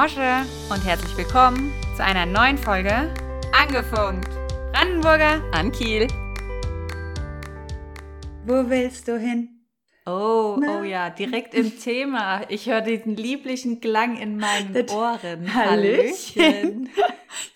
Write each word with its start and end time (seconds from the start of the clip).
Mosche 0.00 0.44
und 0.70 0.84
herzlich 0.86 1.16
willkommen 1.16 1.72
zu 1.96 2.04
einer 2.04 2.24
neuen 2.24 2.56
Folge 2.56 3.12
Angefunkt. 3.52 4.28
Brandenburger 4.72 5.42
An 5.52 5.72
Kiel. 5.72 6.06
Wo 8.46 8.70
willst 8.70 9.08
du 9.08 9.18
hin? 9.18 9.66
Oh, 10.06 10.56
Na? 10.60 10.78
oh 10.78 10.84
ja, 10.84 11.10
direkt 11.10 11.52
im 11.52 11.80
Thema. 11.80 12.42
Ich 12.48 12.68
höre 12.70 12.80
diesen 12.80 13.16
lieblichen 13.16 13.80
Klang 13.80 14.16
in 14.16 14.36
meinen 14.36 14.72
Das- 14.72 14.94
Ohren. 14.94 15.52
Hallöchen. 15.52 16.90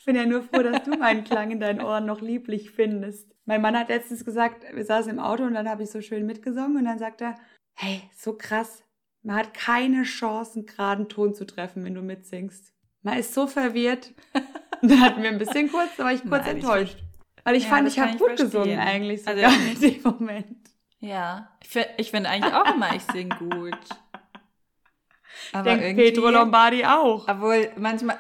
Ich 0.01 0.05
bin 0.05 0.17
ja 0.17 0.27
nur 0.27 0.43
froh, 0.43 0.65
dass 0.65 0.83
du 0.83 0.97
meinen 0.99 1.23
Klang 1.23 1.53
in 1.53 1.61
deinen 1.61 1.81
Ohren 1.81 2.07
noch 2.07 2.21
lieblich 2.23 2.73
findest. 2.73 3.31
Mein 3.45 3.63
Mann 3.63 3.79
hat 3.79 3.89
letztens 3.89 4.25
gesagt, 4.25 4.65
wir 4.75 4.85
saßen 4.85 5.13
im 5.13 5.21
Auto 5.21 5.45
und 5.45 5.55
dann 5.55 5.69
habe 5.69 5.85
ich 5.85 5.91
so 5.93 6.01
schön 6.01 6.27
mitgesungen 6.27 6.77
und 6.77 6.87
dann 6.87 6.99
sagt 6.99 7.21
er, 7.21 7.37
hey, 7.75 8.03
so 8.17 8.37
krass, 8.37 8.83
man 9.23 9.37
hat 9.37 9.55
keine 9.55 10.03
Chance, 10.05 10.55
einen 10.57 10.67
geraden 10.67 11.09
Ton 11.09 11.35
zu 11.35 11.45
treffen, 11.47 11.85
wenn 11.85 11.95
du 11.95 12.03
mitsingst. 12.03 12.73
Man 13.03 13.19
ist 13.19 13.35
so 13.35 13.47
verwirrt. 13.47 14.13
Dann 14.83 15.01
hatten 15.01 15.23
wir 15.23 15.31
ein 15.31 15.39
bisschen 15.39 15.71
kurz, 15.71 15.91
da 15.97 16.05
war 16.05 16.13
ich 16.13 16.23
kurz 16.23 16.45
Nein, 16.47 16.57
ich 16.59 16.65
enttäuscht. 16.65 16.99
Weil 17.45 17.57
ich 17.57 17.65
Ja, 17.65 17.69
fand, 17.71 17.89
ich 17.89 17.99
habe 17.99 18.11
ich 18.13 18.19
gut 18.19 18.29
verstehen. 18.29 18.47
gesungen 18.51 18.79
eigentlich 18.79 19.27
Also- 19.27 19.41
sogar 19.43 19.55
in 19.55 19.81
dem 19.81 20.03
Moment. 20.03 20.57
Ja, 21.01 21.51
ich, 21.63 21.69
fi- 21.69 21.87
ich 21.97 22.11
finde 22.13 22.29
eigentlich 22.31 22.55
auch 22.55 22.73
immer, 22.75 22.95
ich 22.95 23.03
singe 23.03 23.35
gut. 23.37 23.77
Aber 25.53 25.65
Denkt 25.65 25.85
irgendwie, 25.85 26.05
Pedro 26.11 26.31
Lombardi 26.31 26.85
auch. 26.85 27.27
obwohl 27.29 27.71
manchmal, 27.77 28.19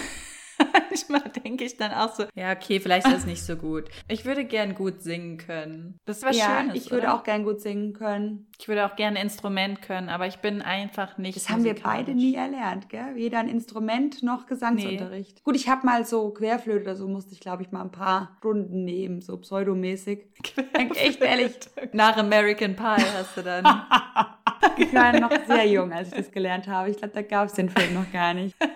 manchmal 0.93 1.31
denke 1.31 1.65
ich 1.65 1.77
dann 1.77 1.93
auch 1.93 2.15
so, 2.15 2.25
ja, 2.35 2.53
okay, 2.53 2.81
vielleicht 2.81 3.07
ist 3.07 3.19
es 3.19 3.27
nicht 3.27 3.43
so 3.43 3.57
gut. 3.57 3.85
Ich 4.09 4.25
würde 4.25 4.45
gern 4.45 4.75
gut 4.75 5.03
singen 5.03 5.39
können. 5.39 5.99
Das 6.05 6.19
ist 6.19 6.25
was 6.25 6.37
ja, 6.37 6.61
Schönes, 6.61 6.77
ich 6.77 6.91
würde 6.91 7.07
oder? 7.07 7.15
auch 7.15 7.25
gern 7.25 7.45
gut 7.45 7.61
singen 7.61 7.93
können. 7.93 8.47
Ich 8.59 8.69
würde 8.69 8.87
auch 8.87 8.97
gerne 8.97 9.19
ein 9.19 9.25
Instrument 9.25 9.83
können, 9.83 10.09
aber 10.09 10.27
ich 10.27 10.39
bin 10.39 10.63
einfach 10.63 11.19
nicht 11.19 11.37
Das 11.37 11.49
haben 11.49 11.65
wir 11.65 11.75
beide 11.75 12.15
nie 12.15 12.35
erlernt, 12.35 12.89
gell? 12.89 13.15
Weder 13.15 13.39
ein 13.39 13.49
Instrument 13.49 14.23
noch 14.23 14.47
Gesangsunterricht. 14.47 15.43
Gut, 15.43 15.57
ich 15.57 15.69
habe 15.69 15.87
mal 15.87 16.05
so 16.05 16.31
Querflöte 16.31 16.83
oder 16.83 16.97
so, 16.97 17.09
musste 17.09 17.33
ich, 17.33 17.41
glaube 17.41 17.63
ich, 17.63 17.73
mal 17.73 17.83
ein 17.83 17.93
paar 17.93 18.37
Stunden 18.39 18.85
nehmen, 18.85 19.21
so 19.21 19.39
pseudomäßig. 19.39 20.27
Echt 20.95 21.21
ehrlich. 21.21 21.53
Nach 21.93 22.17
American 22.17 22.77
Pie 22.77 23.05
hast 23.17 23.37
du 23.37 23.43
dann. 23.43 23.65
Ich 24.77 24.95
war 24.95 25.19
noch 25.19 25.31
sehr 25.47 25.67
jung, 25.67 25.93
als 25.93 26.09
ich 26.09 26.15
das 26.15 26.31
gelernt 26.31 26.67
habe. 26.69 26.91
Ich 26.91 26.97
glaube, 26.97 27.15
da 27.15 27.23
gab 27.23 27.47
es 27.49 27.55
den 27.55 27.69
Film 27.69 27.95
noch 27.95 28.11
gar 28.13 28.35
nicht. 28.35 28.57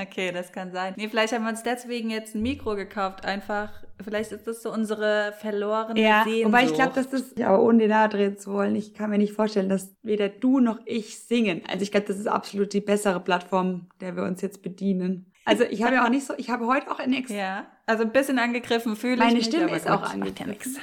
Okay, 0.00 0.32
das 0.32 0.50
kann 0.52 0.72
sein. 0.72 0.94
Nee, 0.96 1.08
vielleicht 1.08 1.32
haben 1.34 1.42
wir 1.44 1.50
uns 1.50 1.62
deswegen 1.62 2.10
jetzt 2.10 2.34
ein 2.34 2.42
Mikro 2.42 2.74
gekauft. 2.74 3.24
Einfach, 3.24 3.70
vielleicht 4.02 4.32
ist 4.32 4.46
das 4.46 4.62
so 4.62 4.72
unsere 4.72 5.32
verlorene 5.38 6.00
Ja, 6.00 6.24
Sehnsucht. 6.24 6.46
wobei 6.46 6.64
ich 6.64 6.74
glaube, 6.74 6.92
dass 6.94 7.10
das, 7.10 7.36
aber 7.40 7.62
ohne 7.62 7.80
dir 7.80 7.88
nahe 7.88 8.08
drehen 8.08 8.36
zu 8.38 8.52
wollen, 8.52 8.74
ich 8.74 8.94
kann 8.94 9.10
mir 9.10 9.18
nicht 9.18 9.34
vorstellen, 9.34 9.68
dass 9.68 9.94
weder 10.02 10.28
du 10.28 10.58
noch 10.60 10.80
ich 10.86 11.18
singen. 11.20 11.60
Also 11.70 11.82
ich 11.82 11.92
glaube, 11.92 12.06
das 12.06 12.18
ist 12.18 12.26
absolut 12.26 12.72
die 12.72 12.80
bessere 12.80 13.20
Plattform, 13.20 13.86
der 14.00 14.16
wir 14.16 14.24
uns 14.24 14.40
jetzt 14.40 14.62
bedienen. 14.62 15.30
Also 15.44 15.64
ich 15.64 15.82
habe 15.84 15.94
ja 15.94 16.04
auch 16.04 16.10
nicht 16.10 16.26
so, 16.26 16.34
ich 16.36 16.50
habe 16.50 16.66
heute 16.66 16.90
auch 16.90 16.98
in 16.98 17.12
Ex 17.12 17.30
Ja, 17.30 17.66
also 17.86 18.02
ein 18.02 18.10
bisschen 18.12 18.38
angegriffen 18.38 18.96
fühle 18.96 19.14
ich 19.14 19.18
Meine 19.20 19.34
mich. 19.34 19.44
Stimme 19.44 19.64
aber 19.66 19.76
ist 19.76 19.88
auch 19.88 20.02
ja 20.02 20.08
angegriffen. 20.14 20.78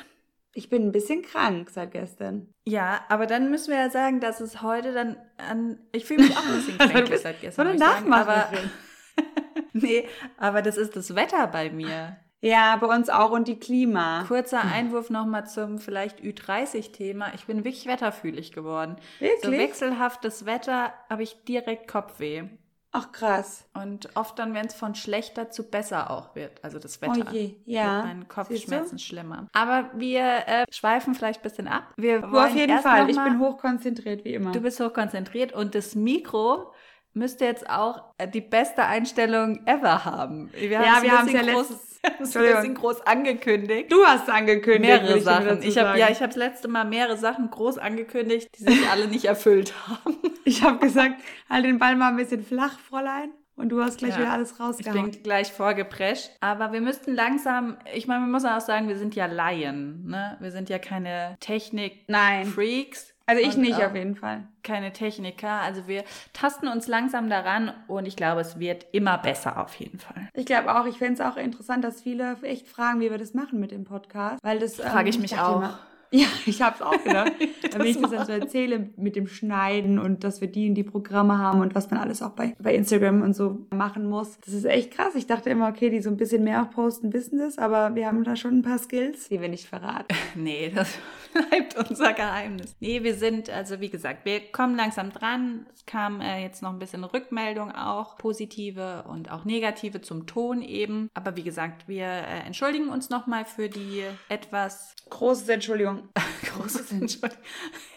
Ich 0.54 0.70
bin 0.70 0.88
ein 0.88 0.92
bisschen 0.92 1.22
krank 1.22 1.70
seit 1.70 1.92
gestern. 1.92 2.54
Ja, 2.66 3.02
aber 3.10 3.28
dann 3.28 3.52
müssen 3.52 3.72
wir 3.72 3.78
ja 3.78 3.90
sagen, 3.90 4.20
dass 4.20 4.42
es 4.42 4.62
heute 4.62 4.94
dann 4.94 5.18
an. 5.38 5.80
Ich 5.92 6.06
fühle 6.06 6.24
mich 6.24 6.36
auch 6.36 6.46
ein 6.46 6.56
bisschen 6.56 6.78
bist 7.10 7.24
seit 7.24 7.36
So 7.36 7.42
gestern. 7.42 7.68
eine 7.68 7.78
sagen, 7.78 8.12
aber, 8.14 8.36
Nachmacherin. 8.36 8.70
nee, 9.74 10.08
aber 10.38 10.62
das 10.62 10.78
ist 10.78 10.96
das 10.96 11.16
Wetter 11.16 11.48
bei 11.48 11.70
mir. 11.70 12.18
Ja, 12.42 12.78
bei 12.78 12.88
uns 12.88 13.10
auch 13.10 13.32
und 13.32 13.48
die 13.50 13.60
Klima. 13.60 14.24
Kurzer 14.28 14.62
Einwurf 14.62 15.10
nochmal 15.10 15.46
zum 15.46 15.78
vielleicht 15.78 16.22
Ü30-Thema. 16.22 17.34
Ich 17.36 17.46
bin 17.46 17.58
wirklich 17.66 17.86
wetterfühlig 17.86 18.54
geworden. 18.54 18.96
So 19.20 19.26
Wirklich? 19.26 19.60
wechselhaftes 19.60 20.46
Wetter 20.46 20.94
habe 21.10 21.24
ich 21.24 21.44
direkt 21.44 21.90
Kopfweh. 21.90 22.44
Ach 22.92 23.12
krass. 23.12 23.68
Und 23.76 24.16
oft 24.16 24.40
dann, 24.40 24.56
wenn 24.56 24.66
es 24.66 24.74
von 24.74 24.96
schlechter 24.96 25.52
zu 25.52 25.70
besser 25.70 26.10
auch 26.10 26.36
wird, 26.36 26.64
also 26.64 26.80
das 26.80 27.00
Oh 27.04 27.14
Wetter. 27.14 27.32
je, 27.32 27.56
ja. 27.66 28.04
Wird 28.04 28.16
Siehst 28.16 28.30
Kopfschmerzen 28.30 28.98
schlimmer. 28.98 29.48
Aber 29.54 29.92
wir 29.94 30.22
äh, 30.48 30.66
schweifen 30.72 31.14
vielleicht 31.14 31.42
ein 31.42 31.44
bisschen 31.44 31.68
ab. 31.68 31.84
Wir 31.98 32.22
Du 32.22 32.38
auf 32.38 32.56
jeden 32.56 32.80
Fall. 32.80 33.10
Ich 33.10 33.16
bin 33.16 33.40
hochkonzentriert 33.40 34.26
wie 34.26 34.34
immer. 34.34 34.52
Du 34.52 34.62
bist 34.62 34.80
hochkonzentriert 34.80 35.54
und 35.54 35.76
das 35.76 35.94
Mikro 35.94 36.74
müsste 37.14 37.46
jetzt 37.46 37.70
auch 37.70 38.04
äh, 38.18 38.28
die 38.28 38.42
beste 38.42 38.86
Einstellung 38.86 39.66
ever 39.68 40.06
haben. 40.06 40.52
Wir 40.54 40.72
Ja, 40.72 41.02
wir 41.02 41.12
haben's 41.12 41.32
bisschen 41.32 41.48
ja 41.48 41.54
groß, 42.02 42.20
letztes- 42.20 42.36
ein 42.36 42.56
bisschen 42.56 42.76
groß 42.76 43.02
angekündigt. 43.08 43.92
Du 43.92 44.04
hast 44.06 44.30
angekündigt. 44.30 44.82
Mehrere 45.02 45.18
ich 45.18 45.24
Sachen. 45.24 45.62
Ich 45.64 45.78
habe 45.78 45.98
ja, 46.00 46.10
ich 46.10 46.18
habe 46.20 46.28
das 46.28 46.36
letzte 46.38 46.68
Mal 46.68 46.86
mehrere 46.86 47.18
Sachen 47.18 47.50
groß 47.50 47.78
angekündigt, 47.78 48.50
die 48.58 48.64
sich 48.64 48.90
alle 48.90 49.08
nicht 49.08 49.26
erfüllt 49.26 49.74
haben. 49.88 50.16
Ich 50.46 50.64
habe 50.64 50.80
gesagt, 50.80 51.22
halt 51.48 51.64
den 51.66 51.78
Ball 51.78 51.96
mal 51.96 52.08
ein 52.10 52.16
bisschen 52.18 52.44
flach, 52.44 52.80
Fräulein. 52.80 53.30
Und 53.56 53.70
du 53.70 53.84
hast 53.84 54.00
gleich 54.00 54.14
Ja. 54.16 54.20
wieder 54.22 54.32
alles 54.32 54.54
Ich 54.54 54.60
rausgehauen. 54.60 55.12
bin 55.12 55.22
gleich 55.22 55.52
vorgeprescht. 55.52 56.32
Aber 56.40 56.72
wir 56.72 56.82
müssten 56.82 57.14
langsam, 57.14 57.78
ich 57.94 58.08
meine, 58.08 58.22
wir 58.26 58.32
müssen 58.32 58.48
auch 58.48 58.62
sagen, 58.62 58.88
wir 58.88 58.98
sind 58.98 59.14
ja 59.16 59.28
Laien. 59.28 60.08
Ne? 60.08 60.38
Wir 60.40 60.50
sind 60.52 60.70
ja 60.70 60.80
keine 60.80 61.10
Nein. 61.12 61.38
Technik-Freaks. 61.40 63.14
Also 63.30 63.42
ich 63.48 63.56
und 63.56 63.62
nicht 63.62 63.84
auf 63.84 63.96
jeden 63.96 64.16
Fall. 64.16 64.44
Keine 64.64 64.92
Techniker. 64.92 65.50
Also 65.62 65.88
wir 65.88 66.04
tasten 66.34 66.68
uns 66.68 66.88
langsam 66.88 67.30
daran 67.30 67.72
und 67.88 68.08
ich 68.08 68.16
glaube, 68.16 68.42
es 68.42 68.60
wird 68.60 68.86
immer 68.92 69.18
besser 69.18 69.62
auf 69.62 69.76
jeden 69.76 70.00
Fall. 70.00 70.28
Ich 70.34 70.46
glaube 70.46 70.74
auch, 70.80 70.86
ich 70.86 70.98
fände 70.98 71.14
es 71.14 71.22
auch 71.22 71.38
interessant, 71.38 71.84
dass 71.84 72.02
viele 72.02 72.38
echt 72.42 72.68
fragen, 72.68 73.00
wie 73.02 73.10
wir 73.12 73.18
das 73.18 73.34
machen 73.34 73.60
mit 73.60 73.72
dem 73.72 73.84
Podcast. 73.84 74.44
Weil 74.44 74.60
das 74.60 74.76
Frage 74.78 75.10
ich 75.10 75.20
mich 75.20 75.32
dachte 75.32 75.46
auch. 75.48 75.58
immer- 75.58 75.80
Ja, 76.12 76.26
ich 76.48 76.60
habe 76.64 76.74
es 76.76 76.82
auch 76.82 77.04
gedacht. 77.04 77.34
Wenn 77.78 77.86
ich 77.86 78.02
das 78.02 78.10
dann 78.10 78.26
so 78.26 78.32
erzähle 78.32 78.90
mit 78.98 79.16
dem 79.16 79.28
Schneiden 79.28 80.00
und 80.00 80.24
dass 80.24 80.42
wir 80.42 80.48
die 80.48 80.68
und 80.68 80.74
die 80.74 80.84
Programme 80.84 81.38
haben 81.38 81.62
und 81.62 81.76
was 81.76 81.92
man 81.92 82.00
alles 82.00 82.24
auch 82.24 82.32
bei, 82.32 82.56
bei 82.58 82.74
Instagram 82.74 83.22
und 83.22 83.36
so 83.36 83.68
machen 83.70 84.10
muss. 84.10 84.40
Das 84.44 84.56
ist 84.56 84.66
echt 84.66 84.90
krass. 84.90 85.14
Ich 85.14 85.28
dachte 85.28 85.52
immer, 85.52 85.68
okay, 85.70 85.92
die 85.92 86.02
so 86.02 86.10
ein 86.10 86.18
bisschen 86.18 86.44
mehr 86.44 86.64
auch 86.64 86.72
posten, 86.72 87.14
wissen 87.14 87.38
das, 87.38 87.60
aber 87.60 87.94
wir 87.94 88.08
haben 88.08 88.24
da 88.24 88.36
schon 88.36 88.58
ein 88.58 88.62
paar 88.64 88.80
Skills, 88.80 89.30
die 89.30 89.40
wir 89.40 89.50
nicht 89.50 89.68
verraten. 89.68 90.08
Nee, 90.34 90.72
das 90.74 90.98
bleibt 91.34 91.76
unser 91.90 92.14
Geheimnis. 92.14 92.76
Nee, 92.80 93.04
wir 93.04 93.16
sind, 93.16 93.50
also 93.50 93.80
wie 93.80 93.90
gesagt, 93.90 94.26
wir 94.26 94.52
kommen 94.52 94.76
langsam 94.76 95.12
dran. 95.12 95.66
Es 95.74 95.86
kam 95.86 96.22
äh, 96.22 96.42
jetzt 96.42 96.62
noch 96.62 96.72
ein 96.72 96.80
bisschen 96.80 97.04
Rückmeldung 97.04 97.72
auch, 97.72 98.18
positive 98.18 99.04
und 99.08 99.32
auch 99.32 99.46
negative 99.46 100.02
zum 100.02 100.28
Ton 100.28 100.62
eben. 100.62 101.10
Aber 101.14 101.36
wie 101.36 101.44
gesagt, 101.44 101.88
wir 101.88 102.06
äh, 102.06 102.40
entschuldigen 102.46 102.90
uns 102.90 103.10
nochmal 103.10 103.46
für 103.46 103.70
die 103.70 104.04
etwas 104.30 104.96
Großes 105.10 105.50
Entschuldigung. 105.50 106.10
großes 106.56 106.92
Entschuldigung, 106.92 107.44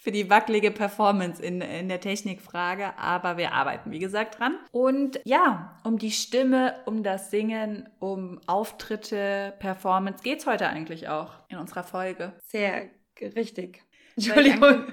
für 0.01 0.13
die 0.13 0.29
wackelige 0.31 0.71
Performance 0.71 1.43
in, 1.43 1.61
in 1.61 1.89
der 1.89 2.01
Technikfrage, 2.01 2.99
aber 2.99 3.37
wir 3.37 3.53
arbeiten, 3.53 3.91
wie 3.91 3.99
gesagt, 3.99 4.39
dran. 4.39 4.57
Und 4.73 5.21
ja, 5.25 5.79
um 5.85 5.99
die 5.99 6.11
Stimme, 6.11 6.75
um 6.87 7.03
das 7.03 7.31
Singen, 7.31 7.89
um 7.99 8.41
Auftritte, 8.47 9.55
Performance 9.59 10.23
geht's 10.23 10.47
heute 10.47 10.69
eigentlich 10.69 11.09
auch 11.09 11.35
in 11.49 11.59
unserer 11.59 11.83
Folge. 11.85 12.33
Sehr 12.43 12.87
g- 12.87 12.91
richtig. 13.21 13.83
Entschuldigung. 14.17 14.85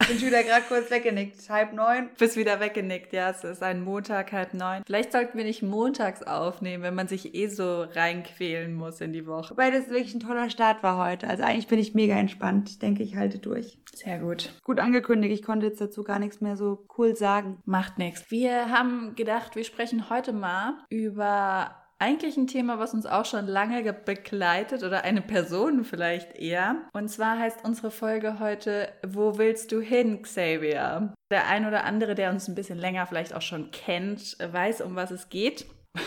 Ich 0.00 0.08
bin 0.08 0.20
wieder 0.20 0.42
gerade 0.42 0.64
kurz 0.66 0.90
weggenickt. 0.90 1.48
Halb 1.48 1.72
neun. 1.72 2.10
Bist 2.18 2.36
wieder 2.36 2.60
weggenickt, 2.60 3.12
ja, 3.12 3.30
es 3.30 3.44
ist 3.44 3.62
ein 3.62 3.82
Montag, 3.82 4.32
halb 4.32 4.52
neun. 4.52 4.82
Vielleicht 4.84 5.12
sollten 5.12 5.38
wir 5.38 5.44
nicht 5.44 5.62
montags 5.62 6.22
aufnehmen, 6.22 6.82
wenn 6.82 6.94
man 6.94 7.08
sich 7.08 7.34
eh 7.34 7.46
so 7.46 7.82
reinquälen 7.82 8.74
muss 8.74 9.00
in 9.00 9.12
die 9.12 9.26
Woche. 9.26 9.52
Wobei 9.52 9.70
das 9.70 9.88
wirklich 9.88 10.14
ein 10.14 10.20
toller 10.20 10.50
Start 10.50 10.82
war 10.82 10.98
heute. 10.98 11.28
Also 11.28 11.44
eigentlich 11.44 11.68
bin 11.68 11.78
ich 11.78 11.94
mega 11.94 12.14
entspannt. 12.16 12.68
Ich 12.68 12.78
denke, 12.78 13.02
ich 13.02 13.16
halte 13.16 13.38
durch. 13.38 13.78
Sehr 13.94 14.18
gut. 14.18 14.52
Gut 14.64 14.80
angekündigt. 14.80 15.32
Ich 15.32 15.42
konnte 15.42 15.66
jetzt 15.66 15.80
dazu 15.80 16.02
gar 16.02 16.18
nichts 16.18 16.40
mehr 16.40 16.56
so 16.56 16.86
cool 16.98 17.14
sagen. 17.14 17.62
Macht 17.64 17.98
nichts. 17.98 18.30
Wir 18.30 18.70
haben 18.70 19.14
gedacht, 19.14 19.56
wir 19.56 19.64
sprechen 19.64 20.10
heute 20.10 20.32
mal 20.32 20.78
über 20.90 21.83
eigentlich 21.98 22.36
ein 22.36 22.46
Thema, 22.46 22.78
was 22.78 22.92
uns 22.94 23.06
auch 23.06 23.24
schon 23.24 23.46
lange 23.46 23.82
ge- 23.82 23.94
begleitet 24.04 24.82
oder 24.82 25.04
eine 25.04 25.22
Person 25.22 25.84
vielleicht 25.84 26.36
eher. 26.36 26.76
Und 26.92 27.08
zwar 27.08 27.38
heißt 27.38 27.60
unsere 27.64 27.90
Folge 27.90 28.38
heute 28.40 28.92
Wo 29.06 29.38
willst 29.38 29.72
du 29.72 29.80
hin, 29.80 30.22
Xavier? 30.22 31.14
Der 31.30 31.46
ein 31.48 31.66
oder 31.66 31.84
andere, 31.84 32.14
der 32.14 32.30
uns 32.30 32.48
ein 32.48 32.54
bisschen 32.54 32.78
länger 32.78 33.06
vielleicht 33.06 33.34
auch 33.34 33.42
schon 33.42 33.70
kennt, 33.70 34.36
weiß, 34.40 34.80
um 34.82 34.96
was 34.96 35.10
es 35.10 35.28
geht. 35.28 35.66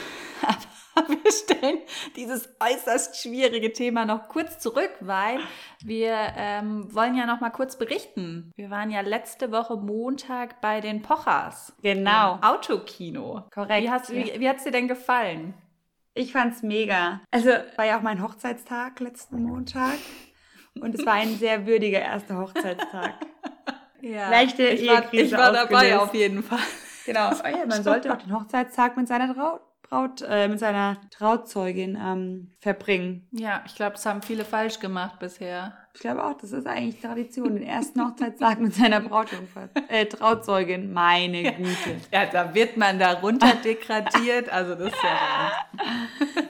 Aber 0.96 1.10
wir 1.10 1.32
stellen 1.32 1.78
dieses 2.16 2.50
äußerst 2.60 3.18
schwierige 3.22 3.72
Thema 3.72 4.06
noch 4.06 4.30
kurz 4.30 4.58
zurück, 4.58 4.90
weil 5.00 5.38
wir 5.84 6.16
ähm, 6.36 6.94
wollen 6.94 7.16
ja 7.16 7.28
noch 7.28 7.40
mal 7.40 7.52
kurz 7.52 7.78
berichten. 7.78 8.52
Wir 8.56 8.72
waren 8.72 8.90
ja 8.90 9.02
letzte 9.02 9.52
Woche 9.52 9.76
Montag 9.78 10.60
bei 10.60 10.82
den 10.82 11.04
Pochers. 11.04 11.74
Genau. 11.84 12.36
Im 12.36 12.44
Autokino. 12.44 13.44
Korrekt, 13.54 13.84
Wie, 13.84 13.90
hast, 13.92 14.12
wie, 14.12 14.40
wie 14.40 14.50
hat's 14.50 14.64
dir 14.64 14.72
denn 14.72 14.88
gefallen? 14.88 15.54
Ich 16.18 16.32
fand's 16.32 16.64
mega. 16.64 17.22
Also 17.32 17.52
war 17.76 17.86
ja 17.86 17.98
auch 17.98 18.02
mein 18.02 18.22
Hochzeitstag 18.24 19.00
letzten 19.00 19.44
Montag. 19.44 19.98
Und 20.82 20.96
es 20.96 21.06
war 21.06 21.14
ein 21.14 21.38
sehr 21.38 21.66
würdiger 21.66 22.00
erster 22.00 22.38
Hochzeitstag. 22.38 23.14
Ja, 24.00 24.30
Leichte 24.30 24.62
ich 24.68 24.88
war, 24.88 25.12
ich 25.12 25.32
war 25.32 25.52
dabei 25.52 25.98
auf 25.98 26.14
jeden 26.14 26.44
Fall. 26.44 26.60
Genau. 27.08 27.32
Oh 27.44 27.48
ja, 27.48 27.66
man 27.66 27.82
sollte 27.82 28.14
auch 28.14 28.18
den 28.18 28.32
Hochzeitstag 28.32 28.96
mit 28.96 29.08
seiner 29.08 29.34
Traut, 29.34 29.62
Braut, 29.82 30.22
äh, 30.22 30.48
mit 30.48 30.60
seiner 30.60 30.98
Trauzeugin 31.10 31.98
ähm, 32.00 32.56
verbringen. 32.60 33.28
Ja, 33.32 33.64
ich 33.66 33.74
glaube, 33.74 33.94
das 33.94 34.06
haben 34.06 34.22
viele 34.22 34.46
falsch 34.46 34.80
gemacht 34.80 35.18
bisher. 35.18 35.76
Ich 35.98 36.02
glaube 36.02 36.24
auch, 36.24 36.36
das 36.36 36.52
ist 36.52 36.68
eigentlich 36.68 37.02
Tradition, 37.02 37.56
den 37.56 37.64
ersten 37.64 38.00
Hochzeitstag 38.06 38.62
mit 38.62 38.72
seiner 38.76 39.02
Brautjungfer, 39.02 39.68
äh, 39.88 40.06
Trauzeugin. 40.06 40.94
Meine 40.94 41.42
Güte. 41.42 41.96
Ja, 42.14 42.28
da 42.28 42.54
wird 42.54 42.78
man 42.78 43.00
da 43.00 43.14
runter 43.14 43.56
degradiert, 43.66 44.48
also 44.48 44.76
das 44.76 44.94
ist 44.94 45.04
ja... 45.04 45.52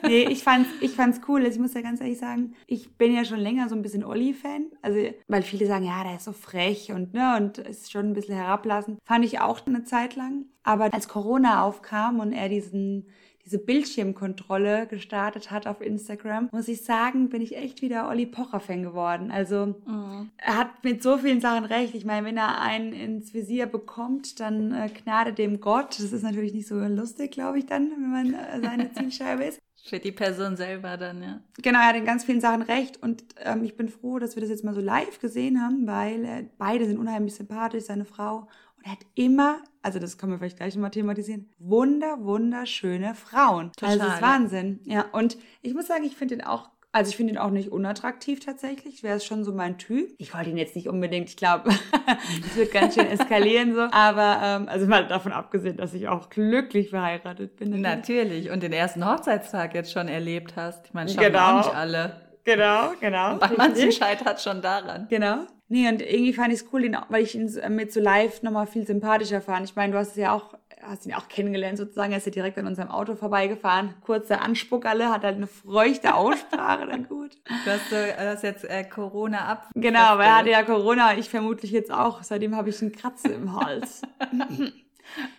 nee, 0.09 0.23
ich 0.23 0.43
fand's, 0.43 0.67
ich 0.81 0.91
fand's 0.91 1.21
cool. 1.29 1.45
Ich 1.45 1.57
muss 1.57 1.73
ja 1.73 1.79
ganz 1.79 2.01
ehrlich 2.01 2.17
sagen, 2.17 2.55
ich 2.65 2.97
bin 2.97 3.15
ja 3.15 3.23
schon 3.23 3.39
länger 3.39 3.69
so 3.69 3.75
ein 3.75 3.81
bisschen 3.81 4.03
Olli-Fan. 4.03 4.65
Also, 4.81 4.99
weil 5.29 5.43
viele 5.43 5.65
sagen, 5.65 5.85
ja, 5.85 6.03
der 6.03 6.15
ist 6.15 6.25
so 6.25 6.33
frech 6.33 6.91
und, 6.91 7.13
ne, 7.13 7.37
und 7.37 7.57
ist 7.59 7.89
schon 7.89 8.07
ein 8.07 8.13
bisschen 8.13 8.35
herablassend. 8.35 8.99
Fand 9.05 9.23
ich 9.23 9.39
auch 9.39 9.65
eine 9.65 9.85
Zeit 9.85 10.17
lang. 10.17 10.43
Aber 10.63 10.93
als 10.93 11.07
Corona 11.07 11.63
aufkam 11.63 12.19
und 12.19 12.33
er 12.33 12.49
diesen 12.49 13.07
diese 13.47 13.59
Bildschirmkontrolle 13.59 14.87
gestartet 14.87 15.51
hat 15.51 15.67
auf 15.67 15.79
Instagram, 15.79 16.49
muss 16.51 16.67
ich 16.67 16.83
sagen, 16.83 17.29
bin 17.29 17.41
ich 17.41 17.55
echt 17.55 17.81
wieder 17.81 18.09
Olli 18.09 18.25
Pocher-Fan 18.25 18.83
geworden. 18.83 19.31
Also 19.31 19.77
mhm. 19.85 20.29
er 20.37 20.57
hat 20.57 20.83
mit 20.83 21.01
so 21.01 21.17
vielen 21.17 21.39
Sachen 21.39 21.63
recht. 21.63 21.95
Ich 21.95 22.03
meine, 22.03 22.27
wenn 22.27 22.35
er 22.35 22.59
einen 22.61 22.91
ins 22.91 23.33
Visier 23.33 23.65
bekommt, 23.65 24.41
dann 24.41 24.73
äh, 24.73 24.89
gnade 24.89 25.31
dem 25.31 25.61
Gott. 25.61 25.97
Das 25.97 26.11
ist 26.11 26.23
natürlich 26.23 26.53
nicht 26.53 26.67
so 26.67 26.75
lustig, 26.75 27.31
glaube 27.31 27.59
ich, 27.59 27.65
dann, 27.65 27.89
wenn 27.91 28.11
man 28.11 28.33
äh, 28.33 28.61
seine 28.61 28.91
Zielscheibe 28.93 29.45
ist. 29.45 29.61
Für 29.85 29.99
die 29.99 30.11
Person 30.11 30.57
selber 30.57 30.97
dann, 30.97 31.21
ja. 31.21 31.39
Genau, 31.61 31.79
er 31.79 31.87
hat 31.87 31.95
in 31.95 32.03
ganz 32.03 32.25
vielen 32.25 32.41
Sachen 32.41 32.63
recht 32.63 33.01
und 33.01 33.23
ähm, 33.37 33.63
ich 33.63 33.77
bin 33.77 33.87
froh, 33.87 34.19
dass 34.19 34.35
wir 34.35 34.41
das 34.41 34.49
jetzt 34.49 34.65
mal 34.65 34.73
so 34.73 34.81
live 34.81 35.19
gesehen 35.19 35.61
haben, 35.61 35.87
weil 35.87 36.25
äh, 36.25 36.45
beide 36.57 36.85
sind 36.85 36.97
unheimlich 36.97 37.35
sympathisch, 37.35 37.85
seine 37.85 38.03
Frau 38.03 38.49
er 38.83 38.91
hat 38.91 38.99
immer, 39.15 39.61
also 39.81 39.99
das 39.99 40.17
können 40.17 40.31
wir 40.31 40.39
vielleicht 40.39 40.57
gleich 40.57 40.75
nochmal 40.75 40.91
thematisieren, 40.91 41.49
wunder, 41.59 42.17
wunderschöne 42.21 43.15
Frauen. 43.15 43.71
Total, 43.73 43.93
also 43.93 44.05
das 44.05 44.15
ist 44.15 44.21
Wahnsinn. 44.21 44.79
Ja, 44.85 45.05
und 45.11 45.37
ich 45.61 45.73
muss 45.73 45.87
sagen, 45.87 46.03
ich 46.03 46.15
finde 46.15 46.35
ihn 46.35 46.41
auch 46.41 46.69
also 46.93 47.09
ich 47.09 47.17
finde 47.17 47.33
ihn 47.33 47.37
auch 47.37 47.51
nicht 47.51 47.71
unattraktiv 47.71 48.43
tatsächlich. 48.43 49.03
Wäre 49.03 49.17
es 49.17 49.25
schon 49.25 49.43
so 49.43 49.51
mein 49.51 49.77
Typ. 49.77 50.15
Ich 50.17 50.33
wollte 50.33 50.49
ihn 50.49 50.57
jetzt 50.57 50.75
nicht 50.75 50.87
unbedingt, 50.87 51.29
ich 51.29 51.37
glaube, 51.37 51.69
es 52.49 52.55
wird 52.55 52.71
ganz 52.71 52.95
schön 52.95 53.05
eskalieren 53.05 53.75
so. 53.75 53.81
Aber 53.91 54.39
ähm, 54.41 54.67
also 54.67 54.87
mal 54.87 55.07
davon 55.07 55.31
abgesehen, 55.31 55.77
dass 55.77 55.93
ich 55.93 56.07
auch 56.07 56.29
glücklich 56.29 56.89
verheiratet 56.89 57.57
bin. 57.57 57.81
Natürlich. 57.81 58.49
Und 58.49 58.63
den 58.63 58.73
ersten 58.73 59.05
Hochzeitstag 59.05 59.75
jetzt 59.75 59.91
schon 59.91 60.07
erlebt 60.07 60.55
hast. 60.55 60.87
Ich 60.87 60.93
meine, 60.93 61.09
schaffen 61.09 61.27
genau. 61.27 61.51
auch 61.51 61.57
nicht 61.57 61.75
alle. 61.75 62.21
Genau, 62.43 62.93
genau. 62.99 63.35
Bei 63.35 63.51
manchen 63.55 63.91
scheitert 63.91 64.41
schon 64.41 64.61
daran. 64.61 65.07
Genau. 65.09 65.45
Nee, 65.69 65.89
und 65.89 66.01
irgendwie 66.01 66.33
fand 66.33 66.53
ich 66.53 66.61
es 66.61 66.65
cool, 66.71 66.89
weil 67.09 67.23
ich 67.23 67.35
ihn 67.35 67.51
mit 67.75 67.91
so 67.91 67.99
live 67.99 68.41
nochmal 68.41 68.67
viel 68.67 68.87
sympathischer 68.87 69.41
fand. 69.41 69.69
Ich 69.69 69.75
meine, 69.75 69.91
du 69.91 69.99
hast 69.99 70.11
es 70.11 70.15
ja 70.15 70.31
auch, 70.31 70.53
hast 70.81 71.05
ihn 71.05 71.13
auch 71.13 71.27
kennengelernt 71.27 71.77
sozusagen, 71.77 72.13
er 72.13 72.19
ist 72.19 72.25
ja 72.25 72.31
direkt 72.31 72.57
an 72.57 72.67
unserem 72.67 72.89
Auto 72.89 73.15
vorbeigefahren. 73.15 73.93
Kurze 74.01 74.39
Anspuckerle, 74.39 75.09
hat 75.09 75.23
halt 75.23 75.35
eine 75.35 75.47
feuchte 75.47 76.15
Aussprache, 76.15 76.87
dann 76.87 77.07
gut. 77.07 77.35
Du 77.65 77.71
hast, 77.71 77.91
du 77.91 78.17
hast 78.17 78.43
jetzt 78.43 78.63
äh, 78.63 78.85
Corona 78.85 79.45
ab. 79.45 79.69
Genau, 79.75 80.17
weil 80.17 80.27
er 80.27 80.37
hatte 80.37 80.49
ja 80.51 80.63
Corona, 80.63 81.17
ich 81.17 81.29
vermutlich 81.29 81.71
jetzt 81.71 81.91
auch. 81.91 82.23
Seitdem 82.23 82.55
habe 82.55 82.69
ich 82.69 82.81
einen 82.81 82.93
Kratzer 82.93 83.33
im 83.33 83.53
Hals. 83.53 84.03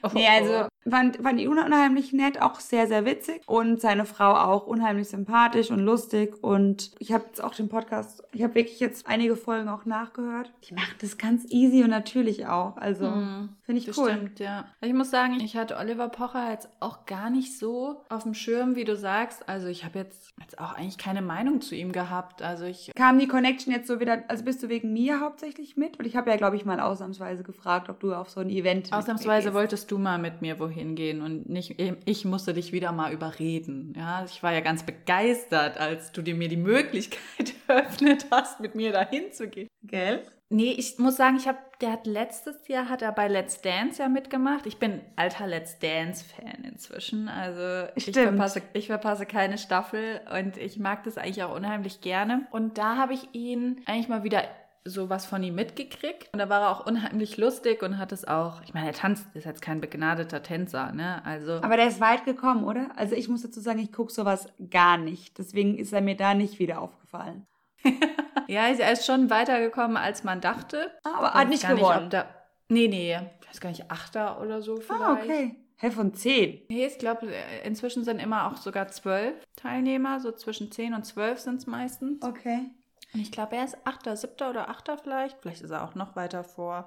Oh, 0.02 0.10
nee, 0.14 0.26
also 0.26 0.68
fand, 0.88 1.16
fand 1.18 1.40
ihn 1.40 1.48
unheimlich 1.48 2.12
nett, 2.12 2.40
auch 2.40 2.60
sehr, 2.60 2.86
sehr 2.86 3.04
witzig. 3.04 3.42
Und 3.46 3.80
seine 3.80 4.04
Frau 4.04 4.34
auch 4.34 4.66
unheimlich 4.66 5.08
sympathisch 5.08 5.70
und 5.70 5.80
lustig. 5.80 6.42
Und 6.42 6.92
ich 6.98 7.12
habe 7.12 7.24
jetzt 7.26 7.42
auch 7.42 7.54
den 7.54 7.68
Podcast, 7.68 8.22
ich 8.32 8.42
habe 8.42 8.54
wirklich 8.54 8.80
jetzt 8.80 9.06
einige 9.06 9.36
Folgen 9.36 9.68
auch 9.68 9.84
nachgehört. 9.84 10.52
Die 10.68 10.74
macht 10.74 11.02
das 11.02 11.18
ganz 11.18 11.44
easy 11.50 11.82
und 11.82 11.90
natürlich 11.90 12.46
auch. 12.46 12.76
Also 12.76 13.06
mm, 13.06 13.48
finde 13.68 13.82
ich 13.82 13.98
cool. 13.98 14.10
Stimmt, 14.10 14.40
ja. 14.40 14.64
Ich 14.80 14.94
muss 14.94 15.10
sagen, 15.10 15.38
ich 15.40 15.54
hatte 15.54 15.76
Oliver 15.76 16.08
Pocher 16.08 16.50
jetzt 16.50 16.70
auch 16.80 17.04
gar 17.04 17.28
nicht 17.28 17.58
so 17.58 18.02
auf 18.08 18.22
dem 18.22 18.32
Schirm, 18.32 18.76
wie 18.76 18.84
du 18.84 18.96
sagst. 18.96 19.46
Also 19.46 19.66
ich 19.68 19.84
habe 19.84 19.98
jetzt, 19.98 20.32
jetzt 20.40 20.58
auch 20.58 20.72
eigentlich 20.72 20.96
keine 20.96 21.20
Meinung 21.20 21.60
zu 21.60 21.74
ihm 21.74 21.92
gehabt. 21.92 22.40
Also 22.40 22.64
ich. 22.64 22.90
Kam 22.96 23.18
die 23.18 23.28
Connection 23.28 23.70
jetzt 23.70 23.86
so 23.86 24.00
wieder, 24.00 24.24
also 24.28 24.42
bist 24.42 24.62
du 24.62 24.70
wegen 24.70 24.94
mir 24.94 25.20
hauptsächlich 25.20 25.76
mit? 25.76 25.98
Und 25.98 26.06
ich 26.06 26.16
habe 26.16 26.30
ja, 26.30 26.36
glaube 26.38 26.56
ich, 26.56 26.64
mal 26.64 26.80
ausnahmsweise 26.80 27.42
gefragt, 27.42 27.90
ob 27.90 28.00
du 28.00 28.14
auf 28.14 28.30
so 28.30 28.40
ein 28.40 28.48
Event. 28.48 28.90
Ausnahmsweise 28.90 29.52
wolltest 29.52 29.90
du 29.90 29.98
mal 29.98 30.18
mit 30.18 30.40
mir 30.40 30.58
wohin 30.58 30.94
gehen 30.94 31.20
und 31.20 31.46
nicht 31.50 31.78
ich 32.06 32.24
musste 32.24 32.54
dich 32.54 32.72
wieder 32.72 32.92
mal 32.92 33.12
überreden. 33.12 33.92
Ja, 33.94 34.24
ich 34.24 34.42
war 34.42 34.54
ja 34.54 34.60
ganz 34.60 34.82
begeistert, 34.82 35.76
als 35.76 36.12
du 36.12 36.22
dir 36.22 36.34
mir 36.34 36.48
die 36.48 36.56
Möglichkeit 36.56 37.52
eröffnet 37.66 38.28
hast, 38.30 38.60
mit 38.60 38.74
mir 38.74 38.92
dahin 38.92 39.30
zu 39.30 39.46
gehen. 39.46 39.68
Gell? 39.82 40.22
Nee, 40.50 40.72
ich 40.72 40.98
muss 40.98 41.16
sagen, 41.16 41.36
ich 41.36 41.46
habe, 41.46 41.58
der 41.80 41.92
hat 41.92 42.06
letztes 42.06 42.66
Jahr 42.66 42.88
hat 42.88 43.02
er 43.02 43.12
bei 43.12 43.28
Let's 43.28 43.60
Dance 43.60 44.02
ja 44.02 44.08
mitgemacht. 44.08 44.66
Ich 44.66 44.78
bin 44.78 45.00
alter 45.16 45.46
Let's 45.46 45.78
Dance 45.78 46.24
Fan 46.24 46.64
inzwischen. 46.64 47.28
Also 47.28 47.88
ich 47.94 48.10
verpasse, 48.10 48.62
ich 48.72 48.86
verpasse 48.88 49.26
keine 49.26 49.58
Staffel 49.58 50.20
und 50.36 50.56
ich 50.56 50.78
mag 50.78 51.04
das 51.04 51.18
eigentlich 51.18 51.42
auch 51.44 51.54
unheimlich 51.54 52.00
gerne. 52.00 52.46
Und 52.50 52.78
da 52.78 52.96
habe 52.96 53.14
ich 53.14 53.28
ihn 53.32 53.80
eigentlich 53.86 54.08
mal 54.08 54.24
wieder 54.24 54.42
sowas 54.84 55.26
von 55.26 55.42
ihm 55.42 55.54
mitgekriegt. 55.54 56.30
Und 56.32 56.38
da 56.38 56.48
war 56.48 56.62
er 56.62 56.70
auch 56.70 56.86
unheimlich 56.86 57.36
lustig 57.36 57.82
und 57.82 57.98
hat 57.98 58.10
es 58.10 58.26
auch, 58.26 58.62
ich 58.62 58.74
meine, 58.74 58.88
er 58.88 58.94
tanzt, 58.94 59.26
ist 59.34 59.44
jetzt 59.44 59.62
kein 59.62 59.80
begnadeter 59.80 60.42
Tänzer, 60.42 60.92
ne? 60.92 61.24
Also. 61.24 61.54
Aber 61.62 61.76
der 61.76 61.88
ist 61.88 62.00
weit 62.00 62.24
gekommen, 62.24 62.64
oder? 62.64 62.90
Also 62.96 63.14
ich 63.14 63.28
muss 63.28 63.42
dazu 63.42 63.60
sagen, 63.60 63.78
ich 63.78 63.92
gucke 63.92 64.12
sowas 64.12 64.48
gar 64.70 64.96
nicht. 64.96 65.38
Deswegen 65.38 65.78
ist 65.78 65.92
er 65.92 66.00
mir 66.00 66.16
da 66.16 66.34
nicht 66.34 66.58
wieder 66.58 66.80
aufgefallen. 66.80 67.46
ja, 68.48 68.66
er 68.66 68.92
ist 68.92 69.06
schon 69.06 69.30
weitergekommen, 69.30 69.96
als 69.96 70.24
man 70.24 70.40
dachte. 70.40 70.90
Aber 71.04 71.34
hat 71.34 71.48
nicht 71.48 71.66
gewonnen. 71.66 72.04
Nicht, 72.04 72.12
da, 72.14 72.26
nee, 72.68 72.88
nee, 72.88 73.18
ich 73.40 73.48
weiß 73.48 73.60
gar 73.60 73.70
nicht, 73.70 73.90
Achter 73.90 74.40
oder 74.40 74.62
so 74.62 74.76
ah, 74.76 74.80
vielleicht. 74.80 75.02
Ah, 75.02 75.12
okay. 75.12 75.56
Hä, 75.80 75.90
von 75.92 76.12
zehn? 76.12 76.62
Nee, 76.68 76.86
ich 76.86 76.98
glaube, 76.98 77.32
inzwischen 77.62 78.02
sind 78.02 78.18
immer 78.18 78.50
auch 78.50 78.56
sogar 78.56 78.88
zwölf 78.88 79.34
Teilnehmer. 79.54 80.18
So 80.18 80.32
zwischen 80.32 80.72
zehn 80.72 80.92
und 80.92 81.04
zwölf 81.04 81.38
sind 81.38 81.56
es 81.56 81.66
meistens. 81.68 82.20
Okay. 82.24 82.70
Und 83.14 83.20
ich 83.20 83.30
glaube, 83.30 83.56
er 83.56 83.64
ist 83.64 83.76
Achter, 83.84 84.16
Siebter 84.16 84.50
oder 84.50 84.68
Achter 84.68 84.98
vielleicht. 84.98 85.38
Vielleicht 85.40 85.62
ist 85.62 85.70
er 85.70 85.84
auch 85.84 85.94
noch 85.94 86.16
weiter 86.16 86.42
vor. 86.42 86.86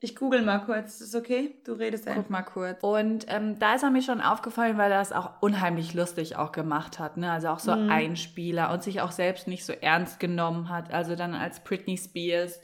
Ich 0.00 0.16
google 0.16 0.42
mal 0.42 0.58
kurz, 0.58 1.00
ist 1.00 1.14
okay? 1.14 1.54
Du 1.64 1.72
redest 1.72 2.06
einfach. 2.06 2.22
Guck 2.22 2.30
mal 2.30 2.42
kurz. 2.42 2.82
Und 2.82 3.24
ähm, 3.28 3.58
da 3.58 3.74
ist 3.74 3.84
er 3.84 3.90
mir 3.90 4.02
schon 4.02 4.20
aufgefallen, 4.20 4.76
weil 4.76 4.92
er 4.92 5.00
es 5.00 5.12
auch 5.12 5.40
unheimlich 5.40 5.94
lustig 5.94 6.36
auch 6.36 6.52
gemacht 6.52 6.98
hat. 6.98 7.16
Ne? 7.16 7.30
Also 7.30 7.48
auch 7.48 7.58
so 7.58 7.74
mhm. 7.74 7.90
Einspieler 7.90 8.70
und 8.70 8.82
sich 8.82 9.00
auch 9.00 9.12
selbst 9.12 9.48
nicht 9.48 9.64
so 9.64 9.72
ernst 9.72 10.20
genommen 10.20 10.68
hat. 10.68 10.92
Also 10.92 11.16
dann 11.16 11.34
als 11.34 11.60
Britney 11.60 11.96
Spears 11.96 12.60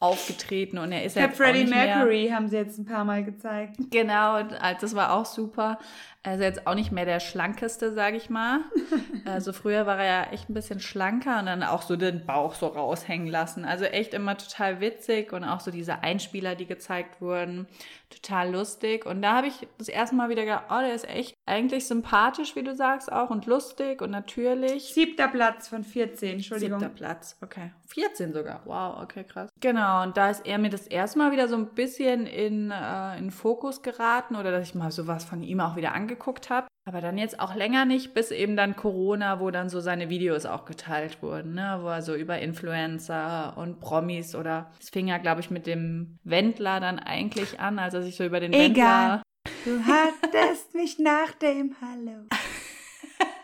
aufgetreten 0.00 0.78
und 0.78 0.92
er 0.92 1.04
ist 1.04 1.16
ja 1.16 1.26
jetzt 1.26 1.36
Freddie 1.36 1.64
Mercury 1.64 2.24
mehr. 2.24 2.36
haben 2.36 2.48
sie 2.48 2.56
jetzt 2.56 2.78
ein 2.78 2.84
paar 2.84 3.04
Mal 3.04 3.24
gezeigt. 3.24 3.76
Genau, 3.90 4.38
und 4.38 4.52
äh, 4.52 4.76
das 4.80 4.94
war 4.94 5.12
auch 5.12 5.26
super. 5.26 5.78
Also 6.22 6.44
jetzt 6.44 6.66
auch 6.66 6.74
nicht 6.74 6.92
mehr 6.92 7.04
der 7.04 7.18
schlankeste, 7.18 7.92
sage 7.92 8.16
ich 8.16 8.30
mal. 8.30 8.60
also 9.24 9.52
früher 9.52 9.86
war 9.86 9.98
er 9.98 10.04
ja 10.04 10.32
echt 10.32 10.48
ein 10.50 10.54
bisschen 10.54 10.78
schlanker 10.78 11.40
und 11.40 11.46
dann 11.46 11.64
auch 11.64 11.82
so 11.82 11.96
den 11.96 12.26
Bauch 12.26 12.54
so 12.54 12.68
raushängen 12.68 13.26
lassen. 13.26 13.64
Also 13.64 13.86
echt 13.86 14.14
immer 14.14 14.36
total 14.36 14.80
witzig 14.80 15.32
und 15.32 15.42
auch 15.42 15.60
so 15.60 15.70
diese 15.72 16.02
Einspieler, 16.02 16.54
die 16.54 16.66
gezeigt 16.66 17.20
wurden, 17.20 17.66
total 18.10 18.52
lustig. 18.52 19.06
Und 19.06 19.22
da 19.22 19.36
habe 19.36 19.48
ich 19.48 19.66
das 19.78 19.88
erste 19.88 20.16
Mal 20.16 20.28
wieder 20.28 20.44
gedacht, 20.44 20.64
oh, 20.70 20.80
der 20.80 20.94
ist 20.94 21.08
echt 21.08 21.34
eigentlich 21.46 21.86
sympathisch, 21.86 22.56
wie 22.56 22.62
du 22.62 22.74
sagst, 22.74 23.10
auch 23.10 23.30
und 23.30 23.46
lustig 23.46 24.02
und 24.02 24.10
natürlich. 24.10 24.92
Siebter 24.94 25.28
Platz 25.28 25.68
von 25.68 25.84
14, 25.84 26.34
Entschuldigung. 26.34 26.80
Siebter 26.80 26.94
Platz, 26.94 27.36
okay. 27.42 27.72
14 27.86 28.34
sogar, 28.34 28.62
wow, 28.66 29.02
okay, 29.02 29.24
krass. 29.24 29.48
Genau, 29.60 30.02
und 30.02 30.16
da 30.16 30.30
ist 30.30 30.46
er 30.46 30.58
mir 30.58 30.68
das 30.68 30.86
erste 30.86 31.18
Mal 31.18 31.32
wieder 31.32 31.48
so 31.48 31.56
ein 31.56 31.68
bisschen 31.74 32.26
in, 32.26 32.70
äh, 32.70 33.16
in 33.16 33.30
Fokus 33.30 33.82
geraten 33.82 34.36
oder 34.36 34.50
dass 34.50 34.68
ich 34.68 34.74
mal 34.74 34.90
sowas 34.90 35.24
von 35.24 35.42
ihm 35.42 35.60
auch 35.60 35.76
wieder 35.76 35.94
angeguckt 35.94 36.28
angeguckt 36.28 36.50
habe. 36.50 36.66
Aber 36.88 37.02
dann 37.02 37.18
jetzt 37.18 37.38
auch 37.38 37.54
länger 37.54 37.84
nicht, 37.84 38.14
bis 38.14 38.30
eben 38.30 38.56
dann 38.56 38.74
Corona, 38.74 39.40
wo 39.40 39.50
dann 39.50 39.68
so 39.68 39.78
seine 39.78 40.08
Videos 40.08 40.46
auch 40.46 40.64
geteilt 40.64 41.22
wurden, 41.22 41.52
ne? 41.52 41.80
wo 41.82 41.88
er 41.88 42.00
so 42.00 42.14
über 42.14 42.38
Influencer 42.38 43.52
und 43.58 43.78
Promis 43.78 44.34
oder 44.34 44.70
es 44.80 44.88
fing 44.88 45.06
ja, 45.06 45.18
glaube 45.18 45.42
ich, 45.42 45.50
mit 45.50 45.66
dem 45.66 46.18
Wendler 46.24 46.80
dann 46.80 46.98
eigentlich 46.98 47.60
an, 47.60 47.78
als 47.78 47.92
er 47.92 48.02
sich 48.02 48.16
so 48.16 48.24
über 48.24 48.40
den 48.40 48.54
Egal. 48.54 48.70
Wendler. 48.70 49.22
Du 49.66 49.84
hattest 49.84 50.74
mich 50.74 50.98
nach 50.98 51.32
dem 51.32 51.76
Hallo. 51.82 52.24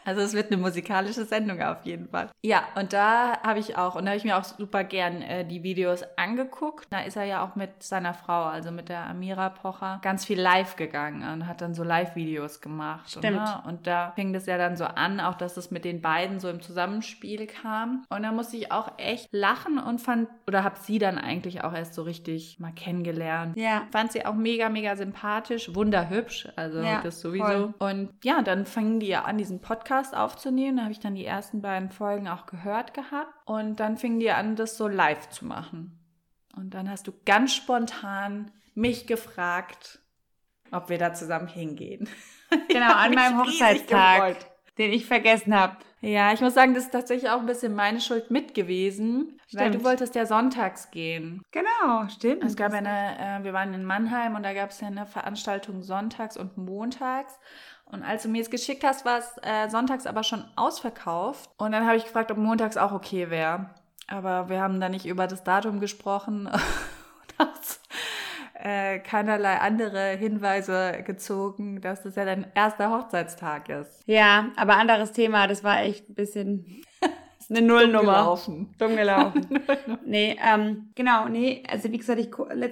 Also 0.05 0.21
es 0.21 0.35
wird 0.35 0.53
eine 0.53 0.61
musikalische 0.61 1.25
Sendung 1.25 1.61
auf 1.63 1.85
jeden 1.85 2.09
Fall. 2.09 2.29
Ja, 2.43 2.65
und 2.77 2.93
da 2.93 3.41
habe 3.43 3.59
ich 3.59 3.77
auch, 3.77 3.95
und 3.95 4.05
da 4.05 4.11
habe 4.11 4.19
ich 4.19 4.25
mir 4.25 4.37
auch 4.37 4.45
super 4.45 4.85
gern 4.85 5.23
äh, 5.23 5.45
die 5.47 5.63
Videos 5.63 6.05
angeguckt. 6.17 6.87
Da 6.91 7.01
ist 7.01 7.17
er 7.17 7.25
ja 7.25 7.45
auch 7.45 7.57
mit 7.57 7.83
seiner 7.83 8.15
Frau, 8.15 8.45
also 8.45 8.71
mit 8.71 8.89
der 8.89 9.07
Amira 9.07 9.49
Pocher, 9.49 9.99
ganz 10.03 10.25
viel 10.25 10.41
live 10.41 10.77
gegangen 10.77 11.27
und 11.33 11.47
hat 11.47 11.61
dann 11.61 11.75
so 11.75 11.83
Live-Videos 11.83 12.61
gemacht. 12.61 13.11
Stimmt. 13.11 13.25
Und, 13.25 13.35
ne? 13.35 13.63
und 13.67 13.87
da 13.87 14.13
fing 14.15 14.33
das 14.33 14.47
ja 14.47 14.59
dann 14.59 14.77
so 14.77 14.85
an, 14.85 15.21
auch 15.21 15.35
dass 15.35 15.57
es 15.57 15.71
mit 15.71 15.85
den 15.85 16.03
beiden 16.03 16.39
so 16.39 16.49
im 16.49 16.61
Zusammenspiel 16.61 17.47
kam. 17.47 18.05
Und 18.11 18.23
da 18.23 18.33
musste 18.33 18.57
ich 18.57 18.73
auch 18.73 18.93
echt 18.99 19.29
lachen 19.33 19.79
und 19.79 20.01
fand, 20.01 20.29
oder 20.47 20.65
habe 20.65 20.77
sie 20.79 20.99
dann 20.99 21.19
eigentlich 21.19 21.65
auch 21.65 21.73
erst 21.73 21.95
so 21.95 22.03
richtig 22.03 22.61
mal 22.61 22.73
kennengelernt. 22.73 23.57
Ja. 23.57 23.83
Fand 23.91 24.13
sie 24.13 24.27
auch 24.27 24.35
mega, 24.35 24.69
mega 24.69 24.97
sympathisch, 24.97 25.75
wunderhübsch, 25.75 26.49
also 26.57 26.81
ja, 26.81 27.01
das 27.03 27.21
sowieso. 27.21 27.45
Voll. 27.45 27.75
Und 27.79 28.11
ja, 28.23 28.43
dann 28.43 28.67
fingen 28.67 29.01
die 29.01 29.09
ja 29.09 29.23
an, 29.23 29.39
diesen 29.39 29.61
Podcast 29.61 29.94
Podcast 29.95 30.17
aufzunehmen. 30.17 30.79
Da 30.79 30.83
habe 30.85 30.93
ich 30.93 30.99
dann 30.99 31.15
die 31.15 31.25
ersten 31.25 31.63
beiden 31.63 31.91
Folgen 31.91 32.27
auch 32.27 32.47
gehört 32.47 32.95
gehabt. 32.95 33.33
Und 33.45 33.79
dann 33.79 33.97
fingen 33.97 34.19
die 34.19 34.31
an, 34.31 34.57
das 34.57 34.77
so 34.77 34.89
live 34.89 35.29
zu 35.29 35.45
machen. 35.45 35.99
Und 36.57 36.75
dann 36.75 36.91
hast 36.91 37.07
du 37.07 37.13
ganz 37.25 37.55
spontan 37.55 38.51
mich 38.75 39.07
gefragt, 39.07 40.01
ob 40.73 40.89
wir 40.89 40.99
da 40.99 41.15
zusammen 41.15 41.49
hingehen. 41.49 42.09
Genau, 42.69 42.93
an 42.93 43.13
meinem 43.15 43.41
Hochzeitstag. 43.41 44.37
den 44.79 44.93
ich 44.93 45.07
vergessen 45.07 45.59
habe. 45.59 45.77
Ja, 46.03 46.33
ich 46.33 46.41
muss 46.41 46.55
sagen, 46.55 46.73
das 46.73 46.85
ist 46.85 46.93
tatsächlich 46.93 47.29
auch 47.29 47.41
ein 47.41 47.47
bisschen 47.47 47.75
meine 47.75 48.01
Schuld 48.01 48.31
mit 48.31 48.55
gewesen, 48.55 49.41
weil 49.53 49.69
Stimmt. 49.69 49.75
du 49.75 49.85
wolltest 49.89 50.15
ja 50.15 50.25
sonntags 50.25 50.93
gehen. 50.93 51.43
Genau, 51.51 52.07
stimmt. 52.09 52.45
Es 52.45 52.55
gab 52.55 52.73
eine, 52.73 53.19
äh, 53.19 53.43
wir 53.43 53.53
waren 53.53 53.75
in 53.75 53.85
Mannheim 53.85 54.37
und 54.37 54.45
da 54.45 54.53
gab 54.53 54.71
es 54.71 54.81
ja 54.81 54.87
eine 54.87 55.07
Veranstaltung 55.07 55.83
sonntags 55.83 56.37
und 56.37 56.57
montags. 56.59 57.41
Und 57.95 58.03
als 58.03 58.25
du 58.25 58.29
mir 58.29 58.43
es 58.43 58.51
geschickt 58.51 58.83
hast, 58.83 59.05
war 59.05 59.21
es 59.21 59.37
äh, 59.43 59.69
sonntags 59.69 60.07
aber 60.07 60.25
schon 60.25 60.45
ausverkauft. 60.57 61.49
Und 61.59 61.71
dann 61.71 61.87
habe 61.87 61.97
ich 61.97 62.03
gefragt, 62.03 62.33
ob 62.33 62.39
montags 62.39 62.77
auch 62.77 62.91
okay 62.91 63.31
wäre. 63.31 63.71
Aber 64.09 64.49
wir 64.49 64.61
haben 64.61 64.81
da 64.81 64.89
nicht 64.89 65.07
über 65.07 65.29
das 65.29 65.45
Datum 65.45 65.79
gesprochen 65.79 66.47
und 66.49 67.39
hast 67.39 67.81
äh, 68.55 68.99
keinerlei 68.99 69.59
andere 69.61 70.17
Hinweise 70.17 71.05
gezogen, 71.07 71.81
dass 71.83 72.03
das 72.03 72.17
ja 72.17 72.25
dein 72.25 72.51
erster 72.57 72.91
Hochzeitstag 72.91 73.69
ist. 73.69 74.03
Ja, 74.07 74.47
aber 74.57 74.77
anderes 74.77 75.13
Thema, 75.13 75.47
das 75.47 75.63
war 75.63 75.81
echt 75.83 76.09
ein 76.09 76.17
bisschen 76.17 76.83
eine 77.51 77.63
Nullnummer. 77.63 78.01
Gelaufen. 78.01 78.75
Dumm 78.79 78.97
gelaufen. 78.97 79.47
nee, 80.07 80.37
ähm, 80.43 80.91
genau, 80.95 81.29
nee, 81.29 81.63
also 81.71 81.91
wie 81.91 81.99
gesagt, 81.99 82.21
ich, 82.21 82.31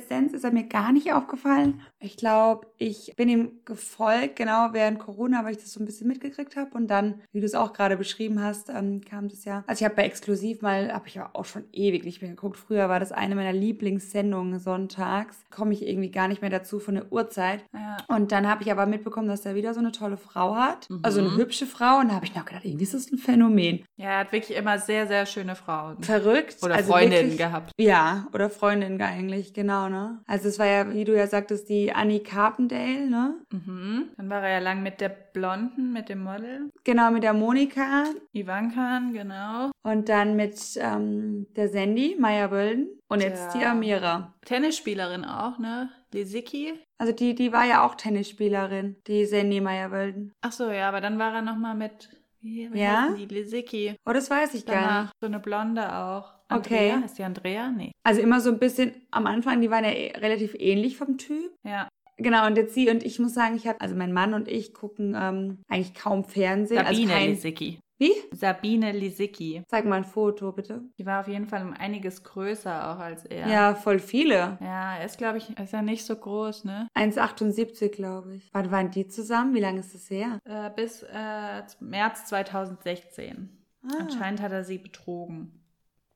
Dance 0.09 0.37
ist 0.37 0.45
er 0.45 0.52
mir 0.52 0.64
gar 0.64 0.93
nicht 0.93 1.12
aufgefallen. 1.12 1.81
Ich 2.00 2.17
glaube, 2.17 2.67
ich 2.79 3.14
bin 3.17 3.29
ihm 3.29 3.61
gefolgt, 3.64 4.37
genau 4.37 4.69
während 4.73 4.99
Corona, 4.99 5.45
weil 5.45 5.52
ich 5.52 5.59
das 5.59 5.73
so 5.73 5.81
ein 5.81 5.87
bisschen 5.87 6.09
mitgekriegt 6.09 6.57
habe. 6.57 6.71
Und 6.75 6.88
dann, 6.88 7.21
wie 7.33 7.41
du 7.41 7.47
es 7.47 7.55
auch 7.55 7.73
gerade 7.73 7.97
beschrieben 7.97 8.43
hast, 8.43 8.69
ähm, 8.69 9.00
kam 9.09 9.29
das 9.29 9.45
ja. 9.45 9.64
Also 9.67 9.81
ich 9.81 9.85
habe 9.85 9.95
bei 9.95 10.05
Exklusiv 10.05 10.62
mal, 10.62 10.93
habe 10.93 11.09
ich 11.09 11.14
ja 11.14 11.31
auch 11.33 11.45
schon 11.45 11.64
ewig 11.73 12.05
nicht 12.05 12.21
mehr 12.21 12.31
geguckt. 12.31 12.57
Früher 12.57 12.88
war 12.88 13.00
das 13.00 13.12
eine 13.12 13.35
meiner 13.35 13.52
Lieblingssendungen 13.52 14.59
sonntags. 14.59 15.45
Komme 15.50 15.73
ich 15.73 15.87
irgendwie 15.87 16.11
gar 16.11 16.29
nicht 16.29 16.43
mehr 16.43 16.50
dazu 16.50 16.79
von 16.79 16.95
der 16.95 17.12
Uhrzeit. 17.12 17.64
Ja. 17.73 17.97
Und 18.09 18.33
dann 18.33 18.49
habe 18.49 18.62
ich 18.62 18.73
aber 18.73 18.87
mitbekommen, 18.87 19.29
dass 19.29 19.47
er 19.47 19.55
wieder 19.55 19.75
so 19.75 19.81
eine 19.81 19.93
tolle 19.93 20.17
Frau 20.17 20.57
hat. 20.57 20.91
Mhm. 20.91 21.00
Also 21.02 21.21
eine 21.21 21.37
hübsche 21.37 21.67
Frau. 21.67 22.00
Und 22.00 22.09
da 22.09 22.14
habe 22.14 22.26
ich 22.26 22.35
noch 22.35 22.45
gedacht, 22.45 22.64
irgendwie 22.64 22.85
ist 22.85 22.95
das 22.95 23.11
ein 23.11 23.19
Phänomen. 23.19 23.85
ja, 23.97 24.11
er 24.11 24.19
hat 24.21 24.33
wirklich 24.33 24.57
immer 24.62 24.78
sehr, 24.78 25.07
sehr 25.07 25.26
schöne 25.26 25.54
Frauen. 25.54 26.02
Verrückt. 26.02 26.57
Oder 26.62 26.76
Also 26.76 26.92
Freundinnen 26.92 27.31
wirklich- 27.31 27.38
gehabt. 27.38 27.73
Ja, 27.78 28.26
oder 28.33 28.49
Freundin 28.50 29.00
eigentlich, 29.02 29.52
genau, 29.52 29.88
ne? 29.88 30.21
Also 30.26 30.49
es 30.49 30.59
war 30.59 30.66
ja, 30.66 30.92
wie 30.92 31.04
du 31.04 31.14
ja 31.16 31.26
sagtest, 31.26 31.69
die 31.69 31.92
Annie 31.92 32.21
Carpendale, 32.23 33.09
ne? 33.11 33.35
Mhm. 33.52 34.09
Dann 34.16 34.31
war 34.31 34.42
er 34.42 34.54
ja 34.54 34.59
lang 34.59 34.83
mit 34.83 35.00
der 35.00 35.11
Blonden, 35.11 35.92
mit 35.92 36.09
dem 36.09 36.23
Model. 36.23 36.71
Genau, 36.85 37.11
mit 37.11 37.23
der 37.23 37.33
Monika 37.35 38.04
Ivanka, 38.33 39.00
genau. 39.12 39.71
und 39.83 40.09
dann 40.09 40.37
mit 40.37 40.59
ähm, 40.81 41.47
der 41.57 41.69
Sandy, 41.69 42.16
Maya 42.19 42.50
Wölden 42.50 42.88
und 43.09 43.21
jetzt 43.23 43.54
Ja. 43.54 43.61
die 43.61 43.66
Amira. 43.66 44.33
Tennisspielerin 44.45 45.25
auch, 45.25 45.59
ne? 45.59 45.90
Lisicki. 46.12 46.75
Also 46.99 47.12
die, 47.12 47.35
die 47.35 47.52
war 47.52 47.64
ja 47.64 47.85
auch 47.85 47.95
Tennisspielerin, 47.95 48.97
die 49.07 49.25
Sandy 49.25 49.61
Maya 49.61 49.90
Wölden. 49.90 50.33
Ach 50.42 50.52
so, 50.52 50.71
ja, 50.71 50.88
aber 50.88 51.00
dann 51.00 51.19
war 51.19 51.35
er 51.35 51.42
noch 51.42 51.57
mal 51.57 51.75
mit, 51.75 52.11
wie, 52.42 52.72
wie 52.72 52.78
Ja? 52.78 53.14
die? 53.16 53.26
Lisicki. 53.26 53.94
Oh, 54.04 54.12
das 54.12 54.28
weiß 54.30 54.54
ich 54.54 54.66
gar 54.66 54.75
nicht. 54.75 54.87
Danach 54.87 55.12
so 55.20 55.26
eine 55.26 55.38
Blonde 55.40 55.94
auch. 55.94 56.32
Okay. 56.50 56.90
Andrea? 56.90 57.06
Ist 57.06 57.18
die 57.18 57.22
Andrea? 57.22 57.70
Nee. 57.70 57.92
Also 58.02 58.20
immer 58.20 58.40
so 58.40 58.50
ein 58.50 58.58
bisschen 58.58 58.92
am 59.11 59.26
Anfang, 59.26 59.61
die 59.61 59.70
waren 59.70 59.84
ja 59.84 59.90
eh 59.90 60.12
relativ 60.16 60.54
ähnlich 60.58 60.96
vom 60.96 61.18
Typ. 61.18 61.52
Ja. 61.64 61.88
Genau, 62.18 62.46
und 62.46 62.56
jetzt 62.56 62.75
sie 62.75 62.90
und 62.90 63.02
ich 63.02 63.18
muss 63.18 63.32
sagen, 63.34 63.56
ich 63.56 63.66
habe, 63.66 63.80
also 63.80 63.94
mein 63.94 64.12
Mann 64.12 64.34
und 64.34 64.49
ich 64.49 64.75
gucken 64.75 65.16
ähm, 65.18 65.62
eigentlich 65.68 65.94
kaum 65.94 66.25
Fernsehen. 66.25 66.84
Sabine 66.84 67.12
also 67.12 67.20
kein, 67.20 67.30
Lisicki. 67.30 67.78
Wie? 68.02 68.14
Sabine 68.32 68.90
Lisicki. 68.90 69.62
Zeig 69.68 69.85
mal 69.85 69.94
ein 69.94 70.04
Foto, 70.04 70.50
bitte. 70.50 70.82
Die 70.99 71.06
war 71.06 71.21
auf 71.21 71.28
jeden 71.28 71.47
Fall 71.47 71.62
um 71.62 71.73
einiges 71.73 72.25
größer 72.25 72.90
auch 72.90 72.99
als 72.99 73.25
er. 73.25 73.47
Ja, 73.47 73.75
voll 73.76 74.00
viele. 74.00 74.59
Ja, 74.61 74.97
er 74.97 75.04
ist, 75.04 75.18
glaube 75.18 75.38
ich, 75.38 75.56
ist 75.56 75.73
ja 75.73 75.82
nicht 75.82 76.04
so 76.04 76.16
groß, 76.16 76.64
ne? 76.64 76.88
1,78 76.97 77.90
glaube 77.90 78.35
ich. 78.35 78.50
Wann 78.52 78.73
waren 78.73 78.90
die 78.90 79.06
zusammen? 79.06 79.54
Wie 79.54 79.61
lange 79.61 79.78
ist 79.78 79.94
das 79.94 80.11
her? 80.11 80.40
Äh, 80.44 80.71
bis 80.75 81.04
äh, 81.04 81.62
März 81.78 82.25
2016. 82.25 83.50
Ah. 83.85 83.99
Anscheinend 84.00 84.42
hat 84.42 84.50
er 84.50 84.64
sie 84.64 84.78
betrogen. 84.78 85.62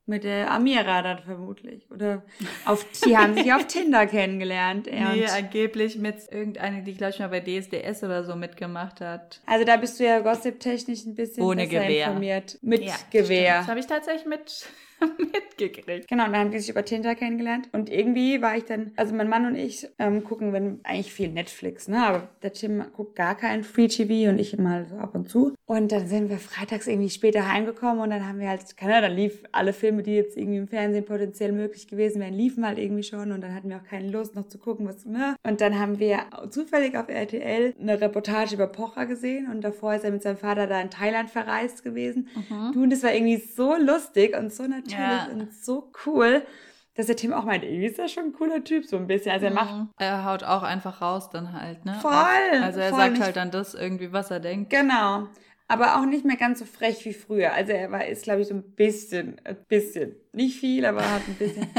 Mit 0.09 0.23
der 0.23 0.53
Amira 0.53 1.03
dann 1.03 1.19
vermutlich. 1.19 1.85
Oder 1.91 2.23
auf, 2.65 2.87
die 3.05 3.17
haben 3.17 3.35
sich 3.35 3.53
auf 3.53 3.67
Tinder 3.67 4.07
kennengelernt. 4.07 4.87
Er 4.87 5.15
Nee, 5.15 5.27
angeblich 5.27 5.99
mit 5.99 6.17
irgendeine, 6.31 6.83
die, 6.85 6.95
glaube 6.95 7.11
ich, 7.13 7.19
mal 7.19 7.29
bei 7.29 7.41
DSDS 7.41 8.05
oder 8.05 8.23
so 8.23 8.37
mitgemacht 8.37 9.01
hat. 9.01 9.41
also 9.47 9.65
da 9.65 9.77
bist 9.77 9.99
du 9.99 10.05
ja 10.05 10.21
gossip-technisch 10.21 11.05
ein 11.07 11.17
bisschen 11.17 11.43
Ohne 11.43 11.67
besser 11.67 11.81
Gewehr. 11.83 12.07
informiert. 12.07 12.59
Mit 12.63 12.85
Ja, 12.85 12.95
Gewehr. 13.11 13.25
stimmt. 13.25 13.59
Das 13.63 13.67
habe 13.69 13.81
ich 13.81 13.87
tatsächlich 13.87 14.27
mit, 14.27 14.67
mitgekriegt. 15.19 16.09
Genau, 16.09 16.25
und 16.27 16.33
dann 16.33 16.41
haben 16.41 16.51
die 16.51 16.59
sich 16.59 16.71
über 16.71 16.85
Tinder 16.85 17.15
kennengelernt. 17.15 17.69
Und 17.73 17.91
irgendwie 17.91 18.41
war 18.43 18.57
ich 18.57 18.65
dann, 18.65 18.93
also 18.97 19.15
mein 19.15 19.29
Mann 19.29 19.47
und 19.47 19.57
ich 19.57 19.89
ähm, 19.99 20.25
gucken 20.25 20.53
wenn, 20.53 20.81
eigentlich 20.85 21.13
viel 21.13 21.29
Netflix, 21.29 21.89
ne? 21.89 22.05
Aber 22.05 22.29
der 22.43 22.53
Tim 22.53 22.85
guckt 22.95 23.17
gar 23.17 23.37
kein 23.37 23.65
Free 23.65 23.89
TV 23.89 24.31
und 24.31 24.39
ich 24.39 24.57
mal 24.59 24.87
so 24.87 24.97
ab 24.97 25.15
und 25.15 25.29
zu. 25.29 25.55
Und 25.67 25.93
dann 25.93 26.07
sind 26.07 26.31
wir 26.31 26.39
freitags 26.39 26.87
irgendwie 26.87 27.11
später 27.11 27.53
heimgekommen 27.53 28.01
und 28.01 28.11
dann 28.11 28.27
haben 28.27 28.39
wir 28.39 28.49
halt, 28.49 28.77
keine 28.77 28.95
Ahnung, 28.95 29.11
dann 29.11 29.17
lief 29.17 29.43
alle 29.53 29.73
Filme, 29.73 30.03
die 30.03 30.15
jetzt 30.15 30.37
irgendwie 30.37 30.59
im 30.59 30.69
Fernsehen 30.69 31.05
potenziell 31.05 31.53
möglich 31.53 31.89
gewesen 31.89 32.21
wären, 32.21 32.35
liefen 32.35 32.67
halt 32.67 32.79
irgendwie 32.79 33.03
schon 33.03 33.33
und 33.33 33.41
dann 33.41 33.55
hatten 33.55 33.69
wir 33.69 33.77
auch 33.77 33.89
keine 33.89 34.09
Lust 34.11 34.35
noch 34.35 34.49
zu 34.49 34.59
gucken, 34.59 34.87
was, 34.87 35.05
ne? 35.05 35.37
Und 35.43 35.61
dann 35.61 35.79
haben 35.79 35.99
wir 35.99 36.21
zufällig 36.51 36.97
auf 36.97 37.09
RTL 37.09 37.75
eine 37.81 38.01
Reportage 38.01 38.55
über 38.55 38.67
Pocher 38.67 39.07
gesehen 39.07 39.51
und 39.51 39.63
davor 39.63 39.95
ist 39.95 40.05
er 40.05 40.11
mit 40.11 40.23
seinem 40.23 40.37
Vater 40.37 40.67
da 40.67 40.81
in 40.81 40.91
Thailand 40.91 41.31
verreist 41.31 41.83
gewesen. 41.83 42.29
Du, 42.73 42.83
und 42.83 42.91
das 42.91 43.03
war 43.03 43.13
irgendwie 43.13 43.37
so 43.37 43.75
lustig 43.77 44.37
und 44.37 44.53
so 44.53 44.65
natürlich 44.65 44.86
Ja. 44.93 45.29
und 45.33 45.53
so 45.55 45.91
cool, 46.07 46.43
dass 46.95 47.07
der 47.07 47.17
Tim 47.17 47.33
auch 47.33 47.45
meint, 47.45 47.63
irgendwie 47.65 47.87
ist 47.87 47.99
er 47.99 48.09
schon 48.09 48.25
ein 48.25 48.33
cooler 48.33 48.65
Typ, 48.65 48.87
so 48.87 48.97
ein 48.97 49.07
bisschen. 49.07 49.33
Also 49.33 49.47
er 49.47 49.53
macht 49.53 49.75
Mhm. 49.75 49.91
Er 49.99 50.25
haut 50.25 50.45
auch 50.45 50.63
einfach 50.63 51.01
raus 51.03 51.29
dann 51.31 51.53
halt, 51.53 51.85
ne? 51.85 51.95
Voll, 52.01 52.13
Also 52.63 52.81
er 52.81 52.91
voll 52.91 52.99
sagt 52.99 53.21
halt 53.21 53.37
dann 53.37 53.51
das 53.51 53.75
irgendwie, 53.75 54.13
was 54.13 54.31
er 54.31 54.41
denkt. 54.41 54.71
Genau. 54.71 55.27
Aber 55.69 55.97
auch 55.97 56.05
nicht 56.07 56.25
mehr 56.25 56.37
ganz 56.37 56.61
so 56.61 56.65
frech 56.65 57.05
wie 57.05 57.13
früher. 57.13 57.53
Also 57.53 57.73
er 57.73 57.91
war, 57.91 58.07
ist, 58.07 58.23
glaube 58.23 58.41
ich, 58.43 58.49
so 58.49 58.55
ein 58.55 58.63
bisschen, 58.75 59.41
ein 59.45 59.57
bisschen. 59.69 60.15
Nicht 60.33 60.61
viel, 60.61 60.87
aber 60.87 61.01
hat 61.03 61.23
ein 61.27 61.35
bisschen. 61.35 61.67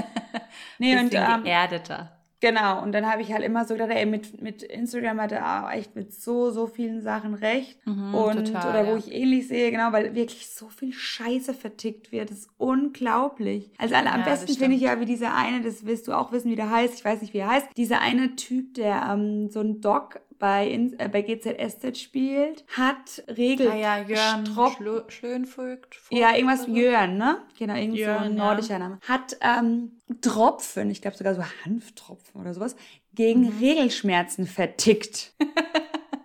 Nee, 0.79 0.97
und 0.97 1.09
Bisschen 1.09 1.25
ähm, 1.29 1.43
geerdeter. 1.43 2.16
Genau. 2.39 2.81
Und 2.81 2.91
dann 2.91 3.05
habe 3.09 3.21
ich 3.21 3.31
halt 3.31 3.43
immer 3.43 3.65
so 3.65 3.73
gedacht, 3.73 3.91
ey, 3.91 4.05
mit, 4.05 4.41
mit 4.41 4.63
Instagram 4.63 5.21
hat 5.21 5.31
er 5.31 5.65
auch 5.65 5.71
echt 5.71 5.95
mit 5.95 6.13
so, 6.13 6.51
so 6.51 6.67
vielen 6.67 7.01
Sachen 7.01 7.33
recht. 7.33 7.79
Mhm, 7.85 8.13
und 8.15 8.45
total, 8.45 8.69
oder 8.69 8.87
wo 8.87 8.91
ja. 8.91 8.97
ich 8.97 9.11
ähnlich 9.11 9.47
sehe, 9.47 9.71
genau, 9.71 9.91
weil 9.91 10.15
wirklich 10.15 10.49
so 10.49 10.69
viel 10.69 10.93
Scheiße 10.93 11.53
vertickt 11.53 12.11
wird. 12.11 12.31
Das 12.31 12.39
ist 12.39 12.49
unglaublich. 12.57 13.71
Also 13.77 13.95
alle, 13.95 14.11
am 14.11 14.21
Ja, 14.21 14.25
besten 14.25 14.53
finde 14.53 14.75
ich 14.75 14.81
ja, 14.81 14.99
wie 14.99 15.05
dieser 15.05 15.35
eine, 15.35 15.61
das 15.61 15.85
willst 15.85 16.07
du 16.07 16.13
auch 16.13 16.31
wissen, 16.31 16.51
wie 16.51 16.55
der 16.55 16.69
heißt, 16.69 16.95
ich 16.95 17.05
weiß 17.05 17.21
nicht, 17.21 17.33
wie 17.33 17.39
er 17.39 17.49
heißt, 17.49 17.67
dieser 17.75 18.01
eine 18.01 18.35
Typ, 18.35 18.73
der 18.75 19.09
ähm, 19.11 19.49
so 19.49 19.59
ein 19.59 19.81
Doc 19.81 20.19
bei, 20.39 20.67
In 20.67 20.97
äh, 20.99 21.09
bei 21.09 21.21
GZSZ 21.21 21.97
spielt, 21.97 22.65
hat 22.75 23.23
Regel 23.27 23.69
Ah 23.69 23.75
ja, 23.75 23.97
Jörn 23.99 24.45
Stropp- 24.45 25.09
Schönvogt. 25.11 25.97
ja, 26.11 26.33
irgendwas 26.35 26.63
so. 26.65 26.71
Jörn, 26.75 27.17
ne? 27.17 27.41
Genau, 27.57 27.75
irgend 27.75 27.93
so 27.95 28.01
Jörn, 28.01 28.23
ein 28.23 28.37
ja. 28.37 28.43
nordischer 28.45 28.79
Name. 28.79 28.99
Hat 29.07 29.37
ähm, 29.41 30.01
Tropfen, 30.21 30.89
ich 30.91 31.01
glaube 31.01 31.17
sogar 31.17 31.33
so 31.35 31.43
Hanftropfen 31.65 32.39
oder 32.41 32.53
sowas, 32.53 32.75
gegen 33.13 33.41
Mhm. 33.41 33.57
Regelschmerzen 33.59 34.47
vertickt. 34.47 35.33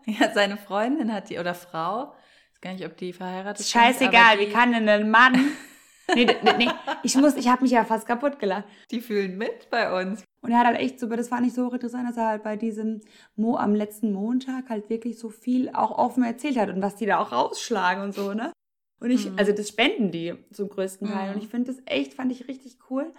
Ja, 0.04 0.32
seine 0.34 0.56
Freundin 0.56 1.12
hat 1.14 1.30
die, 1.30 1.38
oder 1.38 1.54
Frau, 1.54 2.12
ich 2.48 2.54
weiß 2.56 2.60
gar 2.60 2.72
nicht, 2.72 2.84
ob 2.84 2.96
die 2.96 3.12
verheiratet 3.12 3.64
sind, 3.64 3.70
Scheißegal, 3.80 4.32
aber 4.34 4.40
wie 4.40 4.48
kann 4.50 4.72
denn 4.72 4.88
ein 4.88 5.08
Mann... 5.10 5.34
nee, 6.14 6.24
d- 6.26 6.36
nee, 6.58 6.68
ich 7.02 7.16
muss, 7.16 7.36
ich 7.36 7.48
habe 7.48 7.62
mich 7.62 7.70
ja 7.72 7.84
fast 7.84 8.06
kaputt 8.06 8.38
gelacht. 8.38 8.64
Die 8.90 9.00
fühlen 9.00 9.36
mit 9.38 9.68
bei 9.70 10.00
uns. 10.02 10.24
Und 10.42 10.50
er 10.50 10.58
hat 10.58 10.66
halt 10.66 10.78
echt 10.80 10.98
so, 10.98 11.06
das 11.06 11.30
war 11.30 11.40
nicht 11.40 11.54
so 11.54 11.70
interessant, 11.70 12.08
dass 12.08 12.16
er 12.16 12.26
halt 12.28 12.42
bei 12.42 12.56
diesem 12.56 13.00
Mo 13.36 13.56
am 13.56 13.74
letzten 13.74 14.12
Montag 14.12 14.68
halt 14.70 14.90
wirklich 14.90 15.18
so 15.18 15.30
viel 15.30 15.70
auch 15.70 15.96
offen 15.98 16.24
erzählt 16.24 16.58
hat 16.58 16.68
und 16.70 16.82
was 16.82 16.96
die 16.96 17.06
da 17.06 17.18
auch 17.18 17.30
rausschlagen 17.32 18.02
und 18.02 18.14
so, 18.14 18.34
ne? 18.34 18.52
Und 19.00 19.10
ich, 19.10 19.30
Mhm. 19.30 19.38
also 19.38 19.52
das 19.52 19.68
spenden 19.68 20.10
die 20.12 20.34
zum 20.52 20.68
größten 20.68 21.08
Teil. 21.08 21.28
Mhm. 21.30 21.34
Und 21.36 21.42
ich 21.42 21.48
finde 21.48 21.72
das 21.72 21.82
echt, 21.86 22.14
fand 22.14 22.30
ich 22.32 22.46
richtig 22.48 22.78
cool. 22.90 23.12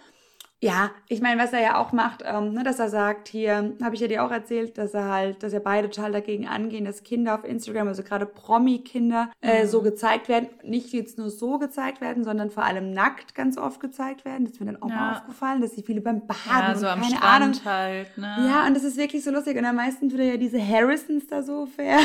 Ja, 0.63 0.91
ich 1.09 1.21
meine, 1.21 1.41
was 1.41 1.51
er 1.51 1.61
ja 1.61 1.77
auch 1.77 1.91
macht, 1.91 2.23
ähm, 2.25 2.53
ne, 2.53 2.63
dass 2.63 2.79
er 2.79 2.89
sagt, 2.89 3.27
hier, 3.27 3.73
habe 3.83 3.95
ich 3.95 4.01
ja 4.01 4.07
dir 4.07 4.23
auch 4.23 4.31
erzählt, 4.31 4.77
dass 4.77 4.93
er 4.93 5.09
halt, 5.09 5.43
dass 5.43 5.51
er 5.51 5.59
beide 5.59 5.89
total 5.89 6.11
dagegen 6.13 6.47
angehen, 6.47 6.85
dass 6.85 7.03
Kinder 7.03 7.35
auf 7.35 7.43
Instagram, 7.43 7.89
also 7.89 8.01
gerade 8.01 8.25
Promi-Kinder, 8.25 9.29
äh, 9.41 9.63
Mhm. 9.63 9.67
so 9.67 9.81
gezeigt 9.81 10.29
werden. 10.29 10.47
Nicht 10.63 10.93
jetzt 10.93 11.17
nur 11.17 11.29
so 11.29 11.57
gezeigt 11.59 11.99
werden, 11.99 12.23
sondern 12.23 12.49
vor 12.49 12.63
allem 12.63 12.91
nackt 12.93 13.35
ganz 13.35 13.57
oft 13.57 13.79
gezeigt 13.81 14.23
werden. 14.25 14.45
Das 14.45 14.53
ist 14.53 14.59
mir 14.61 14.67
dann 14.67 14.81
auch 14.81 14.87
mal 14.87 15.11
Ja. 15.11 15.17
aufgefallen, 15.17 15.59
dass 15.61 15.71
sie 15.75 15.83
viele 15.83 15.99
beim 16.01 16.21
Baden 16.25 16.39
Ja, 16.49 16.75
so 16.75 16.85
und 16.85 16.91
am 16.93 17.01
keine 17.01 17.15
Strand 17.15 17.43
Ahnung. 17.43 17.59
halt, 17.65 18.17
ne? 18.17 18.35
Ja, 18.47 18.65
und 18.65 18.73
das 18.75 18.83
ist 18.85 18.95
wirklich 18.95 19.23
so 19.23 19.31
lustig. 19.31 19.57
Und 19.57 19.65
am 19.65 19.75
meisten 19.75 20.07
tut 20.09 20.19
er 20.19 20.25
ja 20.25 20.37
diese 20.37 20.65
Harrisons 20.65 21.27
da 21.27 21.41
so 21.41 21.65
fair. 21.65 21.99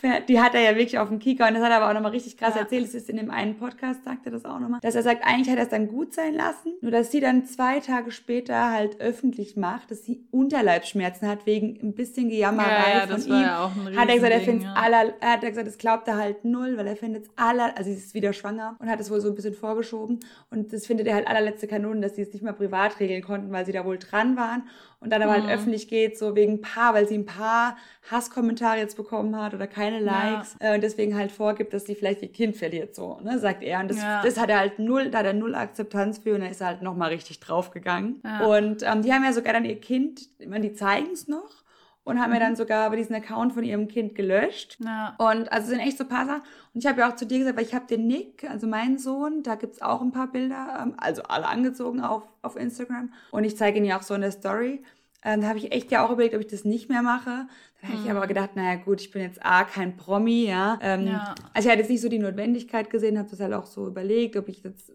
fair. 0.00 0.20
Die 0.28 0.40
hat 0.40 0.54
er 0.54 0.60
ja 0.60 0.70
wirklich 0.76 0.98
auf 0.98 1.08
dem 1.08 1.18
Kieker. 1.18 1.48
Und 1.48 1.54
das 1.54 1.62
hat 1.62 1.70
er 1.70 1.78
aber 1.78 1.88
auch 1.90 1.94
nochmal 1.94 2.12
richtig 2.12 2.36
krass 2.36 2.54
Ja. 2.54 2.60
erzählt. 2.60 2.84
Das 2.84 2.94
ist 2.94 3.08
in 3.08 3.16
dem 3.16 3.30
einen 3.30 3.56
Podcast, 3.56 4.04
sagt 4.04 4.26
er 4.26 4.32
das 4.32 4.44
auch 4.44 4.58
nochmal. 4.60 4.80
Dass 4.80 4.94
er 4.94 5.02
sagt, 5.02 5.24
eigentlich 5.24 5.48
hat 5.50 5.56
er 5.58 5.64
es 5.64 5.70
dann 5.70 5.88
gut 5.88 6.12
sein 6.14 6.34
lassen. 6.34 6.72
Nur, 6.80 6.90
dass 6.90 7.10
sie 7.10 7.20
dann 7.20 7.31
zwei 7.46 7.80
Tage 7.80 8.10
später 8.10 8.70
halt 8.70 9.00
öffentlich 9.00 9.56
macht, 9.56 9.90
dass 9.90 10.04
sie 10.04 10.24
Unterleibsschmerzen 10.30 11.26
hat 11.26 11.46
wegen 11.46 11.78
ein 11.82 11.94
bisschen 11.94 12.28
Gejammerei 12.28 12.92
ja, 12.92 12.98
ja, 12.98 13.06
von 13.06 13.22
ihm. 13.22 13.42
ja 13.42 13.72
hat 13.96 14.08
er 14.08 14.14
gesagt, 14.14 14.32
er 14.32 14.40
findet 14.40 14.64
ja. 14.64 14.74
aller, 14.74 15.14
er 15.20 15.32
hat 15.32 15.40
gesagt, 15.40 15.66
das 15.66 15.78
glaubt 15.78 16.08
er 16.08 16.16
halt 16.16 16.44
null, 16.44 16.76
weil 16.76 16.86
er 16.86 16.96
findet 16.96 17.24
es 17.24 17.30
aller, 17.36 17.76
also 17.76 17.90
sie 17.90 17.96
ist 17.96 18.14
wieder 18.14 18.32
schwanger 18.32 18.76
und 18.78 18.88
hat 18.88 19.00
es 19.00 19.10
wohl 19.10 19.20
so 19.20 19.28
ein 19.28 19.34
bisschen 19.34 19.54
vorgeschoben 19.54 20.20
und 20.50 20.72
das 20.72 20.86
findet 20.86 21.06
er 21.06 21.14
halt 21.14 21.26
allerletzte 21.26 21.66
Kanonen, 21.66 22.02
dass 22.02 22.16
sie 22.16 22.22
es 22.22 22.32
nicht 22.32 22.42
mal 22.42 22.52
privat 22.52 23.00
regeln 23.00 23.22
konnten, 23.22 23.50
weil 23.52 23.66
sie 23.66 23.72
da 23.72 23.84
wohl 23.84 23.98
dran 23.98 24.36
waren 24.36 24.64
und 25.02 25.10
dann 25.10 25.22
aber 25.22 25.32
halt 25.32 25.44
mhm. 25.44 25.50
öffentlich 25.50 25.88
geht, 25.88 26.16
so 26.16 26.34
wegen 26.36 26.54
ein 26.54 26.60
paar, 26.60 26.94
weil 26.94 27.08
sie 27.08 27.14
ein 27.14 27.26
paar 27.26 27.76
Hasskommentare 28.10 28.78
jetzt 28.78 28.96
bekommen 28.96 29.36
hat 29.36 29.54
oder 29.54 29.66
keine 29.66 30.00
Likes 30.00 30.56
ja. 30.60 30.72
äh, 30.72 30.74
und 30.74 30.82
deswegen 30.82 31.16
halt 31.16 31.32
vorgibt, 31.32 31.72
dass 31.74 31.86
sie 31.86 31.94
vielleicht 31.94 32.22
ihr 32.22 32.32
Kind 32.32 32.56
verliert, 32.56 32.94
so, 32.94 33.18
ne, 33.22 33.38
sagt 33.38 33.62
er. 33.62 33.80
Und 33.80 33.90
das, 33.90 33.98
ja. 33.98 34.22
das 34.22 34.38
hat 34.38 34.50
er 34.50 34.60
halt 34.60 34.78
null, 34.78 35.10
da 35.10 35.18
hat 35.18 35.26
er 35.26 35.32
null 35.32 35.54
Akzeptanz 35.54 36.18
für 36.18 36.34
und 36.34 36.40
da 36.40 36.46
ist 36.46 36.60
er 36.60 36.68
halt 36.68 36.82
nochmal 36.82 37.10
richtig 37.10 37.40
draufgegangen. 37.40 38.20
Ja. 38.24 38.46
Und 38.46 38.82
ähm, 38.82 39.02
die 39.02 39.12
haben 39.12 39.24
ja 39.24 39.32
sogar 39.32 39.52
dann 39.52 39.64
ihr 39.64 39.80
Kind, 39.80 40.28
ich 40.38 40.48
meine, 40.48 40.68
die 40.68 40.74
zeigen 40.74 41.10
es 41.12 41.28
noch 41.28 41.61
und 42.04 42.20
haben 42.20 42.30
mhm. 42.30 42.34
ja 42.34 42.40
dann 42.40 42.56
sogar 42.56 42.86
aber 42.86 42.96
diesen 42.96 43.14
Account 43.14 43.52
von 43.52 43.62
ihrem 43.62 43.88
Kind 43.88 44.14
gelöscht. 44.14 44.78
Ja. 44.84 45.14
Und 45.18 45.52
also 45.52 45.68
sind 45.68 45.80
echt 45.80 45.98
so 45.98 46.04
ein 46.04 46.08
paar 46.08 46.26
Sachen. 46.26 46.42
Und 46.74 46.82
ich 46.82 46.86
habe 46.86 47.00
ja 47.00 47.10
auch 47.10 47.16
zu 47.16 47.26
dir 47.26 47.38
gesagt, 47.38 47.56
weil 47.56 47.64
ich 47.64 47.74
habe 47.74 47.86
den 47.86 48.06
Nick, 48.06 48.48
also 48.48 48.66
meinen 48.66 48.98
Sohn, 48.98 49.42
da 49.42 49.54
gibt's 49.54 49.80
auch 49.80 50.02
ein 50.02 50.12
paar 50.12 50.30
Bilder, 50.32 50.80
ähm, 50.82 50.94
also 50.96 51.22
alle 51.22 51.46
angezogen 51.46 52.00
auf, 52.00 52.24
auf 52.42 52.56
Instagram. 52.56 53.12
Und 53.30 53.44
ich 53.44 53.56
zeige 53.56 53.78
ihn 53.78 53.84
ja 53.84 53.98
auch 53.98 54.02
so 54.02 54.14
in 54.14 54.20
der 54.20 54.32
Story. 54.32 54.82
Ähm, 55.24 55.40
da 55.40 55.48
habe 55.48 55.58
ich 55.58 55.70
echt 55.70 55.92
ja 55.92 56.04
auch 56.04 56.10
überlegt, 56.10 56.34
ob 56.34 56.40
ich 56.40 56.48
das 56.48 56.64
nicht 56.64 56.88
mehr 56.88 57.02
mache. 57.02 57.46
Dann 57.80 57.92
habe 57.92 58.02
ich 58.02 58.10
aber 58.10 58.24
mhm. 58.24 58.28
gedacht, 58.28 58.56
naja 58.56 58.74
gut, 58.76 59.00
ich 59.00 59.12
bin 59.12 59.22
jetzt 59.22 59.44
A, 59.44 59.62
kein 59.62 59.96
Promi, 59.96 60.46
ja. 60.46 60.78
Ähm, 60.82 61.06
ja. 61.06 61.34
Also 61.54 61.68
ich 61.68 61.72
hatte 61.72 61.82
jetzt 61.82 61.90
nicht 61.90 62.00
so 62.00 62.08
die 62.08 62.18
Notwendigkeit 62.18 62.90
gesehen, 62.90 63.18
habe 63.18 63.30
das 63.30 63.38
halt 63.38 63.52
auch 63.52 63.66
so 63.66 63.86
überlegt, 63.86 64.36
ob 64.36 64.48
ich 64.48 64.62
jetzt... 64.64 64.92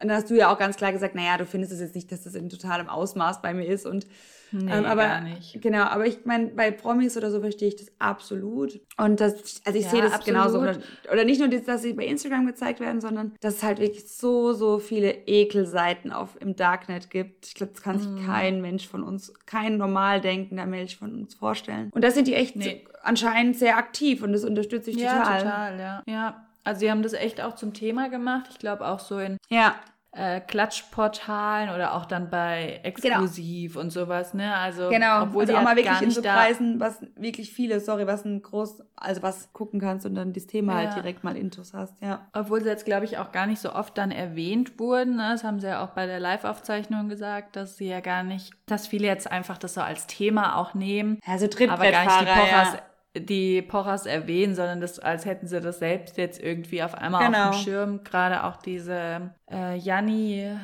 Und 0.00 0.08
dann 0.08 0.16
hast 0.16 0.30
du 0.30 0.36
ja 0.36 0.52
auch 0.52 0.58
ganz 0.58 0.76
klar 0.76 0.92
gesagt, 0.92 1.14
naja, 1.14 1.36
du 1.36 1.46
findest 1.46 1.72
es 1.72 1.80
jetzt 1.80 1.94
nicht, 1.94 2.10
dass 2.12 2.22
das 2.22 2.34
in 2.34 2.48
totalem 2.48 2.88
Ausmaß 2.88 3.42
bei 3.42 3.54
mir 3.54 3.66
ist 3.66 3.86
und 3.86 4.06
Nee, 4.50 4.72
ähm, 4.72 4.84
aber, 4.84 5.02
gar 5.02 5.20
nicht. 5.20 5.60
Genau, 5.60 5.82
aber 5.84 6.06
ich 6.06 6.24
meine, 6.24 6.46
bei 6.48 6.70
Promis 6.70 7.16
oder 7.16 7.30
so 7.30 7.40
verstehe 7.40 7.68
ich 7.68 7.76
das 7.76 7.92
absolut. 7.98 8.80
Und 8.96 9.20
das, 9.20 9.60
also 9.64 9.78
ich 9.78 9.84
ja, 9.84 9.90
sehe 9.90 10.02
das 10.02 10.14
absolut. 10.14 10.42
genauso. 10.42 10.60
Oder, 10.60 10.78
oder 11.12 11.24
nicht 11.24 11.40
nur, 11.40 11.48
dass 11.48 11.82
sie 11.82 11.92
bei 11.92 12.06
Instagram 12.06 12.46
gezeigt 12.46 12.80
werden, 12.80 13.00
sondern 13.00 13.32
dass 13.40 13.56
es 13.56 13.62
halt 13.62 13.78
wirklich 13.78 14.08
so, 14.08 14.52
so 14.52 14.78
viele 14.78 15.12
Ekelseiten 15.26 16.12
auf, 16.12 16.40
im 16.40 16.56
Darknet 16.56 17.10
gibt. 17.10 17.46
Ich 17.46 17.54
glaube, 17.54 17.72
das 17.74 17.82
kann 17.82 17.98
sich 17.98 18.08
mm. 18.08 18.26
kein 18.26 18.60
Mensch 18.62 18.88
von 18.88 19.02
uns, 19.02 19.32
kein 19.44 19.76
normal 19.76 20.20
denkender 20.20 20.66
Mensch 20.66 20.96
von 20.96 21.14
uns 21.14 21.34
vorstellen. 21.34 21.90
Und 21.94 22.02
da 22.02 22.10
sind 22.10 22.26
die 22.26 22.34
echt 22.34 22.56
nee. 22.56 22.86
anscheinend 23.02 23.56
sehr 23.56 23.76
aktiv 23.76 24.22
und 24.22 24.32
das 24.32 24.44
unterstütze 24.44 24.90
ich 24.90 24.96
ja, 24.96 25.18
total. 25.18 25.34
Ja, 25.34 25.42
total, 25.42 25.78
ja. 25.78 26.02
Ja, 26.06 26.47
also 26.64 26.80
sie 26.80 26.90
haben 26.90 27.02
das 27.02 27.12
echt 27.12 27.40
auch 27.40 27.54
zum 27.54 27.74
Thema 27.74 28.08
gemacht. 28.08 28.46
Ich 28.50 28.58
glaube 28.58 28.86
auch 28.86 29.00
so 29.00 29.18
in 29.18 29.38
ja 29.48 29.74
äh, 30.12 30.40
Klatschportalen 30.40 31.70
oder 31.70 31.94
auch 31.94 32.06
dann 32.06 32.30
bei 32.30 32.80
Exklusiv 32.82 33.72
genau. 33.72 33.82
und 33.82 33.90
sowas, 33.90 34.34
ne? 34.34 34.54
Also 34.54 34.88
genau, 34.88 35.22
obwohl 35.22 35.42
also 35.42 35.56
auch 35.56 35.62
mal 35.62 35.76
wirklich 35.76 36.00
in 36.00 36.10
so 36.10 36.22
Preisen, 36.22 36.80
was 36.80 37.00
wirklich 37.14 37.52
viele, 37.52 37.78
sorry, 37.80 38.06
was 38.06 38.24
ein 38.24 38.42
groß, 38.42 38.82
also 38.96 39.22
was 39.22 39.52
gucken 39.52 39.80
kannst 39.80 40.06
und 40.06 40.14
dann 40.14 40.32
das 40.32 40.46
Thema 40.46 40.74
halt 40.74 40.84
ja. 40.84 40.94
halt 40.94 41.04
direkt 41.04 41.24
mal 41.24 41.36
intus 41.36 41.74
hast, 41.74 42.00
ja. 42.00 42.26
Obwohl 42.32 42.62
sie 42.62 42.68
jetzt, 42.68 42.84
glaube 42.84 43.04
ich, 43.04 43.18
auch 43.18 43.32
gar 43.32 43.46
nicht 43.46 43.60
so 43.60 43.72
oft 43.72 43.98
dann 43.98 44.10
erwähnt 44.10 44.78
wurden, 44.78 45.16
ne? 45.16 45.30
Das 45.32 45.44
haben 45.44 45.60
sie 45.60 45.66
ja 45.66 45.84
auch 45.84 45.90
bei 45.90 46.06
der 46.06 46.20
Live-Aufzeichnung 46.20 47.08
gesagt, 47.08 47.56
dass 47.56 47.76
sie 47.76 47.88
ja 47.88 48.00
gar 48.00 48.22
nicht, 48.22 48.54
dass 48.66 48.86
viele 48.86 49.06
jetzt 49.06 49.30
einfach 49.30 49.58
das 49.58 49.74
so 49.74 49.82
als 49.82 50.06
Thema 50.06 50.56
auch 50.56 50.74
nehmen. 50.74 51.20
Also 51.26 51.46
aber 51.46 51.90
gar 51.90 52.04
nicht 52.04 52.20
die 52.22 52.24
Pochers 52.24 52.72
ja 52.74 52.87
die 53.16 53.62
Pochers 53.62 54.06
erwähnen, 54.06 54.54
sondern 54.54 54.80
das, 54.80 54.98
als 54.98 55.24
hätten 55.24 55.46
sie 55.46 55.60
das 55.60 55.78
selbst 55.78 56.16
jetzt 56.16 56.40
irgendwie 56.40 56.82
auf 56.82 56.94
einmal 56.94 57.26
genau. 57.26 57.48
auf 57.48 57.56
dem 57.56 57.62
Schirm. 57.62 58.04
Gerade 58.04 58.44
auch 58.44 58.56
diese 58.56 59.32
äh, 59.50 59.76
Janni 59.76 60.56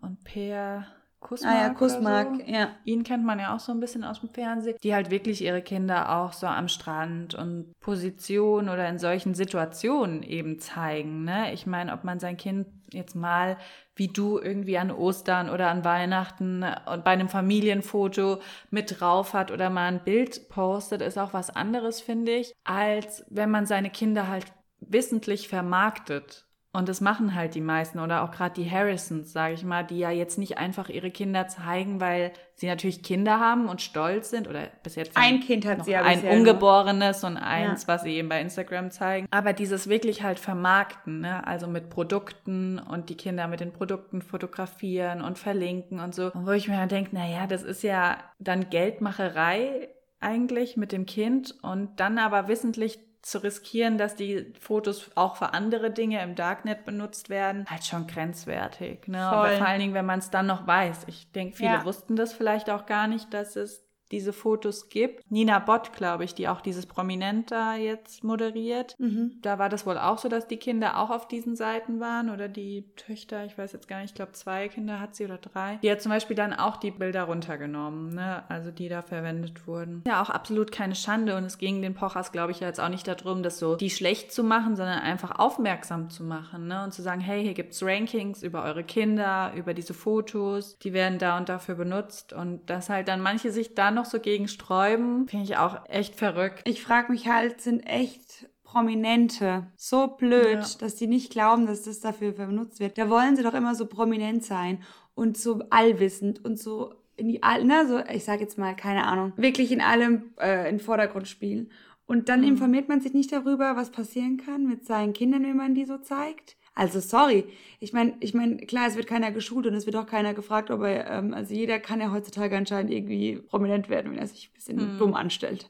und 0.00 0.24
Per 0.24 0.86
Kussmark. 1.20 1.54
Ah 1.54 1.62
ja, 1.62 1.68
Kussmark, 1.74 2.28
so. 2.36 2.52
ja. 2.52 2.70
Ihn 2.84 3.04
kennt 3.04 3.24
man 3.24 3.38
ja 3.38 3.54
auch 3.54 3.60
so 3.60 3.72
ein 3.72 3.80
bisschen 3.80 4.04
aus 4.04 4.20
dem 4.20 4.30
Fernsehen. 4.30 4.76
Die 4.82 4.94
halt 4.94 5.10
wirklich 5.10 5.42
ihre 5.42 5.60
Kinder 5.60 6.16
auch 6.16 6.32
so 6.32 6.46
am 6.46 6.68
Strand 6.68 7.34
und 7.34 7.72
Position 7.80 8.70
oder 8.70 8.88
in 8.88 8.98
solchen 8.98 9.34
Situationen 9.34 10.22
eben 10.22 10.58
zeigen. 10.58 11.24
Ne? 11.24 11.52
Ich 11.52 11.66
meine, 11.66 11.92
ob 11.92 12.04
man 12.04 12.18
sein 12.18 12.38
Kind 12.38 12.66
jetzt 12.90 13.14
mal 13.14 13.58
wie 14.00 14.08
du 14.08 14.38
irgendwie 14.38 14.78
an 14.78 14.90
Ostern 14.90 15.50
oder 15.50 15.68
an 15.68 15.84
Weihnachten 15.84 16.64
und 16.86 17.04
bei 17.04 17.10
einem 17.10 17.28
Familienfoto 17.28 18.40
mit 18.70 18.98
drauf 18.98 19.34
hat 19.34 19.50
oder 19.50 19.68
mal 19.68 19.88
ein 19.88 20.04
Bild 20.04 20.48
postet, 20.48 21.02
ist 21.02 21.18
auch 21.18 21.34
was 21.34 21.50
anderes, 21.50 22.00
finde 22.00 22.32
ich, 22.32 22.54
als 22.64 23.26
wenn 23.28 23.50
man 23.50 23.66
seine 23.66 23.90
Kinder 23.90 24.28
halt 24.28 24.46
wissentlich 24.80 25.48
vermarktet. 25.48 26.46
Und 26.72 26.88
das 26.88 27.00
machen 27.00 27.34
halt 27.34 27.56
die 27.56 27.60
meisten 27.60 27.98
oder 27.98 28.22
auch 28.22 28.30
gerade 28.30 28.54
die 28.54 28.70
Harrisons, 28.70 29.32
sage 29.32 29.54
ich 29.54 29.64
mal, 29.64 29.82
die 29.82 29.98
ja 29.98 30.10
jetzt 30.10 30.38
nicht 30.38 30.56
einfach 30.56 30.88
ihre 30.88 31.10
Kinder 31.10 31.48
zeigen, 31.48 32.00
weil 32.00 32.32
sie 32.54 32.68
natürlich 32.68 33.02
Kinder 33.02 33.40
haben 33.40 33.68
und 33.68 33.82
stolz 33.82 34.30
sind 34.30 34.46
oder 34.46 34.68
bis 34.84 34.94
jetzt 34.94 35.16
ein 35.16 35.40
Kind 35.40 35.66
hat 35.66 35.84
sie 35.84 35.90
ja 35.90 36.02
ein 36.02 36.22
ungeborenes 36.22 37.22
noch. 37.22 37.30
und 37.30 37.36
eins, 37.38 37.82
ja. 37.82 37.88
was 37.88 38.02
sie 38.02 38.14
eben 38.14 38.28
bei 38.28 38.40
Instagram 38.40 38.92
zeigen. 38.92 39.26
Aber 39.32 39.52
dieses 39.52 39.88
wirklich 39.88 40.22
halt 40.22 40.38
vermarkten, 40.38 41.22
ne? 41.22 41.44
also 41.44 41.66
mit 41.66 41.90
Produkten 41.90 42.78
und 42.78 43.08
die 43.08 43.16
Kinder 43.16 43.48
mit 43.48 43.58
den 43.58 43.72
Produkten 43.72 44.22
fotografieren 44.22 45.22
und 45.22 45.38
verlinken 45.38 45.98
und 45.98 46.14
so, 46.14 46.30
und 46.32 46.46
wo 46.46 46.52
ich 46.52 46.68
mir 46.68 46.76
dann 46.76 46.88
denke, 46.88 47.10
na 47.14 47.26
ja, 47.26 47.48
das 47.48 47.64
ist 47.64 47.82
ja 47.82 48.16
dann 48.38 48.70
Geldmacherei 48.70 49.88
eigentlich 50.20 50.76
mit 50.76 50.92
dem 50.92 51.06
Kind 51.06 51.56
und 51.62 51.98
dann 51.98 52.18
aber 52.18 52.46
wissentlich 52.46 53.00
zu 53.22 53.42
riskieren, 53.42 53.98
dass 53.98 54.16
die 54.16 54.52
Fotos 54.58 55.10
auch 55.14 55.36
für 55.36 55.52
andere 55.52 55.90
Dinge 55.90 56.22
im 56.22 56.34
Darknet 56.34 56.84
benutzt 56.84 57.28
werden, 57.28 57.66
halt 57.68 57.84
schon 57.84 58.06
grenzwertig. 58.06 59.08
Ne? 59.08 59.20
Aber 59.20 59.50
vor 59.56 59.66
allen 59.66 59.80
Dingen, 59.80 59.94
wenn 59.94 60.06
man 60.06 60.20
es 60.20 60.30
dann 60.30 60.46
noch 60.46 60.66
weiß. 60.66 61.04
Ich 61.06 61.30
denke, 61.32 61.56
viele 61.56 61.70
ja. 61.70 61.84
wussten 61.84 62.16
das 62.16 62.32
vielleicht 62.32 62.70
auch 62.70 62.86
gar 62.86 63.08
nicht, 63.08 63.34
dass 63.34 63.56
es 63.56 63.89
diese 64.10 64.32
Fotos 64.32 64.88
gibt. 64.88 65.30
Nina 65.30 65.58
Bott, 65.58 65.92
glaube 65.92 66.24
ich, 66.24 66.34
die 66.34 66.48
auch 66.48 66.60
dieses 66.60 66.86
Prominent 66.86 67.50
da 67.50 67.76
jetzt 67.76 68.24
moderiert. 68.24 68.96
Mhm. 68.98 69.38
Da 69.42 69.58
war 69.58 69.68
das 69.68 69.86
wohl 69.86 69.98
auch 69.98 70.18
so, 70.18 70.28
dass 70.28 70.48
die 70.48 70.56
Kinder 70.56 70.98
auch 70.98 71.10
auf 71.10 71.28
diesen 71.28 71.56
Seiten 71.56 72.00
waren 72.00 72.30
oder 72.30 72.48
die 72.48 72.84
Töchter, 72.96 73.44
ich 73.44 73.56
weiß 73.56 73.72
jetzt 73.72 73.88
gar 73.88 74.00
nicht, 74.00 74.10
ich 74.10 74.14
glaube 74.14 74.32
zwei 74.32 74.68
Kinder 74.68 75.00
hat 75.00 75.14
sie 75.14 75.24
oder 75.24 75.38
drei. 75.38 75.78
Die 75.82 75.90
hat 75.90 76.02
zum 76.02 76.10
Beispiel 76.10 76.36
dann 76.36 76.52
auch 76.52 76.76
die 76.76 76.90
Bilder 76.90 77.24
runtergenommen, 77.24 78.14
ne? 78.14 78.42
also 78.48 78.70
die 78.70 78.88
da 78.88 79.02
verwendet 79.02 79.66
wurden. 79.66 80.02
Ja, 80.06 80.22
auch 80.22 80.30
absolut 80.30 80.72
keine 80.72 80.94
Schande 80.94 81.36
und 81.36 81.44
es 81.44 81.58
ging 81.58 81.82
den 81.82 81.94
Pochers, 81.94 82.32
glaube 82.32 82.52
ich, 82.52 82.60
jetzt 82.60 82.80
auch 82.80 82.88
nicht 82.88 83.06
darum, 83.06 83.42
das 83.42 83.58
so 83.58 83.76
die 83.76 83.90
schlecht 83.90 84.32
zu 84.32 84.42
machen, 84.42 84.76
sondern 84.76 84.98
einfach 85.00 85.38
aufmerksam 85.38 86.10
zu 86.10 86.24
machen 86.24 86.66
ne? 86.66 86.84
und 86.84 86.92
zu 86.92 87.02
sagen, 87.02 87.20
hey, 87.20 87.42
hier 87.42 87.54
gibt's 87.54 87.82
Rankings 87.82 88.42
über 88.42 88.64
eure 88.64 88.84
Kinder, 88.84 89.52
über 89.54 89.74
diese 89.74 89.94
Fotos, 89.94 90.78
die 90.78 90.92
werden 90.92 91.18
da 91.18 91.36
und 91.36 91.48
dafür 91.48 91.74
benutzt 91.74 92.32
und 92.32 92.68
dass 92.68 92.88
halt 92.88 93.08
dann 93.08 93.20
manche 93.20 93.52
sich 93.52 93.74
da 93.74 93.90
noch 93.90 93.99
noch 94.00 94.06
so 94.06 94.18
gegen 94.18 94.48
sträuben, 94.48 95.28
finde 95.28 95.44
ich 95.44 95.56
auch 95.56 95.78
echt 95.88 96.16
verrückt. 96.16 96.62
Ich 96.64 96.82
frage 96.82 97.12
mich 97.12 97.28
halt, 97.28 97.60
sind 97.60 97.80
echt 97.80 98.48
Prominente 98.64 99.66
so 99.76 100.06
blöd, 100.06 100.62
ja. 100.62 100.78
dass 100.78 100.94
die 100.94 101.06
nicht 101.06 101.32
glauben, 101.32 101.66
dass 101.66 101.82
das 101.82 102.00
dafür 102.00 102.32
benutzt 102.32 102.80
wird. 102.80 102.98
Da 102.98 103.10
wollen 103.10 103.36
sie 103.36 103.42
doch 103.42 103.54
immer 103.54 103.74
so 103.74 103.86
prominent 103.86 104.44
sein 104.44 104.82
und 105.14 105.36
so 105.36 105.60
allwissend 105.70 106.44
und 106.44 106.58
so 106.58 106.94
in 107.16 107.28
die 107.28 107.42
all, 107.42 107.64
ne, 107.64 107.86
so 107.86 107.98
ich 108.12 108.24
sage 108.24 108.42
jetzt 108.42 108.56
mal 108.56 108.74
keine 108.74 109.06
Ahnung, 109.06 109.32
wirklich 109.36 109.72
in 109.72 109.80
allem 109.80 110.32
äh, 110.40 110.70
in 110.70 110.78
Vordergrund 110.78 111.28
spielen. 111.28 111.70
Und 112.06 112.28
dann 112.28 112.40
mhm. 112.40 112.48
informiert 112.48 112.88
man 112.88 113.00
sich 113.00 113.12
nicht 113.12 113.32
darüber, 113.32 113.76
was 113.76 113.90
passieren 113.90 114.36
kann 114.38 114.66
mit 114.66 114.86
seinen 114.86 115.12
Kindern, 115.12 115.42
wenn 115.42 115.56
man 115.56 115.74
die 115.74 115.84
so 115.84 115.98
zeigt. 115.98 116.56
Also 116.74 117.00
sorry. 117.00 117.44
Ich 117.78 117.92
meine, 117.92 118.14
ich 118.20 118.34
meine, 118.34 118.58
klar, 118.58 118.86
es 118.86 118.96
wird 118.96 119.06
keiner 119.06 119.32
geschult 119.32 119.66
und 119.66 119.74
es 119.74 119.86
wird 119.86 119.96
auch 119.96 120.06
keiner 120.06 120.34
gefragt, 120.34 120.70
ob 120.70 120.82
er, 120.82 121.10
ähm, 121.10 121.34
also 121.34 121.54
jeder 121.54 121.78
kann 121.78 122.00
ja 122.00 122.12
heutzutage 122.12 122.56
anscheinend 122.56 122.92
irgendwie 122.92 123.36
prominent 123.36 123.88
werden, 123.88 124.12
wenn 124.12 124.18
er 124.18 124.26
sich 124.26 124.48
ein 124.48 124.54
bisschen 124.54 124.94
mhm. 124.94 124.98
dumm 124.98 125.14
anstellt. 125.14 125.68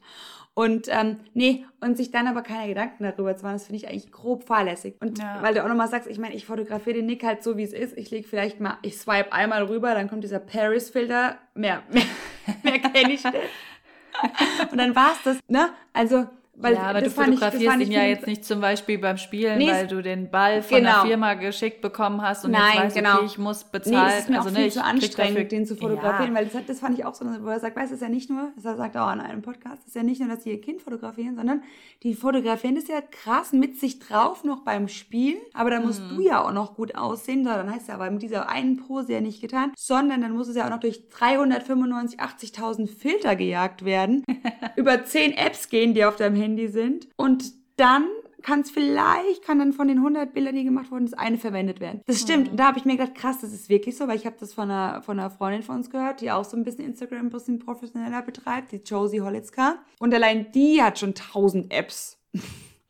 Und 0.53 0.89
ähm, 0.89 1.21
nee, 1.33 1.65
und 1.81 1.97
sich 1.97 2.11
dann 2.11 2.27
aber 2.27 2.43
keine 2.43 2.69
Gedanken 2.69 3.05
darüber 3.05 3.37
zu 3.37 3.45
machen, 3.45 3.55
das 3.55 3.67
finde 3.67 3.79
ich 3.79 3.89
eigentlich 3.89 4.11
grob 4.11 4.45
fahrlässig. 4.45 4.97
Und 5.01 5.19
ja. 5.19 5.41
weil 5.43 5.55
du 5.55 5.65
auch 5.65 5.69
nochmal 5.69 5.89
sagst, 5.89 6.09
ich 6.09 6.19
meine, 6.19 6.35
ich 6.35 6.45
fotografiere 6.45 6.97
den 6.97 7.07
Nick 7.07 7.23
halt 7.25 7.43
so, 7.43 7.57
wie 7.57 7.63
es 7.63 7.73
ist. 7.73 7.97
Ich 7.97 8.11
lege 8.11 8.29
vielleicht 8.29 8.61
mal, 8.61 8.77
ich 8.83 8.99
swipe 8.99 9.33
einmal 9.33 9.63
rüber, 9.63 9.95
dann 9.95 10.11
kommt 10.11 10.25
dieser 10.25 10.41
Paris-Filter. 10.41 11.39
Mehr, 11.55 11.83
mehr, 11.91 12.03
mehr 12.63 12.79
kenne 12.79 13.13
ich 13.13 13.25
nicht. 13.25 13.25
und 14.73 14.77
dann 14.77 14.95
war's 14.95 15.23
das, 15.25 15.39
ne? 15.49 15.71
Also 15.93 16.27
weil 16.62 16.75
ja, 16.75 16.83
aber 16.83 17.01
du 17.01 17.11
fotografierst 17.11 17.81
ich, 17.81 17.87
ihn 17.87 17.92
ja 17.92 18.05
jetzt 18.05 18.27
nicht 18.27 18.44
zum 18.44 18.61
Beispiel 18.61 18.99
beim 18.99 19.16
Spielen, 19.16 19.59
nee, 19.59 19.70
weil 19.70 19.87
du 19.87 20.03
den 20.03 20.31
Ball 20.31 20.62
von 20.62 20.79
genau. 20.79 21.03
der 21.03 21.03
Firma 21.03 21.35
geschickt 21.35 21.81
bekommen 21.81 22.20
hast 22.20 22.44
und 22.44 22.51
Nein, 22.51 22.62
jetzt 22.75 22.85
weißt, 22.85 22.96
genau. 22.96 23.16
okay, 23.16 23.27
ich 23.27 23.38
muss 23.38 23.64
bezahlen. 23.64 24.07
Nee, 24.07 24.12
es 24.12 24.20
ist 24.20 24.31
mir 24.31 24.37
also, 24.37 24.51
auch 24.51 24.55
viel 24.55 24.64
ne, 24.64 24.70
zu 24.70 24.85
anstrengend, 24.85 25.53
den 25.53 25.66
zu 25.66 25.77
fotografieren, 25.77 26.33
ja. 26.33 26.38
weil 26.38 26.46
das, 26.46 26.66
das, 26.66 26.81
fand 26.81 26.99
ich 26.99 27.05
auch 27.05 27.14
so, 27.14 27.25
wo 27.25 27.49
er 27.49 27.61
sagt, 27.61 27.77
weißt 27.77 27.90
du, 27.90 27.94
es 27.94 28.01
ist 28.01 28.07
ja 28.07 28.12
nicht 28.12 28.31
nur, 28.31 28.53
das 28.57 28.77
sagt 28.77 28.94
er 28.94 29.07
auch 29.07 29.12
in 29.12 29.20
einem 29.20 29.42
Podcast, 29.42 29.83
es 29.83 29.88
ist 29.88 29.96
ja 29.96 30.03
nicht 30.03 30.20
nur, 30.20 30.29
dass 30.29 30.44
sie 30.44 30.51
ihr 30.51 30.61
Kind 30.61 30.83
fotografieren, 30.83 31.37
sondern 31.37 31.62
die 32.03 32.14
fotografieren 32.14 32.75
das 32.75 32.88
ja 32.88 33.01
krass 33.01 33.53
mit 33.53 33.79
sich 33.79 33.99
drauf 33.99 34.44
noch 34.44 34.61
beim 34.61 34.88
Spielen, 34.88 35.38
aber 35.55 35.70
da 35.70 35.81
musst 35.81 36.03
mhm. 36.03 36.16
du 36.16 36.23
ja 36.23 36.44
auch 36.44 36.53
noch 36.53 36.75
gut 36.75 36.94
aussehen, 36.94 37.44
dann 37.44 37.70
heißt 37.70 37.83
es 37.83 37.87
ja 37.88 37.94
aber 37.94 38.11
mit 38.11 38.23
dieser 38.23 38.49
einen 38.49 38.77
Pose 38.77 39.12
ja 39.12 39.20
nicht 39.20 39.40
getan, 39.40 39.73
sondern 39.77 40.20
dann 40.20 40.33
muss 40.33 40.49
es 40.49 40.57
ja 40.57 40.66
auch 40.66 40.70
noch 40.70 40.81
durch 40.81 41.09
395, 41.09 42.20
80.000 42.20 42.88
Filter 42.88 43.37
gejagt 43.37 43.85
werden, 43.85 44.25
über 44.77 45.05
10 45.05 45.33
Apps 45.33 45.68
gehen, 45.68 45.94
die 45.94 46.05
auf 46.05 46.16
deinem 46.16 46.37
Handy 46.37 46.50
Handy 46.51 46.69
sind. 46.69 47.09
Und 47.17 47.53
dann 47.77 48.05
kann 48.43 48.61
es 48.61 48.71
vielleicht, 48.71 49.43
kann 49.45 49.59
dann 49.59 49.73
von 49.73 49.87
den 49.89 49.99
100 49.99 50.33
Bildern, 50.33 50.55
die 50.55 50.65
gemacht 50.65 50.91
wurden, 50.91 51.05
das 51.05 51.15
eine 51.15 51.37
verwendet 51.37 51.79
werden. 51.81 52.01
Das 52.07 52.21
stimmt. 52.21 52.45
Mhm. 52.47 52.51
Und 52.53 52.57
da 52.61 52.69
habe 52.69 52.79
ich 52.79 52.85
mir 52.87 52.97
gedacht, 52.97 53.15
krass, 53.15 53.39
das 53.41 53.53
ist 53.53 53.69
wirklich 53.69 53.97
so, 53.97 54.09
weil 54.09 54.17
ich 54.17 54.25
habe 54.27 54.37
das 54.41 54.55
von 54.55 54.71
einer, 54.71 55.03
von 55.03 55.19
einer 55.19 55.31
Freundin 55.31 55.63
von 55.63 55.77
uns 55.77 55.91
gehört, 55.91 56.21
die 56.23 56.31
auch 56.31 56.45
so 56.45 56.57
ein 56.57 56.65
bisschen 56.65 56.85
Instagram 56.87 57.27
ein 57.27 57.31
bisschen 57.31 57.59
professioneller 57.59 58.23
betreibt, 58.23 58.73
die 58.73 58.77
Josie 58.77 59.21
Holitzka. 59.21 59.77
Und 59.99 60.15
allein 60.15 60.51
die 60.53 60.83
hat 60.83 60.99
schon 60.99 61.11
1000 61.11 61.73
Apps. 61.73 62.19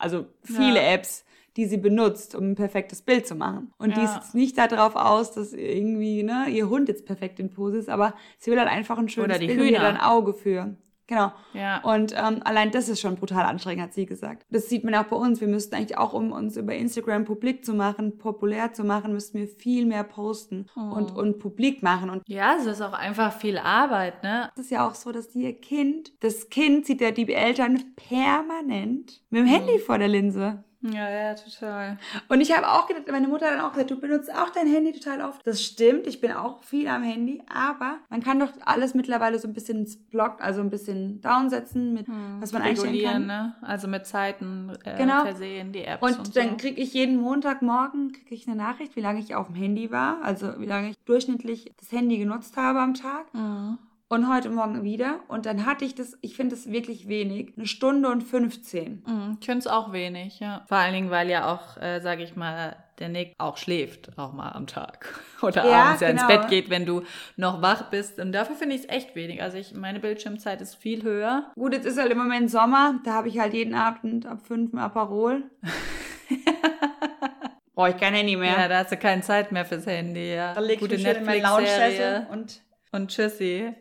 Also 0.02 0.24
viele 0.44 0.76
ja. 0.76 0.92
Apps, 0.94 1.26
die 1.58 1.66
sie 1.66 1.76
benutzt, 1.76 2.34
um 2.34 2.52
ein 2.52 2.54
perfektes 2.54 3.02
Bild 3.02 3.26
zu 3.26 3.34
machen. 3.34 3.70
Und 3.76 3.98
die 3.98 4.00
Ja. 4.00 4.06
ist 4.06 4.14
jetzt 4.14 4.34
nicht 4.34 4.56
darauf 4.56 4.96
aus, 4.96 5.32
dass 5.32 5.52
irgendwie 5.52 6.22
ne, 6.22 6.46
ihr 6.48 6.70
Hund 6.70 6.88
jetzt 6.88 7.04
perfekt 7.04 7.38
in 7.38 7.50
Pose 7.50 7.76
ist, 7.76 7.90
aber 7.90 8.14
sie 8.38 8.50
will 8.50 8.58
halt 8.58 8.70
einfach 8.70 8.96
ein 8.96 9.10
schönes 9.10 9.28
Oder 9.28 9.38
die 9.38 9.48
Bild 9.48 9.60
und 9.60 9.66
ihr 9.66 9.78
Hühner. 9.78 9.88
ein 9.90 9.98
Auge 10.00 10.32
für. 10.32 10.74
Genau. 11.10 11.32
Ja. 11.54 11.82
Und 11.82 12.14
ähm, 12.16 12.40
allein 12.44 12.70
das 12.70 12.88
ist 12.88 13.00
schon 13.00 13.16
brutal 13.16 13.44
anstrengend, 13.44 13.82
hat 13.82 13.92
sie 13.92 14.06
gesagt. 14.06 14.46
Das 14.48 14.68
sieht 14.68 14.84
man 14.84 14.94
auch 14.94 15.06
bei 15.06 15.16
uns. 15.16 15.40
Wir 15.40 15.48
müssten 15.48 15.74
eigentlich 15.74 15.98
auch, 15.98 16.12
um 16.12 16.30
uns 16.30 16.56
über 16.56 16.72
Instagram 16.72 17.24
publik 17.24 17.64
zu 17.64 17.74
machen, 17.74 18.16
populär 18.16 18.72
zu 18.72 18.84
machen, 18.84 19.12
müssten 19.12 19.38
wir 19.38 19.48
viel 19.48 19.86
mehr 19.86 20.04
posten 20.04 20.66
und, 20.76 21.10
und 21.16 21.40
publik 21.40 21.82
machen. 21.82 22.10
Und 22.10 22.22
Ja, 22.28 22.54
es 22.56 22.66
ist 22.66 22.80
auch 22.80 22.92
einfach 22.92 23.32
viel 23.32 23.58
Arbeit, 23.58 24.22
ne? 24.22 24.50
es 24.54 24.66
ist 24.66 24.70
ja 24.70 24.86
auch 24.86 24.94
so, 24.94 25.10
dass 25.10 25.34
ihr 25.34 25.52
Kind, 25.52 26.12
das 26.20 26.48
Kind 26.48 26.86
sieht 26.86 27.00
ja 27.00 27.10
die 27.10 27.32
Eltern 27.32 27.82
permanent 27.96 29.20
mit 29.30 29.40
dem 29.40 29.46
Handy 29.46 29.80
vor 29.80 29.98
der 29.98 30.08
Linse. 30.08 30.62
Ja, 30.82 31.10
ja, 31.10 31.34
total. 31.34 31.98
Und 32.28 32.40
ich 32.40 32.56
habe 32.56 32.66
auch 32.66 32.86
gedacht, 32.86 33.04
meine 33.10 33.28
Mutter 33.28 33.46
hat 33.46 33.54
dann 33.54 33.60
auch 33.60 33.72
gesagt, 33.72 33.90
du 33.90 34.00
benutzt 34.00 34.34
auch 34.34 34.48
dein 34.48 34.66
Handy 34.66 34.92
total 34.92 35.20
oft. 35.20 35.46
Das 35.46 35.62
stimmt, 35.62 36.06
ich 36.06 36.20
bin 36.22 36.32
auch 36.32 36.62
viel 36.62 36.88
am 36.88 37.02
Handy, 37.02 37.42
aber 37.54 37.98
man 38.08 38.22
kann 38.22 38.40
doch 38.40 38.48
alles 38.64 38.94
mittlerweile 38.94 39.38
so 39.38 39.46
ein 39.46 39.52
bisschen 39.52 39.80
ins 39.80 39.96
Block, 39.98 40.38
also 40.40 40.62
ein 40.62 40.70
bisschen 40.70 41.20
downsetzen, 41.20 41.92
mit 41.92 42.06
was 42.40 42.52
man 42.52 42.62
einstellen 42.62 42.94
Regulieren, 42.94 43.12
kann. 43.12 43.26
ne? 43.26 43.54
Also 43.60 43.88
mit 43.88 44.06
Zeiten 44.06 44.70
äh, 44.84 44.96
Genau. 44.96 45.22
versehen, 45.22 45.72
die 45.72 45.84
Apps 45.84 46.02
Und, 46.02 46.18
und, 46.18 46.36
dann 46.36 46.50
so. 46.50 46.56
kriege 46.56 46.80
ich 46.80 46.94
jeden 46.94 47.16
Montagmorgen 47.20 48.12
krieg 48.12 48.32
ich 48.32 48.46
eine 48.46 48.56
Nachricht, 48.56 48.96
wie 48.96 49.00
lange 49.02 49.20
ich 49.20 49.34
auf 49.34 49.48
dem 49.48 49.56
Handy 49.56 49.90
war, 49.90 50.22
also 50.22 50.58
wie 50.60 50.66
lange 50.66 50.90
ich 50.90 50.98
durchschnittlich 51.04 51.72
das 51.78 51.92
Handy 51.92 52.16
genutzt 52.16 52.56
habe 52.56 52.80
am 52.80 52.94
Tag. 52.94 53.32
Mhm. 53.34 53.76
Und 54.12 54.28
heute 54.28 54.50
Morgen 54.50 54.82
wieder. 54.82 55.20
Und 55.28 55.46
dann 55.46 55.66
hatte 55.66 55.84
ich 55.84 55.94
das, 55.94 56.18
ich 56.20 56.34
finde 56.34 56.56
das 56.56 56.72
wirklich 56.72 57.06
wenig, 57.06 57.52
eine 57.56 57.68
Stunde 57.68 58.08
und 58.08 58.22
15. 58.22 59.04
Mhm, 59.06 59.36
Ich 59.38 59.46
finde 59.46 59.60
es 59.60 59.66
auch 59.68 59.92
wenig, 59.92 60.40
ja. 60.40 60.64
Vor 60.66 60.78
allen 60.78 60.94
Dingen, 60.94 61.10
weil 61.10 61.30
ja 61.30 61.54
auch, 61.54 61.80
äh, 61.80 62.00
sage 62.00 62.24
ich 62.24 62.34
mal, 62.34 62.74
der 62.98 63.08
Nick 63.08 63.34
auch 63.38 63.56
schläft, 63.56 64.18
auch 64.18 64.32
mal 64.32 64.50
am 64.50 64.66
Tag. 64.66 65.16
Oder 65.42 65.64
Ja, 65.64 65.84
abends 65.84 66.00
ja 66.00 66.08
ins 66.08 66.26
genau. 66.26 66.40
Bett 66.40 66.48
geht, 66.50 66.70
wenn 66.70 66.86
du 66.86 67.02
noch 67.36 67.62
wach 67.62 67.88
bist. 67.90 68.18
Und 68.18 68.32
dafür 68.32 68.56
finde 68.56 68.74
ich 68.74 68.80
es 68.82 68.88
echt 68.88 69.14
wenig. 69.14 69.40
Also 69.44 69.58
ich, 69.58 69.74
meine 69.74 70.00
Bildschirmzeit 70.00 70.60
ist 70.60 70.74
viel 70.74 71.04
höher. 71.04 71.52
Gut, 71.54 71.72
jetzt 71.72 71.86
ist 71.86 71.96
halt 71.96 72.10
im 72.10 72.18
Moment 72.18 72.50
Sommer, 72.50 72.98
da 73.04 73.12
habe 73.12 73.28
ich 73.28 73.38
halt 73.38 73.54
jeden 73.54 73.74
Abend 73.74 74.26
ab 74.26 74.40
5 74.44 74.72
ein 74.72 74.78
Aperol. 74.80 75.44
Brauche 77.76 77.90
ich 77.90 77.96
kein 77.96 78.14
Handy 78.14 78.34
mehr. 78.34 78.58
Ja, 78.58 78.66
da 78.66 78.78
hast 78.78 78.90
du 78.90 78.96
keine 78.96 79.22
Zeit 79.22 79.52
mehr 79.52 79.64
fürs 79.64 79.86
Handy, 79.86 80.34
ja. 80.34 80.52
Da 80.52 80.60
leg 80.60 80.74
ich 80.74 80.80
Gute 80.80 80.98
Netflix-Serie. 81.00 82.26
und... 82.32 82.60
Und 82.92 83.08
tschüssi. 83.12 83.72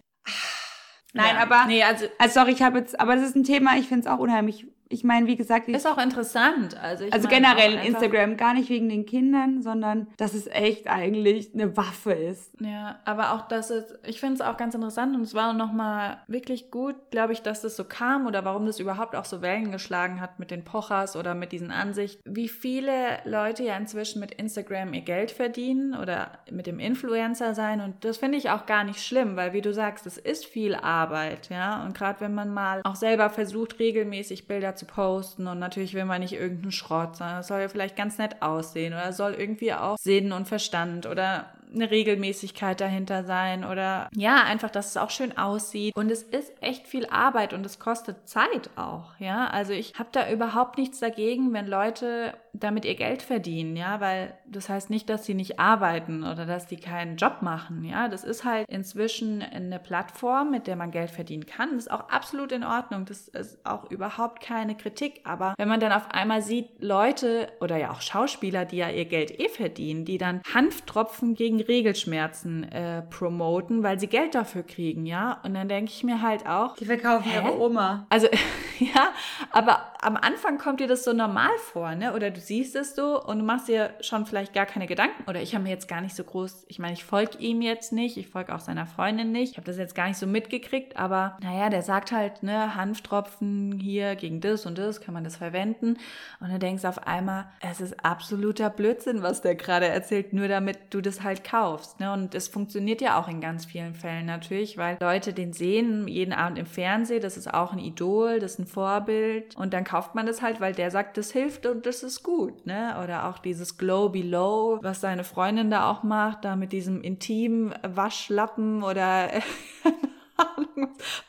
Nein, 1.13 1.35
ja. 1.35 1.41
aber... 1.41 1.65
Nee, 1.65 1.83
also 1.83 2.05
Also 2.17 2.39
sorry, 2.39 2.51
ich 2.51 2.61
habe 2.61 2.79
jetzt... 2.79 2.99
Aber 2.99 3.15
das 3.15 3.25
ist 3.25 3.35
ein 3.35 3.43
Thema, 3.43 3.77
ich 3.77 3.87
finde 3.87 4.07
es 4.07 4.07
auch 4.07 4.19
unheimlich... 4.19 4.67
Ich 4.91 5.03
meine, 5.03 5.27
wie 5.27 5.35
gesagt... 5.35 5.69
Ist 5.69 5.87
auch 5.87 5.99
interessant. 5.99 6.75
Also, 6.81 7.05
ich 7.05 7.13
also 7.13 7.27
generell 7.27 7.75
Instagram, 7.85 8.37
gar 8.37 8.55
nicht 8.55 8.69
wegen 8.69 8.89
den 8.89 9.05
Kindern, 9.05 9.61
sondern 9.61 10.07
dass 10.17 10.33
es 10.33 10.47
echt 10.47 10.87
eigentlich 10.87 11.53
eine 11.53 11.77
Waffe 11.77 12.11
ist. 12.11 12.59
Ja, 12.59 12.99
aber 13.05 13.33
auch, 13.33 13.47
dass 13.47 13.69
es, 13.69 13.93
ich 14.03 14.19
finde 14.19 14.35
es 14.35 14.41
auch 14.41 14.57
ganz 14.57 14.73
interessant 14.73 15.15
und 15.15 15.21
es 15.21 15.35
war 15.35 15.53
nochmal 15.53 16.17
wirklich 16.27 16.71
gut, 16.71 16.95
glaube 17.11 17.33
ich, 17.33 17.43
dass 17.43 17.61
das 17.61 17.75
so 17.75 17.83
kam 17.83 18.25
oder 18.25 18.45
warum 18.45 18.65
das 18.65 18.79
überhaupt 18.79 19.15
auch 19.15 19.25
so 19.25 19.43
Wellen 19.43 19.71
geschlagen 19.71 20.19
hat 20.19 20.39
mit 20.39 20.49
den 20.49 20.63
Pochers 20.63 21.15
oder 21.15 21.35
mit 21.35 21.51
diesen 21.51 21.69
Ansichten. 21.69 22.21
Wie 22.25 22.49
viele 22.49 23.19
Leute 23.25 23.63
ja 23.63 23.77
inzwischen 23.77 24.19
mit 24.19 24.31
Instagram 24.31 24.93
ihr 24.93 25.01
Geld 25.01 25.29
verdienen 25.29 25.93
oder 25.93 26.31
mit 26.49 26.65
dem 26.65 26.79
Influencer 26.79 27.53
sein 27.53 27.81
und 27.81 28.03
das 28.03 28.17
finde 28.17 28.39
ich 28.39 28.49
auch 28.49 28.65
gar 28.65 28.83
nicht 28.83 29.05
schlimm, 29.05 29.35
weil 29.35 29.53
wie 29.53 29.61
du 29.61 29.71
sagst, 29.71 30.07
es 30.07 30.17
ist 30.17 30.47
viel 30.47 30.73
Arbeit, 30.73 31.49
ja, 31.49 31.83
und 31.85 31.93
gerade 31.95 32.21
wenn 32.21 32.33
man 32.33 32.51
mal 32.51 32.81
auch 32.83 32.95
selber 32.95 33.29
versucht, 33.29 33.77
regelmäßig 33.77 34.47
Bilder 34.47 34.75
zu 34.79 34.85
posten 34.85 35.47
und 35.47 35.59
natürlich 35.59 35.93
will 35.93 36.05
man 36.05 36.21
nicht 36.21 36.33
irgendeinen 36.33 36.71
Schrott, 36.71 37.17
sondern 37.17 37.39
es 37.39 37.47
soll 37.47 37.61
ja 37.61 37.67
vielleicht 37.67 37.95
ganz 37.95 38.17
nett 38.17 38.41
aussehen 38.41 38.93
oder 38.93 39.13
soll 39.13 39.33
irgendwie 39.33 39.73
auch 39.73 39.97
Sinn 39.97 40.31
und 40.31 40.47
Verstand 40.47 41.05
oder 41.05 41.53
eine 41.73 41.91
Regelmäßigkeit 41.91 42.81
dahinter 42.81 43.23
sein 43.23 43.63
oder 43.63 44.09
ja, 44.15 44.43
einfach, 44.43 44.69
dass 44.69 44.87
es 44.87 44.97
auch 44.97 45.09
schön 45.09 45.37
aussieht. 45.37 45.95
Und 45.95 46.09
es 46.09 46.23
ist 46.23 46.51
echt 46.61 46.87
viel 46.87 47.05
Arbeit 47.07 47.53
und 47.53 47.65
es 47.65 47.79
kostet 47.79 48.27
Zeit 48.27 48.69
auch, 48.75 49.11
ja. 49.19 49.47
Also 49.47 49.73
ich 49.73 49.93
habe 49.99 50.09
da 50.11 50.31
überhaupt 50.31 50.77
nichts 50.77 50.99
dagegen, 50.99 51.53
wenn 51.53 51.67
Leute 51.67 52.33
damit 52.53 52.85
ihr 52.85 52.95
Geld 52.95 53.21
verdienen, 53.21 53.75
ja, 53.75 53.99
weil 53.99 54.33
das 54.45 54.69
heißt 54.69 54.89
nicht, 54.89 55.09
dass 55.09 55.25
sie 55.25 55.33
nicht 55.33 55.59
arbeiten 55.59 56.23
oder 56.23 56.45
dass 56.45 56.67
die 56.67 56.77
keinen 56.77 57.17
Job 57.17 57.41
machen, 57.41 57.83
ja. 57.83 58.07
Das 58.07 58.23
ist 58.23 58.43
halt 58.43 58.67
inzwischen 58.69 59.41
eine 59.41 59.79
Plattform, 59.79 60.51
mit 60.51 60.67
der 60.67 60.75
man 60.75 60.91
Geld 60.91 61.11
verdienen 61.11 61.45
kann. 61.45 61.69
Das 61.73 61.85
ist 61.85 61.91
auch 61.91 62.09
absolut 62.09 62.51
in 62.51 62.63
Ordnung. 62.63 63.05
Das 63.05 63.27
ist 63.27 63.65
auch 63.65 63.89
überhaupt 63.91 64.41
keine 64.41 64.75
Kritik. 64.75 65.21
Aber 65.23 65.53
wenn 65.57 65.67
man 65.67 65.79
dann 65.79 65.91
auf 65.91 66.11
einmal 66.11 66.41
sieht, 66.41 66.67
Leute 66.79 67.49
oder 67.61 67.77
ja 67.77 67.91
auch 67.91 68.01
Schauspieler, 68.01 68.65
die 68.65 68.77
ja 68.77 68.89
ihr 68.89 69.05
Geld 69.05 69.39
eh 69.39 69.49
verdienen, 69.49 70.05
die 70.05 70.17
dann 70.17 70.41
Hanftropfen 70.53 71.35
gegen 71.35 71.61
Regelschmerzen 71.61 72.63
äh, 72.71 73.01
promoten, 73.03 73.83
weil 73.83 73.99
sie 73.99 74.07
Geld 74.07 74.35
dafür 74.35 74.63
kriegen, 74.63 75.05
ja. 75.05 75.39
Und 75.43 75.53
dann 75.53 75.69
denke 75.69 75.91
ich 75.91 76.03
mir 76.03 76.21
halt 76.21 76.47
auch, 76.47 76.75
Die 76.75 76.85
verkaufen 76.85 77.29
Hä? 77.29 77.39
ihre 77.39 77.59
Oma. 77.59 78.05
also, 78.09 78.27
ja, 78.79 79.09
aber 79.51 79.81
am 80.01 80.15
Anfang 80.15 80.57
kommt 80.57 80.79
dir 80.79 80.87
das 80.87 81.03
so 81.03 81.11
normal 81.11 81.51
vor, 81.57 81.93
ne? 81.93 82.13
Oder 82.13 82.31
du 82.31 82.39
siehst 82.39 82.75
es 82.75 82.95
so 82.95 83.21
und 83.21 83.39
du 83.39 83.45
machst 83.45 83.67
dir 83.67 83.93
schon 83.99 84.25
vielleicht 84.25 84.53
gar 84.53 84.65
keine 84.65 84.87
Gedanken. 84.87 85.29
Oder 85.29 85.41
ich 85.41 85.53
habe 85.53 85.63
mir 85.65 85.71
jetzt 85.71 85.89
gar 85.89 85.99
nicht 85.99 86.15
so 86.15 86.23
groß, 86.23 86.65
ich 86.69 86.79
meine, 86.79 86.93
ich 86.93 87.03
folge 87.03 87.37
ihm 87.39 87.61
jetzt 87.61 87.91
nicht, 87.91 88.15
ich 88.15 88.29
folge 88.29 88.55
auch 88.55 88.61
seiner 88.61 88.87
Freundin 88.87 89.33
nicht. 89.33 89.51
Ich 89.51 89.57
habe 89.57 89.65
das 89.65 89.77
jetzt 89.77 89.95
gar 89.95 90.07
nicht 90.07 90.17
so 90.17 90.25
mitgekriegt, 90.25 90.95
aber 90.95 91.37
naja, 91.43 91.69
der 91.69 91.81
sagt 91.81 92.13
halt, 92.13 92.43
ne, 92.43 92.75
Hanftropfen 92.75 93.77
hier 93.77 94.15
gegen 94.15 94.39
das 94.39 94.65
und 94.65 94.77
das, 94.77 95.01
kann 95.01 95.13
man 95.13 95.25
das 95.25 95.35
verwenden. 95.35 95.97
Und 96.39 96.49
dann 96.49 96.61
denkst 96.61 96.83
du 96.83 96.87
auf 96.87 97.05
einmal, 97.05 97.47
es 97.59 97.81
ist 97.81 98.05
absoluter 98.05 98.69
Blödsinn, 98.69 99.21
was 99.21 99.41
der 99.41 99.55
gerade 99.55 99.87
erzählt, 99.87 100.31
nur 100.31 100.47
damit 100.47 100.77
du 100.91 101.01
das 101.01 101.23
halt 101.23 101.43
kaufst. 101.43 101.99
Ne? 101.99 102.13
Und 102.13 102.35
es 102.35 102.47
funktioniert 102.47 103.01
ja 103.01 103.19
auch 103.19 103.27
in 103.27 103.41
ganz 103.41 103.65
vielen 103.65 103.95
Fällen 103.95 104.27
natürlich, 104.27 104.77
weil 104.77 104.97
Leute 105.01 105.33
den 105.33 105.51
sehen 105.51 106.07
jeden 106.07 106.33
Abend 106.33 106.57
im 106.57 106.65
Fernsehen, 106.65 107.21
das 107.21 107.35
ist 107.35 107.53
auch 107.53 107.73
ein 107.73 107.79
Idol, 107.79 108.39
das 108.39 108.53
ist 108.53 108.59
ein 108.59 108.65
Vorbild. 108.65 109.57
Und 109.57 109.73
dann 109.73 109.88
kauft 109.89 110.13
man 110.13 110.25
das 110.27 110.41
halt, 110.41 110.61
weil 110.61 110.73
der 110.73 110.91
sagt, 110.91 111.17
das 111.17 111.31
hilft 111.31 111.65
und 111.65 111.85
das 111.85 112.03
ist 112.03 112.21
gut. 112.23 112.65
Ne? 112.65 112.95
Oder 113.03 113.27
auch 113.27 113.39
dieses 113.39 113.77
Glow 113.77 114.09
Below, 114.09 114.79
was 114.81 115.01
seine 115.01 115.23
Freundin 115.23 115.71
da 115.71 115.89
auch 115.89 116.03
macht, 116.03 116.45
da 116.45 116.55
mit 116.55 116.71
diesem 116.73 117.01
intimen 117.01 117.73
Waschlappen 117.87 118.83
oder 118.83 119.29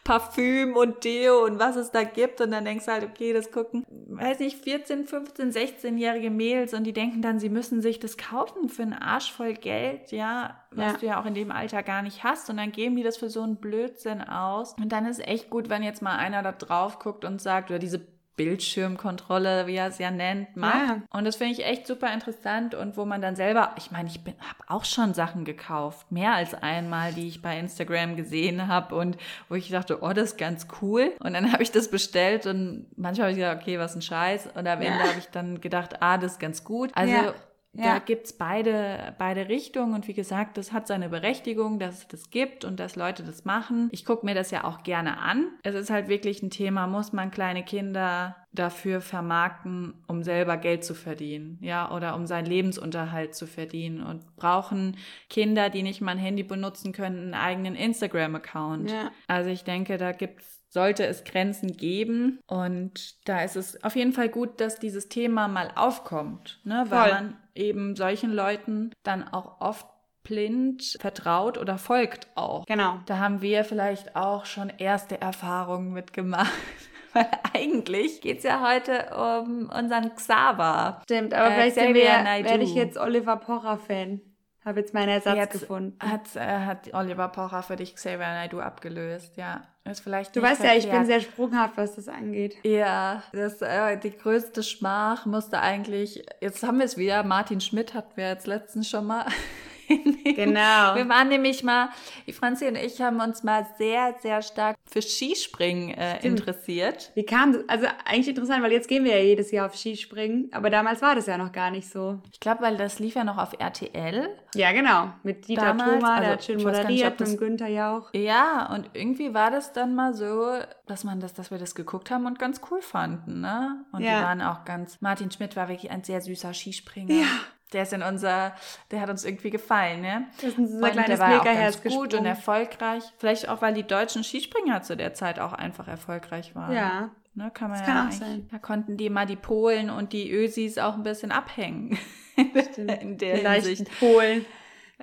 Parfüm 0.05 0.77
und 0.77 1.05
Deo 1.05 1.45
und 1.45 1.59
was 1.59 1.77
es 1.77 1.91
da 1.91 2.03
gibt. 2.05 2.41
Und 2.41 2.51
dann 2.51 2.65
denkst 2.65 2.85
du 2.87 2.93
halt, 2.93 3.05
okay, 3.05 3.33
das 3.33 3.51
gucken, 3.51 3.85
weiß 3.89 4.39
nicht, 4.41 4.63
14, 4.63 5.07
15, 5.07 5.53
16-jährige 5.53 6.31
Mädels 6.31 6.75
und 6.75 6.85
die 6.85 6.93
denken 6.93 7.23
dann, 7.23 7.39
sie 7.39 7.49
müssen 7.49 7.81
sich 7.81 7.99
das 7.99 8.17
kaufen 8.17 8.69
für 8.69 8.83
einen 8.83 8.93
Arsch 8.93 9.33
voll 9.33 9.55
Geld, 9.55 10.13
ja, 10.13 10.57
was 10.71 10.93
Ja. 10.93 10.99
du 10.99 11.07
ja 11.07 11.21
auch 11.21 11.27
in 11.27 11.35
dem 11.35 11.51
Alter 11.51 11.83
gar 11.83 12.03
nicht 12.03 12.25
hast. 12.25 12.51
Und 12.51 12.57
dann 12.59 12.73
geben 12.73 12.97
die 12.97 13.03
das 13.03 13.17
für 13.17 13.31
so 13.31 13.43
einen 13.43 13.57
Blödsinn 13.57 14.23
aus. 14.23 14.75
Und 14.81 14.91
dann 14.91 15.07
ist 15.07 15.27
echt 15.27 15.51
gut, 15.51 15.69
wenn 15.69 15.83
jetzt 15.83 16.03
mal 16.03 16.17
einer 16.17 16.43
da 16.43 16.53
drauf 16.53 16.99
guckt 16.99 17.25
und 17.25 17.41
sagt, 17.41 17.71
oder 17.71 17.79
diese 17.79 18.07
Bildschirmkontrolle, 18.37 19.67
wie 19.67 19.77
er 19.77 19.89
es 19.89 19.99
ja 19.99 20.11
nennt, 20.11 20.57
macht. 20.57 20.89
Ja. 20.89 21.03
Und 21.13 21.25
das 21.25 21.37
finde 21.37 21.53
ich 21.55 21.65
echt 21.65 21.87
super 21.87 22.13
interessant 22.13 22.75
und 22.75 22.97
wo 22.97 23.05
man 23.05 23.21
dann 23.21 23.37
selber, 23.37 23.73
ich 23.77 23.91
meine, 23.91 24.09
ich 24.09 24.19
habe 24.19 24.35
auch 24.69 24.85
schon 24.85 25.15
Sachen 25.15 25.45
gekauft, 25.45 26.11
mehr 26.11 26.33
als 26.35 26.55
einmal, 26.55 27.13
die 27.13 27.29
ich 27.29 27.43
bei 27.43 27.59
Instagram 27.59 28.17
gesehen 28.17 28.67
habe 28.69 28.95
und 28.95 29.17
wo 29.49 29.55
ich 29.55 29.69
dachte, 29.69 30.03
oh, 30.03 30.13
das 30.13 30.31
ist 30.31 30.39
ganz 30.39 30.67
cool. 30.81 31.13
Und 31.21 31.35
dann 31.35 31.53
habe 31.53 31.63
ich 31.63 31.73
das 31.73 31.91
bestellt 31.91 32.47
und 32.47 32.87
manchmal 32.97 33.29
habe 33.29 33.33
ich 33.33 33.39
gedacht, 33.39 33.59
okay, 33.63 33.79
was 33.79 33.95
ein 33.95 34.03
Scheiß. 34.03 34.47
Und 34.55 34.67
am 34.67 34.81
Ende 34.81 34.99
Ja. 34.99 35.09
habe 35.09 35.19
ich 35.19 35.29
dann 35.29 35.61
gedacht, 35.61 36.01
ah, 36.03 36.19
das 36.19 36.33
ist 36.33 36.41
ganz 36.41 36.65
gut. 36.65 36.91
Also 36.95 37.13
Ja. 37.13 37.35
Da 37.73 37.85
Ja. 37.85 37.99
gibt's 37.99 38.33
beide, 38.33 39.15
beide 39.19 39.49
Richtungen 39.49 39.95
und 39.95 40.09
wie 40.09 40.15
gesagt, 40.15 40.59
das 40.59 40.73
hat 40.73 40.87
seine 40.87 41.09
Berechtigung, 41.09 41.79
dass 41.79 41.99
es 41.99 42.09
das 42.09 42.31
gibt 42.31 42.65
und 42.65 42.81
dass 42.81 42.97
Leute 42.97 43.23
das 43.23 43.45
machen. 43.45 43.89
Ich 43.93 44.05
gucke 44.05 44.27
mir 44.27 44.35
das 44.35 44.51
ja 44.51 44.65
auch 44.65 44.83
gerne 44.83 45.19
an. 45.19 45.47
Es 45.63 45.75
ist 45.75 45.91
halt 45.91 46.09
wirklich 46.09 46.43
ein 46.43 46.51
Thema, 46.51 46.87
muss 46.87 47.13
man 47.13 47.31
kleine 47.31 47.63
Kinder 47.65 48.37
dafür 48.53 49.01
vermarkten, 49.01 49.95
um 50.09 50.25
selber 50.25 50.57
Geld 50.57 50.85
zu 50.85 50.95
verdienen, 50.95 51.59
ja, 51.61 51.91
oder 51.93 52.17
um 52.17 52.27
seinen 52.27 52.47
Lebensunterhalt 52.47 53.35
zu 53.37 53.47
verdienen 53.47 54.03
und 54.03 54.35
brauchen 54.35 54.97
Kinder, 55.29 55.71
die 55.71 55.85
nicht 55.85 56.01
mal 56.01 56.13
ein 56.13 56.19
Handy 56.19 56.43
benutzen 56.43 56.93
können, 56.93 57.33
einen 57.33 57.35
eigenen 57.35 57.77
Instagram-Account. 57.77 58.91
Ja. 58.91 59.13
Also 59.29 59.51
ich 59.51 59.63
denke, 59.63 59.99
da 59.99 60.11
gibt's 60.11 60.60
sollte 60.71 61.05
es 61.05 61.25
Grenzen 61.25 61.77
geben 61.77 62.39
und 62.47 63.29
da 63.29 63.43
ist 63.43 63.57
es 63.57 63.83
auf 63.85 63.97
jeden 63.97 64.13
Fall 64.13 64.29
gut, 64.29 64.61
dass 64.61 64.79
dieses 64.79 65.09
Thema 65.09 65.49
mal 65.49 65.71
aufkommt, 65.75 66.61
ne? 66.65 66.87
weil 66.89 67.11
Voll. 67.11 67.11
man 67.11 67.37
eben 67.55 67.97
solchen 67.97 68.33
Leuten 68.33 68.93
dann 69.03 69.27
auch 69.29 69.61
oft 69.61 69.87
blind 70.23 70.97
vertraut 71.01 71.59
oder 71.59 71.77
folgt 71.77 72.29
auch. 72.37 72.65
Genau. 72.67 73.01
Da 73.07 73.19
haben 73.19 73.43
wir 73.43 73.65
vielleicht 73.65 74.15
auch 74.17 74.45
schon 74.45 74.71
erste 74.79 75.21
Erfahrungen 75.21 75.93
mitgemacht. 75.93 76.53
Weil 77.13 77.27
eigentlich 77.55 78.21
geht's 78.21 78.45
ja 78.45 78.65
heute 78.65 79.11
um 79.17 79.69
unseren 79.77 80.15
Xaver. 80.15 81.01
Stimmt, 81.03 81.35
aber 81.35 81.49
Äh, 81.49 81.55
vielleicht 81.55 81.77
Xavier 81.77 82.45
werde 82.49 82.63
ich 82.63 82.75
jetzt 82.75 82.97
Oliver 82.97 83.37
Pocher-Fan. 83.37 84.21
Habe 84.65 84.81
jetzt 84.81 84.93
meinen 84.93 85.09
Ersatz 85.09 85.37
Jetzt 85.37 85.61
gefunden. 85.61 85.97
Hat, 86.01 86.37
äh, 86.37 86.41
hat 86.41 86.93
Oliver 86.93 87.29
Pocher 87.29 87.63
für 87.63 87.77
dich 87.77 87.95
Xavier 87.95 88.19
Naidoo 88.19 88.61
abgelöst, 88.61 89.37
ja. 89.37 89.63
Ist 89.85 90.01
vielleicht 90.01 90.37
Du 90.37 90.43
weißt 90.43 90.63
ja, 90.63 90.75
ich 90.75 90.89
bin 90.89 91.07
sehr 91.07 91.21
sprunghaft, 91.21 91.79
was 91.79 91.97
das 91.97 92.09
angeht. 92.09 92.57
Ja, 92.63 93.23
das, 93.33 93.63
äh, 93.63 93.97
die 93.97 94.11
größte 94.11 94.63
Schmach 94.63 95.25
musste 95.25 95.61
eigentlich, 95.61 96.23
jetzt 96.41 96.63
haben 96.63 96.79
wir 96.79 96.85
es 96.85 96.99
wieder, 96.99 97.23
Martin 97.23 97.63
Schmidt 97.63 97.95
hatten 97.95 98.17
wir 98.17 98.29
jetzt 98.29 98.47
letztens 98.47 98.89
schon 98.89 99.07
mal. 99.07 99.25
Genau. 100.41 100.95
Wir 100.95 101.09
waren 101.09 101.29
nämlich 101.29 101.63
mal, 101.63 101.89
die 102.27 102.33
Franzi 102.33 102.67
und 102.67 102.77
ich 102.77 103.01
haben 103.01 103.21
uns 103.21 103.43
mal 103.43 103.67
sehr, 103.79 104.15
sehr 104.23 104.43
stark 104.43 104.77
für 104.91 105.03
Skispringen 105.03 105.91
äh, 105.95 106.25
interessiert. 106.27 107.11
Wie 107.15 107.25
kam 107.25 107.53
das? 107.53 107.69
Also 107.69 107.87
eigentlich 108.05 108.29
interessant, 108.29 108.63
weil 108.63 108.73
jetzt 108.73 108.89
gehen 108.89 109.05
wir 109.05 109.17
ja 109.19 109.23
jedes 109.23 109.51
Jahr 109.51 109.67
auf 109.67 109.77
Skispringen, 109.77 110.49
aber 110.53 110.71
damals 110.71 111.03
war 111.03 111.15
das 111.15 111.27
ja 111.27 111.37
noch 111.37 111.53
gar 111.53 111.71
nicht 111.71 111.89
so. 111.91 112.21
Ich 112.33 112.41
glaube, 112.41 112.63
weil 112.63 112.77
das 112.77 112.99
lief 113.01 113.15
ja 113.17 113.25
noch 113.25 113.39
auf 113.39 113.55
RTL. 113.59 114.29
Ja, 114.55 114.73
genau. 114.73 115.13
Mit 115.23 115.47
Dieter 115.49 115.67
Damals, 115.67 115.95
Thoma, 115.95 116.09
der 116.09 116.15
also, 116.17 116.31
hat 116.33 116.45
schön 116.45 116.57
nicht, 116.57 116.65
moderiert, 116.67 117.21
das- 117.21 117.31
mit 117.31 117.39
Günther 117.39 117.69
Jauch. 117.69 118.11
Ja, 118.15 118.73
und 118.75 118.91
irgendwie 118.95 119.35
war 119.35 119.51
das 119.51 119.73
dann 119.73 119.95
mal 119.95 120.15
so, 120.15 120.59
dass 120.87 121.05
man 121.05 121.21
das, 121.21 121.35
dass 121.35 121.51
wir 121.51 121.59
das 121.59 121.75
geguckt 121.75 122.11
haben 122.11 122.27
und 122.27 122.39
ganz 122.39 122.61
cool 122.71 122.81
fanden, 122.83 123.41
ne? 123.41 123.85
Und 123.93 124.03
Ja. 124.03 124.19
die 124.19 124.25
waren 124.25 124.43
auch 124.43 124.65
ganz. 124.65 125.01
Martin 125.01 125.31
Schmidt 125.31 125.57
war 125.57 125.69
wirklich 125.69 125.91
ein 125.91 126.03
sehr 126.05 126.21
süßer 126.21 126.55
Skispringer. 126.55 127.13
Ja. 127.15 127.27
Der 127.73 127.83
ist 127.83 127.93
in 127.93 128.03
unser, 128.03 128.55
der 128.91 129.01
hat 129.01 129.11
uns 129.11 129.25
irgendwie 129.25 129.51
gefallen, 129.51 130.01
ne? 130.01 130.27
Das 130.37 130.51
ist 130.51 130.59
ein 130.59 130.67
Und 130.67 130.91
kleines 130.91 131.07
der 131.07 131.19
war 131.21 131.41
auch 131.41 131.45
ganz 131.45 131.83
gut 131.83 132.15
und 132.15 132.27
erfolgreich. 132.27 133.05
Vielleicht 133.19 133.49
auch, 133.49 133.63
weil 133.63 133.75
die 133.75 133.85
deutschen 133.85 134.25
Skispringer 134.25 134.83
zu 134.83 134.97
der 134.97 135.15
Zeit 135.15 135.39
auch 135.39 135.53
einfach 135.53 135.87
erfolgreich 135.87 136.55
waren. 136.55 136.73
Ja. 136.75 137.11
Ne, 137.35 137.51
kann 137.55 137.71
man 137.71 137.79
Das 137.79 137.87
ja 137.87 137.95
kann 137.95 138.09
auch 138.09 138.13
sein. 138.13 138.49
Da 138.51 138.59
konnten 138.59 138.97
die 138.97 139.09
mal 139.09 139.25
die 139.25 139.37
Polen 139.37 139.89
und 139.89 140.13
die 140.13 140.31
Ösis 140.33 140.79
auch 140.79 140.95
ein 140.95 141.05
bisschen 141.05 141.31
abhängen. 141.31 141.97
Stimmt. 142.73 142.91
in 143.03 143.19
der 143.19 143.37
die 143.37 143.43
leichten 143.43 143.69
Hinsicht. 143.69 143.99
Polen. 144.01 144.45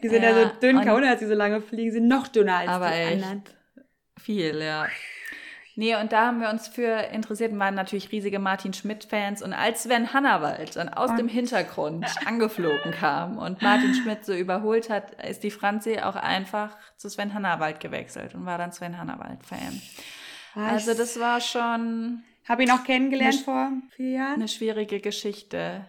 Die 0.04 0.10
sind 0.10 0.24
ja, 0.24 0.30
Ja, 0.32 0.50
so 0.50 0.60
dünn, 0.60 0.78
ohne 0.78 1.10
dass 1.10 1.20
sie 1.22 1.28
so 1.28 1.34
lange 1.34 1.62
fliegen, 1.62 1.92
sind 1.92 2.08
noch 2.08 2.28
dünner 2.28 2.58
als 2.58 2.70
Aber 2.70 2.90
die 2.90 2.94
echt. 2.96 3.24
anderen. 3.24 3.44
Viel, 4.20 4.62
ja. 4.62 4.88
Nee, 5.80 5.96
und 5.96 6.12
da 6.12 6.26
haben 6.26 6.42
wir 6.42 6.50
uns 6.50 6.68
für 6.68 7.04
interessiert 7.14 7.52
und 7.52 7.60
waren 7.60 7.76
natürlich 7.76 8.12
riesige 8.12 8.40
Martin 8.40 8.74
Schmidt-Fans. 8.74 9.44
Und 9.44 9.54
als 9.54 9.84
Sven 9.84 10.12
Hannawald 10.12 10.76
dann 10.76 10.90
aus 10.90 11.16
dem 11.16 11.28
Hintergrund 11.28 12.04
angeflogen 12.26 12.92
kam 12.92 13.38
und 13.38 13.62
Martin 13.62 13.94
Schmidt 13.94 14.26
so 14.26 14.34
überholt 14.34 14.90
hat, 14.90 15.24
ist 15.24 15.44
die 15.44 15.52
Franzi 15.52 16.00
auch 16.00 16.16
einfach 16.16 16.76
zu 16.98 17.08
Sven 17.10 17.36
Hannawald 17.36 17.80
gewechselt 17.80 18.34
und 18.34 18.46
war 18.48 18.58
dann 18.58 18.72
Sven 18.72 18.98
Hannawald-Fan. 18.98 19.80
Also 20.56 20.96
das 20.96 21.20
war 21.20 21.40
schon 21.42 22.24
Habe 22.50 22.64
ihn 22.64 22.72
auch 22.72 22.84
kennengelernt 22.84 23.36
Eine- 23.36 23.44
vor 23.44 23.72
vier 23.96 24.10
Jahren. 24.10 24.34
eine 24.34 24.48
schwierige 24.48 25.00
Geschichte. 25.00 25.86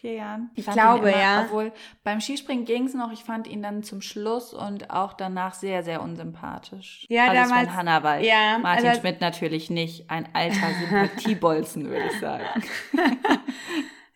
Vier 0.00 0.14
Jahren? 0.14 0.50
Ich 0.54 0.64
fand 0.64 0.76
glaube, 0.76 1.08
immer, 1.10 1.18
ja. 1.20 1.42
Obwohl 1.44 1.72
beim 2.04 2.20
Skispringen 2.20 2.64
ging 2.64 2.86
es 2.86 2.94
noch. 2.94 3.10
Ich 3.12 3.24
fand 3.24 3.46
ihn 3.46 3.62
dann 3.62 3.82
zum 3.82 4.00
Schluss 4.00 4.54
und 4.54 4.90
auch 4.90 5.12
danach 5.12 5.54
sehr, 5.54 5.82
sehr 5.82 6.00
unsympathisch. 6.02 7.04
Ja, 7.08 7.28
also 7.28 7.34
damals- 7.42 7.66
Sven 7.68 7.76
Hannawald. 7.76 8.24
ja, 8.24 8.58
Martin 8.58 8.86
also- 8.86 9.00
Schmidt 9.00 9.20
natürlich 9.20 9.70
nicht. 9.70 10.08
Ein 10.10 10.28
alter 10.34 10.68
Sympathiebolzen, 10.80 11.88
würde 11.88 12.06
ich 12.12 12.20
sagen. 12.20 12.44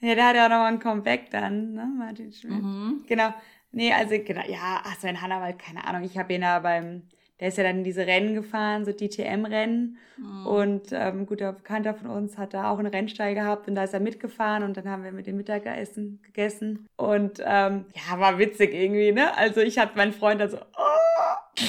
Ja, 0.05 0.17
der 0.17 0.27
hat 0.27 0.35
ja 0.35 0.47
auch 0.47 0.49
nochmal 0.51 0.73
ein 0.73 0.81
Comeback 0.81 1.31
dann, 1.31 1.75
ne, 1.75 1.89
Martin 1.97 2.33
Schmidt. 2.33 2.61
Mhm. 2.61 3.05
Genau. 3.07 3.33
Nee, 3.71 3.93
also 3.93 4.17
genau, 4.25 4.43
ja, 4.49 4.81
ach 4.83 4.97
so 4.99 5.07
in 5.07 5.23
Hannawald, 5.23 5.61
keine 5.61 5.85
Ahnung. 5.87 6.03
Ich 6.03 6.19
habe 6.19 6.33
ihn 6.35 6.41
da 6.41 6.59
beim, 6.59 7.05
der 7.43 7.49
ist 7.49 7.59
ja 7.59 7.65
dann 7.65 7.79
in 7.79 7.85
diese 7.85 8.07
Rennen 8.07 8.37
gefahren, 8.37 8.85
so 8.85 8.93
DTM-Rennen. 8.93 9.99
Mhm. 10.17 10.47
Und 10.47 10.93
ähm, 10.93 11.23
ein 11.23 11.27
guter 11.27 11.53
Bekannter 11.53 11.93
von 11.93 12.09
uns 12.09 12.39
hat 12.39 12.55
da 12.55 12.71
auch 12.71 12.79
einen 12.79 12.87
Rennstall 12.87 13.35
gehabt 13.35 13.67
und 13.67 13.75
da 13.75 13.83
ist 13.83 13.93
er 13.93 13.99
mitgefahren 13.99 14.63
und 14.63 14.77
dann 14.77 14.89
haben 14.89 15.03
wir 15.03 15.11
mit 15.11 15.27
dem 15.27 15.39
Mittagessen 15.39 16.23
gegessen. 16.23 16.87
Und 16.95 17.41
ähm, 17.45 17.87
ja, 17.97 18.21
war 18.21 18.39
witzig 18.39 18.73
irgendwie, 18.73 19.11
ne? 19.11 19.37
Also 19.37 19.61
ich 19.61 19.77
hatte 19.77 19.97
meinen 19.97 20.13
Freund 20.13 20.41
da 20.41 20.47
so, 20.47 20.59
oh! 20.59 21.65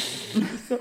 so 0.69 0.77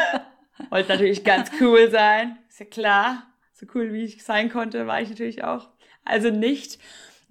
wollte 0.70 0.88
natürlich 0.88 1.24
ganz 1.24 1.50
cool 1.60 1.90
sein, 1.90 2.38
ist 2.48 2.60
ja 2.60 2.64
klar. 2.64 3.24
So 3.52 3.66
cool 3.74 3.92
wie 3.92 4.04
ich 4.04 4.24
sein 4.24 4.48
konnte, 4.48 4.86
war 4.86 5.02
ich 5.02 5.10
natürlich 5.10 5.44
auch. 5.44 5.68
Also 6.06 6.30
nicht. 6.30 6.78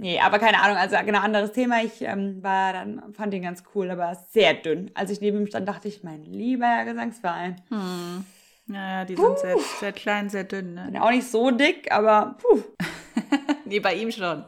Nee, 0.02 0.20
aber 0.20 0.40
keine 0.40 0.60
Ahnung, 0.64 0.78
also 0.78 0.98
genau 1.06 1.20
anderes 1.20 1.52
Thema. 1.52 1.84
Ich 1.84 2.02
ähm, 2.02 2.42
war 2.42 2.74
dann, 2.74 3.14
fand 3.14 3.36
ihn 3.36 3.44
ganz 3.44 3.64
cool, 3.76 3.92
aber 3.92 4.16
sehr 4.32 4.56
dünn. 4.56 4.90
Als 4.96 5.12
ich 5.12 5.22
neben 5.22 5.42
ihm 5.42 5.46
stand, 5.46 5.68
dachte 5.68 5.88
ich, 5.88 6.04
mein 6.04 6.24
lieber 6.24 6.86
Gesangsverein. 6.86 7.62
Hm. 7.70 8.26
Naja, 8.66 9.06
die 9.06 9.16
sind 9.16 9.38
sehr, 9.38 9.58
sehr 9.80 9.92
klein, 9.92 10.28
sehr 10.32 10.44
dünn. 10.44 10.74
Ne? 10.74 10.86
Bin 10.92 10.98
auch 11.00 11.12
nicht 11.12 11.30
so 11.30 11.52
dick, 11.52 11.92
aber 11.92 12.36
puh. 12.42 12.64
Nee, 13.66 13.80
bei 13.80 13.94
ihm 13.94 14.12
schon. 14.12 14.44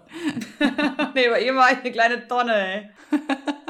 nee, 1.13 1.30
bei 1.30 1.42
ihm 1.42 1.56
war 1.56 1.72
ich 1.72 1.80
eine 1.80 1.92
kleine 1.92 2.28
Tonne, 2.28 2.54
ey. 2.56 2.89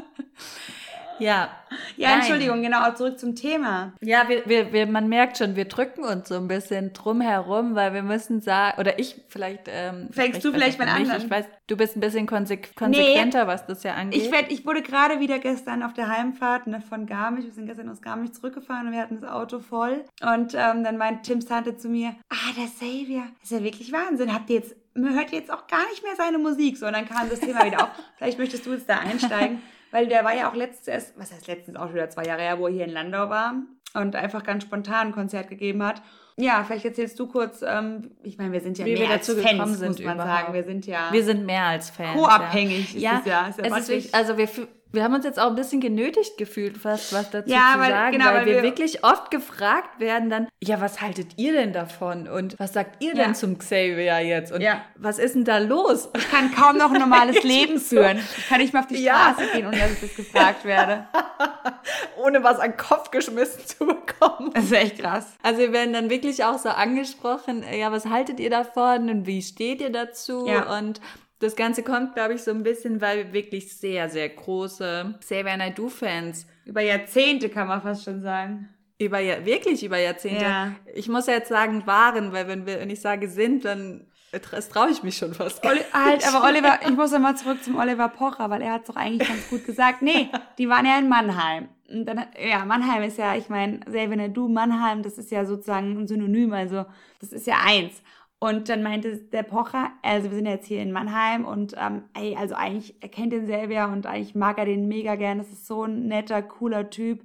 Ja. 1.19 1.49
Ja, 1.97 2.09
Nein. 2.09 2.19
Entschuldigung, 2.19 2.61
genau, 2.61 2.91
zurück 2.93 3.19
zum 3.19 3.35
Thema. 3.35 3.93
Ja, 4.01 4.27
wir, 4.27 4.45
wir, 4.45 4.73
wir, 4.73 4.85
man 4.87 5.09
merkt 5.09 5.37
schon, 5.37 5.55
wir 5.55 5.65
drücken 5.65 6.03
uns 6.03 6.29
so 6.29 6.35
ein 6.35 6.47
bisschen 6.47 6.93
drum 6.93 7.21
herum, 7.21 7.75
weil 7.75 7.93
wir 7.93 8.03
müssen 8.03 8.41
sagen, 8.41 8.79
oder 8.79 8.99
ich 8.99 9.21
vielleicht. 9.27 9.67
Ähm, 9.67 10.09
Fängst 10.11 10.43
du 10.43 10.51
vielleicht 10.51 10.79
mal 10.79 10.87
an? 10.87 11.01
Ich 11.01 11.29
weiß, 11.29 11.45
du 11.67 11.77
bist 11.77 11.95
ein 11.95 11.99
bisschen 11.99 12.27
konseq 12.27 12.75
konsequenter, 12.75 13.47
was 13.47 13.65
das 13.65 13.83
ja 13.83 13.93
angeht. 13.93 14.21
Ich, 14.21 14.31
werd, 14.31 14.51
ich 14.51 14.65
wurde 14.65 14.81
gerade 14.81 15.19
wieder 15.19 15.39
gestern 15.39 15.83
auf 15.83 15.93
der 15.93 16.09
Heimfahrt 16.09 16.67
ne, 16.67 16.81
von 16.81 17.05
Garmisch, 17.05 17.45
wir 17.45 17.51
sind 17.51 17.65
gestern 17.65 17.89
aus 17.89 18.01
Garmisch 18.01 18.31
zurückgefahren 18.31 18.87
und 18.87 18.93
wir 18.93 18.99
hatten 18.99 19.19
das 19.19 19.29
Auto 19.29 19.59
voll. 19.59 20.05
Und 20.21 20.53
ähm, 20.53 20.83
dann 20.83 20.97
meint 20.97 21.23
Tims 21.23 21.45
Tante 21.45 21.77
zu 21.77 21.89
mir, 21.89 22.15
ah, 22.29 22.53
der 22.57 22.65
Xavier, 22.65 23.23
das 23.41 23.51
ist 23.51 23.57
ja 23.57 23.63
wirklich 23.63 23.91
Wahnsinn. 23.91 24.33
Habt 24.33 24.49
ihr 24.49 24.57
jetzt, 24.57 24.75
man 24.93 25.13
hört 25.15 25.31
jetzt 25.31 25.51
auch 25.51 25.67
gar 25.67 25.87
nicht 25.89 26.03
mehr 26.03 26.15
seine 26.15 26.37
Musik. 26.37 26.77
So, 26.77 26.85
und 26.85 26.93
dann 26.93 27.07
kam 27.07 27.29
das 27.29 27.39
Thema 27.39 27.65
wieder 27.65 27.83
auf. 27.83 27.89
Vielleicht 28.17 28.37
möchtest 28.37 28.65
du 28.65 28.73
jetzt 28.73 28.89
da 28.89 28.99
einsteigen, 28.99 29.61
weil 29.93 30.07
der 30.07 30.25
war 30.25 30.35
ja 30.35 30.49
auch 30.49 30.55
letztens 30.55 30.87
erst, 30.87 31.19
was 31.19 31.31
heißt 31.31 31.47
letztens 31.47 31.77
auch 31.77 31.85
schon 31.85 31.93
wieder 31.95 32.09
zwei 32.09 32.25
Jahre 32.25 32.41
her, 32.41 32.59
wo 32.59 32.67
er 32.67 32.73
hier 32.73 32.85
in 32.85 32.91
Landau 32.91 33.29
war 33.29 33.53
und 33.93 34.15
einfach 34.15 34.43
ganz 34.43 34.63
spontan 34.63 35.07
ein 35.07 35.13
Konzert 35.13 35.49
gegeben 35.49 35.83
hat. 35.83 36.01
Ja, 36.35 36.63
vielleicht 36.63 36.85
erzählst 36.85 37.19
du 37.19 37.27
kurz, 37.27 37.61
ähm, 37.61 38.09
ich 38.23 38.39
meine, 38.39 38.51
wir 38.51 38.59
sind 38.59 38.79
ja 38.79 38.85
Wie 38.85 38.93
mehr 38.93 39.01
wir 39.01 39.09
als 39.11 39.27
Fans, 39.27 39.43
gekommen 39.43 39.75
sind 39.75 39.87
muss 39.89 39.99
man 40.03 40.15
überhaupt. 40.15 40.31
sagen. 40.31 40.53
Wir 40.53 40.63
sind 40.63 40.87
ja 40.87 41.09
wir 41.11 41.23
sind 41.23 41.45
mehr 41.45 41.63
als 41.65 41.91
Fans. 41.91 42.17
co-abhängig. 42.17 42.95
Ja, 42.95 43.17
ist 43.17 43.19
es 43.19 43.25
ja. 43.27 43.47
Ist 43.47 43.59
ja 43.59 43.65
es 43.65 43.77
ist 43.77 43.87
wirklich, 43.89 44.15
also 44.15 44.37
wir, 44.37 44.49
wir 44.93 45.03
haben 45.03 45.13
uns 45.13 45.25
jetzt 45.25 45.39
auch 45.39 45.47
ein 45.47 45.55
bisschen 45.55 45.81
genötigt 45.81 46.37
gefühlt, 46.37 46.77
fast 46.77 47.11
was 47.13 47.29
dazu 47.31 47.49
Ja, 47.51 47.71
zu 47.73 47.79
weil- 47.81 47.89
sagen, 47.91 48.11
genau, 48.13 48.25
weil, 48.27 48.35
weil 48.35 48.45
wir, 48.45 48.55
wir- 48.57 48.63
wirklich 48.63 49.03
oft 49.03 49.31
gefragt 49.31 49.99
werden 49.99 50.29
dann, 50.29 50.47
ja, 50.63 50.79
was 50.79 51.01
haltet 51.01 51.31
ihr 51.37 51.51
denn 51.51 51.73
davon 51.73 52.27
und 52.29 52.57
was 52.59 52.73
sagt 52.73 53.03
ihr 53.03 53.13
Ja. 53.15 53.23
denn 53.25 53.35
zum 53.35 53.57
Xavier 53.57 54.19
jetzt 54.19 54.51
und 54.53 54.61
Ja. 54.61 54.81
was 54.95 55.19
ist 55.19 55.35
denn 55.35 55.43
da 55.45 55.57
los? 55.57 56.09
Ich 56.15 56.29
kann 56.31 56.53
kaum 56.53 56.77
noch 56.77 56.91
ein 56.93 56.99
normales 56.99 57.43
Leben 57.43 57.79
führen. 57.79 58.19
Ich 58.37 58.47
kann 58.47 58.59
nicht 58.59 58.73
mal 58.73 58.79
auf 58.81 58.87
die. 58.87 59.03
Straße 59.03 59.41
gehen, 59.53 59.67
ohne 59.67 59.77
dass 59.77 59.91
ich 59.91 59.99
das 60.01 60.15
gefragt 60.15 60.63
werde. 60.65 61.07
Ohne 62.23 62.43
was 62.43 62.59
an 62.59 62.71
den 62.71 62.77
Kopf 62.77 63.11
geschmissen 63.11 63.65
zu 63.65 63.85
bekommen. 63.85 64.51
Das 64.53 64.65
ist 64.65 64.71
echt 64.71 64.99
krass. 64.99 65.25
Also 65.41 65.59
wir 65.59 65.73
werden 65.73 65.93
dann 65.93 66.09
wirklich 66.09 66.43
auch 66.43 66.57
so 66.57 66.69
angesprochen, 66.69 67.63
ja, 67.77 67.91
was 67.91 68.05
haltet 68.05 68.39
ihr 68.39 68.49
davon 68.49 69.09
und 69.09 69.25
wie 69.27 69.41
steht 69.41 69.81
ihr 69.81 69.91
dazu? 69.91 70.45
Ja. 70.47 70.77
Und 70.77 71.01
das 71.43 71.55
Ganze 71.55 71.83
kommt, 71.83 72.15
glaube 72.15 72.33
ich, 72.35 72.43
so 72.43 72.51
ein 72.51 72.63
bisschen, 72.63 73.01
weil 73.01 73.17
wir 73.17 73.33
wirklich 73.33 73.75
sehr, 73.75 74.09
sehr 74.09 74.29
große 74.29 75.15
Xavier 75.19 75.57
Naidoo-Fans 75.57 76.47
Über 76.65 76.81
Jahrzehnte 76.81 77.49
kann 77.49 77.67
man 77.67 77.81
fast 77.81 78.03
schon 78.05 78.21
sagen. 78.21 78.69
über 78.97 79.19
wirklich 79.19 79.83
über 79.83 79.97
Jahrzehnte. 79.97 80.43
Ja. 80.43 80.75
Ich 80.93 81.09
muss 81.09 81.27
ja 81.27 81.33
jetzt 81.33 81.49
sagen 81.49 81.85
waren, 81.85 82.31
weil 82.31 82.47
wenn 82.47 82.65
wir 82.65 82.79
wenn 82.79 82.89
ich 82.89 83.01
sage 83.01 83.27
sind, 83.27 83.65
dann 83.65 84.07
das 84.51 84.69
traue 84.69 84.89
ich 84.89 85.03
mich 85.03 85.15
schon 85.17 85.33
fast. 85.33 85.63
Oli 85.63 85.81
halt, 85.93 86.27
aber 86.27 86.43
Oliver, 86.47 86.79
ich 86.81 86.95
muss 86.95 87.11
nochmal 87.11 87.37
zurück 87.37 87.63
zum 87.63 87.77
Oliver 87.77 88.09
Pocher, 88.09 88.49
weil 88.49 88.61
er 88.61 88.73
hat 88.73 88.81
es 88.81 88.87
doch 88.87 88.95
eigentlich 88.95 89.27
ganz 89.27 89.47
gut 89.49 89.65
gesagt. 89.65 90.01
Nee, 90.01 90.29
die 90.57 90.67
waren 90.69 90.85
ja 90.85 90.97
in 90.97 91.07
Mannheim. 91.07 91.69
Und 91.89 92.05
dann, 92.05 92.25
ja, 92.39 92.65
Mannheim 92.65 93.03
ist 93.03 93.17
ja, 93.17 93.35
ich 93.35 93.49
meine, 93.49 93.79
Xavier 93.81 94.29
du 94.29 94.47
Mannheim, 94.47 95.03
das 95.03 95.19
ist 95.19 95.29
ja 95.29 95.45
sozusagen 95.45 95.99
ein 95.99 96.07
Synonym, 96.07 96.53
also 96.53 96.85
das 97.19 97.31
ist 97.31 97.45
ja 97.45 97.57
eins. 97.63 98.01
Und 98.43 98.67
dann 98.67 98.83
meinte 98.83 99.15
der 99.19 99.43
Pocher, 99.43 99.91
also 100.01 100.29
wir 100.29 100.35
sind 100.35 100.47
jetzt 100.47 100.67
hier 100.67 100.81
in 100.81 100.91
Mannheim 100.91 101.45
und 101.45 101.75
ähm, 101.79 102.03
ey, 102.13 102.35
also 102.37 102.55
eigentlich, 102.55 102.93
er 103.01 103.07
kennt 103.07 103.31
den 103.31 103.45
Xavier 103.45 103.85
und 103.89 104.05
eigentlich 104.05 104.35
mag 104.35 104.57
er 104.57 104.65
den 104.65 104.89
mega 104.89 105.15
gern. 105.15 105.37
Das 105.37 105.47
ist 105.47 105.65
so 105.65 105.85
ein 105.85 106.07
netter, 106.09 106.41
cooler 106.41 106.89
Typ. 106.89 107.23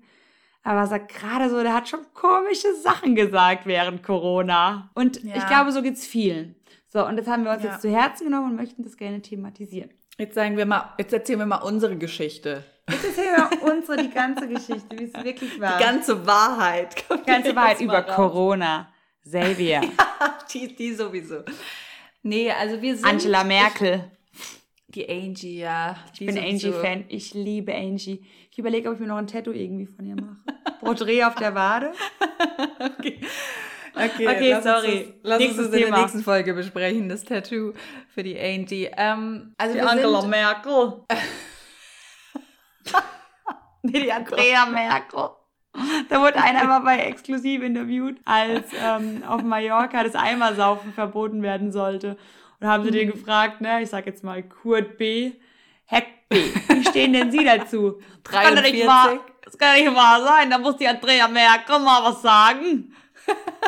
Aber 0.63 0.79
er 0.79 0.87
sagt 0.87 1.13
gerade 1.13 1.51
so, 1.51 1.61
der 1.61 1.75
hat 1.75 1.89
schon 1.89 2.01
komische 2.15 2.73
Sachen 2.85 3.17
gesagt 3.17 3.67
während 3.67 4.05
Corona. 4.05 4.91
Und 4.95 5.25
Ja. 5.25 5.35
ich 5.39 5.47
glaube, 5.49 5.73
so 5.73 5.83
geht's 5.83 6.07
vielen. 6.07 6.55
So, 6.87 7.05
und 7.05 7.17
das 7.17 7.27
haben 7.27 7.43
wir 7.43 7.51
uns 7.51 7.65
Ja. 7.65 7.73
jetzt 7.73 7.83
zu 7.83 7.91
Herzen 7.91 8.27
genommen 8.27 8.51
und 8.51 8.57
möchten 8.57 8.85
das 8.85 8.97
gerne 8.97 9.21
thematisieren. 9.21 9.91
Jetzt 10.19 10.37
sagen 10.37 10.57
wir 10.57 10.67
mal, 10.67 10.95
jetzt 10.99 11.13
erzählen 11.13 11.41
wir 11.41 11.47
mal 11.47 11.63
unsere 11.63 11.97
Geschichte. 11.97 12.63
Jetzt 12.89 13.05
erzählen 13.05 13.35
wir 13.51 13.73
unsere 13.73 13.97
die 14.05 14.11
ganze 14.11 14.47
Geschichte, 14.47 14.97
wie 14.97 15.11
es 15.13 15.25
wirklich 15.25 15.61
war. 15.61 15.79
Die 15.79 15.83
ganze 15.85 16.25
Wahrheit. 16.29 16.95
Die 17.11 17.29
ganze 17.29 17.57
Wahrheit 17.57 17.81
über 17.81 18.03
Corona. 18.03 18.89
Xavier. 19.29 19.83
Die, 20.53 20.75
die 20.75 20.95
sowieso. 20.95 21.45
Nee, 22.23 22.51
also 22.51 22.81
wir 22.81 22.97
sind 22.97 23.07
Angela 23.07 23.45
Merkel. 23.45 24.11
Die 24.89 25.09
Angie, 25.09 25.59
ja. 25.59 25.97
Ich 26.15 26.21
bin 26.21 26.39
Angie-Fan. 26.39 27.05
Ich 27.09 27.35
liebe 27.35 27.75
Angie. 27.75 28.25
Ich 28.51 28.59
überlege, 28.59 28.89
ob 28.89 28.95
ich 28.95 29.01
mir 29.01 29.09
noch 29.09 29.19
ein 29.19 29.27
Tattoo 29.27 29.53
irgendwie 29.53 29.87
von 29.87 30.07
ihr 30.07 30.17
mache. 30.17 30.39
Porträt 30.81 31.25
auf 31.25 31.35
der 31.35 31.55
Wade. 31.55 31.93
Okay, 32.81 33.21
okay, 33.95 34.29
Okay, 34.29 34.51
lass 34.53 34.65
sorry. 34.65 35.05
Uns 35.05 35.15
lass 35.23 35.39
Nächstes 35.39 35.59
uns 35.59 35.71
das 35.71 35.81
in 35.81 35.91
der 35.91 36.01
nächsten 36.01 36.23
Folge 36.23 36.55
besprechen, 36.55 37.09
das 37.09 37.25
Tattoo 37.25 37.73
für 38.15 38.23
die 38.23 38.39
Angie. 38.39 38.89
Ähm, 38.97 39.55
also 39.59 39.75
Die 39.75 39.81
Angela 39.81 40.23
Merkel. 40.23 41.05
nee, 43.83 44.01
die 44.01 44.13
Andrea 44.13 44.67
Merkel. 44.67 45.31
Da 46.09 46.21
wurde 46.21 46.43
einer 46.43 46.65
mal 46.65 46.81
bei 46.81 46.99
Exklusiv 46.99 47.63
interviewt, 47.63 48.17
als 48.25 48.67
ähm, 48.83 49.23
auf 49.27 49.43
Mallorca 49.43 50.03
das 50.03 50.15
Eimersaufen 50.15 50.93
verboten 50.93 51.43
werden 51.43 51.71
sollte. 51.71 52.17
Und 52.61 52.67
haben 52.67 52.85
sie 52.85 52.91
den 52.91 53.11
gefragt, 53.13 53.61
ne, 53.61 53.83
ich 53.83 53.91
sag 53.91 54.07
jetzt 54.07 54.25
mal 54.25 54.43
Kurt 54.43 54.97
B., 54.99 55.33
Heck 55.85 56.29
B., 56.29 56.43
wie 56.69 56.85
stehen 56.85 57.13
denn 57.13 57.31
Sie 57.31 57.45
dazu? 57.45 58.01
Das 58.25 58.33
kann 58.33 58.57
doch 58.57 58.63
nicht 58.63 58.87
wahr, 58.87 59.21
das 59.45 59.57
kann 59.57 59.77
nicht 59.77 59.95
wahr 59.95 60.23
sein, 60.25 60.51
da 60.51 60.59
muss 60.59 60.77
die 60.77 60.89
Andrea 60.89 61.29
Merkel 61.29 61.79
mal 61.79 62.03
was 62.11 62.23
sagen. 62.23 62.95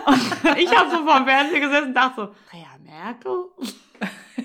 Und 0.06 0.58
ich 0.58 0.74
habe 0.76 0.90
so 0.90 1.04
vor 1.04 1.16
dem 1.18 1.26
Fernseher 1.26 1.60
gesessen 1.60 1.88
und 1.88 1.94
dachte 1.94 2.14
so, 2.16 2.22
Andrea 2.58 3.04
Merkel? 3.04 3.44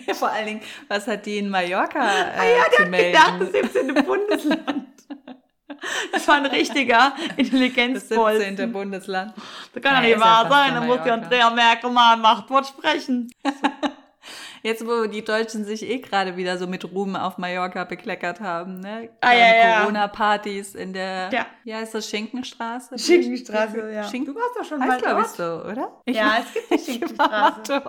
Vor 0.14 0.30
allen 0.30 0.46
Dingen, 0.46 0.62
was 0.88 1.08
hat 1.08 1.26
die 1.26 1.38
in 1.40 1.50
Mallorca 1.50 2.00
äh, 2.00 2.24
Ah 2.38 2.44
ja, 2.46 2.64
der 2.72 2.80
hat 2.86 2.90
melden? 2.92 3.12
gedacht, 3.14 3.42
das 3.42 3.74
17. 3.74 4.06
Bundesland. 4.06 4.88
Das 6.12 6.28
war 6.28 6.36
ein 6.36 6.46
richtiger 6.46 7.14
das 7.16 7.38
Intelligenzbolzen. 7.38 8.50
17. 8.58 8.72
Bundesland. 8.72 9.34
Das 9.74 9.84
kann 9.84 9.94
Ja, 9.96 10.02
doch 10.02 10.08
nicht 10.08 10.20
wahr 10.20 10.50
sein, 10.50 10.76
da 10.76 10.82
muss 10.82 11.00
die. 11.04 11.12
Andrea 11.12 11.50
Merkel 11.50 11.90
mal 11.90 12.14
ein 12.14 12.22
Machtwort 12.22 12.68
sprechen. 12.68 13.32
Jetzt, 14.66 14.84
wo 14.88 15.06
die 15.06 15.24
Deutschen 15.24 15.64
sich 15.64 15.88
eh 15.88 16.00
gerade 16.00 16.38
wieder 16.38 16.58
so 16.58 16.66
mit 16.66 16.84
Ruhm 16.92 17.16
auf 17.16 17.38
Mallorca 17.38 17.84
bekleckert 17.84 18.40
haben, 18.40 18.80
ne? 18.80 19.10
Ah, 19.22 19.32
ja, 19.32 19.38
Kleine 19.52 19.70
ja. 19.70 19.80
Corona-Partys 19.82 20.74
in 20.74 20.92
der, 20.92 21.30
Ja. 21.32 21.46
ja, 21.66 21.82
ist 21.82 21.94
das 21.94 22.10
Schinkenstraße? 22.10 22.98
Schinkenstraße, 22.98 23.92
ja. 23.92 24.04
Schinken? 24.06 24.34
Du 24.34 24.40
warst 24.40 24.58
doch 24.58 24.66
schon 24.66 24.82
Heißt, 24.82 24.90
mal 24.90 25.00
glaube 25.00 25.22
ich, 25.22 25.28
so, 25.28 25.44
oder? 25.44 26.02
Ja, 26.08 26.38
es 26.40 26.52
gibt 26.52 26.72
die 26.72 26.74
Ich 26.78 26.86
Schinkenstraße. 26.86 27.84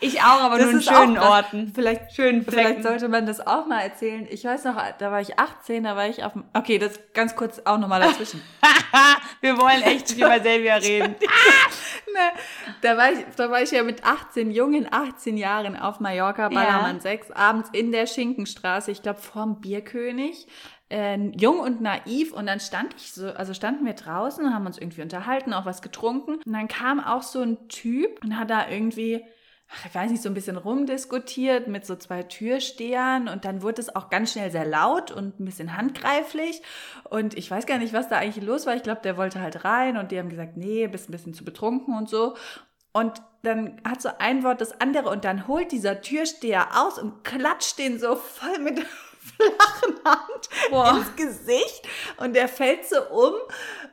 Ich 0.00 0.20
auch, 0.20 0.42
aber 0.42 0.58
Das 0.58 0.66
nur 0.66 0.74
in 0.82 0.86
auch 0.88 1.00
schönen 1.00 1.14
krass. 1.14 1.30
Orten. 1.30 1.72
Vielleicht, 1.74 2.12
Schönen 2.12 2.42
vielleicht 2.44 2.66
Flecken. 2.66 2.82
sollte 2.82 3.08
man 3.08 3.24
das 3.24 3.46
auch 3.46 3.64
mal 3.66 3.80
erzählen. 3.80 4.26
Ich 4.30 4.44
weiß 4.44 4.64
noch, 4.64 4.76
da 4.98 5.10
war 5.10 5.22
ich 5.22 5.38
18, 5.38 5.82
da 5.84 5.96
war 5.96 6.08
ich 6.08 6.24
auf 6.24 6.34
dem, 6.34 6.44
okay, 6.52 6.78
das 6.78 7.00
ganz 7.14 7.36
kurz 7.36 7.62
auch 7.64 7.78
nochmal 7.78 8.02
dazwischen. 8.02 8.42
Wir 9.40 9.56
wollen 9.56 9.80
echt 9.82 10.10
nicht 10.10 10.18
über 10.18 10.40
Silvia 10.40 10.74
reden. 10.76 11.14
Ne, 12.12 12.40
da, 12.80 12.96
war 12.96 13.12
ich, 13.12 13.18
da 13.36 13.50
war 13.50 13.62
ich 13.62 13.70
ja 13.70 13.82
mit 13.82 14.04
18, 14.04 14.50
jungen 14.50 14.88
18 14.90 15.36
Jahren 15.36 15.76
auf 15.76 16.00
Mallorca, 16.00 16.17
Ballermann 16.54 17.00
6, 17.00 17.30
abends 17.32 17.70
in 17.72 17.92
der 17.92 18.06
Schinkenstraße, 18.06 18.90
ich 18.90 19.02
glaube 19.02 19.20
vorm 19.20 19.60
Bierkönig. 19.60 20.46
Äh, 20.90 21.18
jung 21.38 21.60
und 21.60 21.82
naiv 21.82 22.32
und 22.32 22.46
dann 22.46 22.60
stand 22.60 22.94
ich 22.96 23.12
so, 23.12 23.30
also 23.30 23.52
standen 23.52 23.84
wir 23.84 23.92
draußen 23.92 24.42
und 24.42 24.54
haben 24.54 24.64
uns 24.64 24.78
irgendwie 24.78 25.02
unterhalten, 25.02 25.52
auch 25.52 25.66
was 25.66 25.82
getrunken 25.82 26.36
und 26.36 26.52
dann 26.52 26.66
kam 26.66 26.98
auch 26.98 27.22
so 27.22 27.42
ein 27.42 27.68
Typ 27.68 28.24
und 28.24 28.38
hat 28.38 28.48
da 28.48 28.70
irgendwie, 28.70 29.22
ach, 29.70 29.84
ich 29.84 29.94
weiß 29.94 30.10
nicht, 30.10 30.22
so 30.22 30.30
ein 30.30 30.34
bisschen 30.34 30.56
rumdiskutiert 30.56 31.68
mit 31.68 31.84
so 31.84 31.94
zwei 31.94 32.22
Türstehern 32.22 33.28
und 33.28 33.44
dann 33.44 33.60
wurde 33.60 33.82
es 33.82 33.94
auch 33.94 34.08
ganz 34.08 34.32
schnell 34.32 34.50
sehr 34.50 34.64
laut 34.64 35.10
und 35.10 35.38
ein 35.38 35.44
bisschen 35.44 35.76
handgreiflich 35.76 36.62
und 37.10 37.36
ich 37.36 37.50
weiß 37.50 37.66
gar 37.66 37.76
nicht, 37.76 37.92
was 37.92 38.08
da 38.08 38.16
eigentlich 38.16 38.42
los 38.42 38.64
war. 38.64 38.74
Ich 38.74 38.82
glaube, 38.82 39.02
der 39.02 39.18
wollte 39.18 39.42
halt 39.42 39.66
rein 39.66 39.98
und 39.98 40.10
die 40.10 40.18
haben 40.18 40.30
gesagt, 40.30 40.56
nee, 40.56 40.86
bist 40.86 41.10
ein 41.10 41.12
bisschen 41.12 41.34
zu 41.34 41.44
betrunken 41.44 41.98
und 41.98 42.08
so. 42.08 42.34
Und 42.92 43.22
dann 43.42 43.80
hat 43.86 44.02
so 44.02 44.10
ein 44.18 44.42
Wort 44.42 44.60
das 44.60 44.80
andere 44.80 45.10
und 45.10 45.24
dann 45.24 45.46
holt 45.46 45.72
dieser 45.72 46.00
Türsteher 46.00 46.68
aus 46.74 46.98
und 46.98 47.24
klatscht 47.24 47.78
den 47.78 47.98
so 47.98 48.16
voll 48.16 48.58
mit 48.58 48.84
flachen 49.36 49.94
Hand 50.04 50.48
Boah. 50.70 50.96
ins 50.98 51.16
Gesicht 51.16 51.88
und 52.18 52.34
der 52.34 52.48
fällt 52.48 52.86
so 52.88 52.96
um 53.10 53.34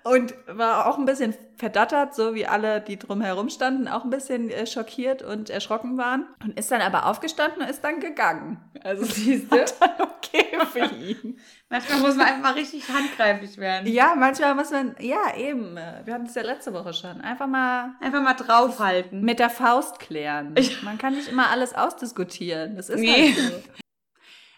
und 0.04 0.34
war 0.48 0.88
auch 0.88 0.98
ein 0.98 1.06
bisschen 1.06 1.36
verdattert, 1.58 2.14
so 2.16 2.36
wie 2.36 2.46
alle, 2.46 2.82
die 2.82 3.00
drumherum 3.00 3.50
standen, 3.50 3.88
auch 3.88 4.04
ein 4.04 4.10
bisschen 4.10 4.50
äh, 4.50 4.68
schockiert 4.68 5.22
und 5.22 5.50
erschrocken 5.50 5.98
waren 5.98 6.28
und 6.44 6.58
ist 6.60 6.70
dann 6.72 6.82
aber 6.82 7.06
aufgestanden 7.06 7.62
und 7.62 7.70
ist 7.70 7.84
dann 7.84 8.00
gegangen. 8.02 8.60
Also 8.84 9.06
siehst 9.06 9.52
du, 9.52 9.56
dann 9.80 9.90
okay 10.00 10.46
für 10.72 10.86
ihn. 10.94 11.40
Manchmal 11.70 12.00
muss 12.00 12.16
man 12.16 12.28
einfach 12.28 12.56
richtig 12.56 12.88
handgreiflich 12.90 13.58
werden. 13.58 13.88
Ja, 13.92 14.14
manchmal 14.18 14.54
muss 14.56 14.70
man, 14.72 14.96
ja 15.00 15.36
eben, 15.38 15.76
wir 16.04 16.14
hatten 16.14 16.26
es 16.26 16.36
ja 16.36 16.42
letzte 16.44 16.74
Woche 16.74 16.94
schon, 16.94 17.22
einfach 17.22 17.48
mal 17.48 17.96
Einfach 18.02 18.22
mal 18.22 18.34
draufhalten. 18.34 19.22
mit 19.22 19.40
der 19.40 19.50
Faust 19.50 20.00
klären. 20.00 20.56
Man 20.84 20.98
kann 20.98 21.14
nicht 21.16 21.30
immer 21.30 21.50
alles 21.50 21.74
ausdiskutieren. 21.74 22.76
Das 22.76 22.90
ist 22.90 23.00
Nee. 23.00 23.34
halt 23.34 23.36
so. 23.38 23.85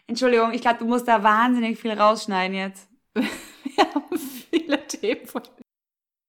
Entschuldigung, 0.08 0.52
ich 0.54 0.62
glaube, 0.62 0.80
du 0.80 0.86
musst 0.86 1.08
da 1.08 1.22
wahnsinnig 1.24 1.80
viel 1.80 1.91
rausschneiden 1.91 2.56
jetzt. 2.56 2.89
Wir 3.13 3.93
haben 3.93 4.17
viele 4.17 4.88
Themen. 4.88 5.28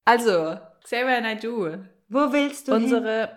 Also, 0.05 0.57
Xavier 0.83 1.21
Naidoo, 1.21 1.77
Wo 2.09 2.31
willst 2.31 2.67
du 2.67 2.73
hin? 2.73 2.83
unsere, 2.83 3.29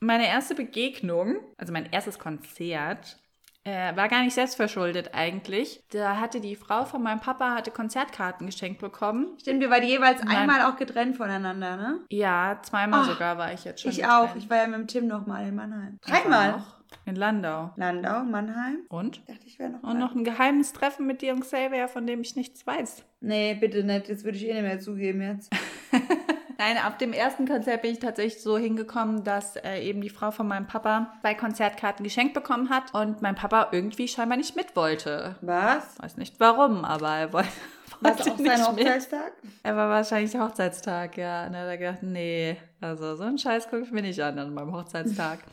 meine 0.00 0.26
erste 0.28 0.54
Begegnung, 0.54 1.36
also 1.58 1.72
mein 1.72 1.90
erstes 1.92 2.18
Konzert, 2.18 3.18
äh, 3.64 3.94
war 3.94 4.08
gar 4.08 4.22
nicht 4.22 4.32
selbstverschuldet 4.34 5.10
eigentlich. 5.12 5.82
Da 5.90 6.16
hatte 6.18 6.40
die 6.40 6.56
Frau 6.56 6.84
von 6.86 7.02
meinem 7.02 7.20
Papa 7.20 7.50
hatte 7.54 7.70
Konzertkarten 7.70 8.46
geschenkt 8.46 8.80
bekommen. 8.80 9.36
Stimmt, 9.40 9.60
wir 9.60 9.68
waren 9.70 9.82
jeweils 9.82 10.22
Nein. 10.24 10.36
einmal 10.36 10.62
auch 10.72 10.76
getrennt 10.76 11.16
voneinander, 11.16 11.76
ne? 11.76 12.00
Ja, 12.08 12.58
zweimal 12.62 13.02
Ah, 13.02 13.04
sogar 13.04 13.36
war 13.36 13.52
ich 13.52 13.64
jetzt 13.64 13.82
schon. 13.82 13.90
Ich 13.90 14.06
auch. 14.06 14.22
getrennt. 14.28 14.44
Ich 14.44 14.50
war 14.50 14.56
ja 14.58 14.66
mit 14.66 14.78
dem 14.78 14.86
Tim 14.86 15.06
noch 15.08 15.26
mal 15.26 15.46
in 15.46 15.54
Mannheim. 15.56 15.98
Dreimal. 16.00 16.64
In 17.06 17.16
Landau. 17.16 17.70
Landau, 17.76 18.24
Mannheim. 18.24 18.78
Und? 18.88 19.18
Ich 19.18 19.24
dachte, 19.24 19.46
ich 19.46 19.58
wäre 19.58 19.70
noch 19.70 19.82
Und 19.82 19.94
mal. 19.94 19.98
noch 20.00 20.14
ein 20.14 20.24
geheimes 20.24 20.72
Treffen 20.72 21.06
mit 21.06 21.22
dir 21.22 21.32
und 21.32 21.40
Xavier, 21.40 21.88
von 21.88 22.06
dem 22.06 22.20
ich 22.20 22.36
nichts 22.36 22.66
weiß. 22.66 23.04
Nee, 23.20 23.54
bitte 23.54 23.84
nicht. 23.84 24.08
Das 24.08 24.24
würde 24.24 24.36
ich 24.38 24.46
eh 24.48 24.52
nicht 24.54 24.62
mehr 24.62 24.80
zugeben 24.80 25.22
jetzt. 25.22 25.52
Nein, 26.58 26.76
ab 26.76 26.98
dem 26.98 27.14
ersten 27.14 27.46
Konzert 27.48 27.80
bin 27.82 27.92
ich 27.92 28.00
tatsächlich 28.00 28.42
so 28.42 28.58
hingekommen, 28.58 29.24
dass 29.24 29.56
äh, 29.56 29.80
eben 29.80 30.02
die 30.02 30.10
Frau 30.10 30.30
von 30.30 30.46
meinem 30.46 30.66
Papa 30.66 31.14
zwei 31.22 31.34
Konzertkarten 31.34 32.04
geschenkt 32.04 32.34
bekommen 32.34 32.68
hat 32.68 32.92
und 32.94 33.22
mein 33.22 33.34
Papa 33.34 33.68
irgendwie 33.72 34.08
scheinbar 34.08 34.36
nicht 34.36 34.56
mit 34.56 34.76
wollte. 34.76 35.36
Was? 35.40 35.98
Weiß 36.02 36.16
nicht 36.18 36.38
warum, 36.38 36.84
aber 36.84 37.08
er 37.16 37.32
wollte, 37.32 37.48
Was 38.00 38.18
wollte 38.18 38.32
auch 38.32 38.38
nicht 38.38 38.56
sein 38.56 38.74
mit. 38.74 38.84
Hochzeitstag? 38.84 39.32
Er 39.62 39.76
war 39.76 39.88
wahrscheinlich 39.88 40.36
Hochzeitstag, 40.38 41.16
ja. 41.16 41.46
Und 41.46 41.54
er 41.54 41.70
hat 41.70 41.78
gedacht, 41.78 42.02
nee, 42.02 42.56
also 42.82 43.16
so 43.16 43.24
einen 43.24 43.38
Scheiß 43.38 43.70
gucke 43.70 43.82
ich 43.82 43.90
mir 43.90 44.02
nicht 44.02 44.20
an 44.20 44.38
an 44.38 44.52
meinem 44.52 44.72
Hochzeitstag. 44.74 45.38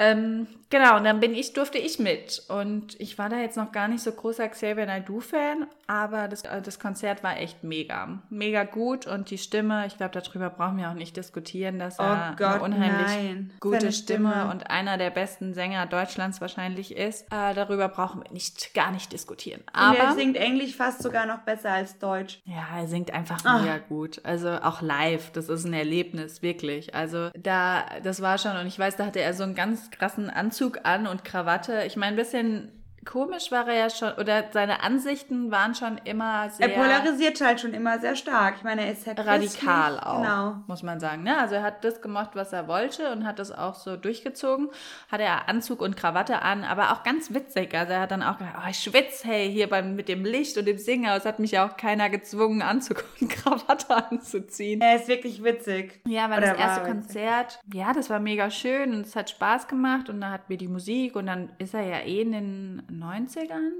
ähm, 0.00 0.46
genau, 0.70 0.96
und 0.96 1.04
dann 1.04 1.20
bin 1.20 1.34
ich, 1.34 1.52
durfte 1.52 1.78
ich 1.78 1.98
mit. 1.98 2.42
Und 2.48 2.98
ich 2.98 3.18
war 3.18 3.28
da 3.28 3.36
jetzt 3.38 3.56
noch 3.56 3.70
gar 3.70 3.86
nicht 3.86 4.02
so 4.02 4.10
großer 4.10 4.48
Xavier 4.48 4.86
Naidoo-Fan, 4.86 5.66
aber 5.86 6.26
das, 6.28 6.42
äh, 6.42 6.62
das 6.62 6.78
Konzert 6.78 7.22
war 7.22 7.36
echt 7.38 7.62
mega. 7.64 8.20
Mega 8.30 8.64
gut 8.64 9.06
und 9.06 9.30
die 9.30 9.38
Stimme, 9.38 9.86
ich 9.86 9.96
glaube, 9.96 10.18
darüber 10.18 10.48
brauchen 10.50 10.78
wir 10.78 10.88
auch 10.88 10.94
nicht 10.94 11.16
diskutieren, 11.16 11.78
dass 11.78 11.98
Oh 12.00 12.02
er 12.04 12.34
Gott, 12.38 12.54
eine 12.54 12.62
unheimlich 12.62 13.06
nein. 13.06 13.50
gute 13.60 13.92
Stimme, 13.92 14.30
Stimme. 14.32 14.50
und 14.50 14.70
einer 14.70 14.96
der 14.96 15.10
besten 15.10 15.52
Sänger 15.54 15.86
Deutschlands 15.86 16.40
wahrscheinlich 16.40 16.96
ist. 16.96 17.26
Äh, 17.32 17.54
darüber 17.54 17.88
brauchen 17.88 18.22
wir 18.24 18.32
nicht, 18.32 18.72
gar 18.74 18.90
nicht 18.92 19.12
diskutieren. 19.12 19.60
Und 19.60 19.96
er 19.96 20.08
Aber 20.08 20.14
singt 20.14 20.36
Englisch 20.36 20.74
fast 20.76 21.02
sogar 21.02 21.26
noch 21.26 21.40
besser 21.40 21.72
als 21.72 21.98
Deutsch. 21.98 22.40
ja, 22.44 22.78
er 22.78 22.86
singt 22.86 23.12
einfach 23.12 23.44
Ah. 23.44 23.58
mega 23.58 23.78
gut. 23.78 24.20
Also 24.24 24.48
auch 24.50 24.80
live, 24.80 25.30
das 25.32 25.48
ist 25.48 25.64
ein 25.64 25.72
Erlebnis, 25.74 26.40
wirklich. 26.40 26.94
Also 26.94 27.30
da, 27.36 27.84
das 28.02 28.22
war 28.22 28.38
schon, 28.38 28.56
und 28.56 28.66
ich 28.66 28.78
weiß, 28.78 28.96
da 28.96 29.06
hatte 29.06 29.20
er 29.20 29.34
so 29.34 29.42
einen 29.42 29.54
ganz 29.54 29.89
krassen 29.90 30.30
Anzug 30.30 30.80
an 30.84 31.06
und 31.06 31.24
Krawatte. 31.24 31.84
Ich 31.86 31.96
meine, 31.96 32.12
ein 32.12 32.16
bisschen 32.16 32.79
komisch 33.04 33.50
war 33.50 33.66
er 33.68 33.74
ja 33.74 33.90
schon, 33.90 34.12
oder 34.14 34.44
seine 34.52 34.82
Ansichten 34.82 35.50
waren 35.50 35.74
schon 35.74 35.98
immer 36.04 36.50
sehr 36.50 36.68
Er 36.68 36.74
polarisiert 36.76 37.40
halt 37.40 37.60
schon 37.60 37.72
immer 37.72 37.98
sehr 37.98 38.14
stark. 38.16 38.54
Ich 38.58 38.62
meine, 38.62 38.84
er 38.84 38.92
ist 38.92 39.04
sehr 39.04 39.16
radikal 39.16 39.38
christlich. 39.40 40.06
auch, 40.06 40.22
Genau. 40.22 40.56
muss 40.66 40.82
man 40.82 41.00
sagen. 41.00 41.22
Ne? 41.22 41.36
Also 41.38 41.54
er 41.56 41.62
hat 41.62 41.84
das 41.84 42.02
gemacht, 42.02 42.30
was 42.34 42.52
er 42.52 42.68
wollte 42.68 43.10
und 43.12 43.26
hat 43.26 43.38
das 43.38 43.52
auch 43.52 43.74
so 43.74 43.96
durchgezogen. 43.96 44.68
Hatte 45.10 45.22
er 45.22 45.48
Anzug 45.48 45.80
und 45.80 45.96
Krawatte 45.96 46.42
an, 46.42 46.64
aber 46.64 46.92
auch 46.92 47.02
ganz 47.02 47.32
witzig. 47.32 47.74
Also 47.74 47.92
er 47.92 48.00
hat 48.00 48.10
dann 48.10 48.22
auch 48.22 48.38
gesagt, 48.38 48.56
oh, 48.58 48.68
ich 48.70 48.78
schwitze, 48.78 49.26
hey, 49.26 49.50
hier 49.50 49.68
beim, 49.68 49.96
mit 49.96 50.08
dem 50.08 50.24
Licht 50.24 50.56
und 50.58 50.66
dem 50.66 50.78
Singen. 50.78 51.06
Aber 51.06 51.16
es 51.16 51.24
hat 51.24 51.38
mich 51.38 51.52
ja 51.52 51.66
auch 51.66 51.76
keiner 51.76 52.10
gezwungen, 52.10 52.62
Anzug 52.62 53.04
und 53.20 53.28
Krawatte 53.30 54.10
anzuziehen. 54.10 54.80
Er 54.80 54.96
ist 54.96 55.08
wirklich 55.08 55.42
witzig. 55.42 56.00
Ja, 56.06 56.28
weil 56.30 56.40
das 56.40 56.50
erste 56.58 56.82
war 56.82 56.88
witzig. 56.88 56.90
Konzert, 56.90 57.60
ja, 57.72 57.92
das 57.92 58.10
war 58.10 58.20
mega 58.20 58.50
schön 58.50 58.92
und 58.94 59.06
es 59.06 59.16
hat 59.16 59.30
Spaß 59.30 59.68
gemacht 59.68 60.08
und 60.08 60.20
da 60.20 60.30
hatten 60.30 60.48
wir 60.48 60.56
die 60.58 60.68
Musik 60.68 61.16
und 61.16 61.26
dann 61.26 61.50
ist 61.58 61.74
er 61.74 61.82
ja 61.82 61.98
eh 62.00 62.20
in 62.20 62.32
den 62.32 62.82
90ern, 62.90 63.70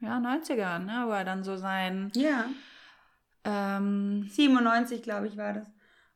ja, 0.00 0.18
90ern, 0.18 0.80
ne, 0.84 1.04
wo 1.06 1.10
er 1.12 1.24
dann 1.24 1.42
so 1.44 1.56
sein, 1.56 2.10
Ja. 2.14 2.44
ähm, 3.44 4.26
97, 4.28 5.02
glaube 5.02 5.26
ich, 5.28 5.36
war 5.36 5.52
das. 5.54 5.66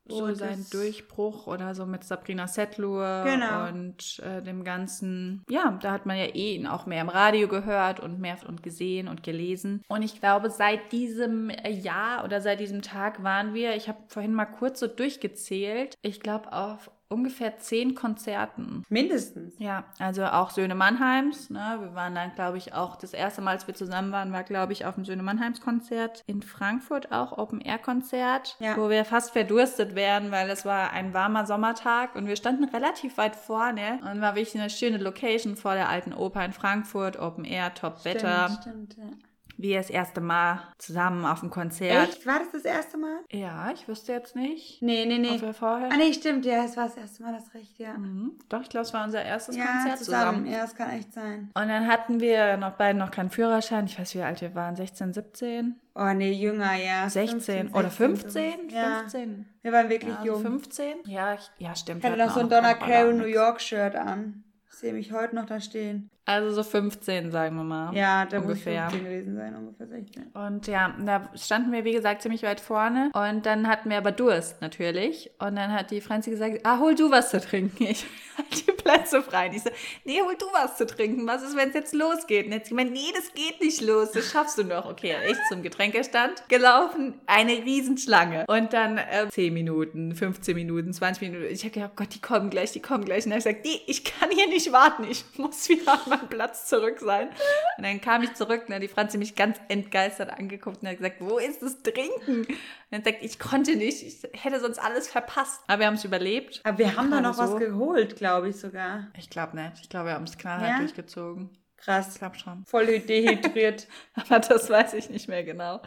so 0.09 0.27
Wo 0.29 0.35
sein 0.35 0.67
Durchbruch 0.73 1.47
oder 1.47 1.75
so 1.75 1.87
mit 1.87 2.03
Sabrina 2.03 2.49
Setlur 2.49 3.23
Genau. 3.25 3.69
und 3.69 4.19
äh, 4.21 4.43
dem 4.43 4.65
ganzen, 4.65 5.45
ja, 5.49 5.79
da 5.81 5.93
hat 5.93 6.05
man 6.05 6.17
ja 6.17 6.25
eh 6.25 6.57
ihn 6.57 6.67
auch 6.67 6.87
mehr 6.87 7.03
im 7.03 7.09
Radio 7.09 7.47
gehört 7.47 8.01
und 8.01 8.19
mehr 8.19 8.37
und 8.49 8.63
gesehen 8.65 9.07
und 9.07 9.23
gelesen. 9.23 9.83
Und 9.89 10.03
ich 10.03 10.19
glaube, 10.19 10.51
seit 10.51 10.91
diesem 10.91 11.51
Jahr 11.69 12.25
oder 12.25 12.41
seit 12.41 12.59
diesem 12.59 12.83
Tag 12.83 13.23
waren 13.23 13.55
wir, 13.55 13.77
ich 13.77 13.89
habe 13.89 13.99
vorhin 14.09 14.35
mal 14.35 14.47
kurz 14.47 14.81
so 14.81 14.89
durchgezählt, 14.89 15.95
ich 16.03 16.19
glaube 16.21 16.53
auf 16.53 16.91
ungefähr 17.11 17.59
zehn 17.59 17.95
Konzerten. 17.95 18.85
Mindestens. 18.89 19.55
Ja, 19.59 19.85
also 19.99 20.25
auch 20.25 20.51
Söhne 20.51 20.75
Mannheims. 20.75 21.51
Ne? 21.51 21.79
Wir 21.81 21.95
waren 21.95 22.15
dann, 22.15 22.35
glaube 22.35 22.57
ich, 22.57 22.73
auch 22.73 22.97
das 22.97 23.13
erste 23.13 23.43
Mal, 23.43 23.51
als 23.51 23.67
wir 23.67 23.75
zusammen 23.75 24.13
waren, 24.13 24.33
war, 24.33 24.45
glaube 24.45 24.73
ich, 24.73 24.87
auf 24.87 24.95
dem 24.95 25.05
Söhne 25.05 25.23
Mannheims 25.23 25.61
Konzert. 25.61 26.23
In 26.27 26.43
Frankfurt 26.43 27.11
auch 27.11 27.37
Open-Air-Konzert, 27.37 28.57
Ja. 28.61 28.77
wo 28.77 28.89
wir 28.89 29.05
fast 29.05 29.33
verdurstet 29.33 29.95
wären, 29.95 30.31
weil 30.31 30.49
es 30.51 30.65
war 30.65 30.93
ein 30.93 31.13
warmer 31.13 31.47
Sommertag 31.47 32.15
und 32.15 32.27
wir 32.27 32.37
standen 32.37 32.65
relativ 32.65 33.19
weit 33.19 33.35
vorne 33.35 33.99
und 34.11 34.21
war 34.21 34.37
wirklich 34.37 34.59
eine 34.59 34.71
schöne 34.71 34.99
Location 34.99 35.57
vor 35.57 35.75
der 35.75 35.89
alten 35.89 36.13
Oper 36.15 36.45
in 36.45 36.53
Frankfurt, 36.53 37.19
Open-Air, 37.19 37.75
Top-Wetter. 37.75 38.57
Stimmt, 38.61 38.93
stimmt, 38.93 38.97
ja. 38.97 39.17
Wie 39.63 39.75
das 39.75 39.91
erste 39.91 40.21
Mal 40.21 40.61
zusammen 40.79 41.25
auf 41.27 41.41
dem 41.41 41.51
Konzert. 41.51 42.09
Echt? 42.09 42.27
War 42.27 42.39
das 42.39 42.51
das 42.53 42.65
erste 42.65 42.97
Mal? 42.99 43.19
Ja, 43.31 43.71
ich 43.73 43.87
wüsste 43.89 44.13
jetzt 44.13 44.35
nicht. 44.37 44.81
Nee, 44.83 45.05
nee, 45.07 45.19
nee. 45.19 45.41
Wir 45.41 45.55
vorher. 45.55 45.91
Ah, 45.93 45.97
nee, 45.97 46.13
stimmt. 46.13 46.45
Ja, 46.45 46.65
es 46.65 46.77
war 46.77 46.85
das 46.85 46.97
erste 46.97 47.23
Mal, 47.23 47.33
das 47.33 47.53
recht, 47.55 47.79
ja. 47.79 47.95
Mhm. 47.97 48.33
Doch, 48.49 48.63
ich 48.63 48.69
glaube, 48.69 48.87
es 48.87 48.93
war 48.95 49.05
unser 49.05 49.23
erstes 49.23 49.57
Ja, 49.57 49.65
Konzert 49.67 49.99
zusammen. 49.99 50.37
zusammen. 50.39 50.47
Ja, 50.47 50.63
das 50.63 50.75
kann 50.75 50.91
echt 50.91 51.13
sein. 51.13 51.51
Und 51.55 51.69
dann 51.69 51.87
hatten 51.87 52.21
wir 52.21 52.57
noch 52.57 52.73
beide 52.73 52.99
noch 52.99 53.11
keinen 53.11 53.31
Führerschein. 53.31 53.87
Ich 53.87 53.99
weiß, 53.99 54.15
wie 54.15 54.23
alt 54.23 54.41
wir 54.41 54.55
waren. 54.55 54.77
16, 54.77 55.13
17, 55.13 55.77
Oh, 55.95 56.13
nee, 56.15 56.33
jünger, 56.33 56.75
ja. 56.77 57.11
16 57.11 57.41
15, 57.41 57.69
oder 57.75 57.91
16, 57.91 58.07
15? 58.17 58.53
sowas. 58.71 58.73
Ja. 58.73 58.99
15. 59.01 59.47
Wir 59.63 59.73
waren 59.73 59.89
wirklich 59.91 60.15
Ja, 60.15 60.25
jung. 60.25 60.41
15? 60.41 60.95
Ja, 61.07 61.35
ich, 61.35 61.51
ja 61.59 61.75
stimmt. 61.75 61.99
Ich 61.99 62.05
hatte 62.11 62.17
wir 62.19 62.27
noch 62.27 62.33
so 62.33 62.41
ein 62.41 62.49
Donna 62.49 62.75
Carey 62.75 63.13
New. 63.13 63.25
York 63.25 63.61
Shirt 63.61 63.97
an. 63.97 64.45
Ich 64.71 64.77
sehe 64.79 64.93
mich 64.95 65.13
heute 65.13 65.35
noch 65.35 65.47
da 65.47 65.61
stehen. 65.61 66.09
Also 66.31 66.53
so 66.53 66.63
15, 66.63 67.33
sagen 67.33 67.57
wir 67.57 67.65
mal. 67.65 67.93
Ja, 67.95 68.25
da 68.25 68.39
ungefähr. 68.39 68.85
muss 68.85 68.95
ich 68.95 69.01
15 69.01 69.05
gewesen 69.05 69.37
sein, 69.37 69.57
ungefähr 69.57 69.87
16. 69.89 70.27
Und 70.33 70.67
ja, 70.69 70.95
da 71.05 71.29
standen 71.35 71.73
wir, 71.73 71.85
wie 71.85 71.93
gesagt, 71.93 72.23
ziemlich 72.23 72.45
weit 72.45 72.61
vorne. 72.61 73.11
Und 73.15 73.47
dann 73.47 73.67
hatten 73.67 73.91
wir 73.91 73.99
aber 73.99 74.13
Durst 74.13 74.61
natürlich. 74.61 75.31
Und 75.41 75.57
dann 75.57 75.73
hat 75.73 75.91
die 75.91 76.01
Franzi 76.01 76.31
gesagt, 76.31 76.61
ah, 76.63 76.79
hol 76.79 76.95
du 76.95 77.11
was 77.11 77.31
zu 77.31 77.41
trinken. 77.41 77.89
Ich 78.41 78.55
hatte 78.55 78.65
die 78.65 78.73
Plätze 78.73 79.23
frei. 79.23 79.49
Und 79.49 79.57
ich 79.57 79.63
so, 79.63 79.71
nee, 80.05 80.23
hol 80.23 80.35
du 80.39 80.47
was 80.53 80.79
zu 80.79 80.87
trinken. 80.87 81.27
Was 81.27 81.43
ist, 81.43 81.57
wenn 81.57 81.69
es 81.69 81.75
jetzt 81.75 81.93
losgeht? 81.93 82.47
Und 82.47 82.53
jetzt 82.53 82.71
gemeint, 82.71 82.93
nee, 82.93 83.13
das 83.15 83.35
geht 83.35 83.61
nicht 83.61 83.83
los. 83.83 84.13
Das 84.13 84.31
schaffst 84.31 84.57
du 84.57 84.65
noch. 84.65 84.87
Okay, 84.87 85.15
ich 85.29 85.37
zum 85.51 85.63
Getränkestand 85.63 86.49
gelaufen. 86.49 87.21
Eine 87.27 87.53
Riesenschlange. 87.53 88.47
Und 88.47 88.73
dann 88.73 88.97
äh, 88.97 89.29
10 89.29 89.53
Minuten, 89.53 90.15
15 90.15 90.55
Minuten, 90.55 90.93
20 90.93 91.21
Minuten. 91.21 91.53
Ich 91.53 91.65
habe 91.65 91.73
gedacht, 91.73 91.91
oh 91.93 91.97
Gott, 91.97 92.15
die 92.15 92.21
kommen 92.21 92.49
gleich, 92.49 92.73
die 92.73 92.81
kommen 92.81 93.05
gleich. 93.05 93.27
Und 93.27 93.33
dann 93.33 93.41
habe 93.41 93.51
ich 93.51 93.63
gesagt, 93.63 93.67
nee, 93.67 93.81
ich 93.87 94.05
kann 94.05 94.31
hier 94.31 94.49
nicht 94.49 94.73
warten. 94.73 95.05
Ich 95.11 95.25
muss 95.37 95.69
wieder 95.69 95.93
an 96.11 96.20
meinem 96.21 96.29
Platz 96.29 96.67
zurück 96.67 96.99
sein. 97.01 97.29
Und 97.77 97.85
dann 97.85 98.01
kam 98.01 98.23
ich 98.23 98.35
zurück 98.35 98.63
und 98.63 98.69
dann 98.71 98.77
hat 98.77 98.83
die 98.83 98.89
Franzi 98.89 99.19
mich 99.19 99.35
ganz 99.35 99.59
entgeistert 99.69 100.31
angeguckt 100.31 100.83
und 100.83 100.89
hat 100.89 100.97
gesagt, 100.99 101.17
wo 101.21 101.39
ist 101.39 101.63
das 101.63 101.83
Trinken? 101.83 102.41
Und 102.47 102.57
dann 102.91 103.03
sagt, 103.05 103.23
ich 103.23 103.39
konnte 103.39 103.77
nicht, 103.77 104.03
ich 104.03 104.23
hätte 104.33 104.61
sonst 104.61 104.79
alles 104.79 105.09
verpasst. 105.09 105.61
Aber 105.67 105.81
wir 105.81 105.87
haben 105.87 105.95
es 105.95 106.05
überlebt. 106.05 106.61
Aber 106.65 106.79
wir 106.79 106.97
haben 106.97 107.11
da 107.11 107.21
noch 107.21 107.37
Gerade 107.37 107.53
was 107.55 107.61
so. 107.61 107.67
geholt, 107.67 108.17
glaube 108.17 108.49
ich 108.49 108.57
sogar. 108.57 109.09
Ich 109.19 109.31
glaube 109.31 109.57
nicht. 109.57 109.73
Ich 109.83 109.89
glaube, 109.89 110.07
wir 110.07 110.15
haben 110.15 110.25
es 110.25 110.37
knallhart 110.39 110.69
Ja? 110.71 110.79
durchgezogen. 110.79 111.51
Ich 111.81 111.85
Krass. 111.87 112.19
glaube 112.19 112.39
schon. 112.39 112.65
Voll 112.67 113.01
dehydriert. 113.01 113.89
Aber 114.15 114.39
das 114.41 114.69
weiß 114.69 114.95
ich 114.95 115.09
nicht 115.11 115.29
mehr 115.29 115.43
genau. 115.45 115.81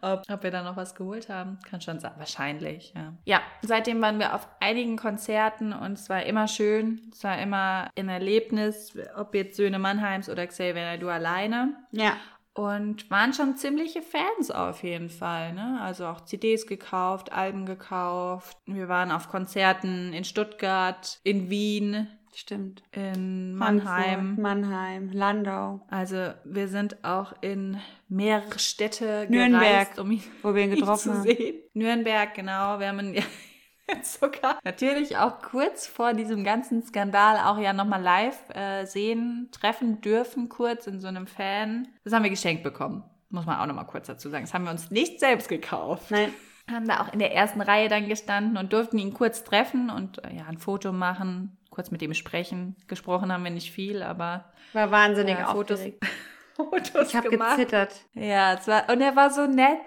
Ob, 0.00 0.22
ob 0.30 0.42
wir 0.42 0.50
da 0.50 0.62
noch 0.62 0.76
was 0.76 0.94
geholt 0.94 1.28
haben, 1.28 1.58
kann 1.68 1.80
schon 1.80 1.98
sein. 2.00 2.12
Wahrscheinlich, 2.16 2.92
ja. 2.94 3.14
Ja, 3.24 3.42
seitdem 3.62 4.00
waren 4.00 4.18
wir 4.18 4.34
auf 4.34 4.48
einigen 4.60 4.96
Konzerten 4.96 5.72
und 5.72 5.92
es 5.94 6.08
war 6.08 6.22
immer 6.24 6.46
schön. 6.48 7.10
Es 7.12 7.24
war 7.24 7.38
immer 7.40 7.90
ein 7.98 8.08
Erlebnis, 8.08 8.96
ob 9.16 9.34
jetzt 9.34 9.56
Söhne 9.56 9.78
Mannheims 9.78 10.28
oder 10.28 10.46
Xavier 10.46 10.98
du 10.98 11.08
alleine. 11.08 11.74
ja. 11.92 12.16
Und 12.56 13.10
waren 13.10 13.32
schon 13.32 13.56
ziemliche 13.56 14.00
Fans 14.00 14.52
auf 14.52 14.84
jeden 14.84 15.10
Fall. 15.10 15.54
Ne? 15.54 15.76
Also 15.82 16.06
auch 16.06 16.20
CDs 16.20 16.68
gekauft, 16.68 17.32
Alben 17.32 17.66
gekauft. 17.66 18.56
Wir 18.66 18.86
waren 18.88 19.10
auf 19.10 19.28
Konzerten 19.28 20.12
in 20.12 20.22
Stuttgart, 20.22 21.18
in 21.24 21.50
Wien, 21.50 22.06
Stimmt. 22.34 22.82
in 22.92 23.56
Frankfurt, 23.58 23.84
Mannheim. 23.86 24.36
Mannheim, 24.40 25.10
Landau, 25.12 25.80
Also 25.88 26.32
wir 26.44 26.68
sind 26.68 27.04
auch 27.04 27.32
in 27.40 27.78
mehrere 28.08 28.58
Städte 28.58 29.26
Nürnberg, 29.28 29.62
gereist, 29.62 29.98
um 29.98 30.10
ihn 30.10 30.22
wo 30.42 30.54
wir 30.54 30.62
ihn 30.64 30.70
ihn 30.72 30.76
getroffen 30.78 31.12
zu 31.12 31.18
haben. 31.18 31.22
sehen. 31.22 31.54
Nürnberg, 31.74 32.34
genau. 32.34 32.78
Wir 32.80 32.88
haben 32.88 33.00
ihn 33.14 33.22
sogar 34.02 34.58
natürlich 34.64 35.16
auch 35.16 35.40
kurz 35.42 35.86
vor 35.86 36.14
diesem 36.14 36.42
ganzen 36.44 36.82
Skandal 36.82 37.38
auch 37.38 37.58
ja 37.58 37.72
nochmal 37.72 38.02
live 38.02 38.38
äh, 38.50 38.84
sehen, 38.86 39.48
treffen 39.52 40.00
dürfen, 40.00 40.48
kurz 40.48 40.86
in 40.86 41.00
so 41.00 41.08
einem 41.08 41.26
Fan. 41.26 41.88
Das 42.02 42.12
haben 42.12 42.22
wir 42.24 42.30
geschenkt 42.30 42.62
bekommen. 42.62 43.04
Muss 43.30 43.46
man 43.46 43.58
auch 43.58 43.66
nochmal 43.66 43.86
kurz 43.86 44.06
dazu 44.06 44.28
sagen. 44.30 44.44
Das 44.44 44.54
haben 44.54 44.64
wir 44.64 44.70
uns 44.70 44.90
nicht 44.90 45.18
selbst 45.20 45.48
gekauft. 45.48 46.10
Nein, 46.10 46.32
Haben 46.70 46.86
da 46.88 47.00
auch 47.02 47.12
in 47.12 47.18
der 47.18 47.34
ersten 47.34 47.60
Reihe 47.60 47.88
dann 47.88 48.08
gestanden 48.08 48.56
und 48.56 48.72
durften 48.72 48.96
ihn 48.98 49.12
kurz 49.12 49.44
treffen 49.44 49.90
und 49.90 50.24
äh, 50.24 50.36
ja, 50.36 50.44
ein 50.46 50.58
Foto 50.58 50.92
machen, 50.92 51.56
kurz 51.74 51.90
mit 51.90 52.00
ihm 52.02 52.14
sprechen. 52.14 52.76
Gesprochen 52.88 53.32
haben 53.32 53.44
wir 53.44 53.50
nicht 53.50 53.70
viel, 53.72 54.02
aber 54.02 54.52
war 54.72 54.90
wahnsinnig 54.90 55.38
Ja, 55.38 55.52
Fotos-. 55.52 55.80
Fotos 56.56 57.08
Ich 57.08 57.16
habe 57.16 57.28
gezittert. 57.30 57.94
Ja, 58.14 58.54
es 58.54 58.66
war, 58.68 58.88
und 58.90 59.00
er 59.00 59.16
war 59.16 59.30
so 59.30 59.46
nett. 59.46 59.78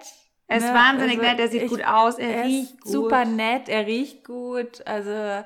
Er 0.50 0.58
ist 0.58 0.66
Ne, 0.68 0.74
wahnsinnig 0.74 1.18
also 1.18 1.30
nett, 1.30 1.40
er 1.40 1.48
sieht 1.48 1.62
ich- 1.64 1.68
gut 1.70 1.84
aus, 1.84 2.18
er, 2.18 2.36
Er 2.36 2.44
riecht 2.44 2.72
ist 2.72 2.80
gut. 2.80 2.92
super 2.92 3.24
nett, 3.26 3.68
er 3.68 3.86
riecht 3.86 4.24
gut. 4.24 4.86
Also, 4.86 5.10
ah, 5.10 5.44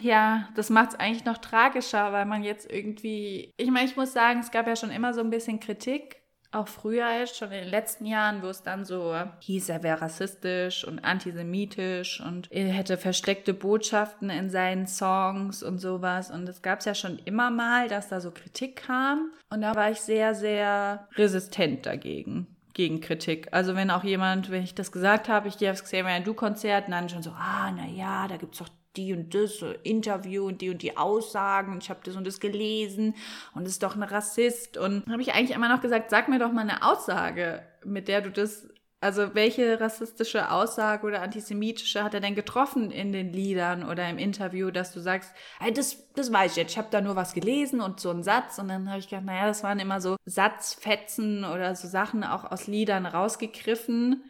ja, 0.00 0.48
das 0.56 0.70
macht 0.70 0.90
es 0.90 0.94
eigentlich 0.98 1.24
noch 1.24 1.38
tragischer, 1.38 2.12
weil 2.12 2.24
man 2.26 2.42
jetzt 2.42 2.68
irgendwie. 2.70 3.52
Ich 3.56 3.70
meine, 3.70 3.86
ich 3.86 3.96
muss 3.96 4.12
sagen, 4.12 4.40
es 4.40 4.50
gab 4.50 4.66
ja 4.66 4.74
schon 4.74 4.90
immer 4.90 5.14
so 5.14 5.20
ein 5.20 5.30
bisschen 5.30 5.60
Kritik. 5.60 6.16
Auch 6.50 6.68
früher 6.68 7.10
jetzt, 7.18 7.36
schon 7.36 7.52
in 7.52 7.60
den 7.60 7.70
letzten 7.70 8.06
Jahren, 8.06 8.42
wo 8.42 8.46
es 8.46 8.62
dann 8.62 8.86
so 8.86 9.14
hieß, 9.40 9.68
er 9.68 9.82
wäre 9.82 10.00
rassistisch 10.00 10.82
und 10.84 11.00
antisemitisch 11.00 12.20
und 12.20 12.50
er 12.50 12.68
hätte 12.68 12.96
versteckte 12.96 13.52
Botschaften 13.52 14.30
in 14.30 14.48
seinen 14.48 14.86
Songs 14.86 15.62
und 15.62 15.78
sowas. 15.78 16.30
Und 16.30 16.48
es 16.48 16.62
gab 16.62 16.78
es 16.78 16.86
ja 16.86 16.94
schon 16.94 17.18
immer 17.26 17.50
mal, 17.50 17.88
dass 17.88 18.08
da 18.08 18.20
so 18.20 18.30
Kritik 18.30 18.76
kam. 18.76 19.30
Und 19.50 19.60
da 19.60 19.74
war 19.74 19.90
ich 19.90 20.00
sehr, 20.00 20.34
sehr 20.34 21.06
resistent 21.16 21.84
dagegen 21.84 22.46
gegen 22.78 23.00
Kritik. 23.00 23.48
Also 23.50 23.74
wenn 23.74 23.90
auch 23.90 24.04
jemand, 24.04 24.50
wenn 24.50 24.62
ich 24.62 24.72
das 24.72 24.92
gesagt 24.92 25.28
habe, 25.28 25.48
ich 25.48 25.58
gehe 25.58 25.70
aufs 25.70 25.82
Xavier 25.82 26.20
Du 26.20 26.32
Konzert, 26.32 26.86
und 26.86 26.92
dann 26.92 27.08
schon 27.08 27.24
so, 27.24 27.30
ah, 27.30 27.72
na 27.76 27.86
ja, 27.86 28.28
da 28.28 28.36
gibt's 28.36 28.58
doch 28.58 28.68
die 28.98 29.14
und 29.14 29.34
das 29.34 29.64
Interview 29.84 30.46
und 30.46 30.60
die 30.60 30.70
und 30.70 30.82
die 30.82 30.96
Aussagen 30.96 31.72
und 31.72 31.82
ich 31.82 31.90
habe 31.90 32.00
das 32.04 32.16
und 32.16 32.26
das 32.26 32.40
gelesen 32.40 33.14
und 33.54 33.66
ist 33.66 33.82
doch 33.82 33.94
ein 33.94 34.02
Rassist. 34.02 34.76
Und 34.76 35.06
habe 35.08 35.22
ich 35.22 35.32
eigentlich 35.32 35.56
immer 35.56 35.68
noch 35.68 35.80
gesagt, 35.80 36.10
sag 36.10 36.28
mir 36.28 36.38
doch 36.38 36.52
mal 36.52 36.62
eine 36.62 36.82
Aussage, 36.82 37.62
mit 37.84 38.08
der 38.08 38.20
du 38.20 38.30
das 38.30 38.68
also 39.00 39.34
welche 39.34 39.80
rassistische 39.80 40.50
Aussage 40.50 41.06
oder 41.06 41.22
antisemitische 41.22 42.02
hat 42.02 42.14
er 42.14 42.20
denn 42.20 42.34
getroffen 42.34 42.90
in 42.90 43.12
den 43.12 43.32
Liedern 43.32 43.88
oder 43.88 44.08
im 44.08 44.18
Interview, 44.18 44.72
dass 44.72 44.92
du 44.92 44.98
sagst, 44.98 45.32
hey, 45.60 45.72
das, 45.72 46.12
das 46.14 46.32
weiß 46.32 46.52
ich 46.52 46.56
jetzt, 46.56 46.72
ich 46.72 46.78
habe 46.78 46.88
da 46.90 47.00
nur 47.00 47.14
was 47.14 47.32
gelesen 47.32 47.80
und 47.80 48.00
so 48.00 48.10
einen 48.10 48.24
Satz. 48.24 48.58
Und 48.58 48.68
dann 48.68 48.88
habe 48.88 48.98
ich 48.98 49.08
gedacht, 49.08 49.24
naja, 49.24 49.46
das 49.46 49.62
waren 49.62 49.78
immer 49.78 50.00
so 50.00 50.16
Satzfetzen 50.24 51.44
oder 51.44 51.76
so 51.76 51.86
Sachen 51.86 52.24
auch 52.24 52.50
aus 52.50 52.66
Liedern 52.66 53.06
rausgegriffen, 53.06 54.24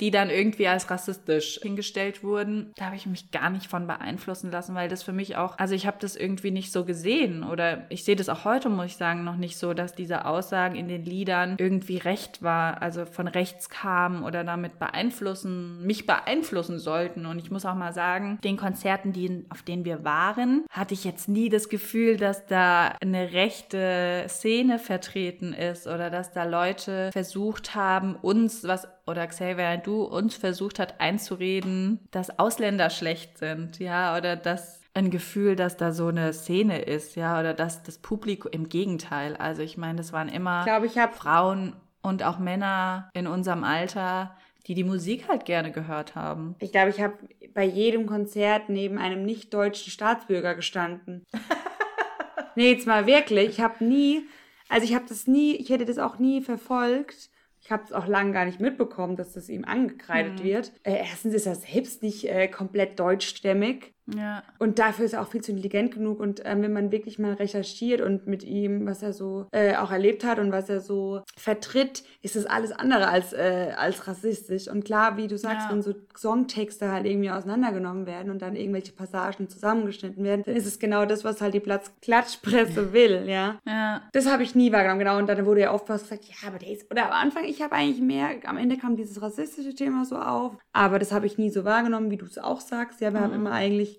die 0.00 0.10
dann 0.10 0.30
irgendwie 0.30 0.68
als 0.68 0.90
rassistisch 0.90 1.58
hingestellt 1.62 2.22
wurden. 2.22 2.72
Da 2.76 2.86
habe 2.86 2.96
ich 2.96 3.06
mich 3.06 3.30
gar 3.30 3.50
nicht 3.50 3.66
von 3.66 3.86
beeinflussen 3.86 4.50
lassen, 4.50 4.74
weil 4.74 4.88
das 4.88 5.02
für 5.02 5.12
mich 5.12 5.36
auch, 5.36 5.58
also 5.58 5.74
ich 5.74 5.86
habe 5.86 5.96
das 6.00 6.16
irgendwie 6.16 6.50
nicht 6.50 6.72
so 6.72 6.84
gesehen 6.84 7.42
oder 7.42 7.86
ich 7.88 8.04
sehe 8.04 8.16
das 8.16 8.28
auch 8.28 8.44
heute, 8.44 8.68
muss 8.68 8.86
ich 8.86 8.96
sagen, 8.96 9.24
noch 9.24 9.36
nicht 9.36 9.56
so, 9.56 9.74
dass 9.74 9.94
diese 9.94 10.26
Aussagen 10.26 10.76
in 10.76 10.88
den 10.88 11.04
Liedern 11.04 11.56
irgendwie 11.58 11.98
recht 11.98 12.42
war, 12.42 12.82
also 12.82 13.04
von 13.04 13.26
rechts 13.26 13.68
kamen 13.68 14.22
oder 14.22 14.44
damit 14.44 14.78
beeinflussen, 14.78 15.84
mich 15.84 16.06
beeinflussen 16.06 16.78
sollten. 16.78 17.26
Und 17.26 17.38
ich 17.38 17.50
muss 17.50 17.66
auch 17.66 17.74
mal 17.74 17.92
sagen, 17.92 18.38
den 18.44 18.56
Konzerten, 18.56 19.12
die, 19.12 19.44
auf 19.48 19.62
denen 19.62 19.84
wir 19.84 20.04
waren, 20.04 20.64
hatte 20.70 20.94
ich 20.94 21.04
jetzt 21.04 21.28
nie 21.28 21.48
das 21.48 21.68
Gefühl, 21.68 22.16
dass 22.16 22.46
da 22.46 22.94
eine 23.00 23.32
rechte 23.32 24.26
Szene 24.28 24.78
vertreten 24.78 25.52
ist 25.52 25.86
oder 25.86 26.10
dass 26.10 26.32
da 26.32 26.44
Leute 26.44 27.10
versucht 27.12 27.74
haben, 27.74 28.16
uns 28.16 28.64
was 28.64 28.88
oder 29.06 29.26
Xavier 29.26 29.76
du 29.76 30.02
uns 30.02 30.34
versucht 30.36 30.78
hat 30.78 31.00
einzureden, 31.00 32.00
dass 32.10 32.38
Ausländer 32.38 32.90
schlecht 32.90 33.38
sind, 33.38 33.78
ja, 33.78 34.16
oder 34.16 34.36
dass 34.36 34.80
ein 34.94 35.10
Gefühl, 35.10 35.56
dass 35.56 35.76
da 35.76 35.92
so 35.92 36.06
eine 36.06 36.32
Szene 36.32 36.82
ist, 36.82 37.16
ja, 37.16 37.38
oder 37.38 37.52
dass 37.52 37.82
das 37.82 37.98
Publikum 37.98 38.50
im 38.52 38.68
Gegenteil. 38.68 39.36
Also 39.36 39.62
ich 39.62 39.76
meine, 39.76 39.96
das 39.96 40.12
waren 40.12 40.28
immer 40.28 40.60
Ich 40.60 40.66
glaube, 40.66 40.86
ich 40.86 41.16
Frauen 41.16 41.74
und 42.00 42.22
auch 42.22 42.38
Männer 42.38 43.10
in 43.12 43.26
unserem 43.26 43.64
Alter, 43.64 44.36
die 44.66 44.74
die 44.74 44.84
Musik 44.84 45.28
halt 45.28 45.44
gerne 45.44 45.72
gehört 45.72 46.14
haben. 46.14 46.54
ich 46.60 46.72
glaube, 46.72 46.90
ich 46.90 47.00
habe 47.00 47.14
bei 47.52 47.64
jedem 47.64 48.06
Konzert 48.06 48.68
neben 48.68 48.98
einem 48.98 49.24
nicht 49.24 49.52
deutschen 49.52 49.90
Staatsbürger 49.90 50.54
gestanden. 50.54 51.24
nee, 52.54 52.70
jetzt 52.70 52.86
mal 52.86 53.06
wirklich, 53.06 53.48
ich 53.48 53.60
habe 53.60 53.84
nie, 53.84 54.26
also 54.68 54.84
ich 54.84 54.94
habe 54.94 55.04
das 55.08 55.26
nie, 55.26 55.56
ich 55.56 55.70
hätte 55.70 55.84
das 55.84 55.98
auch 55.98 56.18
nie 56.18 56.40
verfolgt. 56.40 57.30
Ich 57.64 57.70
habe 57.72 57.82
es 57.84 57.92
auch 57.92 58.06
lange 58.06 58.32
gar 58.32 58.44
nicht 58.44 58.60
mitbekommen, 58.60 59.16
dass 59.16 59.32
das 59.32 59.48
ihm 59.48 59.64
angekreidet 59.64 60.40
Hm. 60.40 60.44
wird. 60.44 60.72
Äh, 60.82 60.98
erstens 60.98 61.32
ist 61.32 61.46
er 61.46 61.54
selbst 61.54 62.02
nicht 62.02 62.24
äh, 62.28 62.46
komplett 62.48 63.00
deutschstämmig. 63.00 63.93
Ja. 64.06 64.42
Und 64.58 64.78
dafür 64.78 65.06
ist 65.06 65.14
er 65.14 65.22
auch 65.22 65.28
viel 65.28 65.40
zu 65.40 65.50
intelligent 65.52 65.94
genug. 65.94 66.20
Und 66.20 66.42
ähm, 66.44 66.62
wenn 66.62 66.72
man 66.72 66.92
wirklich 66.92 67.18
mal 67.18 67.32
recherchiert 67.34 68.00
und 68.00 68.26
mit 68.26 68.42
ihm, 68.44 68.86
was 68.86 69.02
er 69.02 69.12
so 69.12 69.46
äh, 69.52 69.76
auch 69.76 69.90
erlebt 69.90 70.24
hat 70.24 70.38
und 70.38 70.52
was 70.52 70.68
er 70.68 70.80
so 70.80 71.22
vertritt, 71.36 72.04
ist 72.22 72.36
das 72.36 72.44
alles 72.46 72.72
andere 72.72 73.08
als, 73.08 73.32
äh, 73.32 73.72
als 73.76 74.06
rassistisch. 74.06 74.68
Und 74.68 74.84
klar, 74.84 75.16
wie 75.16 75.26
du 75.26 75.38
sagst, 75.38 75.68
Ja. 75.68 75.72
wenn 75.72 75.82
so 75.82 75.94
Songtexte 76.16 76.90
halt 76.90 77.06
irgendwie 77.06 77.30
auseinandergenommen 77.30 78.06
werden 78.06 78.30
und 78.30 78.42
dann 78.42 78.56
irgendwelche 78.56 78.92
Passagen 78.92 79.48
zusammengeschnitten 79.48 80.22
werden, 80.24 80.42
dann 80.44 80.54
ist 80.56 80.66
es 80.66 80.78
genau 80.78 81.06
das, 81.06 81.24
was 81.24 81.40
halt 81.40 81.54
die 81.54 81.60
Platz 81.60 81.90
Klatschpresse 82.02 82.92
will, 82.92 83.24
ja. 83.26 83.58
Ja. 83.66 84.02
Das 84.12 84.30
habe 84.30 84.42
ich 84.42 84.54
nie 84.54 84.72
wahrgenommen, 84.72 84.98
genau. 85.00 85.18
Und 85.18 85.28
dann 85.28 85.46
wurde 85.46 85.60
ja 85.62 85.72
oft 85.72 85.88
was 85.88 86.02
gesagt, 86.02 86.24
ja, 86.24 86.48
aber 86.48 86.58
der 86.58 86.70
ist, 86.72 86.90
oder 86.90 87.06
am 87.06 87.12
Anfang, 87.12 87.44
ich 87.44 87.62
habe 87.62 87.72
eigentlich 87.74 88.00
mehr, 88.02 88.30
am 88.44 88.56
Ende 88.56 88.76
kam 88.76 88.96
dieses 88.96 89.22
rassistische 89.22 89.74
Thema 89.74 90.04
so 90.04 90.16
auf, 90.16 90.56
aber 90.72 90.98
das 90.98 91.12
habe 91.12 91.26
ich 91.26 91.38
nie 91.38 91.50
so 91.50 91.64
wahrgenommen, 91.64 92.10
wie 92.10 92.16
du 92.16 92.26
es 92.26 92.38
auch 92.38 92.60
sagst. 92.60 93.00
Ja, 93.00 93.12
wir 93.12 93.20
haben 93.20 93.32
immer 93.34 93.52
eigentlich 93.52 93.93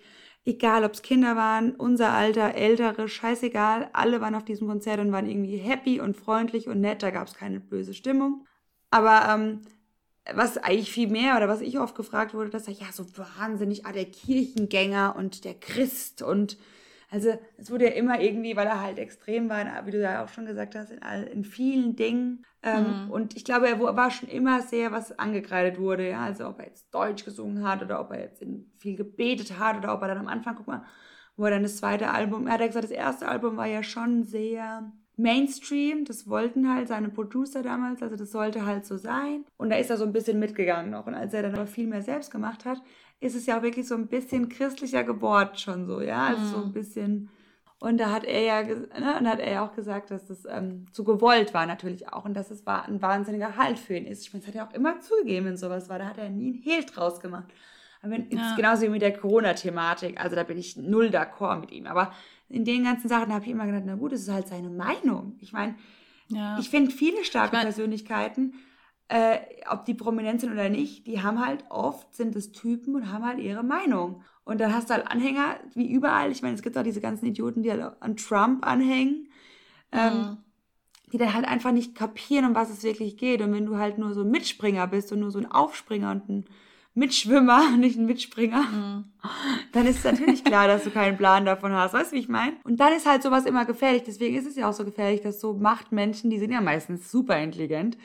egal 0.46 0.84
ob 0.84 0.93
es 0.93 1.02
Kinder 1.02 1.36
waren, 1.36 1.76
unser 1.76 2.12
Alter, 2.14 2.56
Ältere, 2.56 3.08
scheißegal, 3.08 3.89
alle 3.93 4.22
waren 4.22 4.36
auf 4.36 4.46
diesem 4.46 4.68
Konzert 4.68 5.00
und 5.00 5.12
waren 5.12 5.28
irgendwie 5.28 5.58
happy 5.58 6.00
und 6.00 6.16
freundlich 6.16 6.68
und 6.68 6.82
nett, 6.82 7.04
da 7.04 7.10
gab 7.10 7.28
es 7.28 7.34
keine 7.34 7.60
böse 7.60 7.93
Stimmung. 7.93 8.46
Aber 8.91 9.28
ähm, 9.28 9.62
was 10.34 10.58
eigentlich 10.58 10.91
viel 10.91 11.08
mehr 11.08 11.38
oder 11.38 11.48
was 11.48 11.62
ich 11.62 11.80
oft 11.80 11.96
gefragt 11.96 12.34
wurde, 12.34 12.50
dass 12.50 12.68
er 12.68 12.74
ja 12.74 12.91
so 12.91 13.06
wahnsinnig, 13.18 13.86
ah, 13.86 13.91
der 13.91 14.06
Kirchengänger 14.06 15.16
und 15.18 15.46
der 15.46 15.56
Christ 15.56 16.22
und 16.22 16.58
also 17.10 17.38
es 17.58 17.72
wurde 17.72 17.86
ja 17.86 17.91
immer 17.91 18.20
irgendwie, 18.20 18.56
weil 18.56 18.68
er 18.68 18.82
halt 18.82 18.97
extrem 18.99 19.49
war, 19.49 19.86
wie 19.86 19.91
du 19.91 20.01
ja 20.01 20.24
auch 20.24 20.30
schon 20.30 20.45
gesagt 20.45 20.76
hast, 20.76 20.91
in, 20.91 21.01
all, 21.01 21.24
in 21.24 21.43
vielen 21.43 21.95
Dingen. 21.95 22.45
Ähm, 22.64 23.06
mhm. 23.06 23.12
Und 23.12 23.36
ich 23.36 23.45
glaube, 23.45 23.68
er 23.68 23.80
war 23.80 24.12
schon 24.12 24.30
immer 24.30 24.62
sehr, 24.62 24.91
was 24.91 25.18
angekreidet 25.18 25.80
wurde. 25.80 26.10
Ja? 26.10 26.24
Also 26.26 26.47
ob 26.47 26.60
er 26.60 26.68
jetzt 26.68 26.93
Deutsch 26.93 27.26
gesungen 27.26 27.68
hat 27.68 27.82
oder 27.84 28.01
ob 28.01 28.12
er 28.12 28.22
jetzt 28.22 28.43
viel 28.78 28.95
gebetet 28.95 29.60
hat 29.60 29.78
oder 29.78 29.93
ob 29.93 30.01
er 30.01 30.10
dann 30.10 30.20
am 30.20 30.28
Anfang, 30.28 30.56
guck 30.56 30.68
mal, 30.68 30.84
wo 31.38 31.45
er 31.45 31.51
dann 31.51 31.64
das 31.64 31.78
zweite 31.78 32.10
Album, 32.12 32.47
er 32.47 32.53
hat 32.53 32.62
ja 32.62 32.68
gesagt, 32.68 32.86
das 32.86 32.91
erste 32.91 33.28
Album 33.28 33.58
war 33.58 33.68
ja 33.68 33.84
schon 33.84 34.24
sehr 34.24 34.91
Mainstream. 35.18 36.06
Das 36.06 36.28
wollten 36.30 36.74
halt 36.74 36.88
seine 36.88 37.10
Producer 37.10 37.62
damals, 37.62 38.01
also 38.01 38.16
das 38.16 38.32
sollte 38.32 38.66
halt 38.66 38.86
so 38.86 38.97
sein. 38.97 39.45
Und 39.58 39.70
da 39.70 39.78
ist 39.78 39.89
er 39.89 39.97
so 39.97 40.06
ein 40.06 40.14
bisschen 40.14 40.39
mitgegangen 40.39 40.91
noch. 40.91 41.08
Und 41.08 41.16
als 41.16 41.34
er 41.34 41.43
dann 41.43 41.56
aber 41.56 41.68
viel 41.68 41.88
mehr 41.88 42.01
selbst 42.01 42.32
gemacht 42.32 42.66
hat, 42.66 42.82
ist 43.20 43.36
es 43.36 43.45
ja 43.45 43.57
auch 43.57 43.63
wirklich 43.63 43.88
so 43.88 43.95
ein 43.95 44.07
bisschen 44.07 44.49
christlicher 44.49 45.03
gebohrt 45.03 45.59
schon 45.59 45.88
so, 45.88 46.01
ja, 46.01 46.28
also 46.28 46.41
mhm. 46.41 46.51
so 46.51 46.57
ein 46.57 46.74
bisschen. 46.74 47.30
Und 47.80 47.97
da 47.97 48.11
hat 48.11 48.24
er 48.24 48.41
ja, 48.41 48.63
ne, 48.63 49.18
und 49.20 49.28
hat 49.28 49.39
er 49.39 49.51
ja 49.51 49.66
auch 49.66 49.74
gesagt, 49.76 50.09
dass 50.09 50.26
das 50.28 50.45
ähm, 50.49 50.86
zu 50.91 51.03
gewollt 51.03 51.53
war 51.53 51.66
natürlich 51.66 52.09
auch 52.09 52.26
und 52.26 52.34
dass 52.34 52.49
es 52.49 52.66
war 52.66 52.88
ein 52.88 53.01
wahnsinniger 53.01 53.57
Halt 53.57 53.78
für 53.78 53.95
ihn 53.95 54.05
ist. 54.05 54.22
Ich 54.22 54.34
meine, 54.34 54.45
das 54.45 54.53
hat 54.53 54.55
er 54.55 54.68
auch 54.68 54.74
immer 54.74 54.99
zugegeben, 55.01 55.47
wenn 55.47 55.57
sowas 55.57 55.89
war. 55.89 55.99
Da 55.99 56.05
hat 56.05 56.18
er 56.18 56.30
nie 56.30 56.53
einen 56.53 56.63
Hehl 56.63 56.84
draus 56.86 57.20
gemacht. 57.20 57.45
Aber 58.01 58.13
wenn, 58.13 58.30
ja. 58.30 58.55
genauso 58.55 58.84
wie 58.84 58.89
mit 58.89 59.01
der 59.01 59.18
Corona-Thematik, 59.18 60.20
also 60.24 60.36
da 60.36 60.43
bin 60.43 60.57
ich 60.57 60.78
null 60.78 61.07
d'accord 61.07 61.59
mit 61.59 61.72
ihm. 61.72 61.86
Aber 61.86 62.13
in 62.49 62.63
den 62.63 62.84
ganzen 62.84 63.09
Sachen 63.09 63.34
habe 63.34 63.43
ich 63.43 63.51
immer 63.51 63.66
gedacht, 63.66 63.84
na 63.86 63.95
gut, 63.95 64.13
das 64.13 64.22
ist 64.22 64.32
halt 64.32 64.47
seine 64.47 64.70
Meinung. 64.70 65.38
Ich 65.41 65.51
meine, 65.51 65.76
ja. 66.30 66.57
ich 66.59 66.70
finde 66.70 66.91
viele 66.91 67.24
starke 67.24 67.47
ich 67.47 67.53
mein, 67.53 67.63
Persönlichkeiten 67.63 68.53
äh, 69.08 69.38
ob 69.70 69.86
die 69.86 69.93
prominent 69.93 70.41
sind 70.41 70.51
oder 70.51 70.70
nicht, 70.70 71.06
die 71.06 71.22
haben 71.22 71.45
halt 71.45 71.64
oft, 71.70 72.14
sind 72.16 72.36
es 72.36 72.51
Typen 72.51 72.95
und 72.95 73.12
haben 73.12 73.26
halt 73.26 73.39
ihre 73.39 73.64
Meinung. 73.64 74.24
Und 74.43 74.60
dann 74.62 74.74
hast 74.74 74.89
du 74.89 74.93
halt 74.93 75.08
Anhänger, 75.08 75.58
wie 75.74 75.91
überall. 75.91 76.32
Ich 76.32 76.41
meine, 76.41 76.56
es 76.56 76.62
gibt 76.62 76.78
auch 76.78 76.84
diese 76.84 77.01
ganzen 77.01 77.26
Idioten, 77.26 77.64
die 77.64 77.72
halt 77.72 77.95
an 77.99 78.18
Trump 78.18 78.66
anhängen, 78.66 79.28
ähm, 79.91 80.14
mhm. 80.14 80.38
die 81.12 81.18
dann 81.18 81.34
halt 81.34 81.45
einfach 81.45 81.72
nicht 81.72 81.95
kapieren, 81.95 82.45
um 82.45 82.56
was 82.56 82.70
es 82.70 82.84
wirklich 82.84 83.18
geht. 83.18 83.41
Und 83.41 83.53
wenn 83.53 83.66
du 83.66 83.78
halt 83.78 83.97
nur 83.97 84.14
so 84.14 84.22
ein 84.22 84.32
Mitspringer 84.32 84.88
bist 84.88 85.12
und 85.12 85.20
nur 85.20 85.32
so 85.32 85.39
ein 85.39 85.51
Aufspringer 85.51 86.12
und 86.12 86.30
ein 86.30 86.45
Mitschwimmer, 86.95 87.72
nicht 87.78 87.97
ein 87.97 88.06
Mitspringer, 88.06 88.62
mhm. 88.62 89.06
dann 89.72 89.86
ist 89.86 90.03
natürlich 90.03 90.43
klar, 90.43 90.68
dass 90.68 90.84
du 90.84 90.89
keinen 90.89 91.18
Plan 91.18 91.45
davon 91.45 91.74
hast. 91.74 91.93
Weißt 91.93 92.12
du, 92.12 92.16
wie 92.16 92.22
ich 92.22 92.30
meine? 92.30 92.53
Und 92.64 92.80
dann 92.80 92.93
ist 92.93 93.06
halt 93.06 93.22
sowas 93.22 93.45
immer 93.45 93.66
gefährlich. 93.66 94.03
Deswegen 94.03 94.36
ist 94.36 94.47
es 94.47 94.56
ja 94.56 94.68
auch 94.68 94.74
so 94.74 94.84
gefährlich, 94.84 95.22
dass 95.22 95.39
so 95.39 95.53
Machtmenschen, 95.53 96.32
die 96.32 96.39
sind 96.39 96.51
ja 96.51 96.62
meistens 96.62 97.12
super 97.12 97.38
intelligent, 97.38 97.97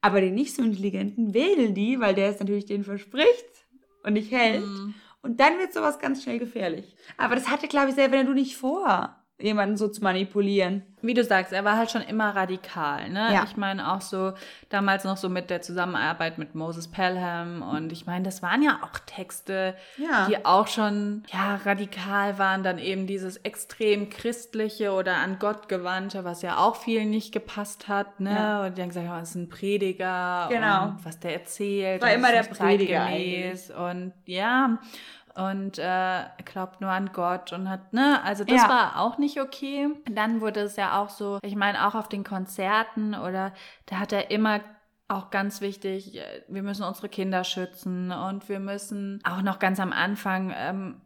aber 0.00 0.20
den 0.20 0.34
nicht 0.34 0.54
so 0.54 0.62
intelligenten 0.62 1.34
wählen 1.34 1.74
die, 1.74 2.00
weil 2.00 2.14
der 2.14 2.30
es 2.30 2.40
natürlich 2.40 2.66
denen 2.66 2.84
verspricht 2.84 3.66
und 4.02 4.14
nicht 4.14 4.30
hält. 4.30 4.64
Mhm. 4.64 4.94
Und 5.22 5.40
dann 5.40 5.58
wird 5.58 5.74
sowas 5.74 5.98
ganz 5.98 6.22
schnell 6.22 6.38
gefährlich. 6.38 6.96
Aber 7.18 7.34
das 7.34 7.50
hatte, 7.50 7.68
glaube 7.68 7.90
ich, 7.90 7.94
selber 7.94 8.22
du 8.24 8.32
nicht 8.32 8.56
vor 8.56 9.19
jemanden 9.40 9.76
so 9.76 9.88
zu 9.88 10.02
manipulieren. 10.02 10.82
Wie 11.02 11.14
du 11.14 11.24
sagst, 11.24 11.52
er 11.52 11.64
war 11.64 11.78
halt 11.78 11.90
schon 11.90 12.02
immer 12.02 12.36
radikal, 12.36 13.08
ne? 13.08 13.32
Ja. 13.32 13.44
Ich 13.44 13.56
meine 13.56 13.92
auch 13.92 14.02
so 14.02 14.32
damals 14.68 15.04
noch 15.04 15.16
so 15.16 15.30
mit 15.30 15.48
der 15.48 15.62
Zusammenarbeit 15.62 16.36
mit 16.36 16.54
Moses 16.54 16.88
Pelham 16.88 17.62
und 17.62 17.90
ich 17.90 18.04
meine, 18.04 18.24
das 18.24 18.42
waren 18.42 18.62
ja 18.62 18.80
auch 18.82 18.98
Texte, 19.06 19.74
ja. 19.96 20.26
die 20.28 20.44
auch 20.44 20.66
schon 20.66 21.22
ja 21.32 21.56
radikal 21.64 22.38
waren, 22.38 22.62
dann 22.62 22.78
eben 22.78 23.06
dieses 23.06 23.38
extrem 23.38 24.10
christliche 24.10 24.92
oder 24.92 25.16
an 25.16 25.38
Gott 25.38 25.70
gewandte, 25.70 26.24
was 26.24 26.42
ja 26.42 26.58
auch 26.58 26.76
vielen 26.76 27.08
nicht 27.08 27.32
gepasst 27.32 27.88
hat, 27.88 28.20
ne? 28.20 28.34
Ja. 28.34 28.66
Und 28.66 28.76
die 28.76 28.82
haben 28.82 28.88
gesagt, 28.88 29.06
oh, 29.08 29.18
das 29.18 29.30
ist 29.30 29.36
ein 29.36 29.48
Prediger 29.48 30.48
genau. 30.50 30.84
und 30.84 31.04
was 31.04 31.18
der 31.18 31.32
erzählt, 31.32 32.02
war 32.02 32.12
immer 32.12 32.30
der 32.30 32.42
Prediger 32.42 33.08
und 33.78 34.12
ja, 34.26 34.78
und 35.34 35.78
äh, 35.78 36.24
glaubt 36.44 36.80
nur 36.80 36.90
an 36.90 37.10
Gott 37.12 37.52
und 37.52 37.68
hat, 37.68 37.92
ne, 37.92 38.22
also 38.24 38.44
das 38.44 38.62
ja. 38.62 38.68
war 38.68 39.00
auch 39.00 39.18
nicht 39.18 39.40
okay. 39.40 39.88
Dann 40.10 40.40
wurde 40.40 40.60
es 40.60 40.76
ja 40.76 41.00
auch 41.00 41.08
so, 41.08 41.38
ich 41.42 41.56
meine, 41.56 41.86
auch 41.86 41.94
auf 41.94 42.08
den 42.08 42.24
Konzerten 42.24 43.14
oder 43.14 43.52
da 43.86 43.98
hat 43.98 44.12
er 44.12 44.30
immer 44.30 44.60
auch 45.08 45.30
ganz 45.30 45.60
wichtig, 45.60 46.16
äh, 46.16 46.42
wir 46.48 46.62
müssen 46.62 46.84
unsere 46.84 47.08
Kinder 47.08 47.44
schützen 47.44 48.12
und 48.12 48.48
wir 48.48 48.60
müssen 48.60 49.20
auch 49.24 49.42
noch 49.42 49.58
ganz 49.58 49.80
am 49.80 49.92
Anfang, 49.92 50.52
ähm, 50.56 51.00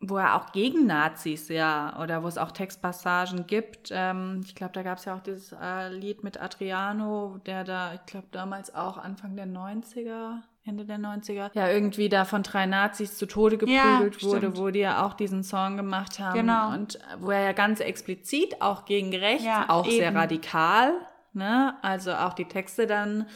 wo 0.00 0.16
er 0.16 0.36
auch 0.36 0.52
gegen 0.52 0.86
Nazis, 0.86 1.48
ja, 1.48 2.00
oder 2.00 2.22
wo 2.22 2.28
es 2.28 2.38
auch 2.38 2.52
Textpassagen 2.52 3.46
gibt. 3.46 3.90
Ähm, 3.90 4.42
ich 4.44 4.54
glaube, 4.54 4.72
da 4.72 4.82
gab 4.82 4.98
es 4.98 5.06
ja 5.06 5.16
auch 5.16 5.22
dieses 5.22 5.52
äh, 5.52 5.88
Lied 5.88 6.22
mit 6.22 6.40
Adriano, 6.40 7.38
der 7.46 7.64
da, 7.64 7.94
ich 7.94 8.06
glaube, 8.06 8.28
damals 8.30 8.74
auch 8.74 8.96
Anfang 8.96 9.34
der 9.34 9.46
90er 9.46 10.42
Ende 10.68 10.84
der 10.84 10.98
90er, 10.98 11.50
ja 11.54 11.68
irgendwie 11.68 12.08
da 12.08 12.24
von 12.24 12.42
drei 12.42 12.66
Nazis 12.66 13.16
zu 13.16 13.26
Tode 13.26 13.58
geprügelt 13.58 14.22
ja, 14.22 14.28
wurde, 14.28 14.56
wo 14.56 14.70
die 14.70 14.80
ja 14.80 15.06
auch 15.06 15.14
diesen 15.14 15.42
Song 15.42 15.76
gemacht 15.76 16.18
haben. 16.18 16.34
Genau. 16.34 16.72
Und 16.72 16.98
wo 17.18 17.30
er 17.30 17.42
ja 17.42 17.52
ganz 17.52 17.80
explizit 17.80 18.60
auch 18.60 18.84
gegen 18.84 19.14
Recht, 19.14 19.44
ja, 19.44 19.66
auch 19.68 19.86
eben. 19.86 19.96
sehr 19.96 20.14
radikal, 20.14 20.92
ne? 21.32 21.74
Also 21.82 22.12
auch 22.12 22.34
die 22.34 22.46
Texte 22.46 22.86
dann 22.86 23.26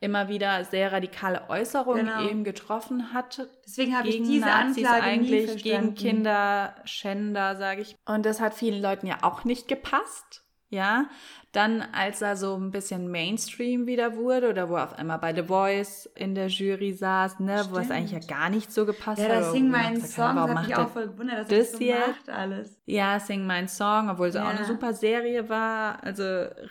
immer 0.00 0.28
wieder 0.28 0.64
sehr 0.64 0.92
radikale 0.92 1.48
Äußerungen 1.48 2.06
genau. 2.06 2.28
eben 2.28 2.42
getroffen 2.42 3.12
hat. 3.12 3.46
Deswegen 3.66 3.96
habe 3.96 4.08
ich 4.08 4.22
diese 4.22 4.46
Nazis 4.46 4.84
Anklage 4.84 5.02
eigentlich 5.04 5.62
gegen 5.62 5.94
Kinderschänder, 5.94 7.56
sage 7.56 7.82
ich. 7.82 7.96
Und 8.06 8.24
das 8.24 8.40
hat 8.40 8.54
vielen 8.54 8.82
Leuten 8.82 9.06
ja 9.06 9.18
auch 9.22 9.44
nicht 9.44 9.68
gepasst. 9.68 10.42
Ja, 10.70 11.10
dann, 11.50 11.82
als 11.92 12.22
er 12.22 12.36
so 12.36 12.54
ein 12.54 12.70
bisschen 12.70 13.10
Mainstream 13.10 13.88
wieder 13.88 14.14
wurde 14.14 14.50
oder 14.50 14.68
wo 14.68 14.76
er 14.76 14.84
auf 14.84 14.96
einmal 14.96 15.18
bei 15.18 15.34
The 15.34 15.42
Voice 15.42 16.08
in 16.14 16.36
der 16.36 16.46
Jury 16.46 16.92
saß, 16.92 17.40
ne, 17.40 17.66
wo 17.70 17.78
es 17.78 17.90
eigentlich 17.90 18.12
ja 18.12 18.20
gar 18.20 18.50
nicht 18.50 18.72
so 18.72 18.86
gepasst 18.86 19.20
hat. 19.20 19.28
Ja, 19.28 19.40
das 19.40 19.50
Sing 19.50 19.68
Mein 19.68 20.00
Song, 20.00 20.36
das 20.36 20.48
hat 20.48 20.66
mich 20.66 20.76
auch 20.76 20.90
voll 20.90 21.08
gewundert, 21.08 21.40
dass 21.40 21.48
das, 21.48 21.72
so 21.72 21.84
macht 21.84 22.28
alles. 22.28 22.78
Ja, 22.86 23.18
Sing 23.18 23.44
Mein 23.46 23.66
Song, 23.66 24.10
obwohl 24.10 24.28
es 24.28 24.36
ja. 24.36 24.44
auch 24.44 24.48
eine 24.48 24.64
super 24.64 24.94
Serie 24.94 25.48
war. 25.48 26.04
Also 26.04 26.22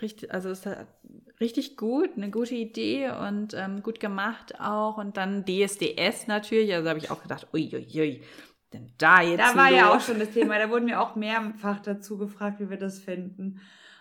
richtig, 0.01 0.33
also 0.33 0.49
es 0.49 0.65
hat 0.65 0.87
richtig 1.41 1.75
gut, 1.75 2.11
eine 2.15 2.31
gute 2.31 2.55
Idee 2.55 3.11
und 3.11 3.53
ähm, 3.53 3.83
gut 3.83 3.99
gemacht 3.99 4.61
auch. 4.61 4.97
Und 4.97 5.17
dann 5.17 5.43
DSDS 5.43 6.27
natürlich, 6.27 6.73
also 6.73 6.87
habe 6.87 6.99
ich 6.99 7.11
auch 7.11 7.21
gedacht, 7.21 7.47
uiuiui. 7.53 7.99
Ui, 7.99 8.21
denn 8.73 8.93
da 8.97 9.21
jetzt. 9.21 9.39
Da 9.39 9.55
war 9.55 9.71
los? 9.71 9.79
ja 9.79 9.93
auch 9.93 9.99
schon 9.99 10.19
das 10.19 10.31
Thema, 10.31 10.57
da 10.59 10.69
wurden 10.69 10.87
wir 10.87 11.01
auch 11.01 11.15
mehrfach 11.15 11.79
dazu 11.79 12.17
gefragt, 12.17 12.59
wie 12.59 12.69
wir 12.69 12.77
das 12.77 12.99
finden. 12.99 13.59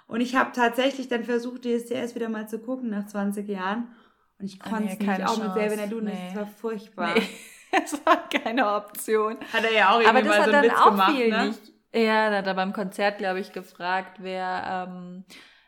Und 0.09 0.22
ich 0.22 0.34
habe 0.34 0.52
tatsächlich 0.52 1.09
dann 1.09 1.22
versucht, 1.22 1.64
DSDS 1.64 2.14
wieder 2.14 2.28
mal 2.28 2.48
zu 2.48 2.59
gucken 2.59 2.90
nach 2.90 3.06
20 3.06 3.46
Jahren. 3.46 3.94
Und 4.40 4.46
ich 4.46 4.59
ah, 4.62 4.70
konnte 4.70 4.92
es 4.92 4.98
nicht, 4.98 5.26
auch 5.26 5.38
mit 5.38 5.52
selber 5.52 5.86
du 5.86 6.00
nee. 6.00 6.11
nicht. 6.11 6.30
Es 6.30 6.36
war 6.36 6.46
furchtbar. 6.46 7.14
Nee. 7.14 7.22
Es 7.70 7.92
war 8.06 8.26
keine 8.30 8.76
Option. 8.76 9.36
Hat 9.52 9.62
er 9.62 9.72
ja 9.72 9.90
auch 9.90 10.00
irgendwie 10.00 10.09
Aber 10.09 10.22
das 10.22 10.28
mal 10.28 10.50
so 10.50 10.56
hat 10.56 10.64
dann 10.64 10.70
auch 10.70 10.90
gemacht, 10.90 11.12
viel 11.14 11.28
ne? 11.28 11.46
nicht. 11.48 11.72
Ja, 11.94 12.30
da 12.30 12.38
hat 12.38 12.46
er 12.46 12.54
beim 12.54 12.72
Konzert, 12.72 13.18
glaube 13.18 13.40
ich, 13.40 13.52
gefragt, 13.52 14.20
wer 14.20 14.88
ähm, 14.88 15.24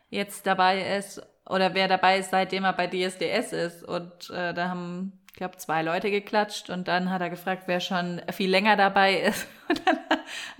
jetzt 0.09 0.47
dabei 0.47 0.97
ist 0.97 1.21
oder 1.47 1.75
wer 1.75 1.87
dabei 1.87 2.17
ist, 2.17 2.31
seitdem 2.31 2.63
er 2.63 2.73
bei 2.73 2.87
DSDS 2.87 3.53
ist. 3.53 3.83
Und 3.83 4.31
äh, 4.31 4.51
da 4.51 4.69
haben 4.69 5.21
ich 5.31 5.37
glaube, 5.37 5.57
zwei 5.57 5.81
Leute 5.81 6.11
geklatscht 6.11 6.69
und 6.69 6.87
dann 6.89 7.09
hat 7.09 7.21
er 7.21 7.29
gefragt, 7.29 7.63
wer 7.65 7.79
schon 7.79 8.21
viel 8.31 8.49
länger 8.49 8.75
dabei 8.75 9.21
ist. 9.21 9.47
Und 9.69 9.87
dann 9.87 9.97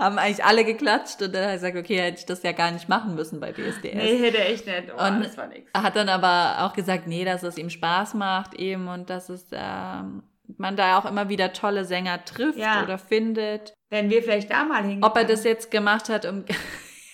haben 0.02 0.18
eigentlich 0.18 0.44
alle 0.44 0.66
geklatscht 0.66 1.22
und 1.22 1.34
dann 1.34 1.44
hat 1.44 1.50
er 1.52 1.56
gesagt, 1.56 1.78
okay, 1.78 2.02
hätte 2.02 2.20
ich 2.20 2.26
das 2.26 2.42
ja 2.44 2.52
gar 2.52 2.72
nicht 2.72 2.90
machen 2.90 3.14
müssen 3.16 3.40
bei 3.40 3.52
DSDS. 3.52 3.94
Nee, 3.94 4.18
hätte 4.18 4.40
echt 4.40 4.66
nicht. 4.66 4.92
Oh, 4.98 5.08
und 5.08 5.24
das 5.24 5.38
war 5.38 5.48
nix. 5.48 5.70
Er 5.74 5.84
hat 5.84 5.96
dann 5.96 6.10
aber 6.10 6.66
auch 6.66 6.74
gesagt, 6.74 7.08
nee, 7.08 7.24
dass 7.24 7.44
es 7.44 7.58
ihm 7.58 7.70
Spaß 7.70 8.16
macht 8.16 8.56
eben 8.56 8.88
und 8.88 9.10
dass 9.10 9.30
es 9.30 9.46
ähm, 9.52 10.24
man 10.58 10.76
da 10.76 10.98
auch 10.98 11.06
immer 11.06 11.30
wieder 11.30 11.54
tolle 11.54 11.86
Sänger 11.86 12.26
trifft 12.26 12.58
ja. 12.58 12.84
oder 12.84 12.98
findet. 12.98 13.74
Wenn 13.90 14.10
wir 14.10 14.24
vielleicht 14.24 14.52
da 14.52 14.66
mal 14.66 14.82
hingehen. 14.82 15.04
Ob 15.04 15.16
er 15.16 15.26
das 15.26 15.44
jetzt 15.44 15.70
gemacht 15.70 16.10
hat, 16.10 16.26
um 16.26 16.46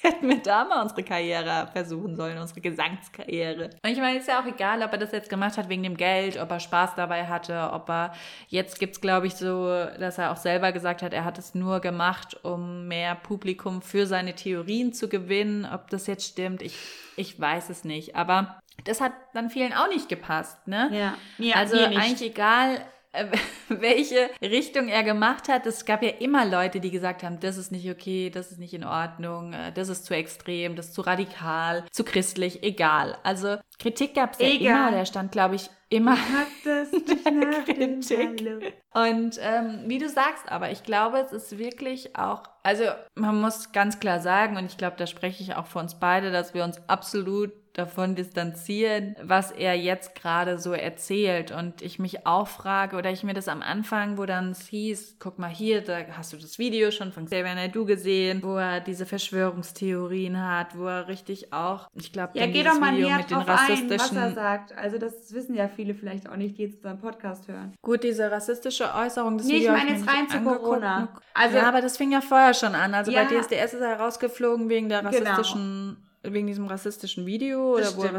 hätten 0.02 0.30
wir 0.30 0.42
da 0.42 0.66
mal 0.66 0.82
unsere 0.82 1.04
Karriere 1.04 1.70
versuchen 1.72 2.16
sollen, 2.16 2.38
unsere 2.38 2.62
Gesangskarriere. 2.62 3.72
Und 3.84 3.90
ich 3.90 3.98
meine, 3.98 4.20
ist 4.20 4.28
ja 4.28 4.42
auch 4.42 4.46
egal, 4.46 4.82
ob 4.84 4.92
er 4.92 4.98
das 4.98 5.12
jetzt 5.12 5.30
gemacht 5.30 5.58
hat 5.58 5.70
wegen 5.70 5.84
dem 5.84 5.98
Geld, 5.98 6.38
ob 6.38 6.52
er 6.52 6.60
Spaß 6.60 6.96
dabei 6.96 7.28
hatte, 7.28 7.70
ob 7.74 7.90
er, 7.90 8.14
jetzt 8.48 8.80
gibt's 8.80 9.02
glaube 9.02 9.28
ich 9.28 9.36
so, 9.36 9.68
dass 10.00 10.18
er 10.18 10.32
auch 10.32 10.38
selber 10.38 10.72
gesagt 10.72 11.02
hat, 11.02 11.14
er 11.14 11.26
hat 11.26 11.38
es 11.38 11.56
nur 11.56 11.80
gemacht, 11.80 12.38
um 12.44 12.88
mehr 12.88 13.16
Publikum 13.16 13.82
für 13.82 14.06
seine 14.06 14.36
Theorien 14.36 14.94
zu 14.94 15.10
gewinnen. 15.10 15.68
Ob 15.72 15.90
das 15.90 16.08
jetzt 16.08 16.28
stimmt, 16.28 16.62
ich, 16.62 16.78
ich 17.16 17.40
weiß 17.40 17.70
es 17.70 17.84
nicht. 17.84 18.16
Aber 18.16 18.60
das 18.84 19.02
hat 19.02 19.14
dann 19.34 19.50
vielen 19.50 19.74
auch 19.74 19.88
nicht 19.90 20.10
gepasst, 20.10 20.68
ne? 20.68 20.90
Ja. 20.92 21.14
ja 21.38 21.56
also 21.56 21.78
eigentlich 21.78 22.22
egal, 22.22 22.82
welche 23.70 24.30
Richtung 24.42 24.88
er 24.88 25.04
gemacht 25.04 25.50
hat. 25.50 25.66
Es 25.66 25.86
gab 25.86 26.04
ja 26.04 26.10
immer 26.20 26.46
Leute, 26.46 26.80
die 26.80 26.92
gesagt 26.92 27.24
haben, 27.24 27.40
das 27.40 27.58
ist 27.58 27.72
nicht 27.72 27.90
okay, 27.90 28.30
das 28.30 28.52
ist 28.52 28.60
nicht 28.60 28.74
in 28.74 28.84
Ordnung, 28.84 29.54
äh, 29.54 29.72
das 29.72 29.90
ist 29.90 30.06
zu 30.06 30.14
extrem, 30.14 30.76
das 30.76 30.88
ist 30.88 30.94
zu 30.94 31.02
radikal, 31.02 31.86
zu 31.92 32.04
christlich, 32.04 32.64
egal. 32.64 33.18
Also 33.24 33.58
Kritik 33.80 34.16
gab 34.16 34.34
es 34.34 34.40
ja 34.40 34.48
immer, 34.48 34.92
der 34.92 35.06
stand, 35.06 35.32
glaube 35.32 35.56
ich, 35.56 35.70
immer 35.90 36.16
Kritik. 37.66 38.74
Und 38.94 39.40
ähm, 39.42 39.84
wie 39.86 40.00
du 40.00 40.10
sagst, 40.10 40.50
aber 40.52 40.72
ich 40.72 40.84
glaube, 40.84 41.20
es 41.20 41.32
ist 41.32 41.58
wirklich 41.58 42.16
auch, 42.18 42.44
also 42.64 42.84
man 43.16 43.40
muss 43.40 43.72
ganz 43.72 44.00
klar 44.00 44.20
sagen, 44.20 44.58
und 44.58 44.66
ich 44.66 44.78
glaube, 44.78 44.98
da 44.98 45.08
spreche 45.08 45.44
ich 45.44 45.56
auch 45.56 45.68
für 45.68 45.80
uns 45.80 46.00
beide, 46.00 46.32
dass 46.32 46.54
wir 46.54 46.64
uns 46.64 46.82
absolut 46.88 47.52
davon 47.78 48.16
distanzieren, 48.16 49.16
was 49.22 49.52
er 49.52 49.76
jetzt 49.76 50.16
gerade 50.16 50.58
so 50.58 50.74
erzählt. 50.74 51.52
Und 51.52 51.82
ich 51.84 52.00
mich 52.00 52.26
auch 52.26 52.48
frage, 52.48 52.98
oder 52.98 53.12
ich 53.12 53.24
mir 53.24 53.36
das 53.36 53.48
am 53.48 53.62
Anfang, 53.62 54.18
wo 54.18 54.26
dann 54.26 54.52
es 54.52 54.68
hieß, 54.68 55.18
guck 55.20 55.38
mal 55.38 55.50
hier, 55.50 55.82
da 55.82 56.00
hast 56.18 56.34
du 56.34 56.38
das 56.38 56.58
Video 56.58 56.90
schon 56.90 57.12
von 57.12 57.26
Xavier 57.26 57.54
Naidoo 57.54 57.86
gesehen, 57.86 58.42
wo 58.42 58.56
er 58.58 58.80
diese 58.80 59.06
Verschwörungstheorien 59.06 60.42
hat, 60.44 60.76
wo 60.76 60.86
er 60.86 61.08
richtig 61.08 61.54
auch, 61.54 61.88
ich 61.94 62.12
glaube, 62.12 62.38
ja, 62.38 62.48
geh 62.48 62.64
doch 62.64 62.80
mal 62.80 62.96
Video 62.96 63.16
mit 63.16 63.30
den 63.30 63.38
rassistischen... 63.38 64.18
Ein, 64.18 64.24
was 64.24 64.30
er 64.30 64.34
sagt. 64.34 64.78
Also 64.78 64.98
das 64.98 65.32
wissen 65.34 65.54
ja 65.54 65.68
viele 65.68 65.94
vielleicht 65.94 66.28
auch 66.28 66.36
nicht, 66.36 66.58
die 66.58 66.64
jetzt 66.64 66.78
unseren 66.78 67.00
Podcast 67.00 67.48
hören. 67.48 67.76
Gut, 67.84 68.04
diese 68.04 68.32
rassistische 68.32 68.92
Äußerung, 68.96 69.38
das 69.38 69.46
nee, 69.46 69.58
Video 69.58 69.74
ich 69.74 69.78
meine 69.78 69.92
jetzt 69.92 70.08
rein 70.08 70.28
zu 70.28 70.40
Corona. 70.42 71.10
Also, 71.36 71.58
ja, 71.58 71.68
aber 71.68 71.82
das 71.82 71.96
fing 71.96 72.12
ja 72.12 72.22
vorher 72.22 72.56
schon 72.56 72.74
an. 72.74 72.96
Also 72.96 73.12
ja, 73.12 73.24
bei 73.24 73.40
DSDS 73.40 73.76
ist 73.76 73.82
er 73.82 74.00
rausgeflogen 74.00 74.68
wegen 74.68 74.90
der 74.90 75.04
genau. 75.04 75.12
rassistischen 75.12 75.96
genau 75.96 76.07
wegen 76.34 76.48
diesem 76.48 76.68
rassistischen 76.68 77.26
Video 77.26 77.76
oder 77.76 77.96
wo 77.96 78.04
er 78.04 78.14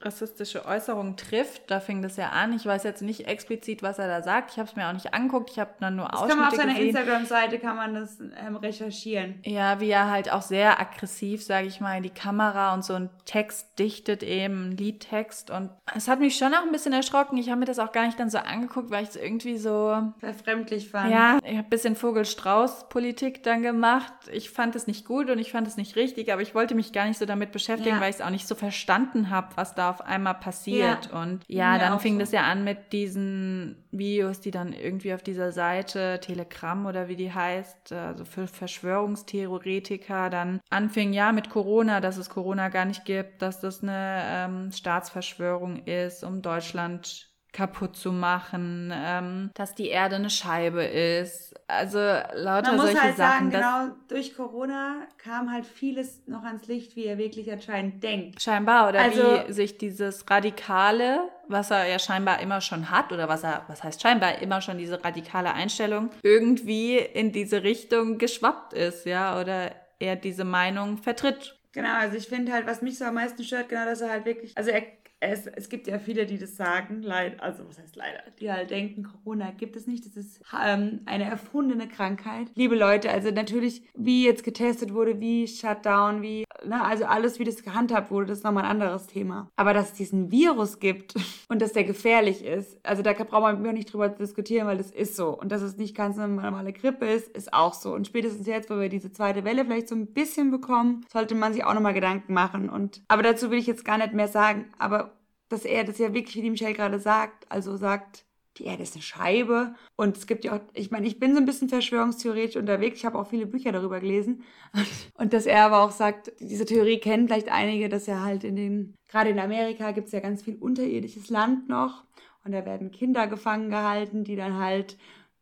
rassistische 0.00 0.64
Äußerungen 0.64 1.16
trifft. 1.16 1.70
Da 1.70 1.80
fing 1.80 2.02
das 2.02 2.16
ja 2.16 2.28
an. 2.28 2.52
Ich 2.52 2.64
weiß 2.64 2.84
jetzt 2.84 3.02
nicht 3.02 3.26
explizit, 3.26 3.82
was 3.82 3.98
er 3.98 4.06
da 4.06 4.22
sagt. 4.22 4.52
Ich 4.52 4.58
habe 4.58 4.68
es 4.68 4.76
mir 4.76 4.86
auch 4.88 4.92
nicht 4.92 5.12
angeguckt. 5.12 5.50
Ich 5.50 5.58
habe 5.58 5.70
dann 5.80 5.96
nur 5.96 6.06
das 6.06 6.20
Ausschnitte 6.20 6.36
kann 6.36 6.38
man 6.38 6.48
auf 6.48 6.56
seiner 6.56 6.80
Instagram-Seite 6.80 7.58
kann 7.58 7.76
man 7.76 7.94
das 7.94 8.20
ähm, 8.20 8.56
recherchieren. 8.56 9.40
Ja, 9.44 9.80
wie 9.80 9.90
er 9.90 10.08
halt 10.08 10.30
auch 10.32 10.42
sehr 10.42 10.80
aggressiv, 10.80 11.42
sage 11.42 11.66
ich 11.66 11.80
mal, 11.80 11.96
in 11.96 12.04
die 12.04 12.10
Kamera 12.10 12.74
und 12.74 12.84
so 12.84 12.94
einen 12.94 13.10
Text 13.24 13.76
dichtet 13.78 14.22
eben, 14.22 14.66
einen 14.66 14.76
Liedtext. 14.76 15.50
Und 15.50 15.70
es 15.96 16.06
hat 16.06 16.20
mich 16.20 16.36
schon 16.36 16.54
auch 16.54 16.62
ein 16.62 16.72
bisschen 16.72 16.92
erschrocken. 16.92 17.36
Ich 17.36 17.48
habe 17.50 17.58
mir 17.58 17.66
das 17.66 17.80
auch 17.80 17.90
gar 17.90 18.06
nicht 18.06 18.20
dann 18.20 18.30
so 18.30 18.38
angeguckt, 18.38 18.90
weil 18.90 19.02
ich 19.02 19.10
es 19.10 19.16
irgendwie 19.16 19.58
so 19.58 20.12
verfremdlich 20.18 20.90
fand. 20.90 21.10
Ja, 21.10 21.38
ich 21.42 21.56
habe 21.56 21.66
ein 21.66 21.70
bisschen 21.70 21.96
Vogel-Strauß-Politik 21.96 23.42
dann 23.42 23.62
gemacht. 23.62 24.12
Ich 24.30 24.50
fand 24.50 24.76
es 24.76 24.86
nicht 24.86 25.04
gut 25.04 25.28
und 25.28 25.40
ich 25.40 25.50
fand 25.50 25.66
es 25.66 25.76
nicht 25.76 25.96
richtig, 25.96 26.32
aber 26.32 26.42
ich 26.42 26.54
wollte 26.54 26.76
mich 26.76 26.92
gar 26.92 27.06
nicht 27.06 27.18
so 27.18 27.26
damit 27.26 27.50
beschäftigen, 27.50 27.96
ja. 27.96 28.00
weil 28.00 28.10
ich 28.10 28.16
es 28.16 28.22
auch 28.22 28.30
nicht 28.30 28.46
so 28.46 28.54
verstanden 28.54 29.30
habe, 29.30 29.48
was 29.56 29.74
da 29.74 29.87
auf 29.90 30.00
einmal 30.00 30.34
passiert. 30.34 31.10
Ja. 31.10 31.22
Und 31.22 31.44
ja, 31.48 31.76
ja 31.76 31.78
dann 31.78 32.00
fing 32.00 32.14
so. 32.14 32.20
das 32.20 32.32
ja 32.32 32.42
an 32.42 32.64
mit 32.64 32.92
diesen 32.92 33.84
Videos, 33.90 34.40
die 34.40 34.50
dann 34.50 34.72
irgendwie 34.72 35.14
auf 35.14 35.22
dieser 35.22 35.52
Seite, 35.52 36.20
Telegram 36.20 36.86
oder 36.86 37.08
wie 37.08 37.16
die 37.16 37.32
heißt, 37.32 37.92
also 37.92 38.24
für 38.24 38.46
Verschwörungstheoretiker, 38.46 40.30
dann 40.30 40.60
anfing 40.70 41.12
ja 41.12 41.32
mit 41.32 41.50
Corona, 41.50 42.00
dass 42.00 42.16
es 42.16 42.30
Corona 42.30 42.68
gar 42.68 42.84
nicht 42.84 43.04
gibt, 43.04 43.42
dass 43.42 43.60
das 43.60 43.82
eine 43.82 44.22
ähm, 44.26 44.72
Staatsverschwörung 44.72 45.84
ist, 45.86 46.24
um 46.24 46.42
Deutschland 46.42 47.28
kaputt 47.58 47.96
zu 47.96 48.12
machen, 48.12 48.92
ähm, 48.94 49.50
dass 49.54 49.74
die 49.74 49.88
Erde 49.88 50.14
eine 50.14 50.30
Scheibe 50.30 50.84
ist. 50.84 51.56
Also 51.66 51.98
lauter 51.98 52.76
Man 52.76 52.78
solche 52.78 53.02
halt 53.02 53.16
Sachen. 53.16 53.50
Sagen, 53.50 53.50
genau, 53.50 53.96
durch 54.06 54.36
Corona 54.36 55.00
kam 55.18 55.50
halt 55.52 55.66
vieles 55.66 56.22
noch 56.28 56.44
ans 56.44 56.68
Licht, 56.68 56.94
wie 56.94 57.06
er 57.06 57.18
wirklich 57.18 57.50
anscheinend 57.50 58.00
denkt. 58.04 58.40
Scheinbar, 58.40 58.88
oder 58.88 59.00
also, 59.00 59.22
wie 59.48 59.52
sich 59.52 59.76
dieses 59.76 60.30
Radikale, 60.30 61.18
was 61.48 61.72
er 61.72 61.88
ja 61.88 61.98
scheinbar 61.98 62.40
immer 62.40 62.60
schon 62.60 62.92
hat, 62.92 63.10
oder 63.10 63.28
was 63.28 63.42
er, 63.42 63.64
was 63.66 63.82
heißt 63.82 64.00
scheinbar, 64.00 64.38
immer 64.38 64.60
schon 64.60 64.78
diese 64.78 65.02
radikale 65.04 65.52
Einstellung, 65.52 66.10
irgendwie 66.22 66.98
in 66.98 67.32
diese 67.32 67.64
Richtung 67.64 68.18
geschwappt 68.18 68.72
ist, 68.72 69.04
ja, 69.04 69.38
oder 69.40 69.72
er 69.98 70.14
diese 70.14 70.44
Meinung 70.44 70.96
vertritt. 70.98 71.58
Genau, 71.72 71.94
also 71.98 72.16
ich 72.16 72.28
finde 72.28 72.52
halt, 72.52 72.68
was 72.68 72.82
mich 72.82 72.98
so 72.98 73.04
am 73.04 73.14
meisten 73.14 73.42
stört, 73.42 73.68
genau, 73.68 73.84
dass 73.84 74.00
er 74.00 74.10
halt 74.10 74.24
wirklich, 74.26 74.56
also 74.56 74.70
er 74.70 74.82
es, 75.20 75.46
es 75.46 75.68
gibt 75.68 75.88
ja 75.88 75.98
viele, 75.98 76.26
die 76.26 76.38
das 76.38 76.56
sagen, 76.56 77.02
leid, 77.02 77.42
also 77.42 77.68
was 77.68 77.78
heißt 77.78 77.96
leider, 77.96 78.22
die 78.38 78.52
halt 78.52 78.70
denken, 78.70 79.02
Corona 79.02 79.50
gibt 79.50 79.74
es 79.74 79.86
nicht, 79.86 80.06
das 80.06 80.16
ist 80.16 80.40
ähm, 80.64 81.00
eine 81.06 81.24
erfundene 81.24 81.88
Krankheit. 81.88 82.48
Liebe 82.54 82.76
Leute, 82.76 83.10
also 83.10 83.30
natürlich, 83.30 83.82
wie 83.94 84.24
jetzt 84.24 84.44
getestet 84.44 84.94
wurde, 84.94 85.18
wie 85.20 85.48
Shutdown, 85.48 86.22
wie, 86.22 86.44
ne, 86.64 86.84
also 86.84 87.04
alles, 87.06 87.40
wie 87.40 87.44
das 87.44 87.64
gehandhabt 87.64 88.10
wurde, 88.12 88.26
das 88.26 88.38
ist 88.38 88.44
nochmal 88.44 88.64
ein 88.64 88.70
anderes 88.70 89.08
Thema. 89.08 89.50
Aber 89.56 89.74
dass 89.74 89.88
es 89.88 89.94
diesen 89.94 90.30
Virus 90.30 90.78
gibt 90.78 91.14
und 91.48 91.60
dass 91.62 91.72
der 91.72 91.84
gefährlich 91.84 92.44
ist, 92.44 92.78
also 92.86 93.02
da 93.02 93.12
braucht 93.12 93.42
man 93.42 93.60
mir 93.60 93.72
nicht 93.72 93.92
drüber 93.92 94.08
diskutieren, 94.08 94.68
weil 94.68 94.78
das 94.78 94.92
ist 94.92 95.16
so. 95.16 95.36
Und 95.36 95.50
dass 95.50 95.62
es 95.62 95.76
nicht 95.76 95.96
ganz 95.96 96.16
eine 96.18 96.32
normale 96.32 96.72
Grippe 96.72 97.06
ist, 97.06 97.28
ist 97.36 97.52
auch 97.52 97.74
so. 97.74 97.92
Und 97.92 98.06
spätestens 98.06 98.46
jetzt, 98.46 98.70
wo 98.70 98.78
wir 98.78 98.88
diese 98.88 99.10
zweite 99.10 99.44
Welle 99.44 99.64
vielleicht 99.64 99.88
so 99.88 99.96
ein 99.96 100.06
bisschen 100.06 100.52
bekommen, 100.52 101.04
sollte 101.12 101.34
man 101.34 101.52
sich 101.52 101.64
auch 101.64 101.74
nochmal 101.74 101.94
Gedanken 101.94 102.32
machen. 102.34 102.70
Und, 102.70 103.02
aber 103.08 103.24
dazu 103.24 103.50
will 103.50 103.58
ich 103.58 103.66
jetzt 103.66 103.84
gar 103.84 103.98
nicht 103.98 104.12
mehr 104.12 104.28
sagen. 104.28 104.66
Aber 104.78 105.08
dass 105.48 105.64
er 105.64 105.84
das 105.84 105.98
ja 105.98 106.12
wirklich, 106.14 106.36
wie 106.36 106.42
die 106.42 106.50
Michelle 106.50 106.74
gerade 106.74 106.98
sagt, 106.98 107.50
also 107.50 107.76
sagt, 107.76 108.24
die 108.58 108.64
Erde 108.64 108.82
ist 108.82 108.94
eine 108.94 109.02
Scheibe. 109.02 109.74
Und 109.96 110.16
es 110.16 110.26
gibt 110.26 110.44
ja 110.44 110.56
auch, 110.56 110.60
ich 110.74 110.90
meine, 110.90 111.06
ich 111.06 111.18
bin 111.18 111.32
so 111.32 111.40
ein 111.40 111.46
bisschen 111.46 111.68
verschwörungstheoretisch 111.68 112.56
unterwegs. 112.56 112.98
Ich 112.98 113.06
habe 113.06 113.18
auch 113.18 113.28
viele 113.28 113.46
Bücher 113.46 113.72
darüber 113.72 114.00
gelesen. 114.00 114.42
Und 115.14 115.32
dass 115.32 115.46
er 115.46 115.64
aber 115.64 115.82
auch 115.82 115.90
sagt, 115.90 116.32
diese 116.40 116.64
Theorie 116.64 116.98
kennen 116.98 117.28
vielleicht 117.28 117.50
einige, 117.50 117.88
dass 117.88 118.08
er 118.08 118.22
halt 118.22 118.44
in 118.44 118.56
den, 118.56 118.94
gerade 119.08 119.30
in 119.30 119.38
Amerika 119.38 119.92
gibt 119.92 120.08
es 120.08 120.12
ja 120.12 120.20
ganz 120.20 120.42
viel 120.42 120.56
unterirdisches 120.56 121.30
Land 121.30 121.68
noch. 121.68 122.04
Und 122.44 122.52
da 122.52 122.64
werden 122.64 122.90
Kinder 122.90 123.26
gefangen 123.26 123.70
gehalten, 123.70 124.24
die 124.24 124.36
dann 124.36 124.58
halt 124.58 124.96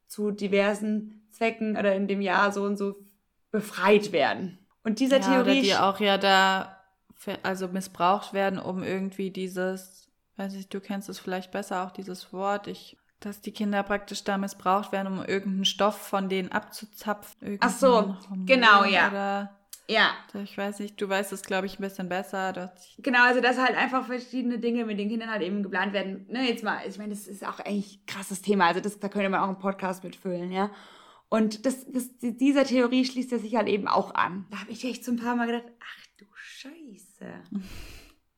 zu 0.07 0.31
diversen 0.31 1.27
Zwecken 1.31 1.77
oder 1.77 1.95
in 1.95 2.09
dem 2.09 2.21
Jahr 2.21 2.53
so 2.53 2.63
und 2.63 2.77
so 2.77 2.97
befreit 3.51 4.13
werden. 4.13 4.59
Und 4.85 5.01
dieser 5.01 5.21
ja, 5.21 5.43
Theorie. 5.43 5.51
Oder 5.51 5.63
die 5.63 5.75
auch 5.75 6.01
ja 6.01 6.19
da 6.19 6.76
also 7.43 7.69
missbraucht 7.69 8.33
werden, 8.33 8.59
um 8.59 8.83
irgendwie 8.83 9.31
dieses, 9.31 10.09
weiß 10.37 10.55
ich, 10.55 10.69
du 10.69 10.81
kennst 10.81 11.09
es 11.09 11.19
vielleicht 11.19 11.51
besser, 11.51 11.87
auch 11.87 11.91
dieses 11.91 12.33
Wort, 12.33 12.67
ich, 12.67 12.97
dass 13.21 13.41
die 13.41 13.53
Kinder 13.53 13.83
praktisch 13.83 14.25
da 14.25 14.39
missbraucht 14.39 14.93
werden, 14.93 15.13
um 15.13 15.25
irgendeinen 15.25 15.65
Stoff 15.65 15.97
von 15.97 16.29
denen 16.29 16.53
abzuzapfen. 16.53 17.59
Ach 17.61 17.71
so, 17.71 18.17
Hormon 18.31 18.47
genau, 18.47 18.85
ja. 18.85 19.09
Oder 19.09 19.57
ja. 19.89 20.11
Ich 20.35 20.59
weiß 20.59 20.81
nicht, 20.81 21.01
du 21.01 21.09
weißt 21.09 21.33
es, 21.33 21.43
glaube 21.43 21.67
ich, 21.67 21.79
ein 21.79 21.83
bisschen 21.83 22.09
besser. 22.09 22.73
Genau, 22.99 23.25
also 23.25 23.41
dass 23.41 23.57
halt 23.57 23.77
einfach 23.77 24.07
verschiedene 24.07 24.59
Dinge 24.59 24.85
mit 24.85 24.99
den 24.99 25.09
Kindern 25.09 25.31
halt 25.31 25.43
eben 25.43 25.63
geplant 25.63 25.93
werden. 25.93 26.27
Ne, 26.29 26.49
jetzt 26.49 26.65
mal, 26.65 26.81
ich 26.87 26.99
meine, 26.99 27.11
das 27.11 27.29
ist 27.29 27.47
auch 27.47 27.61
eigentlich 27.61 28.01
ein 28.01 28.07
krasses 28.07 28.43
Thema. 28.43 28.67
Also 28.67 28.81
das, 28.81 28.99
da 28.99 29.09
könnte 29.09 29.29
man 29.29 29.41
auch 29.41 29.49
einen 29.49 29.59
Podcast 29.59 30.03
mitfüllen, 30.03 30.51
ja. 30.51 30.71
Und 31.29 31.67
das, 31.67 31.87
das, 31.91 32.11
dieser 32.21 32.65
Theorie 32.65 33.05
schließt 33.05 33.33
er 33.33 33.39
sich 33.39 33.57
halt 33.57 33.69
eben 33.69 33.89
auch 33.89 34.15
an. 34.15 34.47
Da 34.51 34.61
habe 34.61 34.71
ich 34.71 34.85
echt 34.85 35.05
so 35.05 35.13
ein 35.13 35.19
paar 35.19 35.37
Mal 35.37 35.47
gedacht, 35.47 35.65
ach 35.81 36.07
Scheiße. 36.67 37.06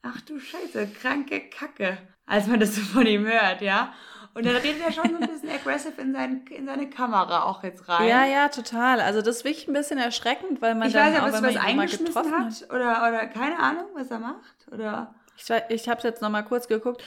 Ach 0.03 0.20
du 0.22 0.39
Scheiße, 0.39 0.87
kranke 0.89 1.49
Kacke, 1.51 1.99
als 2.26 2.47
man 2.47 2.61
das 2.61 2.76
so 2.76 2.83
von 2.83 3.07
ihm 3.07 3.26
hört, 3.26 3.61
ja. 3.61 3.93
Und 4.35 4.47
dann 4.47 4.57
redet 4.57 4.83
er 4.83 4.93
schon 4.93 5.11
so 5.11 5.16
ein 5.16 5.29
bisschen 5.29 5.51
aggressive 5.51 6.01
in, 6.01 6.12
sein, 6.12 6.45
in 6.51 6.66
seine 6.66 6.89
Kamera 6.89 7.43
auch 7.45 7.64
jetzt 7.64 7.89
rein. 7.89 8.07
Ja, 8.07 8.24
ja, 8.24 8.49
total. 8.49 9.01
Also 9.01 9.20
das 9.20 9.39
ist 9.39 9.45
wirklich 9.45 9.66
ein 9.66 9.72
bisschen 9.72 9.99
erschreckend, 9.99 10.62
weil 10.62 10.76
man 10.76 10.89
ich 10.89 10.95
dann 10.95 11.07
weiß 11.07 11.14
ja, 11.14 11.22
auch, 11.22 11.33
wenn 11.33 11.43
was 11.43 11.57
eingeschmissen 11.57 12.33
hat, 12.33 12.45
hat, 12.45 12.70
Oder, 12.70 13.09
oder 13.09 13.26
keine 13.26 13.59
Ahnung, 13.59 13.87
was 13.95 14.11
er 14.11 14.20
macht. 14.20 14.68
Oder 14.70 15.14
ich, 15.37 15.51
ich 15.70 15.89
habe 15.89 15.99
es 15.99 16.05
jetzt 16.05 16.22
nochmal 16.22 16.45
kurz 16.45 16.68
geguckt. 16.68 17.03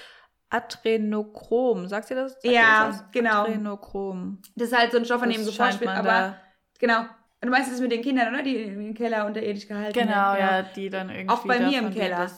Adrenochrom, 0.49 1.87
sagst 1.87 2.11
du 2.11 2.15
das? 2.15 2.33
Sagt 2.33 2.45
ja, 2.45 2.87
das 2.87 3.11
genau. 3.11 3.43
Adrenochrom. 3.43 4.41
Das 4.55 4.69
ist 4.69 4.77
halt 4.77 4.91
so 4.91 4.97
ein 4.97 5.05
Stoff, 5.05 5.21
von 5.21 5.29
dem 5.29 5.45
geforscht 5.45 5.79
wird, 5.79 5.89
aber 5.89 6.35
genau, 6.79 7.05
Du 7.41 7.49
meinst 7.49 7.71
das 7.71 7.79
mit 7.79 7.91
den 7.91 8.03
Kindern, 8.03 8.33
oder? 8.33 8.43
Die 8.43 8.55
im 8.55 8.93
Keller 8.93 9.25
unterirdisch 9.25 9.67
gehalten 9.67 9.97
genau, 9.97 10.11
werden. 10.11 10.37
Genau, 10.37 10.51
ja, 10.51 10.61
die 10.61 10.89
dann 10.89 11.09
irgendwie. 11.09 11.29
Auch 11.29 11.45
bei 11.45 11.59
mir 11.59 11.79
im 11.79 11.91
Keller. 11.91 12.29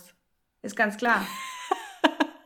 Ist 0.62 0.78
ganz 0.78 0.96
klar. 0.96 1.28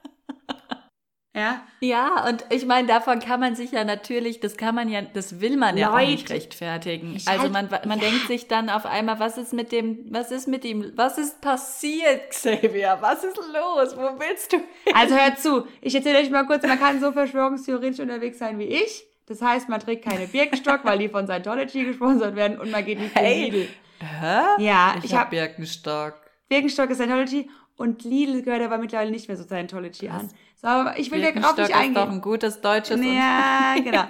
ja? 1.36 1.62
Ja, 1.82 2.28
und 2.28 2.43
ich 2.49 2.66
meine, 2.66 2.88
davon 2.88 3.20
kann 3.20 3.39
man 3.39 3.55
sich 3.55 3.74
ja 3.74 3.84
natürlich, 3.84 4.39
das 4.39 4.58
kann 4.58 4.74
man 4.74 4.89
ja, 4.89 5.03
das 5.03 5.39
will 5.39 5.55
man 5.55 5.78
ja 5.78 5.91
Leute, 5.91 6.03
auch 6.03 6.10
nicht 6.10 6.30
rechtfertigen. 6.32 7.22
Also 7.28 7.43
halt, 7.43 7.53
man, 7.53 7.70
man 7.86 7.99
ja. 7.99 8.10
denkt 8.10 8.26
sich 8.26 8.47
dann 8.47 8.72
auf 8.72 8.88
einmal, 8.88 9.20
was 9.20 9.38
ist 9.38 9.53
mit 9.53 9.72
dem, 9.72 10.08
was 10.10 10.32
ist 10.32 10.47
mit 10.47 10.66
ihm, 10.66 10.93
was 10.95 11.20
ist 11.20 11.39
passiert, 11.41 12.32
Xavier? 12.32 12.97
Was 13.01 13.24
ist 13.24 13.38
los? 13.38 13.95
Wo 13.95 14.20
willst 14.20 14.53
du 14.53 14.58
hin? 14.58 14.95
Also 14.95 15.16
hört 15.16 15.38
zu, 15.39 15.68
ich 15.82 15.93
erzähle 15.93 16.18
euch 16.18 16.32
mal 16.32 16.47
kurz, 16.47 16.66
man 16.66 16.80
kann 16.80 16.99
so 16.99 17.12
verschwörungstheoretisch 17.12 17.99
unterwegs 17.99 18.39
sein 18.39 18.58
wie 18.58 18.64
ich. 18.64 19.07
Das 19.28 19.41
heißt, 19.41 19.67
man 19.67 19.80
trägt 19.80 20.05
keine 20.05 20.25
Birkenstock, 20.25 20.82
weil 20.84 20.99
die 20.99 21.09
von 21.09 21.28
Scientology 21.28 21.84
gesponsert 21.84 22.36
werden 22.36 22.57
und 22.57 22.71
man 22.71 22.84
geht 22.84 22.99
nicht 22.99 23.13
hey. 23.13 23.47
in 23.47 23.53
Lidl. 23.53 23.67
Hä? 23.99 24.63
Ja, 24.63 24.95
ich, 24.97 25.05
ich 25.05 25.11
habe 25.11 25.23
hab 25.23 25.30
Birkenstock. 25.32 26.15
Birkenstock 26.47 26.89
ist 26.89 26.97
Scientology 26.97 27.49
und 27.75 28.03
Lidl 28.03 28.41
gehört 28.41 28.61
aber 28.61 28.78
mittlerweile 28.78 29.11
nicht 29.11 29.28
mehr 29.28 29.38
so 29.38 29.43
Scientology 29.43 30.07
an. 30.07 30.30
So, 30.55 30.67
aber 30.67 30.97
ich 30.97 31.11
will 31.11 31.21
da 31.21 31.32
drauf 31.32 31.57
nicht 31.57 31.75
eingehen. 31.75 31.95
ist 31.95 31.97
doch 31.97 32.09
ein 32.09 32.21
gutes 32.21 32.61
deutsches 32.61 32.99
Ja, 32.99 33.75
genau. 33.75 34.05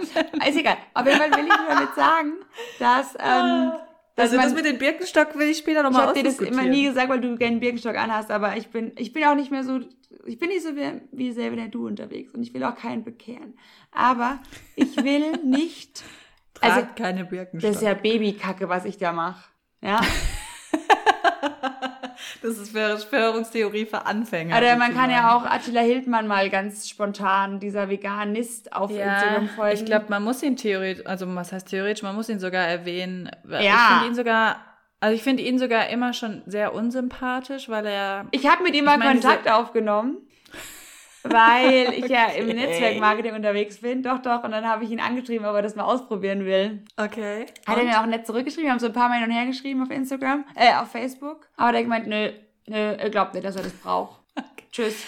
Ist 0.47 0.57
egal. 0.57 0.77
Auf 0.93 1.05
jeden 1.05 1.17
Fall 1.17 1.31
will 1.31 1.45
ich 1.45 1.57
nur 1.57 1.67
damit 1.67 1.95
sagen, 1.95 2.33
dass 2.79 3.15
ähm, 3.19 3.71
also 4.17 4.35
man, 4.35 4.45
das 4.45 4.55
mit 4.55 4.65
dem 4.65 4.77
Birkenstock 4.77 5.37
will 5.37 5.47
ich 5.47 5.59
später 5.59 5.83
nochmal 5.83 6.01
Ich 6.01 6.07
habe 6.07 6.19
dir 6.19 6.25
das 6.25 6.39
immer 6.39 6.63
nie 6.63 6.85
gesagt, 6.85 7.09
weil 7.09 7.21
du 7.21 7.35
gerne 7.35 7.57
Birkenstock 7.57 7.95
anhast, 7.95 8.31
aber 8.31 8.57
ich 8.57 8.67
bin, 8.69 8.91
ich 8.97 9.13
bin 9.13 9.23
auch 9.23 9.35
nicht 9.35 9.51
mehr 9.51 9.63
so, 9.63 9.79
ich 10.25 10.39
bin 10.39 10.49
nicht 10.49 10.63
so 10.63 10.75
wie, 10.75 11.01
wie 11.11 11.31
selber 11.31 11.55
der 11.55 11.67
du 11.67 11.85
unterwegs 11.87 12.33
und 12.33 12.41
ich 12.41 12.53
will 12.53 12.63
auch 12.63 12.75
keinen 12.75 13.03
bekehren. 13.03 13.57
Aber 13.91 14.39
ich 14.75 14.97
will 14.97 15.31
nicht. 15.43 16.03
Trag 16.55 16.71
also, 16.71 16.87
keine 16.95 17.25
Birkenstock. 17.25 17.71
Das 17.71 17.81
ist 17.81 17.85
ja 17.85 17.93
Babykacke, 17.93 18.67
was 18.67 18.85
ich 18.85 18.97
da 18.97 19.13
mache. 19.13 19.43
Ja. 19.81 20.01
Das 22.41 22.57
ist 22.57 22.71
Verschwörungstheorie 22.71 23.85
für 23.85 24.05
Anfänger. 24.05 24.57
Oder 24.57 24.75
man 24.75 24.93
kann 24.93 25.09
ja 25.09 25.35
auch 25.35 25.45
Attila 25.45 25.81
Hildmann 25.81 26.27
mal 26.27 26.49
ganz 26.49 26.87
spontan, 26.87 27.59
dieser 27.59 27.89
Veganist, 27.89 28.73
auf 28.73 28.91
ja, 28.91 29.13
Instagram 29.13 29.49
folgen. 29.49 29.75
Ich 29.75 29.85
glaube, 29.85 30.05
man 30.09 30.23
muss 30.23 30.43
ihn 30.43 30.55
theoretisch, 30.55 31.05
also 31.05 31.25
was 31.35 31.51
heißt 31.51 31.67
theoretisch, 31.67 32.03
man 32.03 32.15
muss 32.15 32.29
ihn 32.29 32.39
sogar 32.39 32.65
erwähnen. 32.65 33.29
Ja. 33.49 33.59
Ich 33.59 33.71
finde 33.71 34.07
ihn 34.07 34.15
sogar 34.15 34.57
also 34.99 35.15
ich 35.15 35.21
finde 35.21 35.43
ihn 35.43 35.59
sogar 35.59 35.89
immer 35.89 36.13
schon 36.13 36.41
sehr 36.47 36.73
unsympathisch, 36.73 37.69
weil 37.69 37.85
er. 37.85 38.25
Ich 38.31 38.47
habe 38.47 38.63
mit 38.63 38.73
ihm 38.73 38.85
mal 38.85 38.99
Kontakt 38.99 39.47
aufgenommen 39.49 40.17
weil 41.23 41.93
ich 41.93 42.07
ja 42.07 42.27
im 42.27 42.47
Netzwerkmarketing 42.55 43.33
unterwegs 43.33 43.81
bin. 43.81 44.03
Doch, 44.03 44.19
doch. 44.19 44.43
Und 44.43 44.51
dann 44.51 44.67
habe 44.67 44.83
ich 44.83 44.91
ihn 44.91 44.99
angeschrieben, 44.99 45.45
ob 45.45 45.55
er 45.55 45.61
das 45.61 45.75
mal 45.75 45.83
ausprobieren 45.83 46.45
will. 46.45 46.83
Okay. 46.95 47.45
Hat 47.65 47.77
er 47.77 47.83
mir 47.83 48.01
auch 48.01 48.05
nett 48.05 48.25
zurückgeschrieben. 48.25 48.65
Wir 48.65 48.71
haben 48.71 48.79
so 48.79 48.87
ein 48.87 48.93
paar 48.93 49.09
Mal 49.09 49.19
hin 49.19 49.29
und 49.29 49.35
her 49.35 49.45
geschrieben 49.45 49.83
auf 49.83 49.91
Instagram, 49.91 50.45
äh, 50.55 50.73
auf 50.75 50.91
Facebook. 50.91 51.47
Aber 51.55 51.71
der 51.71 51.83
gemeint, 51.83 52.07
nö, 52.07 52.31
nö, 52.67 52.75
er 52.75 53.09
glaubt 53.09 53.33
nicht, 53.33 53.45
dass 53.45 53.55
er 53.55 53.63
das 53.63 53.73
braucht. 53.73 54.21
Okay. 54.37 54.65
Tschüss. 54.71 55.03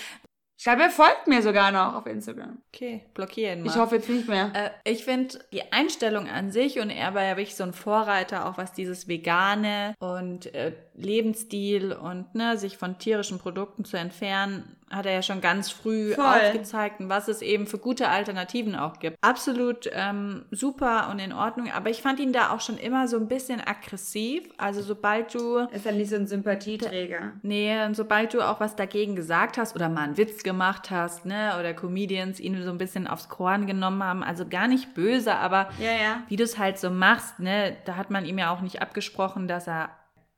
Ich 0.60 0.66
glaube, 0.66 0.82
er 0.82 0.89
folgt 0.89 1.28
mir 1.28 1.41
sogar 1.41 1.72
noch 1.72 1.95
auf 1.95 2.05
Instagram. 2.05 2.62
Okay, 2.68 3.05
blockieren 3.14 3.62
mal. 3.62 3.70
Ich 3.70 3.78
hoffe 3.78 3.95
jetzt 3.95 4.10
nicht 4.10 4.28
mehr. 4.28 4.51
Äh, 4.53 4.91
ich 4.91 5.05
finde 5.05 5.39
die 5.53 5.72
Einstellung 5.72 6.28
an 6.28 6.51
sich 6.51 6.80
und 6.80 6.89
er 6.89 7.14
war 7.14 7.24
ja 7.24 7.38
wirklich 7.38 7.55
so 7.55 7.64
ein 7.64 7.72
Vorreiter, 7.72 8.45
auch 8.45 8.57
was 8.57 8.74
dieses 8.74 9.07
Vegane 9.07 9.95
und 9.99 10.53
äh, 10.53 10.74
Lebensstil 11.00 11.93
und 11.93 12.36
ne, 12.36 12.58
sich 12.58 12.78
von 12.78 12.97
tierischen 12.97 13.39
Produkten 13.39 13.86
zu 13.86 13.97
entfernen 13.97 14.76
hat 14.89 15.06
er 15.06 15.14
ja 15.14 15.22
schon 15.22 15.41
ganz 15.41 15.70
früh 15.70 16.14
Voll. 16.14 16.26
aufgezeigt, 16.26 16.95
was 17.00 17.28
es 17.28 17.41
eben 17.41 17.68
für 17.68 17.78
gute 17.78 18.10
Alternativen 18.10 18.76
auch 18.76 19.00
gibt. 19.00 19.18
Absolut 19.22 19.89
ähm, 19.93 20.45
super 20.52 21.10
und 21.12 21.20
in 21.20 21.32
Ordnung, 21.32 21.72
aber 21.72 21.89
ich 21.89 22.02
fand 22.02 22.20
ihn 22.20 22.34
da 22.34 22.52
auch 22.52 22.62
schon 22.62 22.78
immer 22.78 23.08
so 23.08 23.18
ein 23.18 23.28
bisschen 23.28 23.62
aggressiv. 23.62 24.50
Also 24.58 24.82
sobald 24.82 25.34
du... 25.34 25.60
Ist 25.72 25.86
er 25.86 25.91
nicht 25.91 26.10
so 26.10 26.16
ein 26.16 26.28
Sympathieträger? 26.28 27.34
Nee, 27.43 27.86
und 27.86 27.95
sobald 27.95 28.34
du 28.34 28.41
auch 28.41 28.60
was 28.60 28.76
dagegen 28.76 29.16
gesagt 29.16 29.58
hast 29.58 29.76
oder 29.76 29.89
mal 29.89 30.04
einen 30.04 30.18
Witz 30.18 30.43
gemacht 30.43 30.89
hast, 30.89 31.26
ne, 31.26 31.54
oder 31.60 31.74
Comedians 31.74 32.39
ihn 32.39 32.62
so 32.64 32.72
ein 32.72 32.78
bisschen 32.78 33.08
aufs 33.08 33.30
Korn 33.30 33.68
genommen 33.68 34.04
haben, 34.04 34.24
also 34.24 34.47
gar 34.47 34.68
nicht 34.68 34.93
böse, 34.93 35.36
aber 35.36 35.70
ja, 35.80 35.91
ja. 35.91 36.24
wie 36.30 36.36
du 36.36 36.43
es 36.43 36.58
halt 36.58 36.80
so 36.80 36.89
machst, 36.89 37.39
ne, 37.39 37.76
da 37.86 37.95
hat 37.95 38.10
man 38.10 38.26
ihm 38.26 38.38
ja 38.38 38.52
auch 38.52 38.62
nicht 38.62 38.82
abgesprochen, 38.82 39.47
dass 39.47 39.68
er 39.68 39.89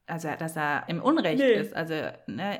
also 0.07 0.29
dass 0.37 0.55
er 0.55 0.83
im 0.87 1.01
Unrecht 1.01 1.39
nee. 1.39 1.53
ist. 1.53 1.75
Also 1.75 1.93
ne, 2.27 2.59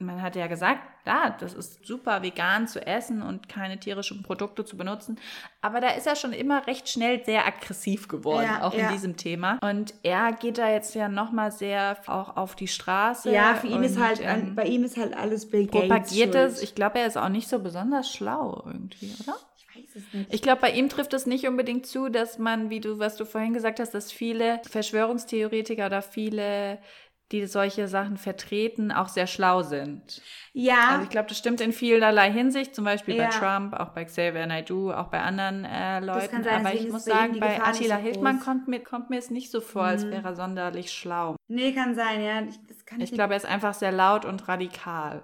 man 0.00 0.22
hat 0.22 0.36
ja 0.36 0.46
gesagt, 0.46 0.80
ja, 1.06 1.34
das 1.40 1.54
ist 1.54 1.84
super 1.86 2.22
vegan 2.22 2.68
zu 2.68 2.86
essen 2.86 3.22
und 3.22 3.48
keine 3.48 3.80
tierischen 3.80 4.22
Produkte 4.22 4.64
zu 4.64 4.76
benutzen. 4.76 5.18
Aber 5.60 5.80
da 5.80 5.88
ist 5.88 6.06
er 6.06 6.14
schon 6.14 6.32
immer 6.32 6.66
recht 6.66 6.88
schnell 6.88 7.24
sehr 7.24 7.46
aggressiv 7.46 8.06
geworden, 8.06 8.44
ja, 8.44 8.62
auch 8.62 8.74
ja. 8.74 8.86
in 8.86 8.92
diesem 8.92 9.16
Thema. 9.16 9.58
Und 9.60 9.94
er 10.02 10.32
geht 10.32 10.58
da 10.58 10.70
jetzt 10.70 10.94
ja 10.94 11.08
nochmal 11.08 11.50
sehr 11.50 11.96
auch 12.06 12.36
auf 12.36 12.54
die 12.54 12.68
Straße. 12.68 13.32
Ja, 13.32 13.54
für 13.54 13.66
ihn 13.66 13.82
ist 13.82 13.98
halt, 13.98 14.20
ähm, 14.22 14.54
bei 14.54 14.64
ihm 14.64 14.84
ist 14.84 14.96
halt 14.96 15.16
alles 15.16 15.50
Bill 15.50 15.66
Gates 15.66 15.88
Propagiert 15.88 16.34
es. 16.34 16.62
Ich 16.62 16.74
glaube, 16.74 17.00
er 17.00 17.06
ist 17.06 17.16
auch 17.16 17.30
nicht 17.30 17.48
so 17.48 17.58
besonders 17.58 18.12
schlau 18.12 18.62
irgendwie, 18.66 19.14
oder? 19.20 19.36
Ich 20.30 20.42
glaube, 20.42 20.60
bei 20.60 20.70
ihm 20.70 20.88
trifft 20.88 21.12
es 21.14 21.26
nicht 21.26 21.46
unbedingt 21.46 21.86
zu, 21.86 22.08
dass 22.08 22.38
man, 22.38 22.70
wie 22.70 22.80
du, 22.80 22.98
was 22.98 23.16
du 23.16 23.24
vorhin 23.24 23.54
gesagt 23.54 23.80
hast, 23.80 23.94
dass 23.94 24.12
viele 24.12 24.60
Verschwörungstheoretiker 24.68 25.86
oder 25.86 26.02
viele 26.02 26.78
die 27.30 27.44
solche 27.46 27.88
Sachen 27.88 28.16
vertreten, 28.16 28.90
auch 28.90 29.08
sehr 29.08 29.26
schlau 29.26 29.62
sind. 29.62 30.22
Ja. 30.54 30.92
Also 30.92 31.02
ich 31.04 31.10
glaube, 31.10 31.28
das 31.28 31.36
stimmt 31.36 31.60
in 31.60 31.72
vielerlei 31.72 32.32
Hinsicht, 32.32 32.74
zum 32.74 32.84
Beispiel 32.86 33.16
ja. 33.16 33.26
bei 33.26 33.30
Trump, 33.30 33.74
auch 33.74 33.90
bei 33.90 34.04
Xavier 34.06 34.46
Naidoo, 34.46 34.92
auch 34.92 35.08
bei 35.08 35.20
anderen 35.20 35.64
äh, 35.66 36.00
Leuten. 36.00 36.42
Sein, 36.42 36.64
Aber 36.64 36.74
ich 36.74 36.88
muss 36.88 37.04
sagen, 37.04 37.38
bei 37.38 37.62
Attila 37.62 37.96
so 37.96 38.02
Hildmann 38.02 38.40
kommt 38.40 38.66
mir, 38.66 38.82
kommt 38.82 39.10
mir 39.10 39.18
es 39.18 39.30
nicht 39.30 39.50
so 39.50 39.60
vor, 39.60 39.82
mhm. 39.82 39.88
als 39.88 40.06
wäre 40.06 40.26
er 40.26 40.34
sonderlich 40.34 40.90
schlau. 40.90 41.36
Nee, 41.48 41.74
kann 41.74 41.94
sein, 41.94 42.22
ja. 42.22 42.42
Ich, 42.42 43.02
ich 43.02 43.12
glaube, 43.12 43.34
er 43.34 43.36
ist 43.36 43.46
einfach 43.46 43.74
sehr 43.74 43.92
laut 43.92 44.24
und 44.24 44.48
radikal. 44.48 45.22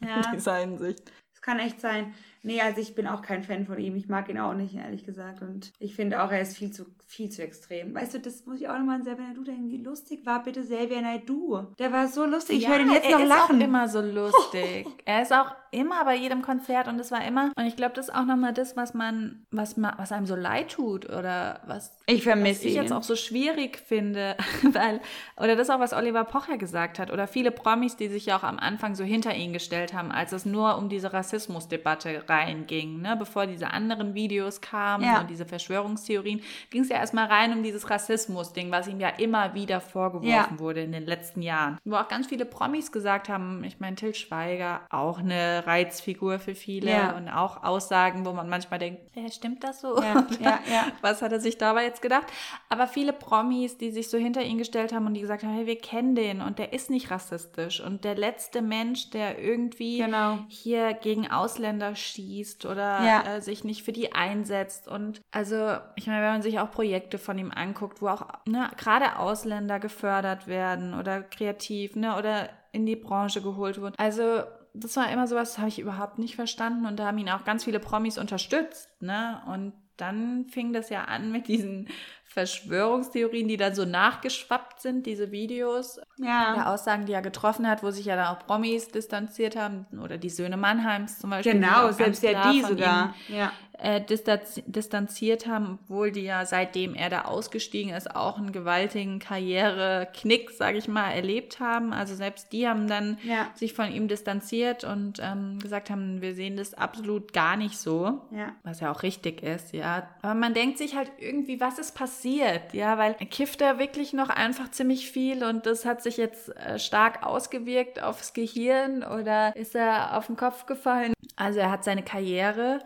Ja. 0.00 0.20
in 0.24 0.32
dieser 0.34 0.56
Hinsicht. 0.56 1.10
Das 1.32 1.42
kann 1.42 1.58
echt 1.58 1.80
sein. 1.80 2.14
Nee, 2.42 2.60
also 2.60 2.80
ich 2.80 2.94
bin 2.94 3.06
auch 3.06 3.22
kein 3.22 3.42
Fan 3.42 3.66
von 3.66 3.78
ihm. 3.78 3.96
Ich 3.96 4.08
mag 4.08 4.28
ihn 4.28 4.38
auch 4.38 4.54
nicht, 4.54 4.74
ehrlich 4.74 5.04
gesagt. 5.04 5.42
Und 5.42 5.72
ich 5.78 5.94
finde 5.94 6.22
auch, 6.22 6.30
er 6.30 6.40
ist 6.40 6.56
viel 6.56 6.70
zu, 6.70 6.86
viel 7.06 7.30
zu 7.30 7.42
extrem. 7.42 7.94
Weißt 7.94 8.14
du, 8.14 8.20
das 8.20 8.46
muss 8.46 8.60
ich 8.60 8.68
auch 8.68 8.78
nochmal 8.78 8.96
an 8.96 9.02
Xavier 9.02 9.34
denken. 9.44 9.70
Wie 9.70 9.82
lustig 9.82 10.24
war 10.24 10.42
bitte 10.42 10.62
Xavier 10.62 11.02
Naidoo? 11.02 11.66
Der 11.78 11.92
war 11.92 12.08
so 12.08 12.24
lustig. 12.24 12.58
Ich 12.58 12.68
höre 12.68 12.80
ihn 12.80 12.92
jetzt 12.92 13.10
noch 13.10 13.24
lachen. 13.24 13.30
Er 13.30 13.36
ist 13.36 13.62
auch 13.62 13.66
immer 13.68 13.88
so 13.88 14.00
lustig. 14.02 14.86
er 15.04 15.22
ist 15.22 15.32
auch 15.32 15.54
immer 15.70 16.04
bei 16.04 16.16
jedem 16.16 16.42
Konzert 16.42 16.88
und 16.88 16.98
es 16.98 17.10
war 17.10 17.24
immer, 17.24 17.52
und 17.56 17.66
ich 17.66 17.76
glaube, 17.76 17.94
das 17.94 18.08
ist 18.08 18.14
auch 18.14 18.24
nochmal 18.24 18.52
das, 18.52 18.76
was 18.76 18.94
man, 18.94 19.46
was 19.50 19.76
man, 19.76 19.94
was 19.98 20.12
einem 20.12 20.26
so 20.26 20.34
leid 20.34 20.70
tut 20.72 21.06
oder 21.06 21.60
was 21.66 21.98
ich 22.06 22.22
vermisse 22.22 22.60
was 22.60 22.64
ich 22.64 22.74
jetzt 22.74 22.92
auch 22.92 23.02
so 23.02 23.16
schwierig 23.16 23.78
finde, 23.78 24.36
weil, 24.62 25.00
oder 25.36 25.56
das 25.56 25.70
auch, 25.70 25.80
was 25.80 25.92
Oliver 25.92 26.24
Pocher 26.24 26.56
gesagt 26.56 26.98
hat 26.98 27.10
oder 27.10 27.26
viele 27.26 27.50
Promis, 27.50 27.96
die 27.96 28.08
sich 28.08 28.26
ja 28.26 28.38
auch 28.38 28.42
am 28.42 28.58
Anfang 28.58 28.94
so 28.94 29.04
hinter 29.04 29.34
ihn 29.34 29.52
gestellt 29.52 29.92
haben, 29.92 30.10
als 30.10 30.32
es 30.32 30.46
nur 30.46 30.78
um 30.78 30.88
diese 30.88 31.12
Rassismusdebatte 31.12 32.24
reinging, 32.28 33.00
ne, 33.00 33.16
bevor 33.16 33.46
diese 33.46 33.70
anderen 33.70 34.14
Videos 34.14 34.60
kamen 34.60 35.04
ja. 35.04 35.20
und 35.20 35.30
diese 35.30 35.46
Verschwörungstheorien, 35.46 36.42
ging 36.70 36.82
es 36.82 36.88
ja 36.88 36.96
erstmal 36.96 37.26
rein 37.26 37.52
um 37.52 37.62
dieses 37.62 37.88
Rassismus-Ding, 37.88 38.70
was 38.70 38.88
ihm 38.88 39.00
ja 39.00 39.08
immer 39.08 39.54
wieder 39.54 39.80
vorgeworfen 39.80 40.28
ja. 40.28 40.58
wurde 40.58 40.82
in 40.82 40.92
den 40.92 41.06
letzten 41.06 41.42
Jahren. 41.42 41.78
Wo 41.84 41.96
auch 41.96 42.08
ganz 42.08 42.26
viele 42.26 42.44
Promis 42.44 42.92
gesagt 42.92 43.28
haben, 43.28 43.64
ich 43.64 43.80
meine, 43.80 43.96
Till 43.96 44.14
Schweiger, 44.14 44.82
auch 44.90 45.18
eine 45.18 45.66
Reizfigur 45.66 46.38
für 46.38 46.54
viele 46.54 46.90
ja. 46.90 47.16
und 47.16 47.28
auch 47.28 47.62
Aussagen, 47.62 48.26
wo 48.26 48.32
man 48.32 48.48
manchmal 48.48 48.78
denkt, 48.78 49.00
hey, 49.12 49.30
stimmt 49.30 49.64
das 49.64 49.80
so? 49.80 49.96
Was 51.02 51.22
hat 51.22 51.32
er 51.32 51.40
sich 51.40 51.58
dabei 51.58 51.84
jetzt 51.84 52.02
gedacht? 52.02 52.26
Aber 52.68 52.86
viele 52.86 53.12
Promis, 53.12 53.78
die 53.78 53.90
sich 53.90 54.08
so 54.08 54.18
hinter 54.18 54.42
ihn 54.42 54.58
gestellt 54.58 54.92
haben 54.92 55.06
und 55.06 55.14
die 55.14 55.20
gesagt 55.20 55.42
haben, 55.42 55.54
hey, 55.54 55.66
wir 55.66 55.78
kennen 55.78 56.14
den 56.14 56.40
und 56.42 56.58
der 56.58 56.72
ist 56.72 56.90
nicht 56.90 57.10
rassistisch 57.10 57.80
und 57.80 58.04
der 58.04 58.14
letzte 58.14 58.62
Mensch, 58.62 59.10
der 59.10 59.38
irgendwie 59.38 59.98
genau. 59.98 60.38
hier 60.48 60.94
gegen 60.94 61.30
Ausländer 61.30 61.94
schießt 61.94 62.17
oder 62.64 63.04
ja. 63.04 63.22
äh, 63.36 63.40
sich 63.40 63.64
nicht 63.64 63.82
für 63.82 63.92
die 63.92 64.12
einsetzt 64.12 64.88
und 64.88 65.20
also 65.30 65.76
ich 65.96 66.06
meine, 66.06 66.22
wenn 66.22 66.32
man 66.32 66.42
sich 66.42 66.58
auch 66.58 66.70
Projekte 66.70 67.18
von 67.18 67.38
ihm 67.38 67.50
anguckt, 67.50 68.02
wo 68.02 68.08
auch 68.08 68.26
ne, 68.46 68.70
gerade 68.76 69.18
Ausländer 69.18 69.78
gefördert 69.80 70.46
werden 70.46 70.94
oder 70.94 71.22
kreativ 71.22 71.96
ne, 71.96 72.16
oder 72.16 72.48
in 72.72 72.86
die 72.86 72.96
Branche 72.96 73.42
geholt 73.42 73.80
wurden. 73.80 73.94
Also 73.98 74.42
das 74.74 74.96
war 74.96 75.10
immer 75.10 75.26
sowas, 75.26 75.50
das 75.50 75.58
habe 75.58 75.68
ich 75.68 75.78
überhaupt 75.78 76.18
nicht 76.18 76.36
verstanden 76.36 76.86
und 76.86 76.98
da 76.98 77.06
haben 77.06 77.18
ihn 77.18 77.30
auch 77.30 77.44
ganz 77.44 77.64
viele 77.64 77.80
Promis 77.80 78.18
unterstützt, 78.18 78.88
ne? 79.00 79.42
Und 79.46 79.72
dann 79.96 80.46
fing 80.46 80.72
das 80.72 80.90
ja 80.90 81.04
an 81.04 81.32
mit 81.32 81.48
diesen 81.48 81.88
Verschwörungstheorien, 82.28 83.48
die 83.48 83.56
dann 83.56 83.74
so 83.74 83.84
nachgeschwappt 83.84 84.80
sind, 84.80 85.06
diese 85.06 85.30
Videos, 85.30 85.98
ja. 86.18 86.54
der 86.54 86.70
Aussagen, 86.70 87.06
die 87.06 87.12
er 87.12 87.22
getroffen 87.22 87.66
hat, 87.66 87.82
wo 87.82 87.90
sich 87.90 88.04
ja 88.04 88.16
dann 88.16 88.26
auch 88.26 88.46
Promis 88.46 88.88
distanziert 88.88 89.56
haben 89.56 89.86
oder 90.02 90.18
die 90.18 90.28
Söhne 90.28 90.56
Mannheims 90.56 91.18
zum 91.18 91.30
Beispiel. 91.30 91.54
Genau, 91.54 91.90
selbst 91.90 92.22
ja 92.22 92.52
die 92.52 92.62
sogar. 92.62 93.14
Ja 93.28 93.52
äh, 93.80 94.00
distanziert 94.00 95.46
haben, 95.46 95.78
obwohl 95.82 96.10
die 96.10 96.22
ja 96.22 96.44
seitdem 96.44 96.94
er 96.94 97.10
da 97.10 97.22
ausgestiegen 97.22 97.94
ist, 97.94 98.14
auch 98.14 98.36
einen 98.38 98.50
gewaltigen 98.50 99.20
Karriereknick, 99.20 100.50
sage 100.50 100.78
ich 100.78 100.88
mal, 100.88 101.12
erlebt 101.12 101.60
haben. 101.60 101.92
Also 101.92 102.16
selbst 102.16 102.52
die 102.52 102.66
haben 102.66 102.88
dann 102.88 103.18
ja. 103.22 103.50
sich 103.54 103.74
von 103.74 103.92
ihm 103.92 104.08
distanziert 104.08 104.82
und 104.82 105.20
ähm, 105.22 105.60
gesagt 105.60 105.90
haben, 105.90 106.20
wir 106.20 106.34
sehen 106.34 106.56
das 106.56 106.74
absolut 106.74 107.32
gar 107.32 107.56
nicht 107.56 107.78
so, 107.78 108.20
ja. 108.32 108.52
was 108.64 108.80
ja 108.80 108.90
auch 108.90 109.04
richtig 109.04 109.42
ist, 109.42 109.72
ja. 109.72 110.08
Aber 110.22 110.34
man 110.34 110.54
denkt 110.54 110.78
sich 110.78 110.96
halt 110.96 111.12
irgendwie, 111.18 111.60
was 111.60 111.78
ist 111.78 111.94
passiert, 111.94 112.74
ja, 112.74 112.98
weil 112.98 113.14
er 113.18 113.26
kifft 113.26 113.60
er 113.60 113.78
wirklich 113.78 114.12
noch 114.12 114.28
einfach 114.28 114.70
ziemlich 114.72 115.10
viel 115.10 115.44
und 115.44 115.66
das 115.66 115.84
hat 115.84 116.02
sich 116.02 116.16
jetzt 116.16 116.48
äh, 116.56 116.78
stark 116.80 117.24
ausgewirkt 117.24 118.02
aufs 118.02 118.32
Gehirn 118.32 119.04
oder 119.04 119.54
ist 119.54 119.76
er 119.76 120.16
auf 120.16 120.26
den 120.26 120.36
Kopf 120.36 120.66
gefallen. 120.66 121.14
Also 121.36 121.60
er 121.60 121.70
hat 121.70 121.84
seine 121.84 122.02
Karriere 122.02 122.80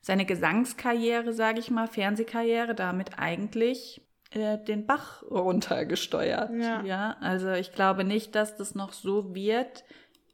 seine 0.00 0.24
Gesangskarriere, 0.24 1.32
sage 1.32 1.60
ich 1.60 1.70
mal, 1.70 1.86
Fernsehkarriere 1.86 2.74
damit 2.74 3.18
eigentlich 3.18 4.02
äh, 4.30 4.58
den 4.58 4.86
Bach 4.86 5.22
runtergesteuert. 5.24 6.50
Ja. 6.58 6.82
ja, 6.82 7.16
also 7.20 7.50
ich 7.52 7.72
glaube 7.72 8.04
nicht, 8.04 8.34
dass 8.34 8.56
das 8.56 8.74
noch 8.74 8.92
so 8.92 9.34
wird, 9.34 9.84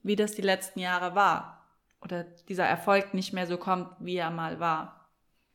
wie 0.02 0.16
das 0.16 0.32
die 0.32 0.42
letzten 0.42 0.80
Jahre 0.80 1.14
war. 1.14 1.64
Oder 2.02 2.24
dieser 2.48 2.64
Erfolg 2.64 3.14
nicht 3.14 3.32
mehr 3.32 3.46
so 3.46 3.56
kommt, 3.56 3.88
wie 3.98 4.16
er 4.16 4.30
mal 4.30 4.60
war. 4.60 5.08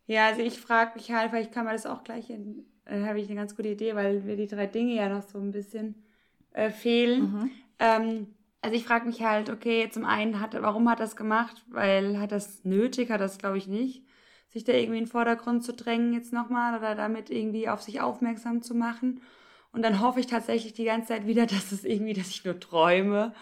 Ja, 0.07 0.28
also 0.28 0.41
ich 0.41 0.59
frage 0.59 0.95
mich 0.95 1.12
halt, 1.12 1.30
vielleicht 1.30 1.53
kann 1.53 1.66
man 1.66 1.74
das 1.74 1.86
auch 1.86 2.03
gleich 2.03 2.30
in, 2.30 2.66
dann 2.86 3.07
habe 3.07 3.22
ich 3.22 3.28
eine 3.28 3.39
ganz 3.39 3.55
gute 3.55 3.70
Idee, 3.70 3.95
weil 3.95 4.26
wir 4.26 4.36
die 4.36 4.47
drei 4.47 4.66
Dinge 4.66 4.95
ja 4.95 5.07
noch 5.07 5.22
so 5.22 5.38
ein 5.38 5.51
bisschen 5.51 6.03
äh, 6.51 6.70
fehlen. 6.70 7.22
Mhm. 7.22 7.51
Ähm, 7.80 8.28
also 8.62 8.76
ich 8.76 8.86
frage 8.86 9.07
mich 9.07 9.24
halt, 9.24 9.49
okay, 9.49 9.89
zum 9.89 10.05
einen, 10.05 10.39
hat, 10.39 10.53
warum 10.62 10.89
hat 10.89 10.99
er 10.99 11.05
das 11.05 11.16
gemacht? 11.16 11.64
Weil 11.68 12.20
hat 12.20 12.32
das 12.32 12.64
nötig, 12.64 13.09
hat 13.09 13.22
das 13.22 13.38
glaube 13.39 13.57
ich 13.57 13.68
nicht, 13.68 14.03
sich 14.49 14.64
da 14.64 14.74
irgendwie 14.74 14.99
in 14.99 15.05
den 15.05 15.12
Vordergrund 15.12 15.64
zu 15.64 15.74
drängen 15.74 16.14
jetzt 16.14 16.32
nochmal 16.32 16.78
oder 16.78 16.95
damit 16.95 17.30
irgendwie 17.30 17.70
auf 17.70 17.82
sich 17.82 18.01
aufmerksam 18.01 18.62
zu 18.62 18.76
machen. 18.76 19.22
Und 19.74 19.84
dann 19.84 20.01
hoffe 20.01 20.20
ich 20.20 20.28
tatsächlich 20.28 20.74
die 20.74 20.86
ganze 20.86 21.09
Zeit 21.09 21.26
wieder, 21.26 21.45
dass 21.47 21.72
es 21.72 21.84
irgendwie, 21.84 22.14
dass 22.14 22.30
ich 22.30 22.45
nur 22.45 22.59
träume, 22.59 23.34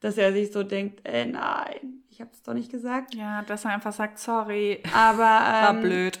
dass 0.00 0.18
er 0.18 0.32
sich 0.32 0.52
so 0.52 0.62
denkt, 0.62 1.00
äh, 1.04 1.24
nein, 1.24 2.02
ich 2.10 2.20
habe 2.20 2.30
es 2.32 2.42
doch 2.42 2.54
nicht 2.54 2.70
gesagt. 2.70 3.14
Ja, 3.14 3.42
dass 3.42 3.64
er 3.64 3.72
einfach 3.72 3.92
sagt, 3.92 4.18
sorry. 4.18 4.82
Aber 4.94 5.22
ähm, 5.46 5.64
War 5.64 5.74
blöd. 5.74 6.18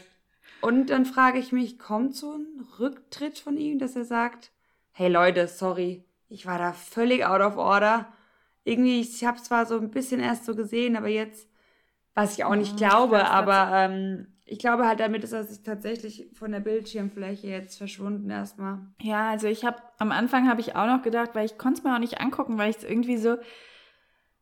Und 0.60 0.90
dann 0.90 1.06
frage 1.06 1.38
ich 1.38 1.52
mich, 1.52 1.78
kommt 1.78 2.16
so 2.16 2.32
ein 2.32 2.66
Rücktritt 2.78 3.38
von 3.38 3.56
ihm, 3.56 3.78
dass 3.78 3.94
er 3.94 4.04
sagt, 4.04 4.50
hey 4.92 5.08
Leute, 5.08 5.46
sorry, 5.46 6.04
ich 6.28 6.46
war 6.46 6.58
da 6.58 6.72
völlig 6.72 7.24
out 7.24 7.40
of 7.40 7.56
order. 7.56 8.12
Irgendwie, 8.68 9.00
ich 9.00 9.24
habe 9.24 9.40
zwar 9.42 9.66
so 9.66 9.78
ein 9.78 9.90
bisschen 9.90 10.20
erst 10.20 10.44
so 10.46 10.54
gesehen, 10.56 10.96
aber 10.96 11.08
jetzt, 11.08 11.48
was 12.14 12.34
ich 12.38 12.44
auch 12.44 12.56
nicht 12.56 12.76
Mhm, 12.76 12.78
glaube, 12.78 13.18
ich 13.20 13.26
aber 13.26 13.70
ähm, 13.74 14.28
ich 14.46 14.58
glaube 14.58 14.86
halt, 14.86 15.00
damit 15.00 15.22
ist 15.24 15.32
er 15.32 15.44
sich 15.44 15.62
tatsächlich 15.62 16.28
von 16.34 16.50
der 16.52 16.60
Bildschirmfläche 16.60 17.46
jetzt 17.48 17.78
verschwunden 17.78 18.30
erstmal. 18.30 18.80
Ja, 19.00 19.30
also 19.30 19.46
ich 19.46 19.64
habe 19.64 19.80
am 19.98 20.10
Anfang 20.12 20.48
habe 20.48 20.60
ich 20.60 20.74
auch 20.74 20.86
noch 20.86 21.02
gedacht, 21.02 21.30
weil 21.34 21.46
ich 21.46 21.56
konnte 21.58 21.78
es 21.78 21.84
mir 21.84 21.94
auch 21.94 22.00
nicht 22.00 22.20
angucken, 22.20 22.58
weil 22.58 22.70
ich 22.70 22.78
es 22.78 22.84
irgendwie 22.84 23.16
so, 23.16 23.36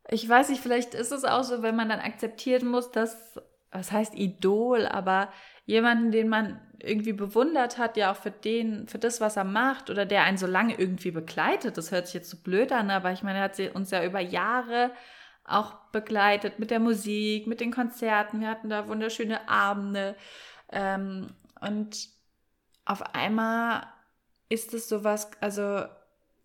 ich 0.09 0.29
weiß 0.29 0.49
nicht, 0.51 0.62
vielleicht 0.62 0.95
ist 0.95 1.12
es 1.12 1.24
auch 1.24 1.43
so, 1.43 1.62
wenn 1.62 1.77
man 1.77 1.89
dann 1.89 2.01
akzeptieren 2.01 2.68
muss, 2.68 2.91
dass, 2.91 3.41
was 3.72 3.91
heißt 3.93 4.14
Idol, 4.14 4.87
aber 4.87 5.31
jemanden, 5.67 6.12
den 6.12 6.29
man 6.29 6.61
irgendwie 6.79 7.12
bewundert 7.12 7.79
hat, 7.79 7.97
ja 7.97 8.12
auch 8.12 8.17
für 8.17 8.31
den, 8.31 8.87
für 8.89 8.99
das, 8.99 9.21
was 9.21 9.37
er 9.37 9.45
macht 9.45 9.91
oder 9.91 10.07
der 10.07 10.23
einen 10.23 10.39
so 10.39 10.47
lange 10.47 10.79
irgendwie 10.79 11.11
begleitet. 11.11 11.77
Das 11.77 11.91
hört 11.91 12.07
sich 12.07 12.14
jetzt 12.14 12.31
so 12.31 12.37
blöd 12.39 12.73
an, 12.73 12.91
aber 12.91 13.12
ich 13.12 13.23
meine, 13.23 13.39
er 13.39 13.45
hat 13.45 13.59
uns 13.75 13.91
ja 13.91 14.05
über 14.05 14.21
Jahre 14.21 14.93
auch 15.45 15.75
begleitet 15.93 16.59
mit 16.59 16.71
der 16.71 16.81
Musik, 16.81 17.47
mit 17.47 17.61
den 17.61 17.73
Konzerten. 17.73 18.41
Wir 18.41 18.49
hatten 18.49 18.69
da 18.69 18.89
wunderschöne 18.89 19.49
Abende. 19.49 20.17
Ähm, 20.71 21.29
und 21.61 22.09
auf 22.85 23.14
einmal 23.14 23.87
ist 24.49 24.75
es 24.75 24.89
sowas, 24.89 25.31
also 25.41 25.85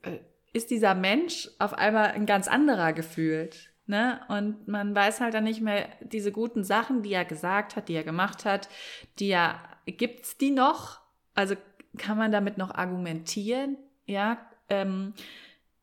äh, 0.03 0.19
ist 0.53 0.71
dieser 0.71 0.95
Mensch 0.95 1.49
auf 1.59 1.73
einmal 1.73 2.11
ein 2.11 2.25
ganz 2.25 2.47
anderer 2.47 2.93
gefühlt. 2.93 3.70
Ne? 3.91 4.21
Und 4.29 4.69
man 4.69 4.95
weiß 4.95 5.19
halt 5.19 5.33
dann 5.33 5.43
nicht 5.43 5.59
mehr 5.59 5.85
diese 5.99 6.31
guten 6.31 6.63
Sachen, 6.63 7.03
die 7.03 7.11
er 7.11 7.25
gesagt 7.25 7.75
hat, 7.75 7.89
die 7.89 7.93
er 7.93 8.05
gemacht 8.05 8.45
hat, 8.45 8.69
die 9.19 9.27
ja, 9.27 9.59
gibt's 9.85 10.37
die 10.37 10.51
noch? 10.51 11.01
Also 11.35 11.55
kann 11.97 12.17
man 12.17 12.31
damit 12.31 12.57
noch 12.57 12.73
argumentieren? 12.73 13.75
Ja, 14.05 14.37
ähm, 14.69 15.13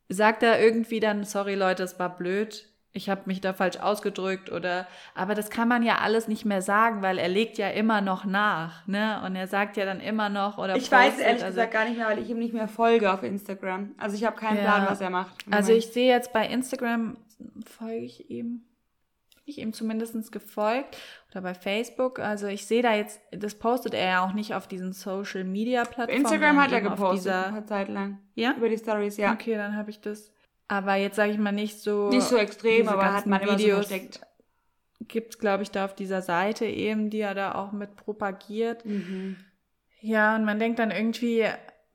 sagt 0.08 0.42
er 0.42 0.58
irgendwie 0.58 1.00
dann, 1.00 1.24
sorry 1.24 1.54
Leute, 1.54 1.82
es 1.82 1.98
war 1.98 2.16
blöd, 2.16 2.66
ich 2.92 3.10
habe 3.10 3.20
mich 3.26 3.42
da 3.42 3.52
falsch 3.52 3.76
ausgedrückt 3.76 4.50
oder 4.50 4.86
aber 5.14 5.34
das 5.34 5.50
kann 5.50 5.68
man 5.68 5.82
ja 5.82 5.98
alles 5.98 6.28
nicht 6.28 6.46
mehr 6.46 6.62
sagen, 6.62 7.02
weil 7.02 7.18
er 7.18 7.28
legt 7.28 7.58
ja 7.58 7.68
immer 7.68 8.00
noch 8.00 8.24
nach, 8.24 8.86
ne? 8.86 9.20
Und 9.26 9.36
er 9.36 9.48
sagt 9.48 9.76
ja 9.76 9.84
dann 9.84 10.00
immer 10.00 10.30
noch 10.30 10.56
oder 10.56 10.76
Ich 10.76 10.90
weiß 10.90 11.10
postet, 11.10 11.26
ehrlich 11.26 11.44
also, 11.44 11.56
gesagt 11.56 11.72
gar 11.74 11.84
nicht 11.84 11.98
mehr, 11.98 12.06
weil 12.06 12.20
ich 12.20 12.30
ihm 12.30 12.38
nicht 12.38 12.54
mehr 12.54 12.68
folge 12.68 13.12
auf 13.12 13.22
Instagram. 13.22 13.94
Also 13.98 14.16
ich 14.16 14.24
habe 14.24 14.36
keinen 14.36 14.56
Ja. 14.56 14.62
Plan, 14.62 14.86
was 14.88 15.02
er 15.02 15.10
macht. 15.10 15.34
Also 15.50 15.72
ich 15.72 15.88
sehe 15.88 16.10
jetzt 16.10 16.32
bei 16.32 16.46
Instagram 16.46 17.18
folge 17.64 18.04
ich 18.04 18.30
ihm 18.30 18.62
bin 19.48 19.54
ich 19.54 19.58
ihm 19.62 19.72
zumindest 19.72 20.30
gefolgt 20.30 20.98
oder 21.30 21.40
bei 21.40 21.54
Facebook. 21.54 22.18
Also 22.18 22.46
ich 22.48 22.66
sehe 22.66 22.82
da 22.82 22.94
jetzt, 22.94 23.18
das 23.30 23.54
postet 23.54 23.94
er 23.94 24.06
ja 24.06 24.24
auch 24.26 24.34
nicht 24.34 24.54
auf 24.54 24.66
diesen 24.68 24.92
Social 24.92 25.44
Media 25.44 25.84
Plattformen. 25.84 26.20
Instagram 26.20 26.60
hat 26.60 26.72
er 26.72 26.82
gepostet, 26.82 27.32
eine 27.32 27.64
Zeit 27.64 27.88
lang. 27.88 28.18
ja? 28.34 28.54
Über 28.58 28.68
die 28.68 28.76
Stories, 28.76 29.16
ja. 29.16 29.32
Okay, 29.32 29.54
dann 29.54 29.74
habe 29.74 29.88
ich 29.88 30.02
das. 30.02 30.30
Aber 30.68 30.96
jetzt 30.96 31.16
sage 31.16 31.32
ich 31.32 31.38
mal 31.38 31.52
nicht 31.52 31.80
so. 31.80 32.10
Nicht 32.10 32.24
so 32.24 32.36
extrem, 32.36 32.88
aber 32.88 33.14
hat 33.14 33.24
man 33.24 33.40
immer 33.40 33.52
so 33.52 33.58
Videos 33.58 33.86
versteckt. 33.86 34.20
Gibt 35.00 35.34
es, 35.34 35.38
glaube 35.38 35.62
ich, 35.62 35.70
da 35.70 35.86
auf 35.86 35.94
dieser 35.94 36.20
Seite 36.20 36.66
eben, 36.66 37.08
die 37.08 37.20
er 37.20 37.34
da 37.34 37.54
auch 37.54 37.72
mit 37.72 37.96
propagiert. 37.96 38.84
Mhm. 38.84 39.36
Ja, 40.00 40.36
und 40.36 40.44
man 40.44 40.58
denkt 40.58 40.78
dann 40.78 40.90
irgendwie, 40.90 41.46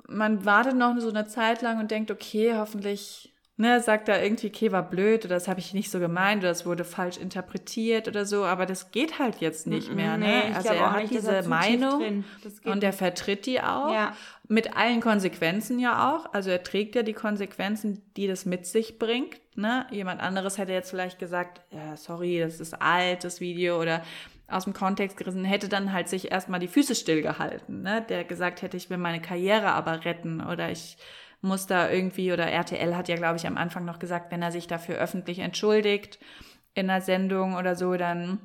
man 0.08 0.44
wartet 0.46 0.76
noch 0.76 0.98
so 1.00 1.10
eine 1.10 1.28
Zeit 1.28 1.62
lang 1.62 1.80
und 1.80 1.92
denkt, 1.92 2.10
okay, 2.10 2.56
hoffentlich, 2.56 3.33
ne, 3.56 3.80
sagt 3.82 4.10
er 4.10 4.24
irgendwie, 4.24 4.48
okay, 4.48 4.72
war 4.72 4.90
blöd 4.90 5.26
oder 5.26 5.36
das 5.36 5.48
habe 5.48 5.60
ich 5.60 5.74
nicht 5.74 5.92
so 5.92 6.00
gemeint 6.00 6.42
oder 6.42 6.50
das 6.50 6.66
wurde 6.66 6.84
falsch 6.84 7.18
interpretiert 7.18 8.08
oder 8.08 8.26
so, 8.26 8.44
aber 8.46 8.66
das 8.66 8.92
geht 8.92 9.20
halt 9.20 9.42
jetzt 9.42 9.68
nicht 9.68 9.94
mehr, 9.94 10.18
ne? 10.18 10.26
Nee, 10.26 10.56
also 10.56 10.70
er 10.70 10.92
hat 10.92 11.02
nicht, 11.04 11.14
diese 11.14 11.44
Meinung 11.44 12.24
und 12.66 12.84
er 12.84 12.94
vertritt 12.94 13.46
die 13.46 13.62
auch. 13.62 13.94
Ja. 13.94 14.14
Mit 14.48 14.76
allen 14.76 15.02
Konsequenzen 15.02 15.80
ja 15.80 16.14
auch. 16.14 16.34
Also 16.34 16.50
er 16.50 16.64
trägt 16.64 16.96
ja 16.96 17.04
die 17.04 17.14
Konsequenzen, 17.14 18.04
die 18.18 18.28
das 18.28 18.46
mit 18.46 18.66
sich 18.66 19.00
bringt. 19.00 19.40
Ne? 19.56 19.86
Jemand 19.92 20.22
anderes 20.22 20.58
hätte 20.58 20.74
jetzt 20.74 20.90
vielleicht 20.90 21.18
gesagt, 21.20 21.62
ja, 21.72 21.96
sorry, 21.96 22.40
das 22.40 22.60
ist 22.60 22.82
alt, 22.82 23.24
das 23.24 23.40
Video 23.40 23.80
oder 23.80 24.04
aus 24.48 24.66
dem 24.66 24.74
Kontext 24.74 25.16
gerissen, 25.18 25.46
hätte 25.46 25.70
dann 25.70 25.94
halt 25.94 26.10
sich 26.10 26.32
erstmal 26.32 26.60
die 26.60 26.68
Füße 26.68 26.96
stillgehalten. 26.96 27.84
Ne? 27.84 28.06
Der 28.10 28.24
gesagt 28.24 28.62
hätte, 28.62 28.78
ich 28.78 28.90
will 28.90 28.98
meine 28.98 29.22
Karriere 29.22 29.72
aber 29.72 30.04
retten 30.06 30.42
oder 30.42 30.70
ich 30.70 30.98
muss 31.44 31.68
da 31.68 31.90
irgendwie, 31.92 32.32
oder 32.32 32.48
RTL 32.48 32.96
hat 32.96 33.10
ja, 33.10 33.16
glaube 33.16 33.38
ich, 33.38 33.46
am 33.46 33.58
Anfang 33.58 33.86
noch 33.86 34.00
gesagt, 34.00 34.32
wenn 34.32 34.42
er 34.42 34.52
sich 34.52 34.66
dafür 34.66 34.96
öffentlich 34.96 35.40
entschuldigt 35.40 36.20
in 36.74 36.90
einer 36.90 37.02
Sendung 37.02 37.56
oder 37.56 37.76
so, 37.76 37.96
dann 37.96 38.40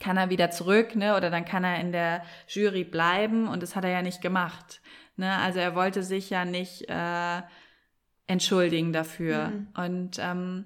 kann 0.00 0.16
er 0.16 0.30
wieder 0.30 0.50
zurück, 0.50 0.96
ne? 0.96 1.16
Oder 1.16 1.30
dann 1.30 1.44
kann 1.44 1.62
er 1.62 1.80
in 1.80 1.92
der 1.92 2.22
Jury 2.48 2.84
bleiben 2.84 3.48
und 3.48 3.62
das 3.62 3.76
hat 3.76 3.84
er 3.84 3.90
ja 3.90 4.02
nicht 4.02 4.20
gemacht. 4.20 4.80
Ne? 5.16 5.36
Also 5.38 5.60
er 5.60 5.74
wollte 5.74 6.02
sich 6.02 6.30
ja 6.30 6.44
nicht 6.44 6.88
äh, 6.88 7.42
entschuldigen 8.26 8.92
dafür. 8.92 9.48
Mhm. 9.48 9.68
Und 9.74 10.18
ähm, 10.18 10.64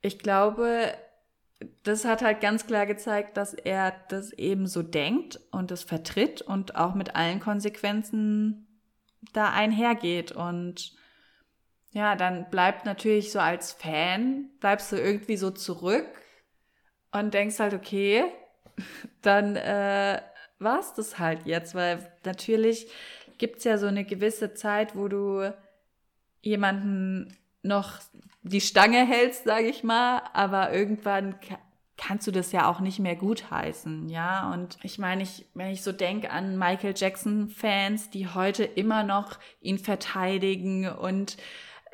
ich 0.00 0.18
glaube, 0.18 0.94
das 1.82 2.04
hat 2.04 2.22
halt 2.22 2.40
ganz 2.40 2.66
klar 2.66 2.86
gezeigt, 2.86 3.36
dass 3.36 3.54
er 3.54 3.94
das 4.08 4.32
eben 4.32 4.66
so 4.66 4.82
denkt 4.82 5.40
und 5.50 5.70
das 5.70 5.82
vertritt 5.82 6.42
und 6.42 6.76
auch 6.76 6.94
mit 6.94 7.14
allen 7.14 7.40
Konsequenzen 7.40 8.66
da 9.32 9.52
einhergeht. 9.52 10.32
Und 10.32 10.92
ja, 11.92 12.16
dann 12.16 12.48
bleibt 12.50 12.84
natürlich 12.84 13.32
so 13.32 13.38
als 13.38 13.72
Fan, 13.72 14.50
bleibst 14.60 14.92
du 14.92 14.96
irgendwie 14.96 15.36
so 15.36 15.50
zurück 15.50 16.06
und 17.12 17.34
denkst 17.34 17.58
halt, 17.58 17.74
okay, 17.74 18.24
dann 19.22 19.56
äh, 19.56 20.20
war's 20.58 20.94
das 20.94 21.18
halt 21.18 21.46
jetzt, 21.46 21.74
weil 21.74 22.10
natürlich 22.24 22.90
gibt's 23.38 23.64
ja 23.64 23.78
so 23.78 23.86
eine 23.86 24.04
gewisse 24.04 24.54
Zeit, 24.54 24.96
wo 24.96 25.08
du 25.08 25.52
jemanden 26.40 27.36
noch 27.62 28.00
die 28.42 28.60
Stange 28.60 29.06
hältst, 29.06 29.44
sage 29.44 29.66
ich 29.66 29.84
mal, 29.84 30.22
aber 30.32 30.72
irgendwann 30.72 31.38
kannst 31.96 32.26
du 32.26 32.30
das 32.30 32.52
ja 32.52 32.68
auch 32.68 32.80
nicht 32.80 32.98
mehr 32.98 33.16
gutheißen, 33.16 34.08
ja. 34.08 34.52
Und 34.52 34.78
ich 34.82 34.98
meine, 34.98 35.22
ich, 35.22 35.46
wenn 35.54 35.70
ich 35.70 35.82
so 35.82 35.92
denke 35.92 36.30
an 36.30 36.58
Michael 36.58 36.94
Jackson-Fans, 36.96 38.10
die 38.10 38.28
heute 38.28 38.64
immer 38.64 39.04
noch 39.04 39.38
ihn 39.60 39.78
verteidigen 39.78 40.88
und 40.88 41.36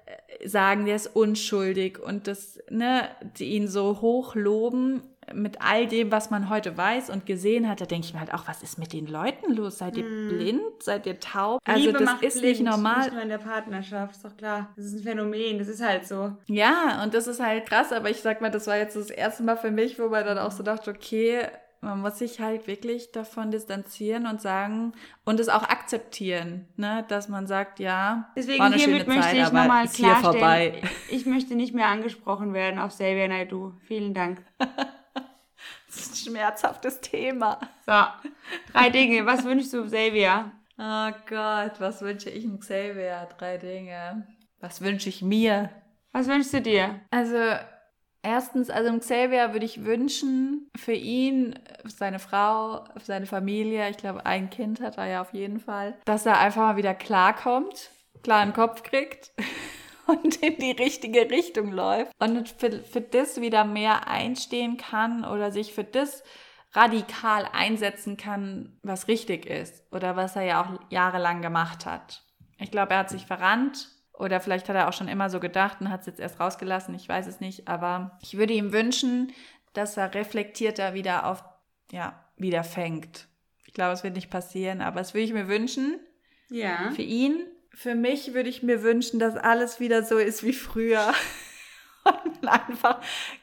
äh, 0.07 0.49
sagen, 0.49 0.87
der 0.87 0.97
ist 0.97 1.09
unschuldig 1.15 1.99
und 1.99 2.27
das, 2.27 2.59
ne, 2.71 3.09
die 3.39 3.51
ihn 3.51 3.69
so 3.69 4.01
hoch 4.01 4.35
loben 4.35 5.03
mit 5.35 5.61
all 5.61 5.87
dem, 5.87 6.11
was 6.11 6.31
man 6.31 6.49
heute 6.49 6.76
weiß 6.76 7.11
und 7.11 7.26
gesehen 7.26 7.68
hat, 7.68 7.81
da 7.81 7.87
denke 7.87 8.07
ich 8.07 8.14
mir 8.14 8.20
halt 8.20 8.33
auch, 8.35 8.47
was 8.47 8.62
ist 8.62 8.79
mit 8.79 8.93
den 8.93 9.07
Leuten 9.07 9.53
los? 9.53 9.79
Seid 9.79 9.97
ihr 9.97 10.05
blind? 10.05 10.61
Seid 10.81 11.07
ihr 11.07 11.20
taub? 11.20 11.61
Also 11.64 11.87
Liebe 11.87 11.99
das 11.99 12.22
ist 12.22 12.41
blind, 12.41 12.61
nicht 12.61 12.70
normal. 12.70 13.01
Nicht 13.01 13.12
nur 13.12 13.22
in 13.22 13.29
der 13.29 13.39
Partnerschaft, 13.39 14.16
ist 14.16 14.24
doch 14.24 14.37
klar. 14.37 14.68
Das 14.76 14.87
ist 14.87 14.95
ein 14.95 15.03
Phänomen, 15.03 15.59
das 15.59 15.68
ist 15.68 15.83
halt 15.83 16.07
so. 16.07 16.33
Ja, 16.47 17.03
und 17.03 17.14
das 17.14 17.26
ist 17.26 17.41
halt 17.41 17.66
krass, 17.66 17.93
aber 17.93 18.11
ich 18.11 18.20
sag 18.20 18.41
mal, 18.41 18.51
das 18.51 18.66
war 18.66 18.76
jetzt 18.76 18.97
das 18.97 19.11
erste 19.11 19.43
Mal 19.43 19.57
für 19.57 19.70
mich, 19.70 19.99
wo 19.99 20.09
man 20.09 20.24
dann 20.24 20.39
auch 20.39 20.53
so 20.53 20.62
dachte, 20.62 20.91
okay, 20.91 21.47
man 21.81 22.01
muss 22.01 22.18
sich 22.18 22.41
halt 22.41 22.66
wirklich 22.66 23.12
davon 23.12 23.51
distanzieren 23.51 24.26
und 24.26 24.41
sagen 24.41 24.93
und 25.24 25.39
es 25.39 25.49
auch 25.49 25.62
akzeptieren, 25.62 26.66
ne, 26.76 27.05
dass 27.09 27.29
man 27.29 27.47
sagt, 27.47 27.79
ja, 27.79 28.31
Deswegen 28.37 28.59
war 28.59 28.66
eine 28.66 28.76
hiermit 28.76 29.03
schöne 29.03 29.14
möchte 29.14 29.31
Zeit, 29.31 29.37
ich 29.37 29.45
aber 29.45 29.61
nochmal 29.61 29.85
ist 29.85 29.97
hier 29.97 30.16
vorbei. 30.16 30.83
ich 31.11 31.26
möchte 31.26 31.55
nicht 31.55 31.74
mehr 31.74 31.87
angesprochen 31.87 32.53
werden 32.53 32.81
auf 32.81 32.91
Xavier 32.93 33.29
Naidoo. 33.29 33.72
Vielen 33.87 34.14
Dank. 34.14 34.43
Das 35.99 36.07
ist 36.07 36.13
ein 36.13 36.31
schmerzhaftes 36.31 37.01
Thema. 37.01 37.59
So, 37.85 37.93
drei 38.73 38.91
Dinge. 38.91 39.27
Was 39.27 39.45
wünschst 39.45 39.73
du 39.73 39.85
Xavier? 39.85 40.53
Oh 40.79 41.11
Gott, 41.29 41.81
was 41.81 42.03
wünsche 42.03 42.31
ich 42.31 42.45
dem 42.45 42.61
Xavier? 42.61 43.29
Drei 43.37 43.59
Dinge. 43.59 44.29
Was 44.61 44.81
wünsche 44.81 45.09
ich 45.09 45.23
mir? 45.23 45.71
Was 46.13 46.29
wünschst 46.29 46.53
du 46.53 46.63
dir? 46.63 47.01
Also, 47.11 47.37
erstens, 48.23 48.71
also 48.71 48.91
dem 48.91 49.01
Xavier 49.01 49.53
würde 49.53 49.67
ich 49.67 49.85
wünschen, 49.85 50.71
für 50.77 50.93
ihn, 50.93 51.59
für 51.83 51.91
seine 51.91 52.21
Frau, 52.21 52.85
für 52.97 53.05
seine 53.05 53.27
Familie, 53.27 53.91
ich 53.91 53.97
glaube, 53.97 54.25
ein 54.25 54.51
Kind 54.51 54.81
hat 54.81 54.99
er 54.99 55.07
ja 55.07 55.21
auf 55.21 55.35
jeden 55.35 55.59
Fall, 55.59 55.99
dass 56.05 56.27
er 56.27 56.39
einfach 56.39 56.63
mal 56.63 56.77
wieder 56.77 56.95
klarkommt, 56.95 57.91
klaren 58.23 58.53
Kopf 58.53 58.85
kriegt 58.85 59.33
und 60.09 60.37
in 60.43 60.57
die 60.59 60.73
richtige 60.73 61.31
Richtung 61.31 61.71
läuft 61.73 62.13
und 62.19 62.49
für, 62.49 62.83
für 62.83 63.01
das 63.01 63.41
wieder 63.41 63.65
mehr 63.65 64.09
einstehen 64.09 64.77
kann 64.77 65.25
oder 65.25 65.51
sich 65.53 65.73
für 65.75 65.85
das 65.85 66.23
radikal 66.73 67.49
einsetzen 67.53 68.17
kann, 68.17 68.79
was 68.83 69.09
richtig 69.09 69.47
ist 69.47 69.85
oder 69.93 70.17
was 70.17 70.37
er 70.37 70.43
ja 70.43 70.63
auch 70.63 70.91
jahrelang 70.91 71.41
gemacht 71.43 71.87
hat. 71.87 72.23
Ich 72.59 72.71
glaube, 72.71 72.93
er 72.93 73.01
hat 73.01 73.11
sich 73.11 73.25
verrannt 73.27 73.89
oder 74.13 74.41
vielleicht 74.41 74.69
hat 74.69 74.77
er 74.77 74.89
auch 74.89 74.93
schon 74.93 75.09
immer 75.09 75.31
so 75.31 75.41
gedacht 75.41 75.81
und 75.81 75.91
hat 75.91 76.01
es 76.01 76.07
jetzt 76.07 76.21
erst 76.21 76.41
rausgelassen, 76.41 76.95
ich 76.95 77.09
weiß 77.09 77.27
es 77.27 77.41
nicht, 77.41 77.69
aber 77.69 78.19
ich 78.21 78.37
würde 78.37 78.53
ihm 78.53 78.73
wünschen, 78.73 79.33
dass 79.73 79.97
er 79.97 80.15
reflektierter 80.15 80.93
wieder 80.95 81.27
auf, 81.27 81.43
ja, 81.93 82.25
wieder 82.37 82.65
fängt. 82.65 83.29
Ich 83.65 83.73
glaube, 83.75 83.93
es 83.93 84.03
wird 84.05 84.15
nicht 84.15 84.31
passieren, 84.31 84.81
aber 84.81 85.01
es 85.01 85.15
würde 85.15 85.25
ich 85.25 85.33
mir 85.33 85.49
wünschen 85.49 86.01
Ja. 86.51 86.91
für 86.91 87.03
ihn 87.03 87.47
Für 87.81 87.95
mich 87.95 88.35
würde 88.35 88.49
ich 88.49 88.64
mir 88.64 88.83
wünschen, 88.83 89.20
dass 89.20 89.37
alles 89.37 89.79
wieder 89.79 90.03
so 90.03 90.18
ist 90.18 90.43
wie 90.43 90.53
früher. 90.53 91.12
Und 92.05 92.49
einfach 92.49 93.01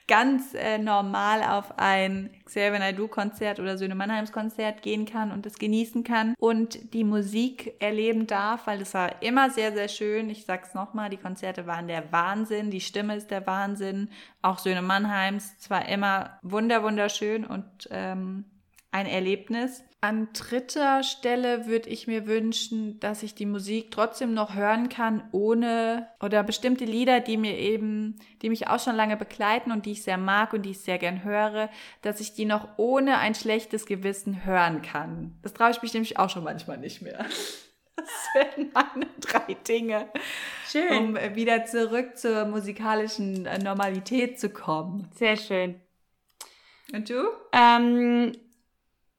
ganz 0.09 0.53
äh, 0.53 0.77
normal 0.77 1.41
auf 1.41 1.79
ein 1.79 2.31
Xavier 2.43 2.79
Naidoo-Konzert 2.79 3.61
oder 3.61 3.77
Söhne 3.77 3.95
Mannheims 3.95 4.33
Konzert 4.33 4.81
gehen 4.81 5.05
kann 5.05 5.31
und 5.31 5.45
es 5.45 5.59
genießen 5.59 6.03
kann 6.03 6.33
und 6.39 6.93
die 6.93 7.03
Musik 7.03 7.75
erleben 7.79 8.25
darf, 8.25 8.65
weil 8.65 8.81
es 8.81 8.93
war 8.95 9.21
immer 9.21 9.51
sehr, 9.51 9.71
sehr 9.71 9.87
schön. 9.87 10.31
Ich 10.31 10.45
sag's 10.45 10.73
nochmal, 10.73 11.09
die 11.09 11.17
Konzerte 11.17 11.67
waren 11.67 11.87
der 11.87 12.11
Wahnsinn, 12.11 12.71
die 12.71 12.81
Stimme 12.81 13.15
ist 13.15 13.29
der 13.29 13.45
Wahnsinn. 13.45 14.09
Auch 14.41 14.57
Söhne 14.57 14.81
Mannheims, 14.81 15.59
zwar 15.59 15.87
immer 15.87 16.39
wunder, 16.41 16.81
wunderschön 16.81 17.45
und 17.45 17.87
ähm, 17.91 18.45
ein 18.91 19.05
Erlebnis. 19.05 19.83
An 20.05 20.29
dritter 20.33 21.01
Stelle 21.01 21.65
würde 21.65 21.89
ich 21.89 22.05
mir 22.05 22.27
wünschen, 22.27 22.99
dass 22.99 23.23
ich 23.23 23.33
die 23.33 23.47
Musik 23.47 23.89
trotzdem 23.89 24.35
noch 24.35 24.53
hören 24.53 24.87
kann, 24.87 25.27
ohne 25.31 26.07
oder 26.21 26.43
bestimmte 26.43 26.85
Lieder, 26.85 27.21
die 27.21 27.37
mir 27.37 27.57
eben, 27.57 28.19
die 28.43 28.49
mich 28.49 28.67
auch 28.67 28.79
schon 28.79 28.95
lange 28.95 29.17
begleiten 29.17 29.71
und 29.71 29.87
die 29.87 29.93
ich 29.93 30.03
sehr 30.03 30.19
mag 30.19 30.53
und 30.53 30.61
die 30.61 30.71
ich 30.71 30.81
sehr 30.81 30.99
gern 30.99 31.23
höre, 31.23 31.71
dass 32.03 32.19
ich 32.19 32.35
die 32.35 32.45
noch 32.45 32.77
ohne 32.77 33.17
ein 33.17 33.33
schlechtes 33.33 33.87
Gewissen 33.87 34.45
hören 34.45 34.83
kann. 34.83 35.39
Das 35.41 35.55
traue 35.55 35.71
ich 35.71 35.81
mich 35.81 35.95
nämlich 35.95 36.19
auch 36.19 36.29
schon 36.29 36.43
manchmal 36.43 36.77
nicht 36.77 37.01
mehr. 37.01 37.25
Das 37.97 38.27
wären 38.35 38.71
meine 38.73 39.07
drei 39.21 39.53
Dinge. 39.67 40.09
Schön. 40.67 41.15
Um 41.15 41.35
wieder 41.35 41.65
zurück 41.65 42.17
zur 42.17 42.43
musikalischen 42.45 43.45
äh, 43.45 43.57
Normalität 43.57 44.37
zu 44.37 44.49
kommen. 44.49 45.09
Sehr 45.15 45.37
schön. 45.37 45.81
Und 46.93 47.09
du? 47.09 47.23
Ähm, 47.53 48.33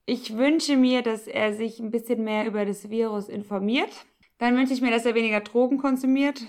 ich 0.06 0.36
wünsche 0.36 0.76
mir, 0.76 1.02
dass 1.02 1.26
er 1.26 1.52
sich 1.52 1.80
ein 1.80 1.90
bisschen 1.90 2.22
mehr 2.24 2.46
über 2.46 2.64
das 2.64 2.88
Virus 2.88 3.28
informiert. 3.28 3.90
Dann 4.38 4.56
wünsche 4.56 4.72
ich 4.72 4.80
mir, 4.80 4.92
dass 4.92 5.04
er 5.04 5.14
weniger 5.14 5.40
Drogen 5.40 5.78
konsumiert. 5.78 6.40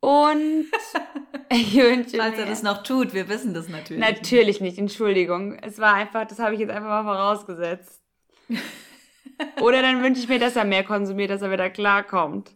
Und 0.00 0.66
ich 1.50 1.74
wünsche 1.76 2.16
Falls 2.16 2.36
mir, 2.36 2.42
er 2.42 2.46
das 2.46 2.62
noch 2.62 2.82
tut, 2.82 3.14
wir 3.14 3.28
wissen 3.28 3.54
das 3.54 3.68
natürlich. 3.68 4.00
Natürlich 4.00 4.60
nicht, 4.60 4.78
Entschuldigung. 4.78 5.58
Es 5.60 5.78
war 5.78 5.94
einfach, 5.94 6.26
das 6.26 6.38
habe 6.38 6.54
ich 6.54 6.60
jetzt 6.60 6.70
einfach 6.70 6.88
mal 6.88 7.04
vorausgesetzt. 7.04 8.02
Oder 9.60 9.82
dann 9.82 10.02
wünsche 10.02 10.20
ich 10.20 10.28
mir, 10.28 10.38
dass 10.38 10.56
er 10.56 10.64
mehr 10.64 10.84
konsumiert, 10.84 11.30
dass 11.30 11.42
er 11.42 11.50
wieder 11.50 11.70
klarkommt. 11.70 12.50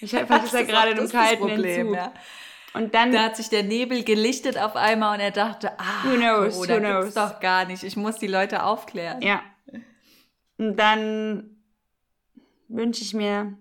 Ich 0.00 0.14
habe 0.14 0.26
vielleicht 0.26 0.44
ist 0.44 0.54
er 0.54 0.64
gerade 0.64 0.94
das 0.94 1.10
kalten 1.10 1.40
Problem, 1.40 1.88
Entzug. 1.88 1.96
ja. 1.96 2.12
Und 2.72 2.94
dann 2.94 3.12
Da 3.12 3.24
hat 3.24 3.36
sich 3.36 3.48
der 3.48 3.62
Nebel 3.64 4.04
gelichtet 4.04 4.56
auf 4.56 4.76
einmal 4.76 5.14
und 5.14 5.20
er 5.20 5.32
dachte, 5.32 5.72
ah, 5.78 6.04
Who 6.04 6.16
knows, 6.16 6.54
Corona 6.54 6.98
who 6.98 7.00
gibt's 7.00 7.14
knows. 7.14 7.30
doch 7.30 7.40
gar 7.40 7.64
nicht. 7.64 7.82
Ich 7.82 7.96
muss 7.96 8.16
die 8.16 8.28
Leute 8.28 8.62
aufklären. 8.62 9.20
Ja. 9.22 9.42
Und 10.56 10.76
dann 10.76 11.56
wünsche 12.68 13.02
ich 13.02 13.14
mir, 13.14 13.56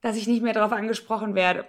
dass 0.00 0.16
ich 0.16 0.26
nicht 0.26 0.42
mehr 0.42 0.54
darauf 0.54 0.72
angesprochen 0.72 1.34
werde. 1.34 1.66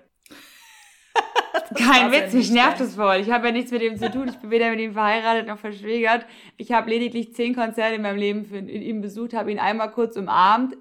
Kein 1.75 2.11
Witz, 2.11 2.33
mich 2.33 2.51
nervt 2.51 2.79
das 2.79 2.95
voll. 2.95 3.17
Ich 3.17 3.29
habe 3.29 3.47
ja 3.47 3.51
nichts 3.51 3.71
mit 3.71 3.81
ihm 3.81 3.97
zu 3.97 4.09
tun. 4.11 4.29
Ich 4.29 4.37
bin 4.37 4.51
weder 4.51 4.69
mit 4.69 4.79
ihm 4.79 4.93
verheiratet 4.93 5.47
noch 5.47 5.59
verschwägert. 5.59 6.25
Ich 6.57 6.71
habe 6.71 6.89
lediglich 6.89 7.33
zehn 7.35 7.53
Konzerte 7.53 7.95
in 7.95 8.01
meinem 8.01 8.17
Leben 8.17 8.45
für 8.45 8.57
ihn 8.59 9.01
besucht, 9.01 9.33
habe 9.33 9.51
ihn 9.51 9.59
einmal 9.59 9.91
kurz 9.91 10.15
umarmt. 10.15 10.77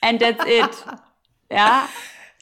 And 0.00 0.20
that's 0.20 0.44
it. 0.44 0.84
Ja, 1.52 1.88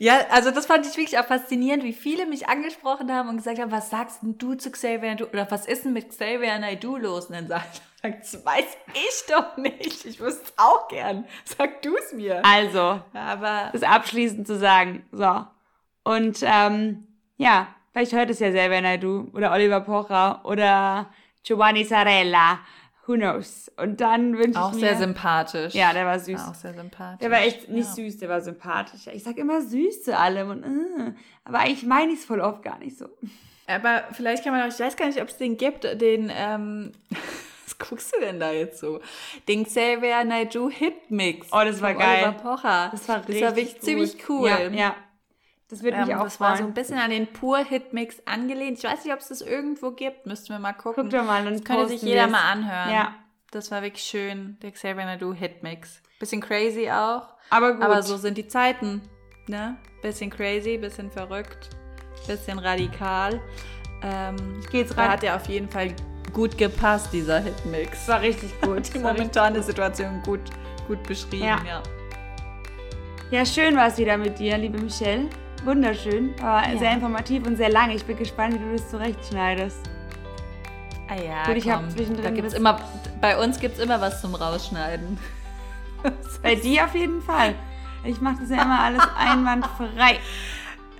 Ja, 0.02 0.18
also 0.30 0.50
das 0.50 0.66
fand 0.66 0.84
ich 0.84 0.96
wirklich 0.96 1.16
auch 1.20 1.26
faszinierend, 1.26 1.84
wie 1.84 1.92
viele 1.92 2.26
mich 2.26 2.48
angesprochen 2.48 3.12
haben 3.12 3.28
und 3.28 3.36
gesagt 3.36 3.60
haben, 3.60 3.70
was 3.70 3.88
sagst 3.88 4.24
denn 4.24 4.36
du 4.36 4.54
zu 4.54 4.72
Xavier 4.72 5.10
Naidoo? 5.10 5.26
Oder 5.26 5.48
was 5.48 5.64
ist 5.64 5.84
denn 5.84 5.92
mit 5.92 6.08
Xavier 6.08 6.58
Naidoo 6.58 6.96
los? 6.96 7.26
Und 7.26 7.36
dann 7.36 7.46
sagt 7.46 7.82
er, 8.02 8.10
das 8.18 8.44
weiß 8.44 8.64
ich 8.94 9.32
doch 9.32 9.56
nicht. 9.56 10.04
Ich 10.04 10.18
wüsste 10.18 10.42
es 10.42 10.54
auch 10.56 10.88
gern. 10.88 11.24
Sag 11.44 11.82
du 11.82 11.96
es 11.96 12.12
mir. 12.12 12.44
also, 12.44 13.00
Aber 13.14 13.70
das 13.72 13.84
abschließend 13.84 14.44
zu 14.44 14.58
sagen. 14.58 15.06
So. 15.12 15.44
Und 16.02 16.40
ähm, 16.42 17.06
ja, 17.36 17.68
vielleicht 17.92 18.12
hört 18.12 18.28
es 18.28 18.40
ja 18.40 18.50
selber 18.50 18.80
Naidu 18.80 19.30
oder 19.34 19.52
Oliver 19.52 19.82
Pocher 19.82 20.40
oder 20.42 21.12
Giovanni 21.44 21.84
Sarella. 21.84 22.58
Who 23.06 23.14
knows? 23.14 23.70
Und 23.76 24.00
dann 24.00 24.38
wünsche 24.38 24.50
ich 24.50 24.56
auch 24.56 24.72
mir... 24.72 24.80
sehr 24.80 24.96
sympathisch. 24.96 25.74
Ja, 25.74 25.92
der 25.92 26.06
war 26.06 26.20
süß. 26.20 26.40
Auch 26.40 26.54
sehr 26.54 26.72
sympathisch. 26.74 27.18
Der 27.20 27.30
war 27.32 27.40
echt 27.40 27.68
nicht 27.68 27.88
ja. 27.88 27.94
süß, 27.94 28.18
der 28.18 28.28
war 28.28 28.40
sympathisch. 28.40 29.08
Ich 29.12 29.24
sag 29.24 29.38
immer 29.38 29.60
süß 29.60 30.04
zu 30.04 30.16
allem 30.16 30.50
und 30.50 30.62
äh, 30.62 31.12
aber 31.44 31.60
eigentlich 31.60 31.84
meine 31.84 32.12
ich 32.12 32.20
es 32.20 32.24
voll 32.24 32.40
oft 32.40 32.62
gar 32.62 32.78
nicht 32.78 32.96
so. 32.96 33.06
Aber 33.66 34.04
vielleicht 34.12 34.44
kann 34.44 34.52
man 34.52 34.62
auch, 34.62 34.72
ich 34.72 34.78
weiß 34.78 34.96
gar 34.96 35.06
nicht, 35.06 35.20
ob 35.20 35.28
es 35.28 35.36
den 35.36 35.56
gibt, 35.56 35.84
den, 35.84 36.30
ähm, 36.32 36.92
was 37.64 37.78
guckst 37.78 38.14
du 38.14 38.20
denn 38.20 38.38
da 38.38 38.52
jetzt 38.52 38.78
so? 38.78 39.00
Den 39.48 39.64
Xavier 39.64 40.22
Naidoo 40.24 40.70
Hitmix. 40.70 41.48
Oh, 41.50 41.62
das 41.64 41.80
war 41.80 41.94
geil. 41.94 42.24
Oliver 42.24 42.38
Pocher. 42.38 42.88
Das 42.92 43.08
war 43.08 43.18
das 43.18 43.28
richtig 43.28 43.44
war 43.44 43.56
wirklich 43.56 43.74
gut. 43.74 43.82
ziemlich 43.82 44.28
cool. 44.28 44.48
Ja, 44.48 44.68
ja. 44.68 44.94
Das 45.72 45.82
würde 45.82 45.96
mich 45.96 46.08
Ähm, 46.10 46.18
auch 46.18 46.24
das 46.24 46.38
war 46.38 46.50
so 46.50 46.56
freuen. 46.58 46.70
ein 46.70 46.74
bisschen 46.74 46.98
an 46.98 47.08
den 47.10 47.26
Pur-Hitmix 47.32 48.22
angelehnt. 48.26 48.76
Ich 48.78 48.84
weiß 48.84 49.04
nicht, 49.06 49.14
ob 49.14 49.20
es 49.20 49.28
das 49.28 49.40
irgendwo 49.40 49.92
gibt. 49.92 50.26
Müssten 50.26 50.50
wir 50.50 50.58
mal 50.58 50.74
gucken. 50.74 51.04
Guck 51.04 51.10
doch 51.10 51.24
mal, 51.24 51.42
dann 51.42 51.54
das 51.54 51.64
könnte 51.64 51.88
sich 51.88 52.02
jeder 52.02 52.24
wir's. 52.24 52.30
mal 52.32 52.52
anhören. 52.52 52.90
Ja. 52.92 53.14
Das 53.52 53.70
war 53.70 53.80
wirklich 53.82 54.04
schön. 54.04 54.58
Der 54.62 54.70
Xavier 54.72 55.06
Naidoo 55.06 55.32
Hitmix. 55.32 56.02
Bisschen 56.20 56.42
crazy 56.42 56.90
auch. 56.90 57.22
Aber 57.48 57.72
gut. 57.72 57.82
Aber 57.82 58.02
so 58.02 58.18
sind 58.18 58.36
die 58.36 58.46
Zeiten. 58.48 59.00
Ne? 59.46 59.76
Bisschen 60.02 60.28
crazy, 60.30 60.76
bisschen 60.76 61.10
verrückt, 61.10 61.70
bisschen 62.26 62.58
radikal. 62.58 63.40
Ähm, 64.02 64.60
Ich 64.62 64.68
geh 64.70 64.80
jetzt 64.80 64.92
da 64.96 65.02
rein. 65.02 65.10
hat 65.12 65.22
ja 65.22 65.36
auf 65.36 65.46
jeden 65.46 65.70
Fall 65.70 65.94
gut 66.34 66.58
gepasst, 66.58 67.12
dieser 67.14 67.40
Hitmix. 67.40 68.06
War 68.08 68.20
richtig 68.20 68.60
gut. 68.60 68.92
die 68.94 68.98
momentane 69.00 69.62
Situation 69.62 70.20
gut, 70.22 70.40
gut 70.86 71.02
beschrieben. 71.04 71.44
Ja. 71.46 71.60
Ja. 71.66 71.82
Ja, 73.30 73.46
schön 73.46 73.74
war 73.76 73.86
es 73.88 73.96
wieder 73.96 74.18
mit 74.18 74.38
dir, 74.38 74.58
liebe 74.58 74.78
Michelle. 74.78 75.30
Wunderschön, 75.64 76.34
aber 76.42 76.68
Ja. 76.72 76.78
sehr 76.78 76.92
informativ 76.92 77.46
und 77.46 77.56
sehr 77.56 77.70
lang. 77.70 77.90
Ich 77.90 78.04
bin 78.04 78.16
gespannt, 78.16 78.54
wie 78.54 78.58
du 78.58 78.72
das 78.72 78.90
zurechtschneidest. 78.90 79.78
Ah 81.08 81.14
ja, 81.16 81.44
Gut, 81.46 81.56
ich 81.56 81.64
komm. 81.64 81.90
zwischendrin 81.90 82.24
da 82.24 82.30
gibt's 82.30 82.54
immer, 82.54 82.80
bei 83.20 83.38
uns 83.38 83.60
gibt 83.60 83.76
es 83.78 83.84
immer 83.84 84.00
was 84.00 84.20
zum 84.20 84.34
Rausschneiden. 84.34 85.18
Bei 86.42 86.54
dir 86.56 86.84
auf 86.84 86.94
jeden 86.94 87.22
Fall. 87.22 87.54
Ich 88.04 88.20
mache 88.20 88.36
das 88.40 88.50
ja 88.50 88.62
immer 88.62 88.80
alles 88.80 89.02
einwandfrei. 89.16 90.18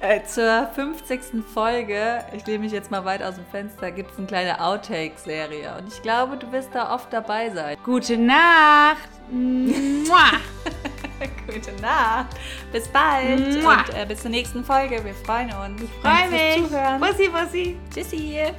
Äh, 0.00 0.22
zur 0.24 0.68
50. 0.74 1.44
Folge, 1.52 2.24
ich 2.36 2.44
lehne 2.46 2.60
mich 2.60 2.72
jetzt 2.72 2.90
mal 2.90 3.04
weit 3.04 3.22
aus 3.22 3.36
dem 3.36 3.46
Fenster, 3.46 3.90
gibt 3.90 4.12
es 4.12 4.18
eine 4.18 4.26
kleine 4.26 4.60
Outtake-Serie. 4.60 5.76
Und 5.78 5.88
ich 5.92 6.02
glaube, 6.02 6.36
du 6.36 6.50
wirst 6.52 6.70
da 6.74 6.92
oft 6.94 7.12
dabei 7.12 7.50
sein. 7.50 7.76
Gute 7.84 8.16
Nacht. 8.18 9.08
Mua. 9.32 10.38
Gute 11.46 11.72
Nacht. 11.80 12.36
Bis 12.72 12.88
bald. 12.88 13.62
Mua. 13.62 13.80
Und 13.80 13.94
äh, 13.94 14.06
bis 14.06 14.22
zur 14.22 14.30
nächsten 14.30 14.64
Folge. 14.64 15.04
Wir 15.04 15.14
freuen 15.14 15.50
uns. 15.52 15.82
Ich 15.82 15.90
Freu 16.00 16.30
mich. 16.30 16.68
Zuhören. 16.68 17.00
Bussi, 17.00 17.28
bussi. 17.28 17.76
Tschüssi. 17.92 18.52